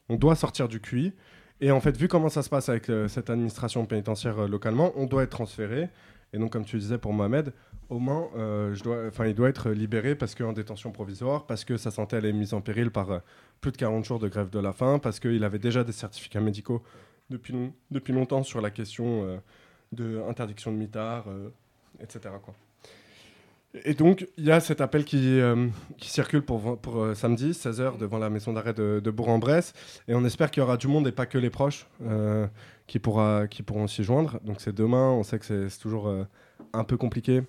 On 0.08 0.16
doit 0.16 0.36
sortir 0.36 0.68
du 0.68 0.80
QI. 0.80 1.12
Et 1.60 1.70
en 1.70 1.80
fait, 1.80 1.96
vu 1.98 2.08
comment 2.08 2.30
ça 2.30 2.42
se 2.42 2.48
passe 2.48 2.70
avec 2.70 2.90
cette 3.08 3.28
administration 3.28 3.84
pénitentiaire 3.84 4.48
localement, 4.48 4.92
on 4.96 5.04
doit 5.04 5.24
être 5.24 5.30
transféré. 5.30 5.90
Et 6.32 6.38
donc, 6.38 6.52
comme 6.52 6.64
tu 6.64 6.78
disais 6.78 6.98
pour 6.98 7.12
Mohamed, 7.12 7.52
au 7.88 7.98
Mans, 7.98 8.30
euh, 8.36 8.74
il 9.26 9.34
doit 9.34 9.48
être 9.48 9.70
libéré 9.70 10.14
parce 10.14 10.34
qu'en 10.34 10.52
détention 10.52 10.92
provisoire, 10.92 11.46
parce 11.46 11.64
que 11.64 11.76
sa 11.76 11.90
santé 11.90 12.16
elle 12.16 12.24
est 12.24 12.32
mise 12.32 12.54
en 12.54 12.60
péril 12.60 12.90
par 12.90 13.10
euh, 13.10 13.18
plus 13.60 13.72
de 13.72 13.76
40 13.76 14.04
jours 14.04 14.20
de 14.20 14.28
grève 14.28 14.48
de 14.48 14.60
la 14.60 14.72
faim, 14.72 15.00
parce 15.02 15.18
qu'il 15.18 15.42
avait 15.42 15.58
déjà 15.58 15.82
des 15.82 15.92
certificats 15.92 16.40
médicaux 16.40 16.82
depuis, 17.30 17.54
depuis 17.90 18.12
longtemps 18.12 18.42
sur 18.42 18.60
la 18.60 18.70
question 18.70 19.24
euh, 19.24 19.38
de 19.92 20.22
interdiction 20.28 20.72
de 20.72 20.76
mitard, 20.76 21.24
euh, 21.28 21.50
etc. 22.00 22.34
Et 23.84 23.94
donc, 23.94 24.26
il 24.36 24.44
y 24.44 24.50
a 24.50 24.58
cet 24.58 24.80
appel 24.80 25.04
qui, 25.04 25.40
euh, 25.40 25.68
circule 26.00 26.42
pour, 26.42 26.80
euh, 26.96 27.14
samedi, 27.14 27.52
16h, 27.52 27.98
devant 27.98 28.18
la 28.18 28.28
maison 28.28 28.52
d'arrêt 28.52 28.74
de, 28.74 29.10
Bourg-en-Bresse. 29.10 29.74
Et 30.08 30.14
on 30.14 30.24
espère 30.24 30.50
qu'il 30.50 30.60
y 30.60 30.64
aura 30.64 30.76
du 30.76 30.88
monde 30.88 31.06
et 31.06 31.12
pas 31.12 31.26
que 31.26 31.38
les 31.38 31.50
proches 31.50 31.86
euh, 32.04 32.48
qui, 32.88 32.98
pourront 32.98 33.86
s'y 33.86 34.02
joindre. 34.02 34.40
Donc, 34.44 34.60
c'est 34.60 34.74
demain. 34.74 35.10
On 35.10 35.22
sait 35.22 35.38
que 35.38 35.44
c'est 35.68 35.78
toujours 35.78 36.12
un 36.72 36.84
peu 36.84 36.96
compliqué 36.96 37.42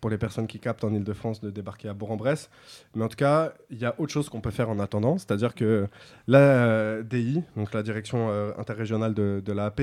pour 0.00 0.10
les 0.10 0.18
personnes 0.18 0.46
qui 0.46 0.58
captent 0.58 0.84
en 0.84 0.92
Ile-de-France 0.92 1.40
de 1.40 1.50
débarquer 1.50 1.88
à 1.88 1.94
Bourg-en-Bresse. 1.94 2.50
Mais 2.94 3.04
en 3.04 3.08
tout 3.08 3.16
cas, 3.16 3.52
il 3.70 3.78
y 3.78 3.84
a 3.84 3.94
autre 3.98 4.12
chose 4.12 4.28
qu'on 4.28 4.40
peut 4.40 4.50
faire 4.50 4.70
en 4.70 4.78
attendant. 4.78 5.18
C'est-à-dire 5.18 5.54
que 5.54 5.88
la 6.26 6.38
euh, 6.38 7.02
DI, 7.02 7.42
donc 7.56 7.72
la 7.72 7.82
direction 7.82 8.28
euh, 8.30 8.52
interrégionale 8.58 9.14
de, 9.14 9.42
de 9.44 9.52
l'AP, 9.52 9.80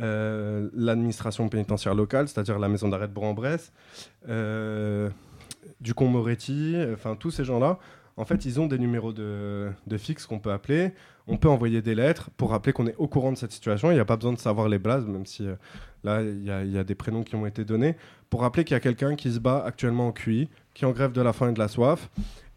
euh, 0.00 0.68
l'administration 0.74 1.48
pénitentiaire 1.48 1.94
locale, 1.94 2.28
c'est-à-dire 2.28 2.58
la 2.58 2.68
maison 2.68 2.88
d'arrêt 2.88 3.08
de 3.08 3.12
Bourg-en-Bresse, 3.12 3.72
euh, 4.28 5.10
Ducon 5.80 6.08
Moretti, 6.08 6.76
enfin 6.92 7.16
tous 7.16 7.30
ces 7.30 7.44
gens-là, 7.44 7.78
en 8.16 8.24
fait, 8.24 8.44
ils 8.44 8.60
ont 8.60 8.66
des 8.66 8.78
numéros 8.78 9.12
de, 9.12 9.70
de 9.86 9.96
fixe 9.96 10.26
qu'on 10.26 10.40
peut 10.40 10.52
appeler. 10.52 10.92
On 11.26 11.38
peut 11.38 11.48
envoyer 11.48 11.80
des 11.80 11.94
lettres 11.94 12.28
pour 12.36 12.50
rappeler 12.50 12.72
qu'on 12.72 12.86
est 12.86 12.96
au 12.98 13.06
courant 13.06 13.32
de 13.32 13.38
cette 13.38 13.52
situation. 13.52 13.90
Il 13.90 13.94
n'y 13.94 14.00
a 14.00 14.04
pas 14.04 14.16
besoin 14.16 14.32
de 14.32 14.38
savoir 14.38 14.68
les 14.68 14.78
blases, 14.78 15.06
même 15.06 15.24
si 15.24 15.46
là, 16.04 16.20
il 16.20 16.44
y 16.44 16.78
a 16.78 16.84
des 16.84 16.94
prénoms 16.94 17.22
qui 17.22 17.34
ont 17.36 17.46
été 17.46 17.64
donnés, 17.64 17.96
pour 18.30 18.40
rappeler 18.42 18.64
qu'il 18.64 18.74
y 18.74 18.76
a 18.76 18.80
quelqu'un 18.80 19.16
qui 19.16 19.32
se 19.32 19.38
bat 19.38 19.62
actuellement 19.66 20.08
en 20.08 20.12
QI, 20.12 20.48
qui 20.72 20.84
en 20.84 20.92
grève 20.92 21.12
de 21.12 21.20
la 21.20 21.32
faim 21.32 21.50
et 21.50 21.52
de 21.52 21.58
la 21.58 21.68
soif, 21.68 22.08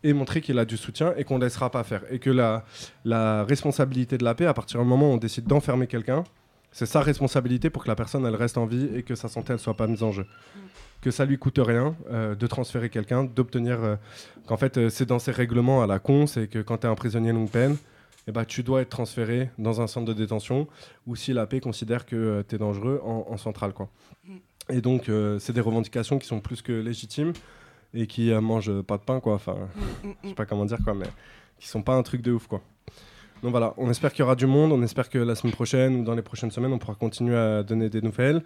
et 0.04 0.14
montrer 0.14 0.42
qu'il 0.42 0.60
a 0.60 0.66
du 0.66 0.78
soutien 0.78 1.14
et 1.18 1.24
qu'on 1.24 1.38
ne 1.40 1.44
laissera 1.44 1.70
pas 1.70 1.84
faire. 1.84 2.04
Et 2.10 2.20
que 2.20 2.30
la, 2.30 2.64
la 3.06 3.44
responsabilité 3.44 4.18
de 4.18 4.24
la 4.24 4.36
paix, 4.36 4.46
à 4.46 4.54
partir 4.54 4.80
du 4.80 4.86
moment 4.86 5.10
où 5.10 5.14
on 5.14 5.18
décide 5.18 5.46
d'enfermer 5.46 5.88
quelqu'un, 5.88 6.24
c'est 6.72 6.86
sa 6.86 7.02
responsabilité 7.02 7.70
pour 7.70 7.84
que 7.84 7.88
la 7.88 7.96
personne 7.96 8.26
elle 8.26 8.36
reste 8.36 8.58
en 8.58 8.66
vie 8.66 8.90
et 8.96 9.04
que 9.04 9.16
sa 9.16 9.30
santé 9.30 9.54
elle 9.54 9.60
soit 9.60 9.76
pas 9.76 9.88
mise 9.88 10.04
en 10.04 10.12
jeu. 10.12 10.26
Que 11.02 11.12
ça 11.12 11.26
lui 11.26 11.38
coûte 11.38 11.60
rien 11.60 11.96
euh, 12.12 12.36
de 12.36 12.48
transférer 12.48 12.90
quelqu'un, 12.90 13.24
d'obtenir 13.24 13.84
euh, 13.84 13.96
qu'en 14.48 14.58
fait 14.58 14.78
euh, 14.78 14.90
c'est 14.90 15.06
dans 15.06 15.20
ces 15.20 15.32
règlements 15.32 15.84
à 15.84 15.88
la 15.88 16.00
con, 16.00 16.28
c'est 16.28 16.48
que 16.48 16.60
quand 16.60 16.80
tu 16.80 16.88
es 16.88 16.90
un 16.90 16.96
prisonnier 16.96 17.32
longue 17.32 17.50
peine, 17.50 17.78
eh 18.28 18.32
ben, 18.32 18.46
tu 18.46 18.64
dois 18.64 18.82
être 18.82 18.90
transféré 18.90 19.50
dans 19.58 19.82
un 19.82 19.88
centre 19.88 20.08
de 20.08 20.14
détention 20.14 20.68
ou 21.06 21.16
si 21.16 21.34
la 21.34 21.46
paix 21.46 21.60
considère 21.60 22.06
que 22.06 22.44
tu 22.48 22.56
es 22.56 22.58
dangereux 22.58 23.02
en, 23.04 23.28
en 23.30 23.38
centrale. 23.38 23.74
Quoi. 23.74 23.90
Et 24.70 24.82
donc 24.82 25.10
euh, 25.10 25.40
c'est 25.40 25.54
des 25.54 25.62
revendications 25.62 26.20
qui 26.20 26.28
sont 26.28 26.40
plus 26.40 26.62
que 26.62 26.72
légitimes 26.72 27.34
et 27.94 28.08
qui 28.08 28.32
euh, 28.32 28.42
mangent 28.42 28.82
pas 28.82 28.98
de 28.98 29.04
pain, 29.04 29.20
quoi. 29.20 29.36
Enfin, 29.36 29.56
je 30.24 30.30
sais 30.30 30.36
pas 30.36 30.46
comment 30.46 30.66
dire, 30.66 30.80
quoi, 30.84 30.94
mais 30.94 31.08
qui 31.60 31.68
sont 31.68 31.82
pas 31.82 31.96
un 31.96 32.04
truc 32.04 32.22
de 32.22 32.32
ouf, 32.32 32.48
quoi. 32.48 32.62
Donc 33.44 33.52
voilà, 33.52 33.74
on 33.76 33.90
espère 33.90 34.14
qu'il 34.14 34.22
y 34.22 34.24
aura 34.24 34.36
du 34.36 34.46
monde, 34.46 34.72
on 34.72 34.82
espère 34.84 35.10
que 35.10 35.18
la 35.18 35.36
semaine 35.36 35.52
prochaine 35.52 35.96
ou 35.98 36.04
dans 36.06 36.16
les 36.16 36.22
prochaines 36.22 36.50
semaines, 36.50 36.72
on 36.72 36.80
pourra 36.80 36.96
continuer 36.96 37.36
à 37.36 37.62
donner 37.62 37.90
des 37.90 38.02
nouvelles. 38.02 38.42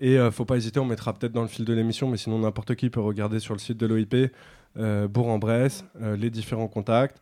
Et 0.00 0.18
euh, 0.18 0.30
faut 0.30 0.46
pas 0.46 0.56
hésiter, 0.56 0.80
on 0.80 0.86
mettra 0.86 1.12
peut-être 1.12 1.32
dans 1.32 1.42
le 1.42 1.48
fil 1.48 1.66
de 1.66 1.72
l'émission, 1.74 2.08
mais 2.08 2.16
sinon 2.16 2.38
n'importe 2.38 2.74
qui 2.74 2.88
peut 2.88 3.00
regarder 3.00 3.40
sur 3.40 3.52
le 3.52 3.58
site 3.58 3.76
de 3.76 3.84
l'OIP, 3.84 4.32
euh, 4.78 5.06
Bourg-en-Bresse, 5.06 5.84
euh, 6.00 6.16
les 6.16 6.30
différents 6.30 6.66
contacts, 6.66 7.18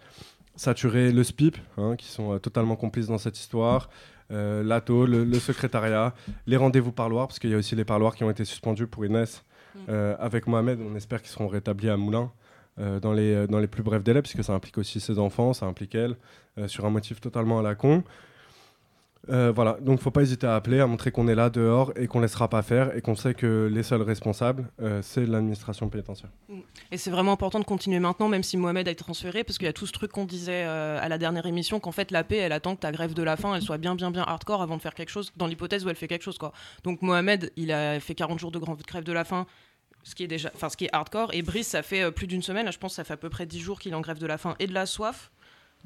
saturer 0.54 1.10
le 1.10 1.24
SPIP, 1.24 1.56
hein, 1.78 1.96
qui 1.96 2.06
sont 2.06 2.38
totalement 2.38 2.76
complices 2.76 3.08
dans 3.08 3.18
cette 3.18 3.40
histoire, 3.40 3.90
euh, 4.30 4.62
l'ATO, 4.62 5.06
le, 5.06 5.24
le 5.24 5.38
secrétariat, 5.38 6.14
les 6.46 6.56
rendez-vous 6.56 6.92
parloirs, 6.92 7.28
parce 7.28 7.38
qu'il 7.38 7.50
y 7.50 7.54
a 7.54 7.56
aussi 7.56 7.76
les 7.76 7.84
parloirs 7.84 8.14
qui 8.14 8.24
ont 8.24 8.30
été 8.30 8.44
suspendus 8.44 8.86
pour 8.86 9.04
Inès 9.04 9.44
euh, 9.88 10.16
avec 10.18 10.46
Mohamed. 10.46 10.80
On 10.80 10.96
espère 10.96 11.22
qu'ils 11.22 11.30
seront 11.30 11.48
rétablis 11.48 11.88
à 11.90 11.96
Moulins 11.96 12.32
euh, 12.78 13.00
dans, 13.00 13.12
les, 13.12 13.46
dans 13.46 13.58
les 13.58 13.66
plus 13.66 13.82
brefs 13.82 14.02
délais, 14.02 14.22
puisque 14.22 14.42
ça 14.42 14.52
implique 14.52 14.78
aussi 14.78 15.00
ses 15.00 15.18
enfants, 15.18 15.52
ça 15.52 15.66
implique 15.66 15.94
elle, 15.94 16.16
sur 16.66 16.84
un 16.86 16.90
motif 16.90 17.20
totalement 17.20 17.58
à 17.58 17.62
la 17.62 17.74
con. 17.74 18.02
Euh, 19.28 19.52
voilà, 19.54 19.76
donc 19.80 20.00
faut 20.00 20.10
pas 20.10 20.22
hésiter 20.22 20.46
à 20.46 20.54
appeler, 20.54 20.80
à 20.80 20.86
montrer 20.86 21.10
qu'on 21.10 21.26
est 21.28 21.34
là 21.34 21.50
dehors 21.50 21.92
et 21.96 22.06
qu'on 22.06 22.20
laissera 22.20 22.48
pas 22.48 22.62
faire 22.62 22.96
et 22.96 23.00
qu'on 23.00 23.16
sait 23.16 23.34
que 23.34 23.68
les 23.72 23.82
seuls 23.82 24.02
responsables, 24.02 24.68
euh, 24.80 25.00
c'est 25.02 25.26
l'administration 25.26 25.88
pénitentiaire. 25.88 26.30
Et 26.92 26.96
c'est 26.96 27.10
vraiment 27.10 27.32
important 27.32 27.58
de 27.58 27.64
continuer 27.64 27.98
maintenant, 27.98 28.28
même 28.28 28.42
si 28.42 28.56
Mohamed 28.56 28.86
a 28.86 28.90
été 28.92 29.02
transféré, 29.02 29.42
parce 29.42 29.58
qu'il 29.58 29.66
y 29.66 29.68
a 29.68 29.72
tout 29.72 29.86
ce 29.86 29.92
truc 29.92 30.12
qu'on 30.12 30.24
disait 30.24 30.64
euh, 30.64 30.98
à 31.00 31.08
la 31.08 31.18
dernière 31.18 31.46
émission, 31.46 31.80
qu'en 31.80 31.92
fait 31.92 32.10
la 32.10 32.22
paix, 32.22 32.36
elle 32.36 32.52
attend 32.52 32.76
que 32.76 32.80
ta 32.80 32.92
grève 32.92 33.14
de 33.14 33.22
la 33.22 33.36
faim, 33.36 33.54
elle 33.54 33.62
soit 33.62 33.78
bien, 33.78 33.94
bien, 33.94 34.10
bien 34.10 34.22
hardcore 34.22 34.62
avant 34.62 34.76
de 34.76 34.82
faire 34.82 34.94
quelque 34.94 35.10
chose, 35.10 35.32
dans 35.36 35.46
l'hypothèse 35.46 35.84
où 35.84 35.88
elle 35.88 35.96
fait 35.96 36.08
quelque 36.08 36.24
chose. 36.24 36.38
Quoi. 36.38 36.52
Donc 36.84 37.02
Mohamed, 37.02 37.52
il 37.56 37.72
a 37.72 37.98
fait 37.98 38.14
40 38.14 38.38
jours 38.38 38.52
de 38.52 38.58
grève 38.58 39.04
de 39.04 39.12
la 39.12 39.24
faim, 39.24 39.46
ce 40.04 40.14
qui 40.14 40.22
est 40.22 40.28
déjà, 40.28 40.52
ce 40.56 40.76
qui 40.76 40.84
est 40.84 40.90
hardcore, 40.92 41.34
et 41.34 41.42
Brice, 41.42 41.68
ça 41.68 41.82
fait 41.82 42.12
plus 42.12 42.28
d'une 42.28 42.42
semaine, 42.42 42.70
je 42.70 42.78
pense 42.78 42.94
ça 42.94 43.02
fait 43.02 43.14
à 43.14 43.16
peu 43.16 43.28
près 43.28 43.44
10 43.44 43.58
jours 43.58 43.80
qu'il 43.80 43.92
est 43.92 43.96
en 43.96 44.00
grève 44.00 44.18
de 44.18 44.26
la 44.26 44.38
faim 44.38 44.54
et 44.60 44.68
de 44.68 44.72
la 44.72 44.86
soif. 44.86 45.32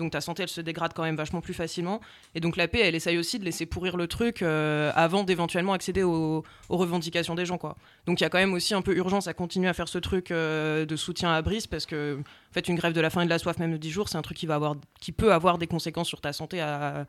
Donc 0.00 0.12
ta 0.12 0.22
santé, 0.22 0.42
elle 0.42 0.48
se 0.48 0.62
dégrade 0.62 0.92
quand 0.94 1.02
même 1.02 1.14
vachement 1.14 1.42
plus 1.42 1.52
facilement. 1.52 2.00
Et 2.34 2.40
donc 2.40 2.56
la 2.56 2.68
paix, 2.68 2.80
elle 2.80 2.94
essaye 2.94 3.18
aussi 3.18 3.38
de 3.38 3.44
laisser 3.44 3.66
pourrir 3.66 3.98
le 3.98 4.06
truc 4.06 4.40
euh, 4.42 4.90
avant 4.94 5.24
d'éventuellement 5.24 5.74
accéder 5.74 6.02
aux, 6.02 6.42
revendications 6.70 7.34
des 7.34 7.44
gens. 7.44 7.58
Donc 8.06 8.20
il 8.20 8.22
y 8.22 8.24
a 8.24 8.30
quand 8.30 8.38
même 8.38 8.54
aussi 8.54 8.72
un 8.72 8.80
peu 8.80 8.96
urgence 8.96 9.26
à 9.26 9.34
continuer 9.34 9.68
à 9.68 9.74
faire 9.74 9.88
ce 9.88 9.98
truc 9.98 10.30
euh, 10.30 10.86
de 10.86 10.96
soutien 10.96 11.32
à 11.32 11.42
Brice 11.42 11.66
parce 11.66 11.84
que 11.84 12.18
en 12.18 12.52
fait, 12.52 12.66
une 12.68 12.76
grève 12.76 12.94
de 12.94 13.00
la 13.00 13.10
faim 13.10 13.22
et 13.22 13.26
de 13.26 13.30
la 13.30 13.38
soif, 13.38 13.58
même 13.58 13.72
de 13.72 13.76
10 13.76 13.90
jours, 13.90 14.08
c'est 14.08 14.16
un 14.16 14.22
truc 14.22 14.38
qui, 14.38 14.46
va 14.46 14.54
avoir, 14.54 14.76
qui 15.00 15.12
peut 15.12 15.32
avoir 15.32 15.58
des 15.58 15.66
conséquences 15.66 16.08
sur 16.08 16.20
ta 16.20 16.32
santé 16.32 16.60
à, 16.60 17.06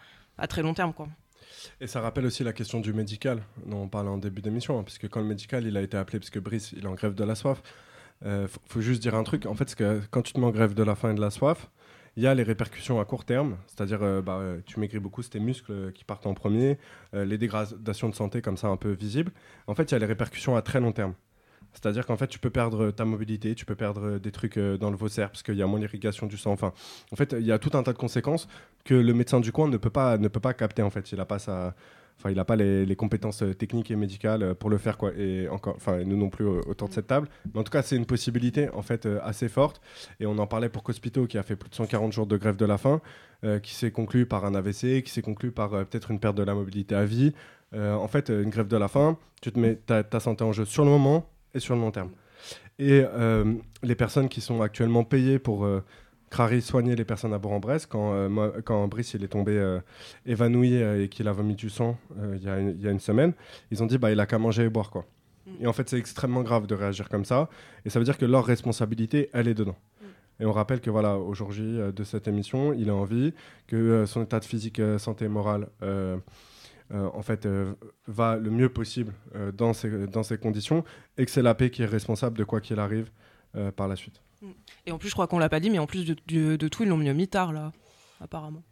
très 0.49 0.61
long 0.61 0.73
terme. 0.73 0.93
Quoi. 0.93 1.07
Et 1.79 1.87
ça 1.87 2.01
rappelle 2.01 2.25
aussi 2.25 2.43
la 2.43 2.53
question 2.53 2.81
du 2.81 2.91
médical, 2.91 3.41
dont 3.65 3.83
on 3.83 3.87
parlait 3.87 4.09
en 4.09 4.17
début 4.17 4.41
d'émission, 4.41 4.77
hein, 4.77 4.83
puisque 4.83 5.07
quand 5.07 5.21
le 5.21 5.27
médical 5.27 5.65
il 5.65 5.77
a 5.77 5.81
été 5.81 5.95
appelé, 5.95 6.19
parce 6.19 6.29
que 6.29 6.39
Brice 6.39 6.73
il 6.75 6.83
est 6.83 6.87
en 6.87 6.95
grève 6.95 7.15
de 7.15 7.23
la 7.23 7.35
soif, 7.35 7.63
euh, 8.25 8.47
faut, 8.67 8.81
juste 8.81 9.01
dire 9.01 9.15
un 9.15 9.23
truc, 9.23 9.45
en 9.45 9.55
fait, 9.55 9.73
que 9.73 10.01
quand 10.11 10.21
tu 10.21 10.33
te 10.33 10.39
mets 10.39 10.45
en 10.45 10.51
grève 10.51 10.73
de 10.73 10.83
la 10.83 10.95
faim 10.95 11.11
et 11.11 11.15
de 11.15 11.21
la 11.21 11.31
soif, 11.31 11.69
il 12.17 12.23
y 12.23 12.27
a 12.27 12.33
les 12.33 12.43
répercussions 12.43 12.99
à 12.99 13.05
court 13.05 13.25
terme, 13.25 13.57
c'est-à-dire 13.67 14.03
euh, 14.03 14.21
bah, 14.21 14.37
euh, 14.39 14.59
tu 14.65 14.79
maigris 14.79 14.99
beaucoup, 14.99 15.21
c'est 15.21 15.29
tes 15.29 15.39
muscles 15.39 15.71
euh, 15.71 15.91
qui 15.91 16.03
partent 16.03 16.25
en 16.27 16.33
premier, 16.33 16.77
euh, 17.13 17.23
les 17.23 17.37
dégradations 17.37 18.09
de 18.09 18.15
santé 18.15 18.41
comme 18.41 18.57
ça 18.57 18.67
un 18.67 18.77
peu 18.77 18.91
visibles. 18.91 19.31
En 19.67 19.75
fait, 19.75 19.83
il 19.83 19.91
y 19.93 19.95
a 19.95 19.99
les 19.99 20.05
répercussions 20.05 20.55
à 20.55 20.61
très 20.61 20.79
long 20.79 20.91
terme. 20.91 21.13
C'est-à-dire 21.73 22.05
qu'en 22.05 22.17
fait, 22.17 22.27
tu 22.27 22.37
peux 22.37 22.49
perdre 22.49 22.91
ta 22.91 23.05
mobilité, 23.05 23.55
tu 23.55 23.65
peux 23.65 23.75
perdre 23.75 24.17
des 24.17 24.31
trucs 24.31 24.59
dans 24.59 24.91
le 24.91 24.97
faussaire 24.97 25.29
parce 25.29 25.41
qu'il 25.41 25.55
y 25.55 25.61
a 25.61 25.67
moins 25.67 25.79
d'irrigation 25.79 26.27
du 26.27 26.35
sang. 26.35 26.51
Enfin, 26.51 26.73
en 27.13 27.15
fait, 27.15 27.33
il 27.39 27.45
y 27.45 27.51
a 27.53 27.59
tout 27.59 27.77
un 27.77 27.83
tas 27.83 27.93
de 27.93 27.97
conséquences 27.97 28.49
que 28.83 28.93
le 28.93 29.13
médecin 29.13 29.39
du 29.39 29.53
coin 29.53 29.69
ne 29.69 29.77
peut 29.77 29.89
pas, 29.89 30.17
ne 30.17 30.27
peut 30.27 30.41
pas 30.41 30.53
capter. 30.53 30.81
En 30.81 30.89
fait, 30.89 31.13
il 31.13 31.17
n'a 31.17 31.23
pas 31.25 31.39
sa, 31.39 31.73
enfin, 32.21 32.29
il 32.29 32.35
n'a 32.35 32.45
pas 32.45 32.55
les, 32.55 32.95
compétences 32.95 33.41
euh, 33.41 33.53
techniques 33.53 33.89
et 33.89 33.95
médicales 33.95 34.43
euh, 34.43 34.53
pour 34.53 34.69
le 34.69 34.77
faire 34.77 34.97
quoi. 34.97 35.11
Et 35.17 35.49
encore, 35.49 35.75
enfin, 35.75 36.03
nous 36.03 36.17
non 36.17 36.29
plus 36.29 36.45
euh, 36.45 36.61
autour 36.67 36.87
de 36.87 36.93
cette 36.93 37.07
table. 37.07 37.27
Mais 37.53 37.59
en 37.59 37.63
tout 37.63 37.71
cas, 37.71 37.81
c'est 37.81 37.95
une 37.95 38.05
possibilité 38.05 38.69
en 38.69 38.83
fait 38.83 39.07
assez 39.23 39.49
forte. 39.49 39.81
Et 40.19 40.25
on 40.25 40.37
en 40.37 40.47
parlait 40.47 40.69
pour 40.69 40.83
Cospito 40.83 41.25
qui 41.25 41.37
a 41.37 41.43
fait 41.43 41.55
plus 41.55 41.69
de 41.69 41.75
140 41.75 42.13
jours 42.13 42.27
de 42.27 42.37
grève 42.37 42.55
de 42.55 42.65
la 42.65 42.77
faim, 42.77 43.01
qui 43.63 43.73
s'est 43.73 43.91
conclu 43.91 44.27
par 44.27 44.45
un 44.45 44.53
AVC, 44.53 45.01
qui 45.03 45.09
s'est 45.09 45.23
conclu 45.23 45.51
par 45.51 45.71
peut-être 45.71 46.11
une 46.11 46.19
perte 46.19 46.35
de 46.37 46.43
la 46.43 46.53
mobilité 46.53 46.93
à 46.93 47.05
vie. 47.05 47.33
En 47.73 48.07
fait, 48.07 48.29
une 48.29 48.49
grève 48.49 48.67
de 48.67 48.77
la 48.77 48.87
faim, 48.87 49.17
tu 49.41 49.51
te 49.51 49.59
mets 49.59 49.75
ta, 49.75 50.19
santé 50.19 50.43
en 50.43 50.51
jeu 50.51 50.65
sur 50.65 50.83
le 50.83 50.91
moment 50.91 51.27
et 51.55 51.59
sur 51.59 51.75
le 51.75 51.81
long 51.81 51.91
terme. 51.91 52.11
Et 52.77 53.03
les 53.81 53.95
personnes 53.95 54.29
qui 54.29 54.41
sont 54.41 54.61
actuellement 54.61 55.03
payées 55.03 55.39
pour 55.39 55.67
Crary 56.31 56.61
soigner 56.61 56.95
les 56.95 57.05
personnes 57.05 57.33
à 57.33 57.37
Bourg-en-Bresse, 57.37 57.85
quand, 57.85 58.13
euh, 58.13 58.29
moi- 58.29 58.53
quand 58.63 58.87
Brice 58.87 59.13
il 59.13 59.23
est 59.23 59.27
tombé 59.27 59.51
euh, 59.57 59.79
évanoui 60.25 60.81
euh, 60.81 61.03
et 61.03 61.09
qu'il 61.09 61.27
a 61.27 61.33
vomi 61.33 61.53
du 61.55 61.69
sang 61.69 61.97
il 62.33 62.41
y, 62.43 62.49
a 62.49 62.57
une- 62.57 62.69
il 62.69 62.81
y 62.81 62.87
a 62.87 62.91
une 62.91 62.99
semaine, 63.01 63.33
ils 63.69 63.83
ont 63.83 63.85
dit 63.85 63.97
bah, 63.99 64.11
il 64.11 64.19
a 64.19 64.25
qu'à 64.25 64.39
manger 64.39 64.63
et 64.63 64.69
boire. 64.69 64.89
quoi. 64.89 65.05
Et 65.59 65.67
en 65.67 65.73
fait, 65.73 65.89
c'est 65.89 65.97
extrêmement 65.99 66.41
grave 66.43 66.65
de 66.67 66.73
réagir 66.75 67.09
comme 67.09 67.25
ça. 67.25 67.49
Et 67.85 67.89
ça 67.89 67.99
veut 67.99 68.05
dire 68.05 68.17
que 68.17 68.25
leur 68.25 68.45
responsabilité, 68.45 69.29
elle 69.33 69.47
est 69.47 69.53
dedans. 69.53 69.75
Et 70.39 70.45
on 70.45 70.53
rappelle 70.53 70.79
que 70.81 70.89
voilà, 70.89 71.17
au 71.17 71.33
jour 71.33 71.51
J 71.51 71.61
euh, 71.63 71.91
de 71.91 72.03
cette 72.03 72.27
émission, 72.27 72.73
il 72.73 72.89
a 72.89 72.95
envie 72.95 73.33
que 73.67 74.05
son 74.07 74.23
état 74.23 74.39
de 74.39 74.45
physique, 74.45 74.81
santé 74.97 75.25
et 75.25 75.27
morale, 75.27 75.67
euh, 75.83 76.17
en 76.91 77.21
fait, 77.21 77.45
euh, 77.45 77.73
va 78.07 78.37
le 78.37 78.49
mieux 78.49 78.69
possible 78.69 79.13
euh, 79.35 79.51
dans, 79.51 79.73
ces, 79.73 80.07
dans 80.07 80.23
ces 80.23 80.37
conditions, 80.37 80.83
et 81.17 81.25
que 81.25 81.31
c'est 81.31 81.41
la 81.41 81.55
paix 81.55 81.69
qui 81.69 81.81
est 81.83 81.85
responsable 81.85 82.37
de 82.37 82.43
quoi 82.45 82.61
qu'il 82.61 82.79
arrive 82.79 83.09
par 83.75 83.87
la 83.89 83.95
suite. 83.97 84.21
Et 84.85 84.91
en 84.91 84.97
plus, 84.97 85.09
je 85.09 85.13
crois 85.13 85.27
qu'on 85.27 85.39
l'a 85.39 85.49
pas 85.49 85.59
dit, 85.59 85.69
mais 85.69 85.79
en 85.79 85.87
plus 85.87 86.05
de, 86.05 86.67
tout, 86.67 86.83
ils 86.83 86.89
l'ont 86.89 86.97
mis 86.97 87.09
au 87.09 87.13
mitard, 87.13 87.53
là, 87.53 87.71
apparemment. 88.19 88.63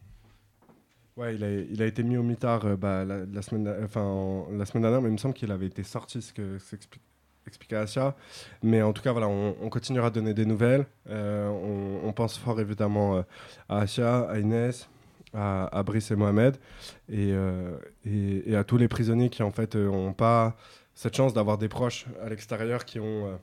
Ouais, 1.18 1.36
il 1.36 1.82
a, 1.82 1.86
été 1.86 2.02
mis 2.02 2.16
au 2.16 2.24
mitard 2.24 2.66
euh, 2.66 2.76
bah, 2.78 3.04
la, 3.04 3.26
la 3.26 3.42
semaine, 3.42 3.70
enfin, 3.84 4.02
en- 4.02 4.48
la 4.52 4.66
semaine 4.66 4.84
dernière, 4.84 5.02
mais 5.02 5.10
il 5.10 5.14
me 5.14 5.18
semble 5.18 5.34
qu'il 5.34 5.52
avait 5.52 5.66
été 5.66 5.84
sorti, 5.84 6.22
ce 6.22 6.32
que 6.32 6.58
s'explique- 6.60 7.04
expliquer 7.46 7.76
à 7.76 7.82
Asia. 7.82 8.16
Mais 8.64 8.82
en 8.82 8.94
tout 8.94 9.02
cas, 9.02 9.12
voilà, 9.12 9.28
on, 9.28 9.56
on 9.62 9.70
continuera 9.70 10.08
à 10.08 10.10
donner 10.12 10.34
des 10.34 10.46
nouvelles. 10.46 10.86
Euh, 11.10 11.50
on, 11.50 12.14
pense 12.14 12.38
fort 12.38 12.62
évidemment 12.62 13.18
euh, 13.18 13.22
à 13.68 13.80
Asia, 13.80 14.30
à 14.30 14.40
Inès, 14.40 14.90
à, 15.34 15.84
Brice 15.84 16.10
et 16.12 16.16
Mohamed, 16.16 16.58
et, 17.12 17.34
et, 18.06 18.56
à 18.56 18.64
tous 18.64 18.78
les 18.78 18.88
prisonniers 18.88 19.30
qui 19.30 19.44
en 19.44 19.52
fait 19.52 19.76
n'ont 19.76 20.14
pas 20.14 20.56
cette 20.96 21.16
chance 21.16 21.34
d'avoir 21.34 21.58
des 21.58 21.70
proches 21.70 22.06
à 22.24 22.30
l'extérieur 22.30 22.84
qui 22.86 23.00
ont 23.00 23.40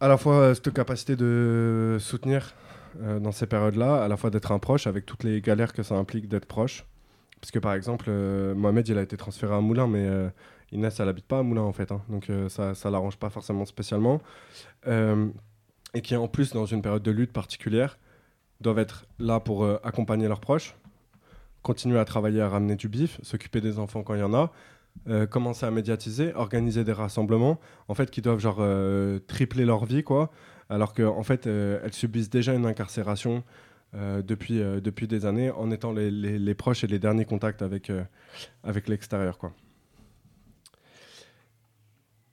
à 0.00 0.08
la 0.08 0.16
fois 0.16 0.34
euh, 0.36 0.54
cette 0.54 0.72
capacité 0.72 1.14
de 1.14 1.98
soutenir 2.00 2.54
euh, 3.02 3.20
dans 3.20 3.32
ces 3.32 3.46
périodes-là, 3.46 4.02
à 4.02 4.08
la 4.08 4.16
fois 4.16 4.30
d'être 4.30 4.50
un 4.50 4.58
proche 4.58 4.86
avec 4.86 5.06
toutes 5.06 5.24
les 5.24 5.40
galères 5.40 5.72
que 5.72 5.82
ça 5.82 5.94
implique 5.94 6.28
d'être 6.28 6.46
proche. 6.46 6.86
Parce 7.40 7.50
que 7.50 7.58
par 7.58 7.74
exemple, 7.74 8.06
euh, 8.08 8.54
Mohamed, 8.54 8.88
il 8.88 8.98
a 8.98 9.02
été 9.02 9.16
transféré 9.16 9.54
à 9.54 9.60
Moulin, 9.60 9.86
mais 9.86 10.08
Inès, 10.72 10.98
elle 11.00 11.08
habite 11.08 11.26
pas 11.26 11.38
à 11.38 11.42
Moulin 11.42 11.62
en 11.62 11.72
fait. 11.72 11.92
hein. 11.92 12.02
donc 12.08 12.30
ça, 12.48 12.74
ça 12.74 12.90
l'arrange 12.90 13.16
pas 13.16 13.30
forcément 13.30 13.64
spécialement. 13.64 14.20
Et 14.86 16.02
qui 16.02 16.16
en 16.16 16.28
plus, 16.28 16.52
dans 16.52 16.66
une 16.66 16.82
période 16.82 17.02
de 17.02 17.10
lutte 17.10 17.32
particulière, 17.32 17.98
doivent 18.60 18.78
être 18.78 19.06
là 19.18 19.40
pour 19.40 19.66
accompagner 19.82 20.28
leurs 20.28 20.40
proches, 20.40 20.74
continuer 21.62 21.98
à 21.98 22.04
travailler 22.04 22.42
à 22.42 22.48
ramener 22.48 22.76
du 22.76 22.88
bif, 22.88 23.18
s'occuper 23.22 23.62
des 23.62 23.78
enfants 23.78 24.02
quand 24.02 24.14
il 24.14 24.20
y 24.20 24.22
en 24.22 24.34
a, 24.34 24.52
euh, 25.08 25.26
commencer 25.26 25.64
à 25.66 25.70
médiatiser, 25.70 26.34
organiser 26.34 26.84
des 26.84 26.92
rassemblements, 26.92 27.58
en 27.88 27.94
fait, 27.94 28.10
qui 28.10 28.20
doivent 28.22 28.38
genre 28.40 28.58
euh, 28.60 29.18
tripler 29.26 29.64
leur 29.64 29.84
vie, 29.84 30.02
quoi, 30.02 30.30
alors 30.68 30.92
qu'en 30.94 31.16
en 31.16 31.22
fait, 31.22 31.46
euh, 31.46 31.80
elles 31.84 31.94
subissent 31.94 32.30
déjà 32.30 32.54
une 32.54 32.66
incarcération 32.66 33.42
depuis, 33.92 34.60
depuis 34.60 35.08
des 35.08 35.26
années 35.26 35.50
en 35.50 35.72
étant 35.72 35.92
les, 35.92 36.12
les- 36.12 36.38
les 36.38 36.54
proches 36.54 36.84
et 36.84 36.86
les 36.86 37.00
derniers 37.00 37.24
contacts 37.24 37.60
avec, 37.60 37.90
avec 38.62 38.86
l'extérieur, 38.88 39.36
quoi. 39.36 39.52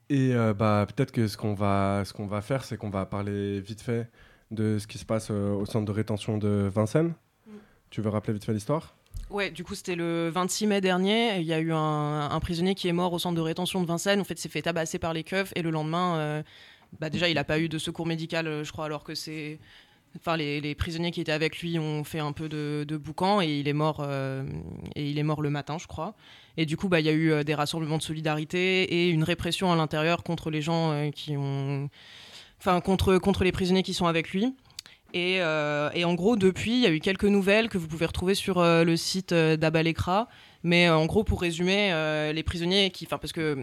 Et 0.09 0.33
bah, 0.57 0.85
peut-être 0.87 1.11
que 1.11 1.27
ce 1.27 1.35
qu'on 1.35 1.53
va, 1.55 2.03
ce 2.05 2.13
qu'on 2.13 2.27
va 2.27 2.41
faire, 2.41 2.63
c'est 2.63 2.77
qu'on 2.77 2.91
va 2.91 3.05
parler 3.07 3.59
vite 3.59 3.81
fait 3.81 4.09
de 4.51 4.77
ce 4.77 4.87
qui 4.87 4.97
se 4.99 5.05
passe 5.05 5.31
au 5.31 5.65
centre 5.65 5.85
de 5.85 5.91
rétention 5.91 6.37
de 6.37 6.69
Vincennes. 6.71 7.13
Tu 7.89 8.01
veux 8.01 8.09
rappeler 8.09 8.33
vite 8.33 8.45
fait 8.45 8.53
l'histoire? 8.53 8.96
Ouais, 9.29 9.51
du 9.51 9.65
coup, 9.65 9.75
c'était 9.75 9.95
le 9.95 10.29
26 10.29 10.67
mai 10.67 10.81
dernier. 10.81 11.39
Il 11.39 11.45
y 11.45 11.53
a 11.53 11.59
eu 11.59 11.73
un, 11.73 12.39
prisonnier 12.39 12.75
qui 12.75 12.87
est 12.87 12.93
mort 12.93 13.11
au 13.11 13.19
centre 13.19 13.35
de 13.35 13.41
rétention 13.41 13.81
de 13.81 13.87
Vincennes. 13.87 14.21
En 14.21 14.23
fait, 14.23 14.37
s'est 14.39 14.47
fait 14.47 14.61
tabasser 14.61 14.99
par 14.99 15.13
les 15.13 15.23
keufs. 15.23 15.51
Et 15.55 15.61
le 15.61 15.69
lendemain, 15.69 16.15
euh, 16.17 16.43
bah, 16.99 17.09
déjà, 17.09 17.27
il 17.27 17.35
n'a 17.35 17.43
pas 17.43 17.59
eu 17.59 17.67
de 17.67 17.77
secours 17.77 18.05
médical, 18.05 18.47
euh, 18.47 18.63
je 18.63 18.71
crois, 18.71 18.85
alors 18.85 19.03
que 19.03 19.15
c'est. 19.15 19.59
Enfin, 20.15 20.37
les, 20.37 20.75
prisonniers 20.75 21.11
qui 21.11 21.21
étaient 21.21 21.33
avec 21.33 21.59
lui 21.59 21.77
ont 21.77 22.03
fait 22.03 22.19
un 22.19 22.31
peu 22.31 22.47
de, 22.49 22.97
boucan 22.97 23.41
et 23.41 23.59
il 23.59 23.67
est 23.67 23.73
mort. 23.73 23.97
euh, 23.99 24.43
et 24.95 25.09
il 25.09 25.19
est 25.19 25.23
mort 25.23 25.41
le 25.41 25.49
matin, 25.49 25.77
je 25.77 25.87
crois. 25.87 26.15
Et 26.55 26.65
du 26.65 26.77
coup, 26.77 26.87
bah, 26.87 27.01
il 27.01 27.05
y 27.05 27.09
a 27.09 27.13
eu 27.13 27.43
des 27.43 27.53
rassemblements 27.53 27.97
de 27.97 28.03
solidarité 28.03 28.83
et 28.83 29.09
une 29.09 29.23
répression 29.23 29.71
à 29.71 29.75
l'intérieur 29.75 30.23
contre 30.23 30.49
les 30.49 30.61
gens 30.61 31.11
qui 31.11 31.35
ont. 31.35 31.89
Enfin, 32.59 32.79
contre, 32.81 33.17
contre 33.17 33.43
les 33.43 33.51
prisonniers 33.51 33.83
qui 33.83 33.93
sont 33.93 34.07
avec 34.07 34.31
lui. 34.31 34.55
Et, 35.13 35.37
euh, 35.41 35.89
et 35.93 36.05
en 36.05 36.13
gros, 36.13 36.35
depuis, 36.35 36.73
il 36.73 36.79
y 36.79 36.85
a 36.85 36.91
eu 36.91 36.99
quelques 36.99 37.23
nouvelles 37.25 37.69
que 37.69 37.77
vous 37.77 37.87
pouvez 37.87 38.05
retrouver 38.05 38.35
sur 38.35 38.59
euh, 38.59 38.83
le 38.83 38.97
site 38.97 39.31
euh, 39.31 39.55
d'Abalekra. 39.55 40.27
Mais 40.63 40.87
euh, 40.87 40.97
en 40.97 41.05
gros, 41.05 41.23
pour 41.23 41.41
résumer, 41.41 41.93
les 42.33 42.43
prisonniers 42.43 42.89
qui. 42.89 43.05
Parce 43.05 43.31
que 43.31 43.57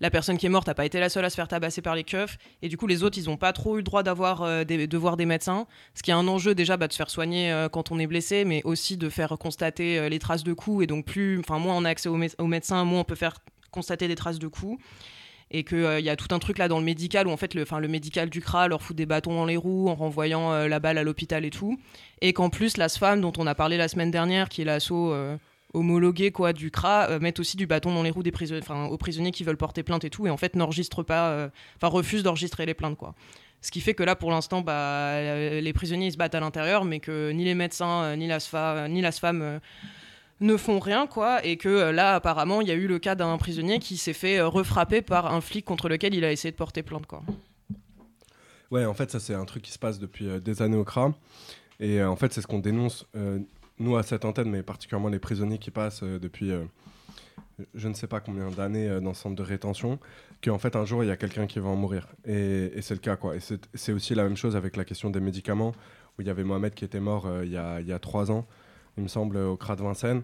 la 0.00 0.10
personne 0.10 0.38
qui 0.38 0.46
est 0.46 0.48
morte 0.48 0.68
n'a 0.68 0.74
pas 0.74 0.86
été 0.86 0.98
la 0.98 1.08
seule 1.08 1.24
à 1.24 1.30
se 1.30 1.34
faire 1.34 1.48
tabasser 1.48 1.82
par 1.82 1.94
les 1.94 2.04
keufs. 2.04 2.38
Et 2.62 2.68
du 2.68 2.76
coup, 2.76 2.86
les 2.86 3.02
autres, 3.02 3.18
ils 3.18 3.26
n'ont 3.26 3.36
pas 3.36 3.52
trop 3.52 3.74
eu 3.74 3.78
le 3.78 3.82
droit 3.82 4.02
d'avoir 4.02 4.64
des, 4.64 4.86
de 4.86 4.96
voir 4.96 5.16
des 5.16 5.26
médecins. 5.26 5.66
Ce 5.94 6.02
qui 6.02 6.10
est 6.12 6.14
un 6.14 6.26
enjeu 6.28 6.54
déjà 6.54 6.76
bah, 6.76 6.86
de 6.86 6.92
se 6.92 6.96
faire 6.96 7.10
soigner 7.10 7.66
quand 7.72 7.92
on 7.92 7.98
est 7.98 8.06
blessé, 8.06 8.44
mais 8.44 8.62
aussi 8.64 8.96
de 8.96 9.08
faire 9.10 9.36
constater 9.38 10.08
les 10.08 10.18
traces 10.18 10.44
de 10.44 10.52
coups. 10.54 10.84
Et 10.84 10.86
donc, 10.86 11.04
plus. 11.04 11.38
Enfin, 11.40 11.58
moins 11.58 11.76
on 11.76 11.84
a 11.84 11.90
accès 11.90 12.08
aux, 12.08 12.18
mé- 12.18 12.34
aux 12.38 12.46
médecins, 12.46 12.84
moins 12.84 13.00
on 13.00 13.04
peut 13.04 13.16
faire 13.16 13.38
constater 13.70 14.08
des 14.08 14.16
traces 14.16 14.38
de 14.38 14.48
coups 14.48 14.82
et 15.50 15.64
qu'il 15.64 15.96
il 15.98 16.04
y 16.04 16.10
a 16.10 16.16
tout 16.16 16.34
un 16.34 16.38
truc 16.38 16.58
là 16.58 16.68
dans 16.68 16.78
le 16.78 16.84
médical 16.84 17.26
où 17.26 17.30
en 17.30 17.36
fait 17.36 17.54
le, 17.54 17.64
'fin, 17.64 17.80
le 17.80 17.88
médical 17.88 18.30
du 18.30 18.40
CRA 18.40 18.68
leur 18.68 18.82
fout 18.82 18.96
des 18.96 19.06
bâtons 19.06 19.34
dans 19.34 19.46
les 19.46 19.56
roues 19.56 19.88
en 19.88 19.94
renvoyant 19.94 20.52
euh, 20.52 20.68
la 20.68 20.80
balle 20.80 20.98
à 20.98 21.02
l'hôpital 21.02 21.44
et 21.44 21.50
tout. 21.50 21.78
Et 22.20 22.32
qu'en 22.32 22.50
plus, 22.50 22.76
la 22.76 22.88
SFAM, 22.88 23.20
dont 23.20 23.32
on 23.38 23.46
a 23.46 23.54
parlé 23.54 23.76
la 23.76 23.88
semaine 23.88 24.10
dernière, 24.10 24.48
qui 24.48 24.62
est 24.62 24.64
l'assaut 24.64 25.12
euh, 25.12 25.36
homologué 25.74 26.30
quoi, 26.32 26.52
du 26.52 26.70
CRA, 26.70 27.08
euh, 27.10 27.20
met 27.20 27.38
aussi 27.40 27.56
du 27.56 27.66
bâton 27.66 27.94
dans 27.94 28.02
les 28.02 28.10
roues 28.10 28.22
des 28.22 28.32
aux 28.32 28.98
prisonniers 28.98 29.32
qui 29.32 29.44
veulent 29.44 29.56
porter 29.56 29.82
plainte 29.82 30.04
et 30.04 30.10
tout, 30.10 30.26
et 30.26 30.30
en 30.30 30.36
fait 30.36 30.56
n'enregistre 30.56 31.02
pas, 31.02 31.30
euh, 31.30 31.48
enfin 31.76 31.88
refuse 31.88 32.22
d'enregistrer 32.22 32.66
les 32.66 32.74
plaintes. 32.74 32.96
quoi. 32.96 33.14
Ce 33.62 33.70
qui 33.70 33.80
fait 33.80 33.94
que 33.94 34.02
là, 34.02 34.16
pour 34.16 34.30
l'instant, 34.30 34.62
bah, 34.62 34.72
euh, 34.72 35.60
les 35.60 35.72
prisonniers 35.72 36.06
ils 36.06 36.12
se 36.12 36.16
battent 36.16 36.34
à 36.34 36.40
l'intérieur, 36.40 36.84
mais 36.84 36.98
que 36.98 37.30
ni 37.30 37.44
les 37.44 37.54
médecins, 37.54 38.02
euh, 38.04 38.16
ni 38.16 38.26
la 38.26 38.40
SFA, 38.40 38.88
ni 38.88 39.02
la 39.02 39.12
SFAM 39.12 39.42
euh, 39.42 39.58
ne 40.40 40.56
font 40.56 40.78
rien, 40.78 41.06
quoi, 41.06 41.44
et 41.44 41.56
que 41.56 41.68
euh, 41.68 41.92
là, 41.92 42.14
apparemment, 42.14 42.60
il 42.60 42.68
y 42.68 42.70
a 42.70 42.74
eu 42.74 42.86
le 42.86 42.98
cas 42.98 43.14
d'un 43.14 43.36
prisonnier 43.36 43.78
qui 43.78 43.96
s'est 43.96 44.14
fait 44.14 44.38
euh, 44.38 44.48
refrapper 44.48 45.02
par 45.02 45.32
un 45.32 45.40
flic 45.40 45.64
contre 45.64 45.88
lequel 45.88 46.14
il 46.14 46.24
a 46.24 46.32
essayé 46.32 46.50
de 46.50 46.56
porter 46.56 46.82
plainte, 46.82 47.06
quoi. 47.06 47.22
Ouais, 48.70 48.84
en 48.84 48.94
fait, 48.94 49.10
ça, 49.10 49.20
c'est 49.20 49.34
un 49.34 49.44
truc 49.44 49.62
qui 49.62 49.72
se 49.72 49.78
passe 49.78 49.98
depuis 49.98 50.28
euh, 50.28 50.40
des 50.40 50.62
années 50.62 50.76
au 50.76 50.84
CRA. 50.84 51.12
Et 51.78 52.02
en 52.02 52.16
fait, 52.16 52.32
c'est 52.32 52.42
ce 52.42 52.46
qu'on 52.46 52.58
dénonce, 52.58 53.06
nous, 53.78 53.96
à 53.96 54.02
cette 54.02 54.26
antenne, 54.26 54.50
mais 54.50 54.62
particulièrement 54.62 55.08
les 55.08 55.18
prisonniers 55.18 55.56
qui 55.56 55.70
passent 55.70 56.02
depuis 56.02 56.52
je 57.74 57.88
ne 57.88 57.94
sais 57.94 58.06
pas 58.06 58.20
combien 58.20 58.50
d'années 58.50 59.00
dans 59.00 59.14
ce 59.14 59.22
centre 59.22 59.34
de 59.34 59.42
rétention, 59.42 59.98
qu'en 60.44 60.58
fait, 60.58 60.76
un 60.76 60.84
jour, 60.84 61.02
il 61.04 61.06
y 61.06 61.10
a 61.10 61.16
quelqu'un 61.16 61.46
qui 61.46 61.58
va 61.58 61.70
en 61.70 61.76
mourir. 61.76 62.06
Et, 62.26 62.70
et 62.74 62.82
c'est 62.82 62.92
le 62.92 63.00
cas, 63.00 63.16
quoi. 63.16 63.34
Et 63.34 63.40
c'est 63.40 63.92
aussi 63.92 64.14
la 64.14 64.24
même 64.24 64.36
chose 64.36 64.56
avec 64.56 64.76
la 64.76 64.84
question 64.84 65.08
des 65.08 65.20
médicaments, 65.20 65.72
où 66.18 66.20
il 66.20 66.26
y 66.26 66.30
avait 66.30 66.44
Mohamed 66.44 66.74
qui 66.74 66.84
était 66.84 67.00
mort 67.00 67.26
il 67.42 67.50
y, 67.50 67.56
a, 67.56 67.80
il 67.80 67.86
y 67.86 67.94
a 67.94 67.98
trois 67.98 68.30
ans, 68.30 68.46
il 69.00 69.04
me 69.04 69.08
semble, 69.08 69.38
au 69.38 69.56
CRA 69.56 69.76
de 69.76 69.82
Vincennes. 69.82 70.22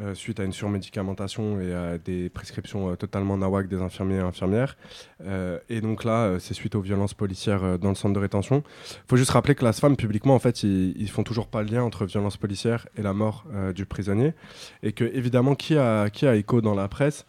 euh, 0.00 0.14
suite 0.14 0.40
à 0.40 0.44
une 0.44 0.52
surmédicamentation 0.52 1.60
et 1.60 1.74
à 1.74 1.98
des 1.98 2.30
prescriptions 2.30 2.90
euh, 2.90 2.96
totalement 2.96 3.36
nawak 3.36 3.68
des 3.68 3.80
infirmiers 3.82 4.16
et 4.16 4.20
infirmières. 4.20 4.76
Euh, 5.24 5.58
et 5.68 5.80
donc 5.80 6.04
là, 6.04 6.38
c'est 6.38 6.54
suite 6.54 6.74
aux 6.74 6.80
violences 6.80 7.12
policières 7.12 7.78
dans 7.78 7.90
le 7.90 7.94
centre 7.94 8.14
de 8.14 8.18
rétention. 8.20 8.62
Il 8.90 9.08
faut 9.08 9.16
juste 9.16 9.32
rappeler 9.32 9.54
que 9.54 9.64
la 9.64 9.72
SFAM, 9.72 9.96
publiquement, 9.96 10.34
en 10.34 10.38
fait, 10.38 10.62
ils, 10.62 10.94
ils 10.96 11.10
font 11.10 11.22
toujours 11.22 11.48
pas 11.48 11.62
le 11.62 11.70
lien 11.70 11.82
entre 11.82 12.06
violence 12.06 12.36
policière 12.36 12.86
et 12.96 13.02
la 13.02 13.12
mort 13.12 13.44
du 13.74 13.84
prisonnier. 13.84 14.32
Et 14.82 14.92
que, 14.92 15.04
évidemment, 15.04 15.54
qui 15.54 15.76
a, 15.76 16.08
qui 16.08 16.26
a 16.26 16.34
écho 16.34 16.60
dans 16.60 16.74
la 16.74 16.88
presse 16.88 17.26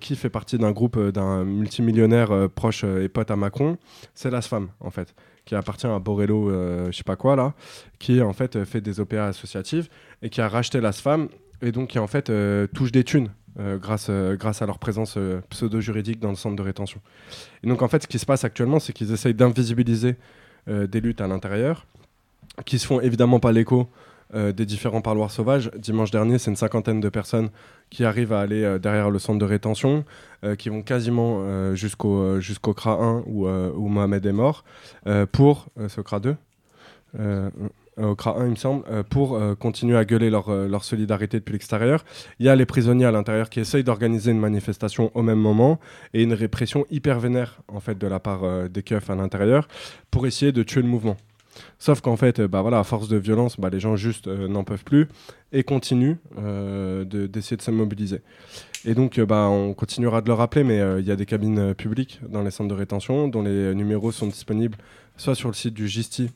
qui 0.00 0.16
fait 0.16 0.28
partie 0.28 0.58
d'un 0.58 0.70
groupe 0.70 0.98
d'un 0.98 1.44
multimillionnaire 1.44 2.50
proche 2.50 2.84
et 2.84 3.08
pote 3.08 3.30
à 3.30 3.36
Macron, 3.36 3.78
c'est 4.14 4.30
la 4.30 4.42
SFAM 4.42 4.68
en 4.80 4.90
fait, 4.90 5.14
qui 5.46 5.54
appartient 5.54 5.86
à 5.86 5.98
Borello, 5.98 6.50
je 6.90 6.92
sais 6.94 7.04
pas 7.04 7.16
quoi 7.16 7.36
là, 7.36 7.54
qui 7.98 8.20
en 8.20 8.34
fait 8.34 8.64
fait 8.66 8.82
des 8.82 9.00
OPA 9.00 9.28
associatives 9.28 9.88
et 10.22 10.30
qui 10.30 10.40
a 10.40 10.48
racheté 10.48 10.80
la 10.80 10.92
SFAM 10.92 11.28
et 11.60 11.72
donc 11.72 11.90
qui 11.90 11.98
en 11.98 12.06
fait 12.06 12.30
euh, 12.30 12.66
touche 12.66 12.92
des 12.92 13.04
thunes 13.04 13.30
euh, 13.58 13.78
grâce, 13.78 14.06
euh, 14.08 14.36
grâce 14.36 14.62
à 14.62 14.66
leur 14.66 14.78
présence 14.78 15.18
pseudo-juridique 15.50 16.20
dans 16.20 16.30
le 16.30 16.36
centre 16.36 16.56
de 16.56 16.62
rétention. 16.62 17.00
Et 17.62 17.68
donc 17.68 17.82
en 17.82 17.88
fait 17.88 18.02
ce 18.02 18.08
qui 18.08 18.18
se 18.18 18.26
passe 18.26 18.44
actuellement 18.44 18.78
c'est 18.78 18.92
qu'ils 18.92 19.12
essayent 19.12 19.34
d'invisibiliser 19.34 20.16
des 20.68 21.00
luttes 21.00 21.20
à 21.20 21.26
l'intérieur 21.26 21.86
qui 22.64 22.78
se 22.78 22.86
font 22.86 23.00
évidemment 23.00 23.40
pas 23.40 23.50
l'écho 23.50 23.88
des 24.32 24.64
différents 24.64 25.00
parloirs 25.00 25.32
sauvages. 25.32 25.72
Dimanche 25.76 26.12
dernier, 26.12 26.38
c'est 26.38 26.50
une 26.50 26.56
cinquantaine 26.56 27.00
de 27.00 27.08
personnes 27.08 27.50
qui 27.90 28.04
arrivent 28.04 28.32
à 28.32 28.40
aller 28.40 28.78
derrière 28.78 29.10
le 29.10 29.18
centre 29.18 29.40
de 29.40 29.44
rétention, 29.44 30.04
qui 30.58 30.68
vont 30.68 30.82
quasiment 30.82 31.74
jusqu'au 31.74 32.38
jusqu'au 32.40 32.74
CRA 32.74 32.92
1 32.92 33.24
où, 33.26 33.48
où 33.48 33.88
Mohamed 33.88 34.24
est 34.24 34.32
mort, 34.32 34.64
pour 35.32 35.66
ce 35.88 36.00
CRA 36.00 36.20
2 36.20 36.36
euh, 37.18 37.50
euh, 37.60 37.68
au 37.98 38.14
CRA 38.14 38.38
1, 38.38 38.44
il 38.46 38.50
me 38.50 38.56
semble, 38.56 38.84
euh, 38.90 39.02
pour 39.02 39.36
euh, 39.36 39.54
continuer 39.54 39.96
à 39.96 40.04
gueuler 40.04 40.30
leur, 40.30 40.48
euh, 40.48 40.78
solidarité 40.80 41.38
depuis 41.38 41.52
l'extérieur. 41.52 42.04
Il 42.38 42.46
y 42.46 42.48
a 42.48 42.56
les 42.56 42.66
prisonniers 42.66 43.04
à 43.04 43.10
l'intérieur 43.12 43.50
qui 43.50 43.60
essayent 43.60 43.84
d'organiser 43.84 44.30
une 44.30 44.40
manifestation 44.40 45.10
au 45.14 45.22
même 45.22 45.38
moment 45.38 45.78
et 46.14 46.22
une 46.22 46.32
répression 46.32 46.86
hyper 46.90 47.20
vénère 47.20 47.60
en 47.68 47.80
fait 47.80 47.98
de 47.98 48.06
la 48.06 48.20
part 48.20 48.44
euh, 48.44 48.68
des 48.68 48.82
keufs 48.82 49.10
à 49.10 49.14
l'intérieur 49.14 49.68
pour 50.10 50.26
essayer 50.26 50.52
de 50.52 50.62
tuer 50.62 50.82
le 50.82 50.88
mouvement. 50.88 51.16
Sauf 51.78 52.00
qu'en 52.00 52.16
fait, 52.16 52.40
euh, 52.40 52.48
bah 52.48 52.62
voilà, 52.62 52.78
à 52.78 52.84
force 52.84 53.08
de 53.08 53.16
violence, 53.16 53.58
bah, 53.58 53.68
les 53.70 53.80
gens 53.80 53.96
juste 53.96 54.26
euh, 54.26 54.48
n'en 54.48 54.64
peuvent 54.64 54.84
plus 54.84 55.08
et 55.52 55.64
continuent 55.64 56.16
euh, 56.38 57.04
de- 57.04 57.26
d'essayer 57.26 57.56
de, 57.56 57.62
se 57.62 57.70
mobiliser. 57.70 58.22
Et 58.84 58.94
donc, 58.94 59.18
euh, 59.18 59.26
bah, 59.26 59.48
on 59.50 59.74
continuera 59.74 60.22
de 60.22 60.28
le 60.28 60.32
rappeler, 60.34 60.64
mais 60.64 60.80
euh, 60.80 61.00
il 61.00 61.06
y 61.06 61.10
a 61.10 61.16
des 61.16 61.26
cabines 61.26 61.58
euh, 61.58 61.74
publiques 61.74 62.20
dans 62.28 62.42
les 62.42 62.50
centres 62.50 62.70
de 62.70 62.74
rétention 62.74 63.28
dont 63.28 63.42
les 63.42 63.74
numéros 63.74 64.12
sont 64.12 64.26
disponibles 64.26 64.78
soit 65.16 65.34
sur 65.34 65.48
le 65.48 65.54
site 65.54 65.74
du 65.74 65.88
GISTI, 65.88 66.30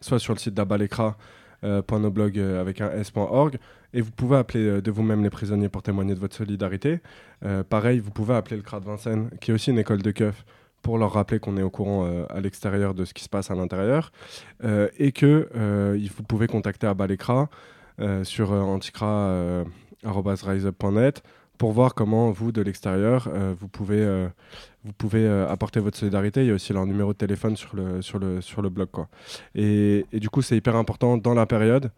soit 0.00 0.18
sur 0.18 0.34
le 0.34 0.38
site 0.38 0.54
d'Abalekra. 0.54 1.16
euh, 1.64 1.82
euh, 1.90 2.60
avec 2.60 2.80
un 2.80 2.92
s.org 2.92 3.58
et 3.92 4.00
vous 4.00 4.10
pouvez 4.10 4.36
appeler 4.36 4.64
euh, 4.64 4.80
de 4.82 4.90
vous-même 4.90 5.22
les 5.22 5.30
prisonniers 5.30 5.68
pour 5.68 5.82
témoigner 5.82 6.14
de 6.14 6.20
votre 6.20 6.36
solidarité. 6.36 7.00
Euh, 7.44 7.62
pareil, 7.64 8.00
vous 8.00 8.10
pouvez 8.10 8.34
appeler 8.34 8.56
le 8.56 8.62
CRA 8.62 8.80
de 8.80 8.84
Vincennes, 8.84 9.30
qui 9.40 9.50
est 9.50 9.54
aussi 9.54 9.70
une 9.70 9.78
école 9.78 10.02
de 10.02 10.10
keuf, 10.10 10.44
pour 10.82 10.98
leur 10.98 11.12
rappeler 11.12 11.38
qu'on 11.40 11.56
est 11.56 11.62
au 11.62 11.70
courant 11.70 12.08
à 12.30 12.40
l'extérieur 12.40 12.94
de 12.94 13.04
ce 13.04 13.12
qui 13.12 13.24
se 13.24 13.28
passe 13.28 13.50
à 13.50 13.56
l'intérieur 13.56 14.12
et 14.62 15.10
que 15.10 15.48
vous 16.16 16.22
pouvez 16.22 16.46
contacter 16.46 16.86
Abalekra 16.86 17.50
sur 18.22 18.52
anticra.riseup.net 18.52 21.24
pour 21.58 21.72
voir 21.72 21.96
comment 21.96 22.30
vous 22.30 22.52
de 22.52 22.62
l'extérieur 22.62 23.28
vous 23.58 23.66
pouvez 23.66 24.28
vous 24.84 24.92
pouvez 24.92 25.26
euh, 25.26 25.48
apporter 25.48 25.80
votre 25.80 25.98
solidarité. 25.98 26.42
Il 26.42 26.48
y 26.48 26.50
a 26.50 26.54
aussi 26.54 26.72
leur 26.72 26.86
numéro 26.86 27.12
de 27.12 27.18
téléphone 27.18 27.56
sur 27.56 27.74
le 27.76 28.00
sur 28.02 28.18
le 28.18 28.40
sur 28.40 28.62
le 28.62 28.68
blog 28.68 28.88
quoi. 28.90 29.08
Et, 29.54 30.06
et 30.12 30.20
du 30.20 30.30
coup 30.30 30.42
c'est 30.42 30.56
hyper 30.56 30.76
important 30.76 31.16
dans 31.18 31.34
la 31.34 31.46
période 31.46 31.90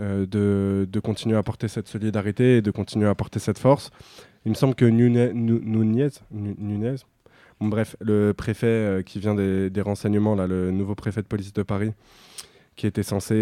euh, 0.00 0.26
de, 0.26 0.86
de 0.90 1.00
continuer 1.00 1.36
à 1.36 1.38
apporter 1.38 1.68
cette 1.68 1.88
solidarité 1.88 2.56
et 2.58 2.62
de 2.62 2.70
continuer 2.72 3.06
à 3.06 3.10
apporter 3.10 3.38
cette 3.38 3.58
force. 3.58 3.90
Il 4.44 4.50
me 4.50 4.54
semble 4.54 4.74
que 4.74 4.84
Nunez, 4.84 5.32
Nu- 5.32 5.60
Nunez, 6.58 6.96
bref, 7.60 7.96
le 8.00 8.32
préfet 8.32 8.66
euh, 8.66 9.02
qui 9.02 9.18
vient 9.20 9.34
des, 9.34 9.70
des 9.70 9.80
renseignements, 9.80 10.34
là, 10.34 10.46
le 10.46 10.70
nouveau 10.72 10.94
préfet 10.94 11.22
de 11.22 11.26
police 11.26 11.52
de 11.52 11.62
Paris, 11.62 11.92
qui 12.76 12.86
était 12.86 13.02
censé 13.02 13.34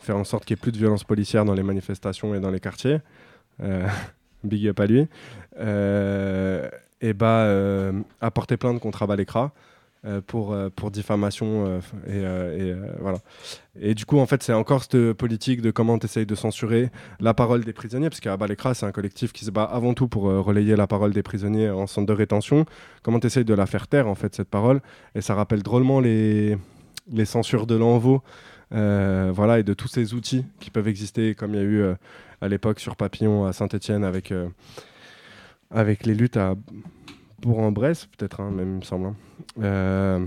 faire 0.00 0.16
en 0.16 0.24
sorte 0.24 0.44
qu'il 0.44 0.54
n'y 0.54 0.58
ait 0.60 0.62
plus 0.62 0.72
de 0.72 0.78
violence 0.78 1.04
policière 1.04 1.44
dans 1.44 1.54
les 1.54 1.62
manifestations 1.62 2.34
et 2.34 2.40
dans 2.40 2.50
les 2.50 2.60
quartiers. 2.60 2.98
Big 4.44 4.68
up 4.68 4.80
à 4.80 4.86
lui. 4.86 5.06
Et 7.00 7.12
bah, 7.14 7.44
euh, 7.44 7.92
a 8.20 8.30
porté 8.30 8.56
plainte 8.56 8.80
contre 8.80 9.02
Abalekra 9.02 9.52
euh, 10.04 10.20
pour, 10.26 10.52
euh, 10.52 10.70
pour 10.74 10.90
diffamation. 10.90 11.80
euh, 12.08 12.58
et, 12.58 13.00
voilà. 13.00 13.18
Et 13.80 13.94
du 13.94 14.04
coup, 14.06 14.18
en 14.18 14.26
fait, 14.26 14.42
c'est 14.42 14.52
encore 14.52 14.82
cette 14.82 15.12
politique 15.12 15.62
de 15.62 15.70
comment 15.70 15.98
tu 15.98 16.06
essayes 16.06 16.26
de 16.26 16.34
censurer 16.34 16.90
la 17.20 17.34
parole 17.34 17.64
des 17.64 17.72
prisonniers, 17.72 18.08
parce 18.08 18.20
qu'Abalekra, 18.20 18.74
c'est 18.74 18.86
un 18.86 18.92
collectif 18.92 19.32
qui 19.32 19.44
se 19.44 19.50
bat 19.50 19.64
avant 19.64 19.94
tout 19.94 20.08
pour 20.08 20.24
relayer 20.24 20.76
la 20.76 20.86
parole 20.86 21.12
des 21.12 21.22
prisonniers 21.22 21.70
en 21.70 21.86
centre 21.86 22.06
de 22.06 22.12
rétention. 22.12 22.66
Comment 23.02 23.20
tu 23.20 23.26
essayes 23.26 23.44
de 23.44 23.54
la 23.54 23.66
faire 23.66 23.88
taire, 23.88 24.08
en 24.08 24.14
fait, 24.14 24.34
cette 24.34 24.48
parole? 24.48 24.80
Et 25.14 25.20
ça 25.20 25.34
rappelle 25.34 25.62
drôlement 25.62 26.00
les, 26.00 26.56
les 27.10 27.24
censures 27.24 27.66
de 27.66 27.76
l'envoi. 27.76 28.22
Voilà, 28.70 29.58
et 29.58 29.64
de 29.64 29.74
tous 29.74 29.88
ces 29.88 30.14
outils 30.14 30.44
qui 30.60 30.70
peuvent 30.70 30.88
exister, 30.88 31.34
comme 31.34 31.54
il 31.54 31.56
y 31.56 31.60
a 31.60 31.66
eu 31.66 31.82
à 32.40 32.48
l'époque 32.48 32.80
sur 32.80 32.96
Papillon 32.96 33.44
à 33.44 33.52
Saint-Etienne 33.52 34.04
avec, 34.04 34.32
avec 35.70 36.06
les 36.06 36.14
luttes 36.14 36.36
à 36.36 36.54
Bourg-en-Bresse, 37.42 38.06
peut-être, 38.06 38.40
hein, 38.40 38.50
même, 38.50 38.72
il 38.72 38.76
me 38.78 38.82
semble. 38.82 39.06
hein. 39.06 39.16
Euh, 39.62 40.24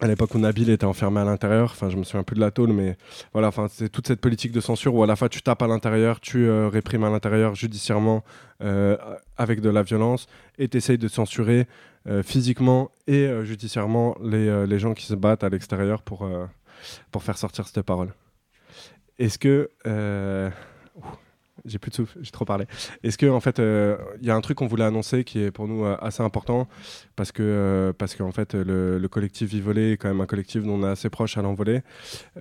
à 0.00 0.08
l'époque 0.08 0.34
où 0.34 0.38
Nabil 0.38 0.68
était 0.70 0.84
enfermé 0.84 1.20
à 1.20 1.24
l'intérieur, 1.24 1.70
enfin 1.70 1.88
je 1.88 1.96
me 1.96 2.02
souviens 2.02 2.24
plus 2.24 2.34
de 2.34 2.40
la 2.40 2.50
tôle, 2.50 2.72
mais 2.72 2.96
voilà, 3.32 3.48
enfin 3.48 3.68
c'est 3.70 3.88
toute 3.88 4.08
cette 4.08 4.20
politique 4.20 4.50
de 4.50 4.60
censure 4.60 4.92
où 4.96 5.02
à 5.04 5.06
la 5.06 5.14
fois 5.14 5.28
tu 5.28 5.42
tapes 5.42 5.62
à 5.62 5.68
l'intérieur, 5.68 6.18
tu 6.18 6.46
euh, 6.46 6.68
réprimes 6.68 7.04
à 7.04 7.10
l'intérieur 7.10 7.54
judiciairement 7.54 8.24
euh, 8.62 8.96
avec 9.36 9.60
de 9.60 9.70
la 9.70 9.84
violence 9.84 10.26
et 10.58 10.66
tu 10.66 10.76
essayes 10.76 10.98
de 10.98 11.08
censurer 11.08 11.66
physiquement 12.24 12.90
et 13.06 13.30
judiciairement 13.44 14.16
les, 14.20 14.66
les 14.66 14.78
gens 14.80 14.92
qui 14.92 15.06
se 15.06 15.14
battent 15.14 15.44
à 15.44 15.48
l'extérieur 15.48 16.02
pour, 16.02 16.28
pour 17.12 17.22
faire 17.22 17.38
sortir 17.38 17.68
cette 17.68 17.82
parole. 17.82 18.12
Est-ce 19.20 19.38
que... 19.38 19.70
j'ai 21.64 21.78
plus 21.78 21.90
de 21.90 21.94
souffle, 21.96 22.18
j'ai 22.22 22.30
trop 22.30 22.44
parlé. 22.44 22.66
Est-ce 23.02 23.18
que 23.18 23.26
en 23.26 23.40
fait, 23.40 23.58
euh, 23.58 23.96
il 24.20 24.26
y 24.26 24.30
a 24.30 24.34
un 24.34 24.40
truc 24.40 24.58
qu'on 24.58 24.66
voulait 24.66 24.84
annoncer 24.84 25.24
qui 25.24 25.40
est 25.40 25.50
pour 25.50 25.68
nous 25.68 25.84
euh, 25.84 25.96
assez 26.00 26.22
important? 26.22 26.68
Parce 27.16 27.32
que 27.32 27.42
euh, 27.42 27.92
parce 27.92 28.14
qu'en 28.14 28.32
fait 28.32 28.54
le, 28.54 28.98
le 28.98 29.08
collectif 29.08 29.50
Vivolé 29.50 29.92
est 29.92 29.96
quand 29.96 30.08
même 30.08 30.20
un 30.20 30.26
collectif 30.26 30.62
dont 30.64 30.74
on 30.80 30.84
est 30.84 30.90
assez 30.90 31.10
proche 31.10 31.36
à 31.38 31.42
l'envolée. 31.42 31.82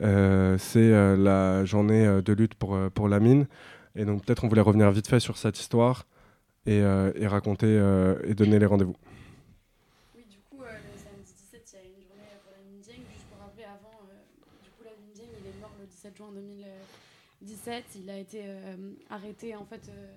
Euh, 0.02 0.58
c'est 0.58 0.80
euh, 0.80 1.16
la 1.18 1.66
journée 1.66 2.06
euh, 2.06 2.22
de 2.22 2.34
lutte 2.34 2.56
pour 2.56 2.76
euh, 2.76 2.90
pour 2.90 3.08
la 3.08 3.20
mine 3.20 3.48
et 3.96 4.06
donc 4.06 4.26
peut-être 4.26 4.44
on 4.44 4.48
voulait 4.48 4.62
revenir 4.62 4.90
vite 4.92 5.08
fait 5.08 5.20
sur 5.20 5.38
cette 5.38 5.60
histoire 5.60 6.06
et, 6.66 6.80
euh, 6.82 7.12
et 7.16 7.28
raconter 7.28 7.68
euh, 7.68 8.16
et 8.24 8.34
donner 8.34 8.60
les 8.60 8.66
rendez-vous. 8.66 8.96
Oui, 10.16 10.24
du 10.30 10.38
coup, 10.38 10.62
euh, 10.64 10.68
le 10.72 10.98
samedi 10.98 11.34
17, 11.34 11.62
il 11.74 11.76
y 11.76 11.80
a 11.80 11.84
une 11.86 12.04
journée 12.08 12.30
euh, 12.32 12.40
pour 12.44 12.52
la 12.54 12.60
Mindieng. 12.64 13.02
Juste 13.12 13.26
pour 13.30 13.40
rappeler, 13.42 13.64
avant, 13.66 13.98
euh, 14.06 14.22
du 14.64 14.70
coup, 14.70 14.84
la 14.86 14.92
Mindieng, 15.02 15.30
il 15.42 15.48
est 15.48 15.60
mort 15.60 15.74
le 15.80 15.88
17 15.88 16.16
juin 16.16 16.30
2017. 17.72 17.84
Il 18.04 18.10
a 18.10 18.18
été 18.18 18.42
euh, 18.46 18.76
arrêté, 19.10 19.56
en 19.56 19.66
fait. 19.66 19.82
euh, 19.90 20.08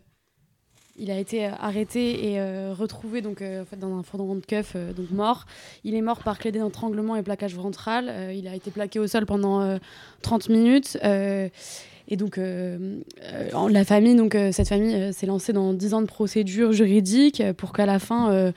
il 0.97 1.10
a 1.10 1.18
été 1.18 1.47
euh, 1.47 1.51
arrêté 1.59 2.32
et 2.32 2.40
retrouvé 2.72 3.20
donc, 3.20 3.43
en 3.43 3.64
fait, 3.64 3.76
dans 3.78 3.97
un 3.98 4.02
fourgon 4.02 4.36
de 4.36 4.40
keuf, 4.47 4.72
euh, 4.76 4.93
donc 4.93 5.10
mort. 5.10 5.47
Il 5.85 5.94
est 5.94 6.02
mort 6.02 6.22
par 6.22 6.39
clé 6.39 6.52
d'étranglement 6.52 7.16
et 7.16 7.22
plaquage 7.22 7.55
ventral. 7.55 8.12
Il 8.35 8.47
a 8.48 8.55
été 8.55 8.70
plaqué 8.70 8.98
au 8.98 9.06
sol 9.06 9.26
pendant 9.26 9.60
euh, 9.60 9.78
30 10.22 10.48
minutes. 10.51 10.97
et 11.02 12.16
donc, 12.16 12.36
la 12.39 13.85
famille, 13.85 14.14
donc, 14.14 14.36
cette 14.52 14.68
famille 14.68 15.12
s'est 15.12 15.26
lancée 15.26 15.52
dans 15.52 15.72
10 15.72 15.94
ans 15.94 16.02
de 16.02 16.06
procédure 16.06 16.72
juridique 16.72 17.40
euh, 17.40 17.52
pour 17.52 17.72
qu'à 17.72 17.86
la 17.86 17.98
fin, 17.98 18.52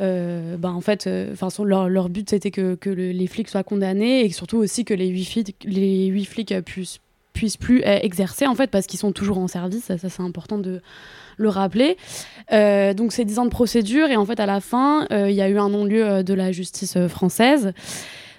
euh, 0.00 0.56
ben, 0.56 0.70
en 0.72 0.80
fait, 0.80 1.06
euh, 1.06 1.34
son- 1.50 1.62
leur, 1.64 1.88
leur 1.88 2.08
but 2.08 2.28
c'était 2.30 2.50
que, 2.50 2.74
que 2.74 2.88
le- 2.90 3.10
les 3.12 3.26
flics 3.26 3.48
soient 3.48 3.62
condamnés 3.64 4.24
et 4.24 4.30
surtout 4.30 4.56
aussi 4.56 4.84
que 4.86 4.94
les 4.94 5.08
huit 5.08 5.26
flics, 5.26 5.56
les 5.64 6.06
huit 6.06 6.24
flics 6.24 6.54
puissent, 6.64 7.00
puissent 7.32 7.56
plus 7.56 7.82
euh, 7.82 7.98
exercer 8.02 8.46
en 8.46 8.54
fait 8.54 8.70
parce 8.70 8.86
qu'ils 8.86 8.98
sont 8.98 9.12
toujours 9.12 9.38
en 9.38 9.48
service. 9.48 9.84
Ça, 9.84 9.96
c'est 9.98 10.22
important 10.22 10.58
de 10.58 10.80
le 11.36 11.48
rappeler. 11.48 11.96
Euh, 12.52 12.92
donc, 12.92 13.12
c'est 13.12 13.24
10 13.24 13.38
ans 13.38 13.44
de 13.44 13.50
procédure 13.50 14.08
et 14.08 14.16
en 14.16 14.26
fait, 14.26 14.40
à 14.40 14.46
la 14.46 14.60
fin, 14.60 15.06
euh, 15.10 15.30
il 15.30 15.36
y 15.36 15.40
a 15.40 15.48
eu 15.48 15.58
un 15.58 15.68
non-lieu 15.70 16.22
de 16.22 16.34
la 16.34 16.52
justice 16.52 16.98
française. 17.08 17.72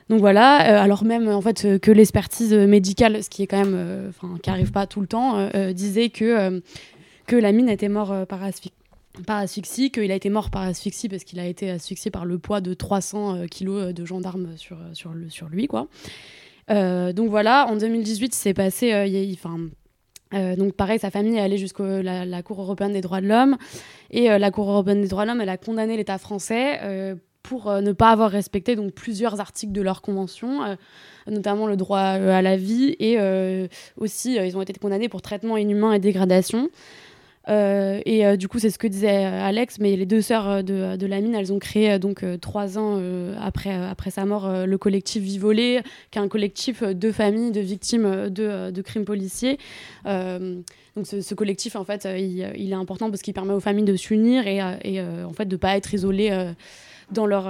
Donc 0.10 0.20
voilà, 0.20 0.82
alors 0.82 1.06
même 1.06 1.30
en 1.30 1.40
fait 1.40 1.80
que 1.80 1.90
l'expertise 1.90 2.54
médicale, 2.54 3.24
ce 3.24 3.30
qui 3.30 3.44
est 3.44 3.48
quand 3.48 3.64
même, 3.64 4.10
enfin 4.10 4.38
qui 4.44 4.50
arrive 4.50 4.72
pas 4.72 4.86
tout 4.86 5.00
le 5.00 5.08
temps, 5.08 5.48
disait 5.72 6.10
que 6.10 6.62
que 7.28 7.36
la 7.38 7.54
mine 7.54 7.70
était 7.70 7.88
mort 7.88 8.28
par, 8.28 8.44
asphy- 8.44 8.74
par 9.26 9.38
asphyxie, 9.38 9.90
qu'il 9.90 10.12
a 10.12 10.16
été 10.16 10.30
mort 10.30 10.50
par 10.50 10.64
asphyxie 10.64 11.08
parce 11.08 11.24
qu'il 11.24 11.40
a 11.40 11.46
été 11.46 11.70
asphyxié 11.70 12.12
par 12.12 12.26
le 12.26 12.40
poids 12.40 12.60
de 12.60 12.74
300 12.74 13.36
euh, 13.36 13.46
kilos 13.46 13.94
de 13.94 14.06
gendarmes 14.06 14.50
sur 14.58 14.78
sur 14.94 15.48
lui 15.48 15.68
quoi. 15.68 15.88
Euh, 16.72 17.14
donc 17.14 17.30
voilà, 17.30 17.68
en 17.70 17.76
2018, 17.76 18.34
c'est 18.34 18.54
passé, 18.54 18.94
euh, 18.94 19.06
y 19.06 19.38
euh, 20.34 20.56
donc 20.56 20.74
pareil, 20.74 20.98
sa 20.98 21.12
famille 21.12 21.36
est 21.36 21.42
allée 21.42 21.58
jusqu'à 21.58 22.02
la, 22.02 22.44
Cour 22.44 22.62
européenne 22.62 22.94
des 22.94 23.02
droits 23.02 23.20
de 23.20 23.28
l'homme 23.28 23.58
et 24.12 24.30
la 24.30 24.52
Cour 24.52 24.70
européenne 24.70 25.02
des 25.02 25.10
droits 25.10 25.24
de 25.24 25.30
l'homme, 25.30 25.42
elle 25.42 25.50
a 25.50 25.58
condamné 25.58 25.98
l'État 25.98 26.18
français 26.18 26.80
pour 27.44 27.70
ne 27.70 27.92
pas 27.92 28.12
avoir 28.12 28.32
respecté 28.32 28.78
donc 28.78 28.94
plusieurs 28.94 29.42
articles 29.42 29.74
de 29.74 29.82
leur 29.82 30.02
convention, 30.02 30.78
notamment 31.28 31.68
le 31.68 31.76
droit 31.76 32.00
à 32.00 32.42
la 32.42 32.56
vie 32.56 32.96
et 33.00 33.18
aussi 33.98 34.36
ils 34.36 34.56
ont 34.56 34.62
été 34.62 34.72
condamnés 34.74 35.10
pour 35.10 35.22
traitement 35.22 35.58
inhumain 35.58 35.92
et 35.92 36.00
dégradation. 36.00 36.70
Euh, 37.52 38.00
et 38.06 38.26
euh, 38.26 38.38
du 38.38 38.48
coup, 38.48 38.60
c'est 38.60 38.70
ce 38.70 38.80
que 38.80 38.88
disait 38.88 39.26
euh, 39.26 39.44
Alex, 39.44 39.80
mais 39.80 39.96
les 39.96 40.06
deux 40.06 40.22
sœurs 40.22 40.64
de, 40.64 40.96
de 40.96 41.06
Lamine, 41.06 41.36
elles 41.36 41.52
ont 41.52 41.60
créé 41.60 42.00
donc 42.00 42.24
trois 42.40 42.78
ans 42.78 43.02
après, 43.40 43.74
après 43.74 44.12
sa 44.12 44.26
mort 44.26 44.66
le 44.66 44.78
collectif 44.78 45.22
Vivolé, 45.24 45.82
qui 46.12 46.20
est 46.20 46.22
un 46.22 46.28
collectif 46.28 46.84
de 46.84 47.12
familles 47.12 47.52
de 47.52 47.62
victimes 47.62 48.30
de, 48.30 48.72
de 48.72 48.82
crimes 48.82 49.06
policiers. 49.06 49.58
Donc 50.06 51.08
ce, 51.08 51.34
collectif, 51.34 51.76
en 51.76 51.84
fait, 51.84 52.08
il, 52.18 52.72
est 52.72 52.74
important 52.74 53.10
parce 53.10 53.22
qu'il 53.22 53.34
permet 53.34 53.54
aux 53.54 53.60
familles 53.60 53.86
de 53.86 53.96
s'unir 53.96 54.48
et, 54.48 54.60
et 54.84 55.02
en 55.02 55.34
fait 55.34 55.46
de 55.46 55.56
pas 55.56 55.76
être 55.78 55.94
isolées 55.94 56.54
dans 57.12 57.26
leur 57.26 57.50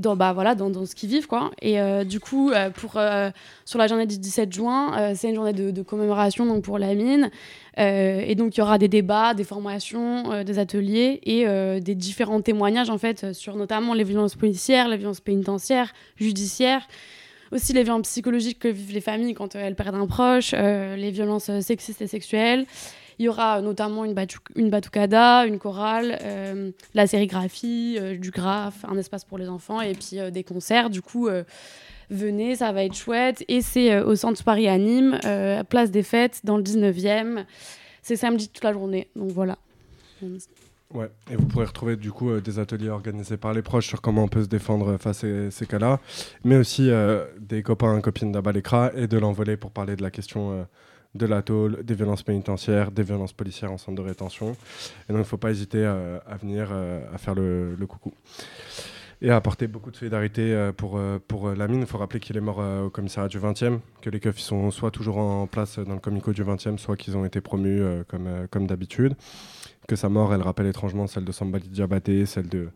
dans, 0.00 0.16
bah, 0.16 0.32
voilà, 0.32 0.54
dans, 0.54 0.70
dans 0.70 0.86
ce 0.86 0.94
qu'ils 0.94 1.10
vivent. 1.10 1.26
Quoi. 1.26 1.50
Et 1.62 1.80
euh, 1.80 2.04
du 2.04 2.20
coup, 2.20 2.50
euh, 2.50 2.70
pour, 2.70 2.92
euh, 2.96 3.30
sur 3.64 3.78
la 3.78 3.86
journée 3.86 4.06
du 4.06 4.18
17 4.18 4.52
juin, 4.52 5.14
c'est 5.14 5.28
une 5.28 5.34
journée 5.34 5.52
de, 5.52 5.70
de 5.70 5.82
commémoration 5.82 6.46
donc, 6.46 6.64
pour 6.64 6.78
la 6.78 6.94
mine. 6.94 7.30
Et 7.76 8.34
donc, 8.34 8.56
il 8.56 8.60
y 8.60 8.62
aura 8.62 8.76
des 8.76 8.88
débats, 8.88 9.32
des 9.32 9.44
formations, 9.44 10.42
des 10.44 10.58
ateliers 10.58 11.20
et 11.24 11.46
des 11.80 11.94
différents 11.94 12.42
témoignages 12.42 12.90
en 12.90 12.98
fait, 12.98 13.32
sur 13.32 13.56
notamment 13.56 13.94
les 13.94 14.04
violences 14.04 14.34
policières, 14.34 14.88
les 14.88 14.98
violences 14.98 15.20
pénitentiaires, 15.20 15.92
judiciaires. 16.16 16.86
Aussi 17.52 17.72
les 17.72 17.82
violences 17.82 18.02
psychologiques 18.02 18.58
que 18.58 18.68
vivent 18.68 18.92
les 18.92 19.00
familles 19.00 19.34
quand 19.34 19.54
elles 19.54 19.76
perdent 19.76 19.94
un 19.94 20.06
proche, 20.06 20.52
les 20.52 21.10
violences 21.10 21.50
sexistes 21.60 22.02
et 22.02 22.06
sexuelles. 22.06 22.66
Il 23.20 23.24
y 23.24 23.28
aura 23.28 23.60
notamment 23.60 24.06
une, 24.06 24.14
une 24.56 24.70
batucada, 24.70 25.44
une 25.44 25.58
chorale, 25.58 26.18
euh, 26.22 26.70
la 26.94 27.06
sérigraphie, 27.06 27.98
euh, 28.00 28.16
du 28.16 28.30
graphe, 28.30 28.82
un 28.88 28.96
espace 28.96 29.26
pour 29.26 29.36
les 29.36 29.50
enfants 29.50 29.82
et 29.82 29.92
puis 29.92 30.18
euh, 30.18 30.30
des 30.30 30.42
concerts. 30.42 30.88
Du 30.88 31.02
coup, 31.02 31.28
venez, 32.08 32.56
ça 32.56 32.72
va 32.72 32.82
être 32.82 32.94
chouette. 32.94 33.44
Et 33.48 33.60
c'est 33.60 34.00
au 34.00 34.16
centre 34.16 34.42
Paris 34.42 34.68
à 34.68 34.78
Nîmes, 34.78 35.18
place 35.68 35.90
des 35.90 36.02
fêtes, 36.02 36.40
dans 36.44 36.56
le 36.56 36.62
19e. 36.62 37.44
C'est 38.00 38.16
samedi 38.16 38.48
toute 38.48 38.64
la 38.64 38.72
journée. 38.72 39.06
Donc 39.14 39.32
voilà. 39.32 39.58
Ouais, 40.94 41.10
et 41.30 41.36
vous 41.36 41.44
pourrez 41.44 41.66
retrouver 41.66 41.96
du 41.96 42.12
coup 42.12 42.40
des 42.40 42.58
ateliers 42.58 42.88
organisés 42.88 43.36
par 43.36 43.52
les 43.52 43.60
proches 43.60 43.86
sur 43.86 44.00
comment 44.00 44.24
on 44.24 44.28
peut 44.28 44.44
se 44.44 44.48
défendre 44.48 44.96
face 44.96 45.24
à 45.24 45.50
ces 45.50 45.66
cas-là, 45.66 46.00
mais 46.42 46.56
aussi 46.56 46.90
des 47.38 47.62
copains 47.62 47.98
et 47.98 48.00
copines 48.00 48.32
d'Abalekra 48.32 48.92
et 48.94 49.06
de 49.06 49.18
l'envolée 49.18 49.58
pour 49.58 49.72
parler 49.72 49.94
de 49.94 50.02
la 50.02 50.10
question 50.10 50.66
de 51.14 51.26
la 51.26 51.42
tôle, 51.42 51.82
des 51.82 51.94
violences 51.94 52.22
pénitentiaires, 52.22 52.90
des 52.90 53.02
violences 53.02 53.32
policières 53.32 53.72
en 53.72 53.78
centre 53.78 54.00
de 54.00 54.06
rétention. 54.06 54.52
Et 55.08 55.12
donc 55.12 55.16
il 55.16 55.16
ne 55.18 55.22
faut 55.24 55.36
pas 55.36 55.50
hésiter 55.50 55.84
euh, 55.84 56.18
à 56.26 56.36
venir, 56.36 56.68
euh, 56.70 57.02
à 57.12 57.18
faire 57.18 57.34
le, 57.34 57.76
coucou. 57.88 58.12
Et 59.22 59.30
à 59.30 59.36
apporter 59.36 59.66
beaucoup 59.66 59.90
de 59.90 59.96
solidarité 59.96 60.54
euh, 60.54 60.72
pour, 60.72 61.00
pour 61.26 61.50
la 61.50 61.68
mine. 61.68 61.80
Il 61.80 61.86
faut 61.86 61.98
rappeler 61.98 62.20
qu'il 62.20 62.36
est 62.36 62.42
mort 62.42 62.58
au 62.58 62.90
commissariat 62.90 63.28
du 63.28 63.38
20e, 63.38 63.80
que 64.00 64.08
les 64.08 64.20
keufs 64.20 64.38
sont 64.38 64.70
soit 64.70 64.90
toujours 64.90 65.18
en 65.18 65.46
place 65.46 65.78
dans 65.78 65.94
le 65.94 66.00
comico 66.00 66.32
du 66.32 66.44
20e, 66.44 66.78
soit 66.78 66.96
qu'ils 66.96 67.16
ont 67.16 67.24
été 67.24 67.40
promus 67.40 67.82
comme, 68.08 68.46
comme 68.50 68.66
d'habitude 68.66 69.14
que 69.88 69.96
sa 69.96 70.08
mort, 70.08 70.32
elle 70.32 70.42
rappelle 70.42 70.68
étrangement 70.68 71.08
celle 71.08 71.24
de 71.24 71.32
Sambali 71.32 71.68
Diabaté, 71.68 72.24
celle 72.24 72.48
de 72.48 72.68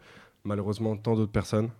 malheureusement 0.42 0.96
tant 0.96 1.14
d'autres 1.14 1.30
personnes. 1.30 1.70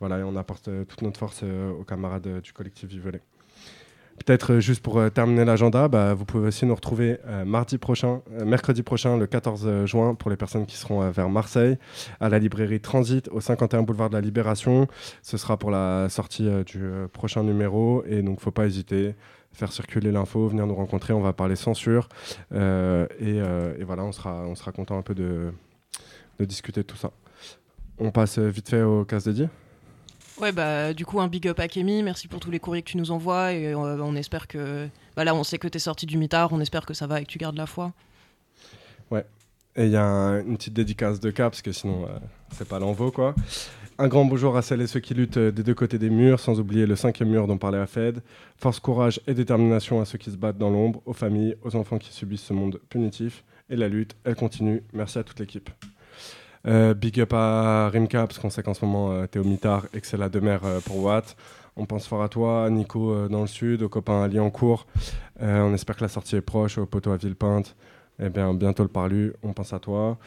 Voilà, 0.00 0.18
et 0.18 0.22
on 0.24 0.34
apporte 0.34 0.68
toute 0.88 1.02
notre 1.02 1.20
force 1.20 1.44
aux 1.44 1.84
camarades 1.84 2.40
du 2.40 2.52
collectif 2.52 2.88
Vivelet. 2.88 3.22
Peut-être 4.24 4.54
euh, 4.54 4.60
juste 4.60 4.82
pour 4.82 4.98
euh, 4.98 5.10
terminer 5.10 5.44
l'agenda, 5.44 5.88
bah, 5.88 6.14
vous 6.14 6.24
pouvez 6.24 6.48
aussi 6.48 6.64
nous 6.64 6.74
retrouver 6.74 7.18
euh, 7.26 7.44
mardi 7.44 7.78
prochain, 7.78 8.22
mercredi 8.44 8.82
prochain, 8.82 9.16
le 9.16 9.26
14 9.26 9.84
juin, 9.84 10.14
pour 10.14 10.30
les 10.30 10.36
personnes 10.36 10.66
qui 10.66 10.76
seront 10.76 11.08
vers 11.10 11.28
Marseille, 11.28 11.78
à 12.20 12.28
la 12.28 12.38
librairie 12.38 12.80
Transit, 12.80 13.28
au 13.28 13.40
51 13.40 13.82
boulevard 13.82 14.08
de 14.08 14.14
la 14.14 14.20
Libération. 14.20 14.88
Ce 15.22 15.36
sera 15.36 15.56
pour 15.56 15.70
la 15.70 16.08
sortie 16.08 16.48
du 16.64 16.82
prochain 17.12 17.42
numéro, 17.42 18.04
et 18.06 18.22
donc 18.22 18.40
faut 18.40 18.50
pas 18.50 18.66
hésiter 18.66 19.14
faire 19.52 19.72
circuler 19.72 20.12
l'info, 20.12 20.48
venir 20.48 20.66
nous 20.66 20.74
rencontrer, 20.74 21.12
on 21.12 21.20
va 21.20 21.32
parler 21.32 21.56
censure. 21.56 22.08
Et, 22.52 23.40
voilà, 23.84 24.04
on 24.04 24.12
sera, 24.12 24.46
on 24.46 24.54
content 24.72 24.98
un 24.98 25.02
peu 25.02 25.14
de, 25.14 25.52
de 26.38 26.44
discuter 26.44 26.82
de 26.82 26.86
tout 26.86 26.96
ça. 26.96 27.10
on 27.98 28.10
passe 28.10 28.38
vite 28.38 28.68
fait 28.68 28.82
au 28.82 29.04
casse 29.04 29.24
dédié 29.24 29.48
Ouais, 30.40 30.52
bah, 30.52 30.92
du 30.92 31.06
coup, 31.06 31.20
un 31.20 31.28
big 31.28 31.48
up 31.48 31.58
à 31.60 31.66
Kémy. 31.68 32.02
Merci 32.02 32.28
pour 32.28 32.40
tous 32.40 32.50
les 32.50 32.58
courriers 32.60 32.82
que 32.82 32.90
tu 32.90 32.98
nous 32.98 33.10
envoies. 33.10 33.52
Et 33.54 33.68
euh, 33.72 33.98
on 34.02 34.14
espère 34.16 34.46
que. 34.46 34.88
Bah, 35.16 35.24
là, 35.24 35.34
on 35.34 35.44
sait 35.44 35.58
que 35.58 35.68
tu 35.68 35.76
es 35.76 35.80
sorti 35.80 36.04
du 36.04 36.18
mitard. 36.18 36.52
On 36.52 36.60
espère 36.60 36.84
que 36.84 36.92
ça 36.94 37.06
va 37.06 37.20
et 37.20 37.24
que 37.24 37.30
tu 37.30 37.38
gardes 37.38 37.56
la 37.56 37.66
foi. 37.66 37.92
Ouais. 39.10 39.24
Et 39.76 39.84
il 39.86 39.90
y 39.92 39.96
a 39.96 40.04
un- 40.04 40.40
une 40.44 40.56
petite 40.56 40.74
dédicace 40.74 41.20
de 41.20 41.30
cas, 41.30 41.48
parce 41.50 41.62
que 41.62 41.72
sinon, 41.72 42.04
euh, 42.04 42.18
c'est 42.52 42.68
pas 42.68 42.78
l'envoi, 42.78 43.10
quoi. 43.10 43.34
Un 43.98 44.08
grand 44.08 44.26
bonjour 44.26 44.58
à 44.58 44.62
celles 44.62 44.82
et 44.82 44.86
ceux 44.86 45.00
qui 45.00 45.14
luttent 45.14 45.38
euh, 45.38 45.50
des 45.50 45.62
deux 45.62 45.74
côtés 45.74 45.98
des 45.98 46.10
murs, 46.10 46.38
sans 46.38 46.60
oublier 46.60 46.84
le 46.84 46.96
cinquième 46.96 47.30
mur 47.30 47.46
dont 47.46 47.56
parlait 47.56 47.78
Afed. 47.78 48.22
Force, 48.58 48.78
courage 48.78 49.20
et 49.26 49.32
détermination 49.32 50.02
à 50.02 50.04
ceux 50.04 50.18
qui 50.18 50.30
se 50.30 50.36
battent 50.36 50.58
dans 50.58 50.68
l'ombre, 50.68 51.00
aux 51.06 51.14
familles, 51.14 51.56
aux 51.62 51.76
enfants 51.76 51.96
qui 51.96 52.12
subissent 52.12 52.42
ce 52.44 52.52
monde 52.52 52.78
punitif. 52.90 53.42
Et 53.70 53.76
la 53.76 53.88
lutte, 53.88 54.14
elle 54.24 54.34
continue. 54.36 54.82
Merci 54.92 55.18
à 55.18 55.24
toute 55.24 55.40
l'équipe. 55.40 55.70
Euh, 56.66 56.94
big 56.94 57.20
up 57.20 57.32
à 57.32 57.88
Rimka, 57.88 58.26
parce 58.26 58.38
qu'on 58.38 58.50
sait 58.50 58.62
qu'en 58.62 58.74
ce 58.74 58.84
moment, 58.84 59.12
euh, 59.12 59.26
t'es 59.26 59.38
au 59.38 59.44
mitard 59.44 59.86
et 59.94 60.00
que 60.00 60.06
c'est 60.06 60.16
la 60.16 60.28
demeure 60.28 60.64
euh, 60.64 60.80
pour 60.80 61.02
Watt. 61.02 61.36
On 61.76 61.86
pense 61.86 62.06
fort 62.06 62.22
à 62.22 62.28
toi, 62.28 62.64
à 62.64 62.70
Nico 62.70 63.12
euh, 63.12 63.28
dans 63.28 63.42
le 63.42 63.46
sud, 63.46 63.82
aux 63.82 63.88
copains 63.88 64.22
à 64.22 64.28
Liancourt. 64.28 64.86
On 65.40 65.74
espère 65.74 65.96
que 65.96 66.02
la 66.02 66.08
sortie 66.08 66.36
est 66.36 66.40
proche, 66.40 66.78
au 66.78 66.86
poteau 66.86 67.12
à 67.12 67.16
Villepinte. 67.16 67.76
Eh 68.18 68.30
bien, 68.30 68.54
bientôt 68.54 68.82
le 68.82 68.88
parlu, 68.88 69.34
on 69.42 69.52
pense 69.52 69.72
à 69.72 69.78
toi. 69.78 70.18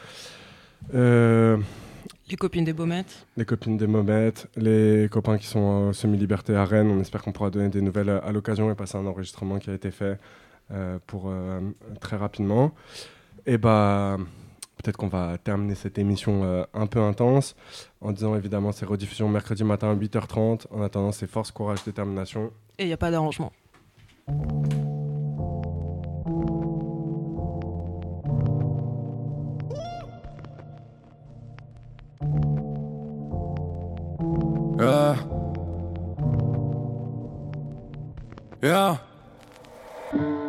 Les 2.29 2.35
copines 2.35 2.63
des 2.63 2.73
Baumettes. 2.73 3.25
les 3.37 3.45
copines 3.45 3.77
des 3.77 3.87
Momettes, 3.87 4.47
les 4.55 5.07
copains 5.09 5.39
qui 5.39 5.47
sont 5.47 5.89
euh, 5.89 5.93
semi-liberté 5.93 6.55
à 6.55 6.63
Rennes, 6.63 6.91
on 6.91 6.99
espère 7.01 7.23
qu'on 7.23 7.31
pourra 7.31 7.49
donner 7.49 7.69
des 7.69 7.81
nouvelles 7.81 8.09
à 8.09 8.31
l'occasion 8.31 8.71
et 8.71 8.75
passer 8.75 8.97
un 8.97 9.05
enregistrement 9.07 9.57
qui 9.57 9.71
a 9.71 9.73
été 9.73 9.89
fait 9.89 10.19
euh, 10.71 10.99
pour 11.07 11.23
euh, 11.25 11.59
très 11.99 12.17
rapidement. 12.17 12.71
Et 13.47 13.57
bah, 13.57 14.17
peut-être 14.81 14.97
qu'on 14.97 15.07
va 15.07 15.37
terminer 15.37 15.75
cette 15.75 15.97
émission 15.97 16.43
euh, 16.43 16.63
un 16.73 16.87
peu 16.87 17.01
intense 17.01 17.55
en 18.01 18.11
disant 18.11 18.35
évidemment 18.35 18.71
c'est 18.71 18.85
rediffusion 18.85 19.27
mercredi 19.27 19.63
matin 19.63 19.91
à 19.91 19.95
8h30. 19.95 20.67
En 20.71 20.81
attendant, 20.81 21.11
c'est 21.11 21.27
force, 21.27 21.51
courage, 21.51 21.83
détermination. 21.83 22.51
Et 22.77 22.83
il 22.83 22.87
n'y 22.87 22.93
a 22.93 22.97
pas 22.97 23.11
d'arrangement. 23.11 23.51
Yeah. 34.79 35.15
Yeah. 38.63 38.97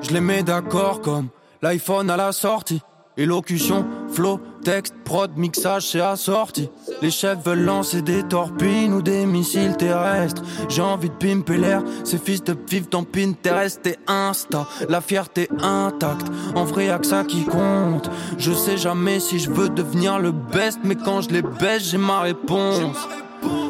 Je 0.02 0.10
les 0.12 0.20
mets 0.20 0.42
d'accord 0.44 1.00
comme 1.00 1.28
l'iPhone 1.62 2.10
à 2.10 2.16
la 2.16 2.32
sortie. 2.32 2.80
Élocution, 3.16 3.86
flow, 4.12 4.40
texte, 4.62 4.94
prod, 5.04 5.30
mixage, 5.36 5.88
c'est 5.90 6.00
assorti. 6.00 6.68
Les 7.02 7.10
chefs 7.10 7.44
veulent 7.44 7.64
lancer 7.64 8.02
des 8.02 8.22
torpilles 8.22 8.90
ou 8.90 9.02
des 9.02 9.26
missiles 9.26 9.76
terrestres. 9.76 10.42
J'ai 10.68 10.82
envie 10.82 11.08
de 11.08 11.14
pimper 11.14 11.56
l'air, 11.56 11.82
ces 12.04 12.18
fils 12.18 12.42
de 12.44 12.56
vivent 12.68 12.88
dans 12.88 13.04
Pinterest 13.04 13.86
et 13.86 13.96
Insta. 14.06 14.66
La 14.88 15.00
fierté 15.00 15.48
intacte, 15.60 16.26
en 16.54 16.64
vrai 16.64 16.86
y'a 16.86 16.98
que 16.98 17.06
ça 17.06 17.24
qui 17.24 17.44
compte. 17.44 18.10
Je 18.38 18.52
sais 18.52 18.76
jamais 18.76 19.20
si 19.20 19.38
je 19.38 19.50
veux 19.50 19.68
devenir 19.68 20.18
le 20.18 20.32
best, 20.32 20.80
mais 20.84 20.96
quand 20.96 21.22
je 21.22 21.30
les 21.30 21.42
baisse, 21.42 21.90
j'ai 21.90 21.98
ma 21.98 22.20
réponse. 22.20 23.08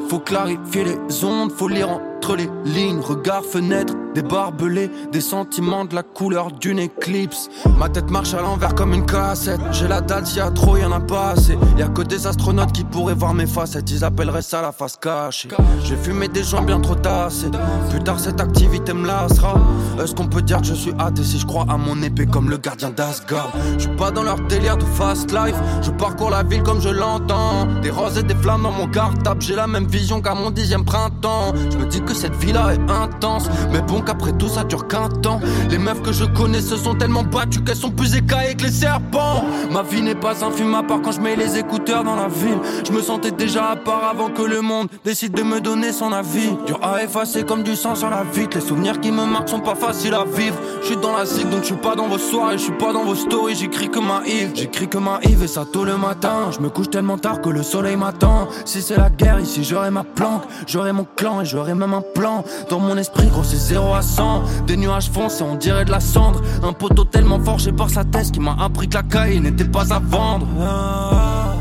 Faut 0.09 0.19
clarifier 0.19 0.85
les 0.85 1.25
ondes, 1.25 1.53
faut 1.53 1.69
lire 1.69 2.01
entre 2.21 2.37
les 2.37 2.51
lignes. 2.67 3.01
Regard, 3.01 3.43
fenêtre, 3.45 3.95
des 4.15 4.21
barbelés, 4.23 4.91
des 5.11 5.23
sentiments 5.23 5.87
de 5.87 5.95
la 5.95 6.03
couleur 6.03 6.53
d'une 6.53 6.79
éclipse. 6.79 7.49
Ma 7.79 7.89
tête 7.89 8.11
marche 8.11 8.35
à 8.35 8.43
l'envers 8.43 8.75
comme 8.75 8.93
une 8.93 9.07
cassette. 9.07 9.61
J'ai 9.73 9.89
la 9.89 10.03
dalle, 10.03 10.27
s'il 10.27 10.39
y 10.39 10.41
a 10.41 10.51
trop, 10.51 10.77
y 10.77 10.85
en 10.85 10.93
a 10.93 11.01
pas 11.01 11.31
assez. 11.31 11.57
Y 11.79 11.83
a 11.83 11.89
que 11.89 12.03
des 12.03 12.27
astronautes 12.27 12.73
qui 12.73 12.85
pourraient 12.85 13.15
voir 13.15 13.33
mes 13.33 13.47
facettes. 13.47 13.91
Ils 13.91 14.05
appelleraient 14.05 14.43
ça 14.43 14.61
la 14.61 14.71
face 14.71 14.99
cachée. 15.01 15.49
J'ai 15.83 15.97
fumé 15.97 16.29
des 16.29 16.45
joints 16.45 16.61
bien 16.61 16.79
trop 16.79 16.95
tassés. 16.95 17.51
Plus 17.89 18.01
tard, 18.01 18.21
cette 18.21 18.41
activité 18.41 18.93
me 18.93 19.07
lassera. 19.07 19.55
Est-ce 20.03 20.15
qu'on 20.15 20.27
peut 20.27 20.43
dire 20.43 20.61
que 20.61 20.67
je 20.67 20.75
suis 20.75 20.93
athée 20.99 21.25
si 21.25 21.39
je 21.39 21.47
crois 21.47 21.65
à 21.71 21.79
mon 21.79 22.03
épée 22.03 22.27
comme 22.27 22.51
le 22.51 22.59
gardien 22.59 22.91
d'Asgard? 22.91 23.51
Je 23.79 23.87
suis 23.87 23.97
pas 23.97 24.11
dans 24.11 24.25
leur 24.25 24.41
délire 24.41 24.77
de 24.77 24.85
fast 24.85 25.33
life. 25.33 25.57
Je 25.81 25.91
parcours 25.91 26.29
la 26.29 26.43
ville 26.43 26.63
comme 26.63 26.83
je 26.83 26.91
l'entends. 26.91 27.67
Des 27.81 27.91
roses 27.91 28.19
et 28.19 28.23
des 28.23 28.35
flammes 28.35 28.65
dans 28.65 28.73
mon 28.73 28.89
cartable. 28.89 29.41
J'ai 29.41 29.55
la 29.55 29.67
même 29.67 29.87
vision 29.87 30.21
qu'à 30.21 30.35
mon 30.35 30.51
dixième 30.51 30.85
printemps. 30.85 31.55
Je 31.71 31.79
me 31.79 31.87
dis 31.87 32.03
cette 32.15 32.35
vie-là 32.37 32.75
est 32.75 32.91
intense. 32.91 33.49
Mais 33.73 33.81
bon, 33.81 34.01
qu'après 34.01 34.33
tout, 34.33 34.49
ça 34.49 34.65
dure 34.65 34.87
qu'un 34.89 35.09
temps. 35.09 35.41
Les 35.71 35.79
meufs 35.79 36.03
que 36.03 36.13
je 36.13 36.25
connais 36.25 36.61
se 36.61 36.77
sont 36.77 36.95
tellement 36.95 37.23
battues 37.23 37.63
qu'elles 37.63 37.77
sont 37.77 37.91
plus 37.91 38.15
écaillées 38.15 38.55
que 38.55 38.65
les 38.65 38.73
serpents. 38.73 39.45
Ma 39.71 39.83
vie 39.83 40.03
n'est 40.03 40.15
pas 40.15 40.45
un 40.45 40.51
film 40.51 40.75
à 40.75 40.83
part 40.83 41.01
quand 41.03 41.13
je 41.13 41.21
mets 41.21 41.37
les 41.37 41.59
écouteurs 41.59 42.05
dans 42.05 42.17
la 42.17 42.29
ville. 42.29 42.59
Je 42.87 42.93
me 42.93 43.01
sentais 43.01 43.31
déjà 43.31 43.71
à 43.71 43.77
part 43.77 44.05
avant 44.11 44.31
que 44.31 44.43
le 44.43 44.61
monde 44.61 44.89
décide 45.05 45.33
de 45.33 45.43
me 45.43 45.61
donner 45.61 45.93
son 45.93 46.13
avis. 46.13 46.51
Dur 46.67 46.81
à 46.83 47.03
effacer 47.03 47.45
comme 47.45 47.63
du 47.63 47.77
sang 47.77 47.95
sur 47.95 48.11
la 48.11 48.23
vitre. 48.23 48.57
Les 48.57 48.65
souvenirs 48.65 49.01
qui 49.01 49.13
me 49.13 49.25
marquent 49.25 49.49
sont 49.49 49.61
pas 49.61 49.75
faciles 49.75 50.15
à 50.15 50.25
vivre. 50.25 50.57
Je 50.83 50.87
suis 50.87 50.97
dans 50.97 51.17
la 51.17 51.25
zig 51.25 51.49
donc 51.49 51.61
je 51.61 51.67
suis 51.67 51.75
pas 51.77 51.95
dans 51.95 52.09
vos 52.09 52.19
soirées. 52.19 52.59
Je 52.59 52.65
suis 52.65 52.73
pas 52.73 52.93
dans 52.93 53.05
vos 53.05 53.15
stories. 53.15 53.55
J'écris 53.55 53.91
que 53.91 53.99
ma 53.99 54.23
Yves. 54.27 54.53
J'écris 54.55 54.89
que 54.89 54.99
ma 54.99 55.21
Yves 55.23 55.43
et 55.43 55.49
ça 55.49 55.65
tôt 55.71 55.85
le 55.85 55.97
matin. 55.97 56.51
Je 56.51 56.61
me 56.61 56.69
couche 56.69 56.91
tellement 56.91 57.19
tard 57.19 57.41
que 57.41 57.49
le 57.49 57.63
soleil 57.63 57.97
m'attend. 57.97 58.49
Si 58.65 58.83
c'est 58.83 58.97
la 58.97 59.11
guerre 59.11 59.41
ici, 59.41 59.65
j'aurai 59.65 59.91
ma 59.91 60.05
planque. 60.05 60.43
J'aurai 60.67 60.93
mon 60.93 61.07
clan 61.17 61.41
et 61.41 61.45
j'aurai 61.45 61.75
même 61.75 61.95
un 61.95 62.00
plan. 62.01 62.45
Dans 62.69 62.79
mon 62.81 62.97
esprit, 62.97 63.27
gros, 63.29 63.45
c'est 63.45 63.57
0 63.57 63.95
à 63.95 64.03
100. 64.03 64.43
Des 64.67 64.77
nuages 64.77 65.11
foncés, 65.11 65.43
on 65.43 65.55
dirait 65.57 65.85
de 65.85 65.91
la 65.91 66.01
cendre. 66.01 66.41
Un 66.63 66.73
poteau 66.73 67.05
tellement 67.05 67.41
forgé 67.41 67.73
par 67.73 67.91
sa 67.91 68.05
thèse 68.05 68.31
qui 68.31 68.41
m'a 68.41 68.57
appris 68.61 68.89
que 68.89 68.95
la 68.95 69.03
caille 69.03 69.41
n'était 69.41 69.65
pas 69.65 69.93
à 69.93 69.99
vendre. 69.99 70.47
Ah, 70.61 71.55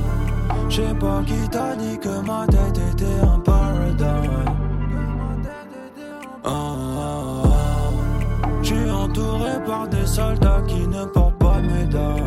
Je 0.69 0.75
sais 0.77 0.93
pas 0.99 1.21
qui 1.25 1.49
t'a 1.49 1.75
dit 1.75 1.97
que 1.99 2.21
ma 2.25 2.45
tête 2.47 2.79
était 2.91 3.19
un 3.23 3.39
paradise. 3.39 4.05
Ah, 6.45 6.49
ah, 6.51 7.43
ah. 7.45 7.49
Je 8.61 8.67
suis 8.67 8.89
entouré 8.91 9.51
par 9.65 9.87
des 9.87 10.05
soldats 10.05 10.61
qui 10.67 10.87
ne 10.87 11.05
portent 11.05 11.37
pas 11.39 11.57
médaille. 11.59 12.23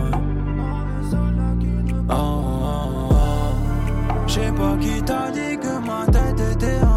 Ah, 2.09 2.15
ah, 2.15 2.87
ah. 3.11 4.29
Sais 4.29 4.53
pas 4.53 4.77
qui 4.81 5.03
t'a 5.03 5.31
dit 5.31 5.57
que 5.59 5.87
ma 5.87 6.07
tête 6.07 6.41
était 6.53 6.79
un 6.83 6.92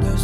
des 0.00 0.16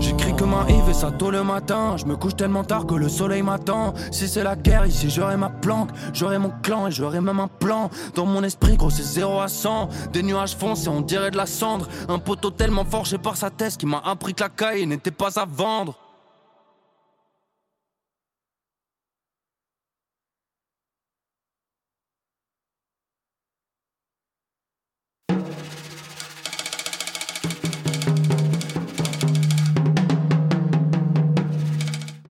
J'écris 0.00 0.36
comme 0.36 0.52
un 0.52 0.68
Yves 0.68 0.90
et 0.90 0.94
ça 0.94 1.10
tôt 1.10 1.30
le 1.30 1.42
matin. 1.42 1.96
Je 1.96 2.04
me 2.04 2.16
couche 2.16 2.36
tellement 2.36 2.64
tard 2.64 2.86
que 2.86 2.94
le 2.94 3.08
soleil 3.08 3.42
m'attend. 3.42 3.94
Si 4.10 4.28
c'est 4.28 4.42
la 4.42 4.54
guerre 4.54 4.84
ici, 4.84 5.08
j'aurai 5.08 5.36
ma 5.36 5.48
planque. 5.48 5.90
J'aurai 6.12 6.38
mon 6.38 6.52
clan 6.62 6.88
et 6.88 6.90
j'aurai 6.90 7.20
même 7.20 7.40
un 7.40 7.48
plan. 7.48 7.90
Dans 8.14 8.26
mon 8.26 8.42
esprit, 8.42 8.76
gros, 8.76 8.90
c'est 8.90 9.02
0 9.02 9.40
à 9.40 9.48
100. 9.48 9.88
Des 10.12 10.22
nuages 10.22 10.56
foncés, 10.56 10.88
on 10.88 11.00
dirait 11.00 11.30
de 11.30 11.36
la 11.36 11.46
cendre. 11.46 11.88
Un 12.08 12.18
poteau 12.18 12.50
tellement 12.50 12.84
forgé 12.84 13.16
par 13.16 13.36
sa 13.36 13.48
thèse 13.50 13.76
qui 13.76 13.86
m'a 13.86 14.02
appris 14.04 14.34
que 14.34 14.42
la 14.42 14.50
caille 14.50 14.86
n'était 14.86 15.10
pas 15.10 15.40
à 15.40 15.46
vendre. 15.46 16.03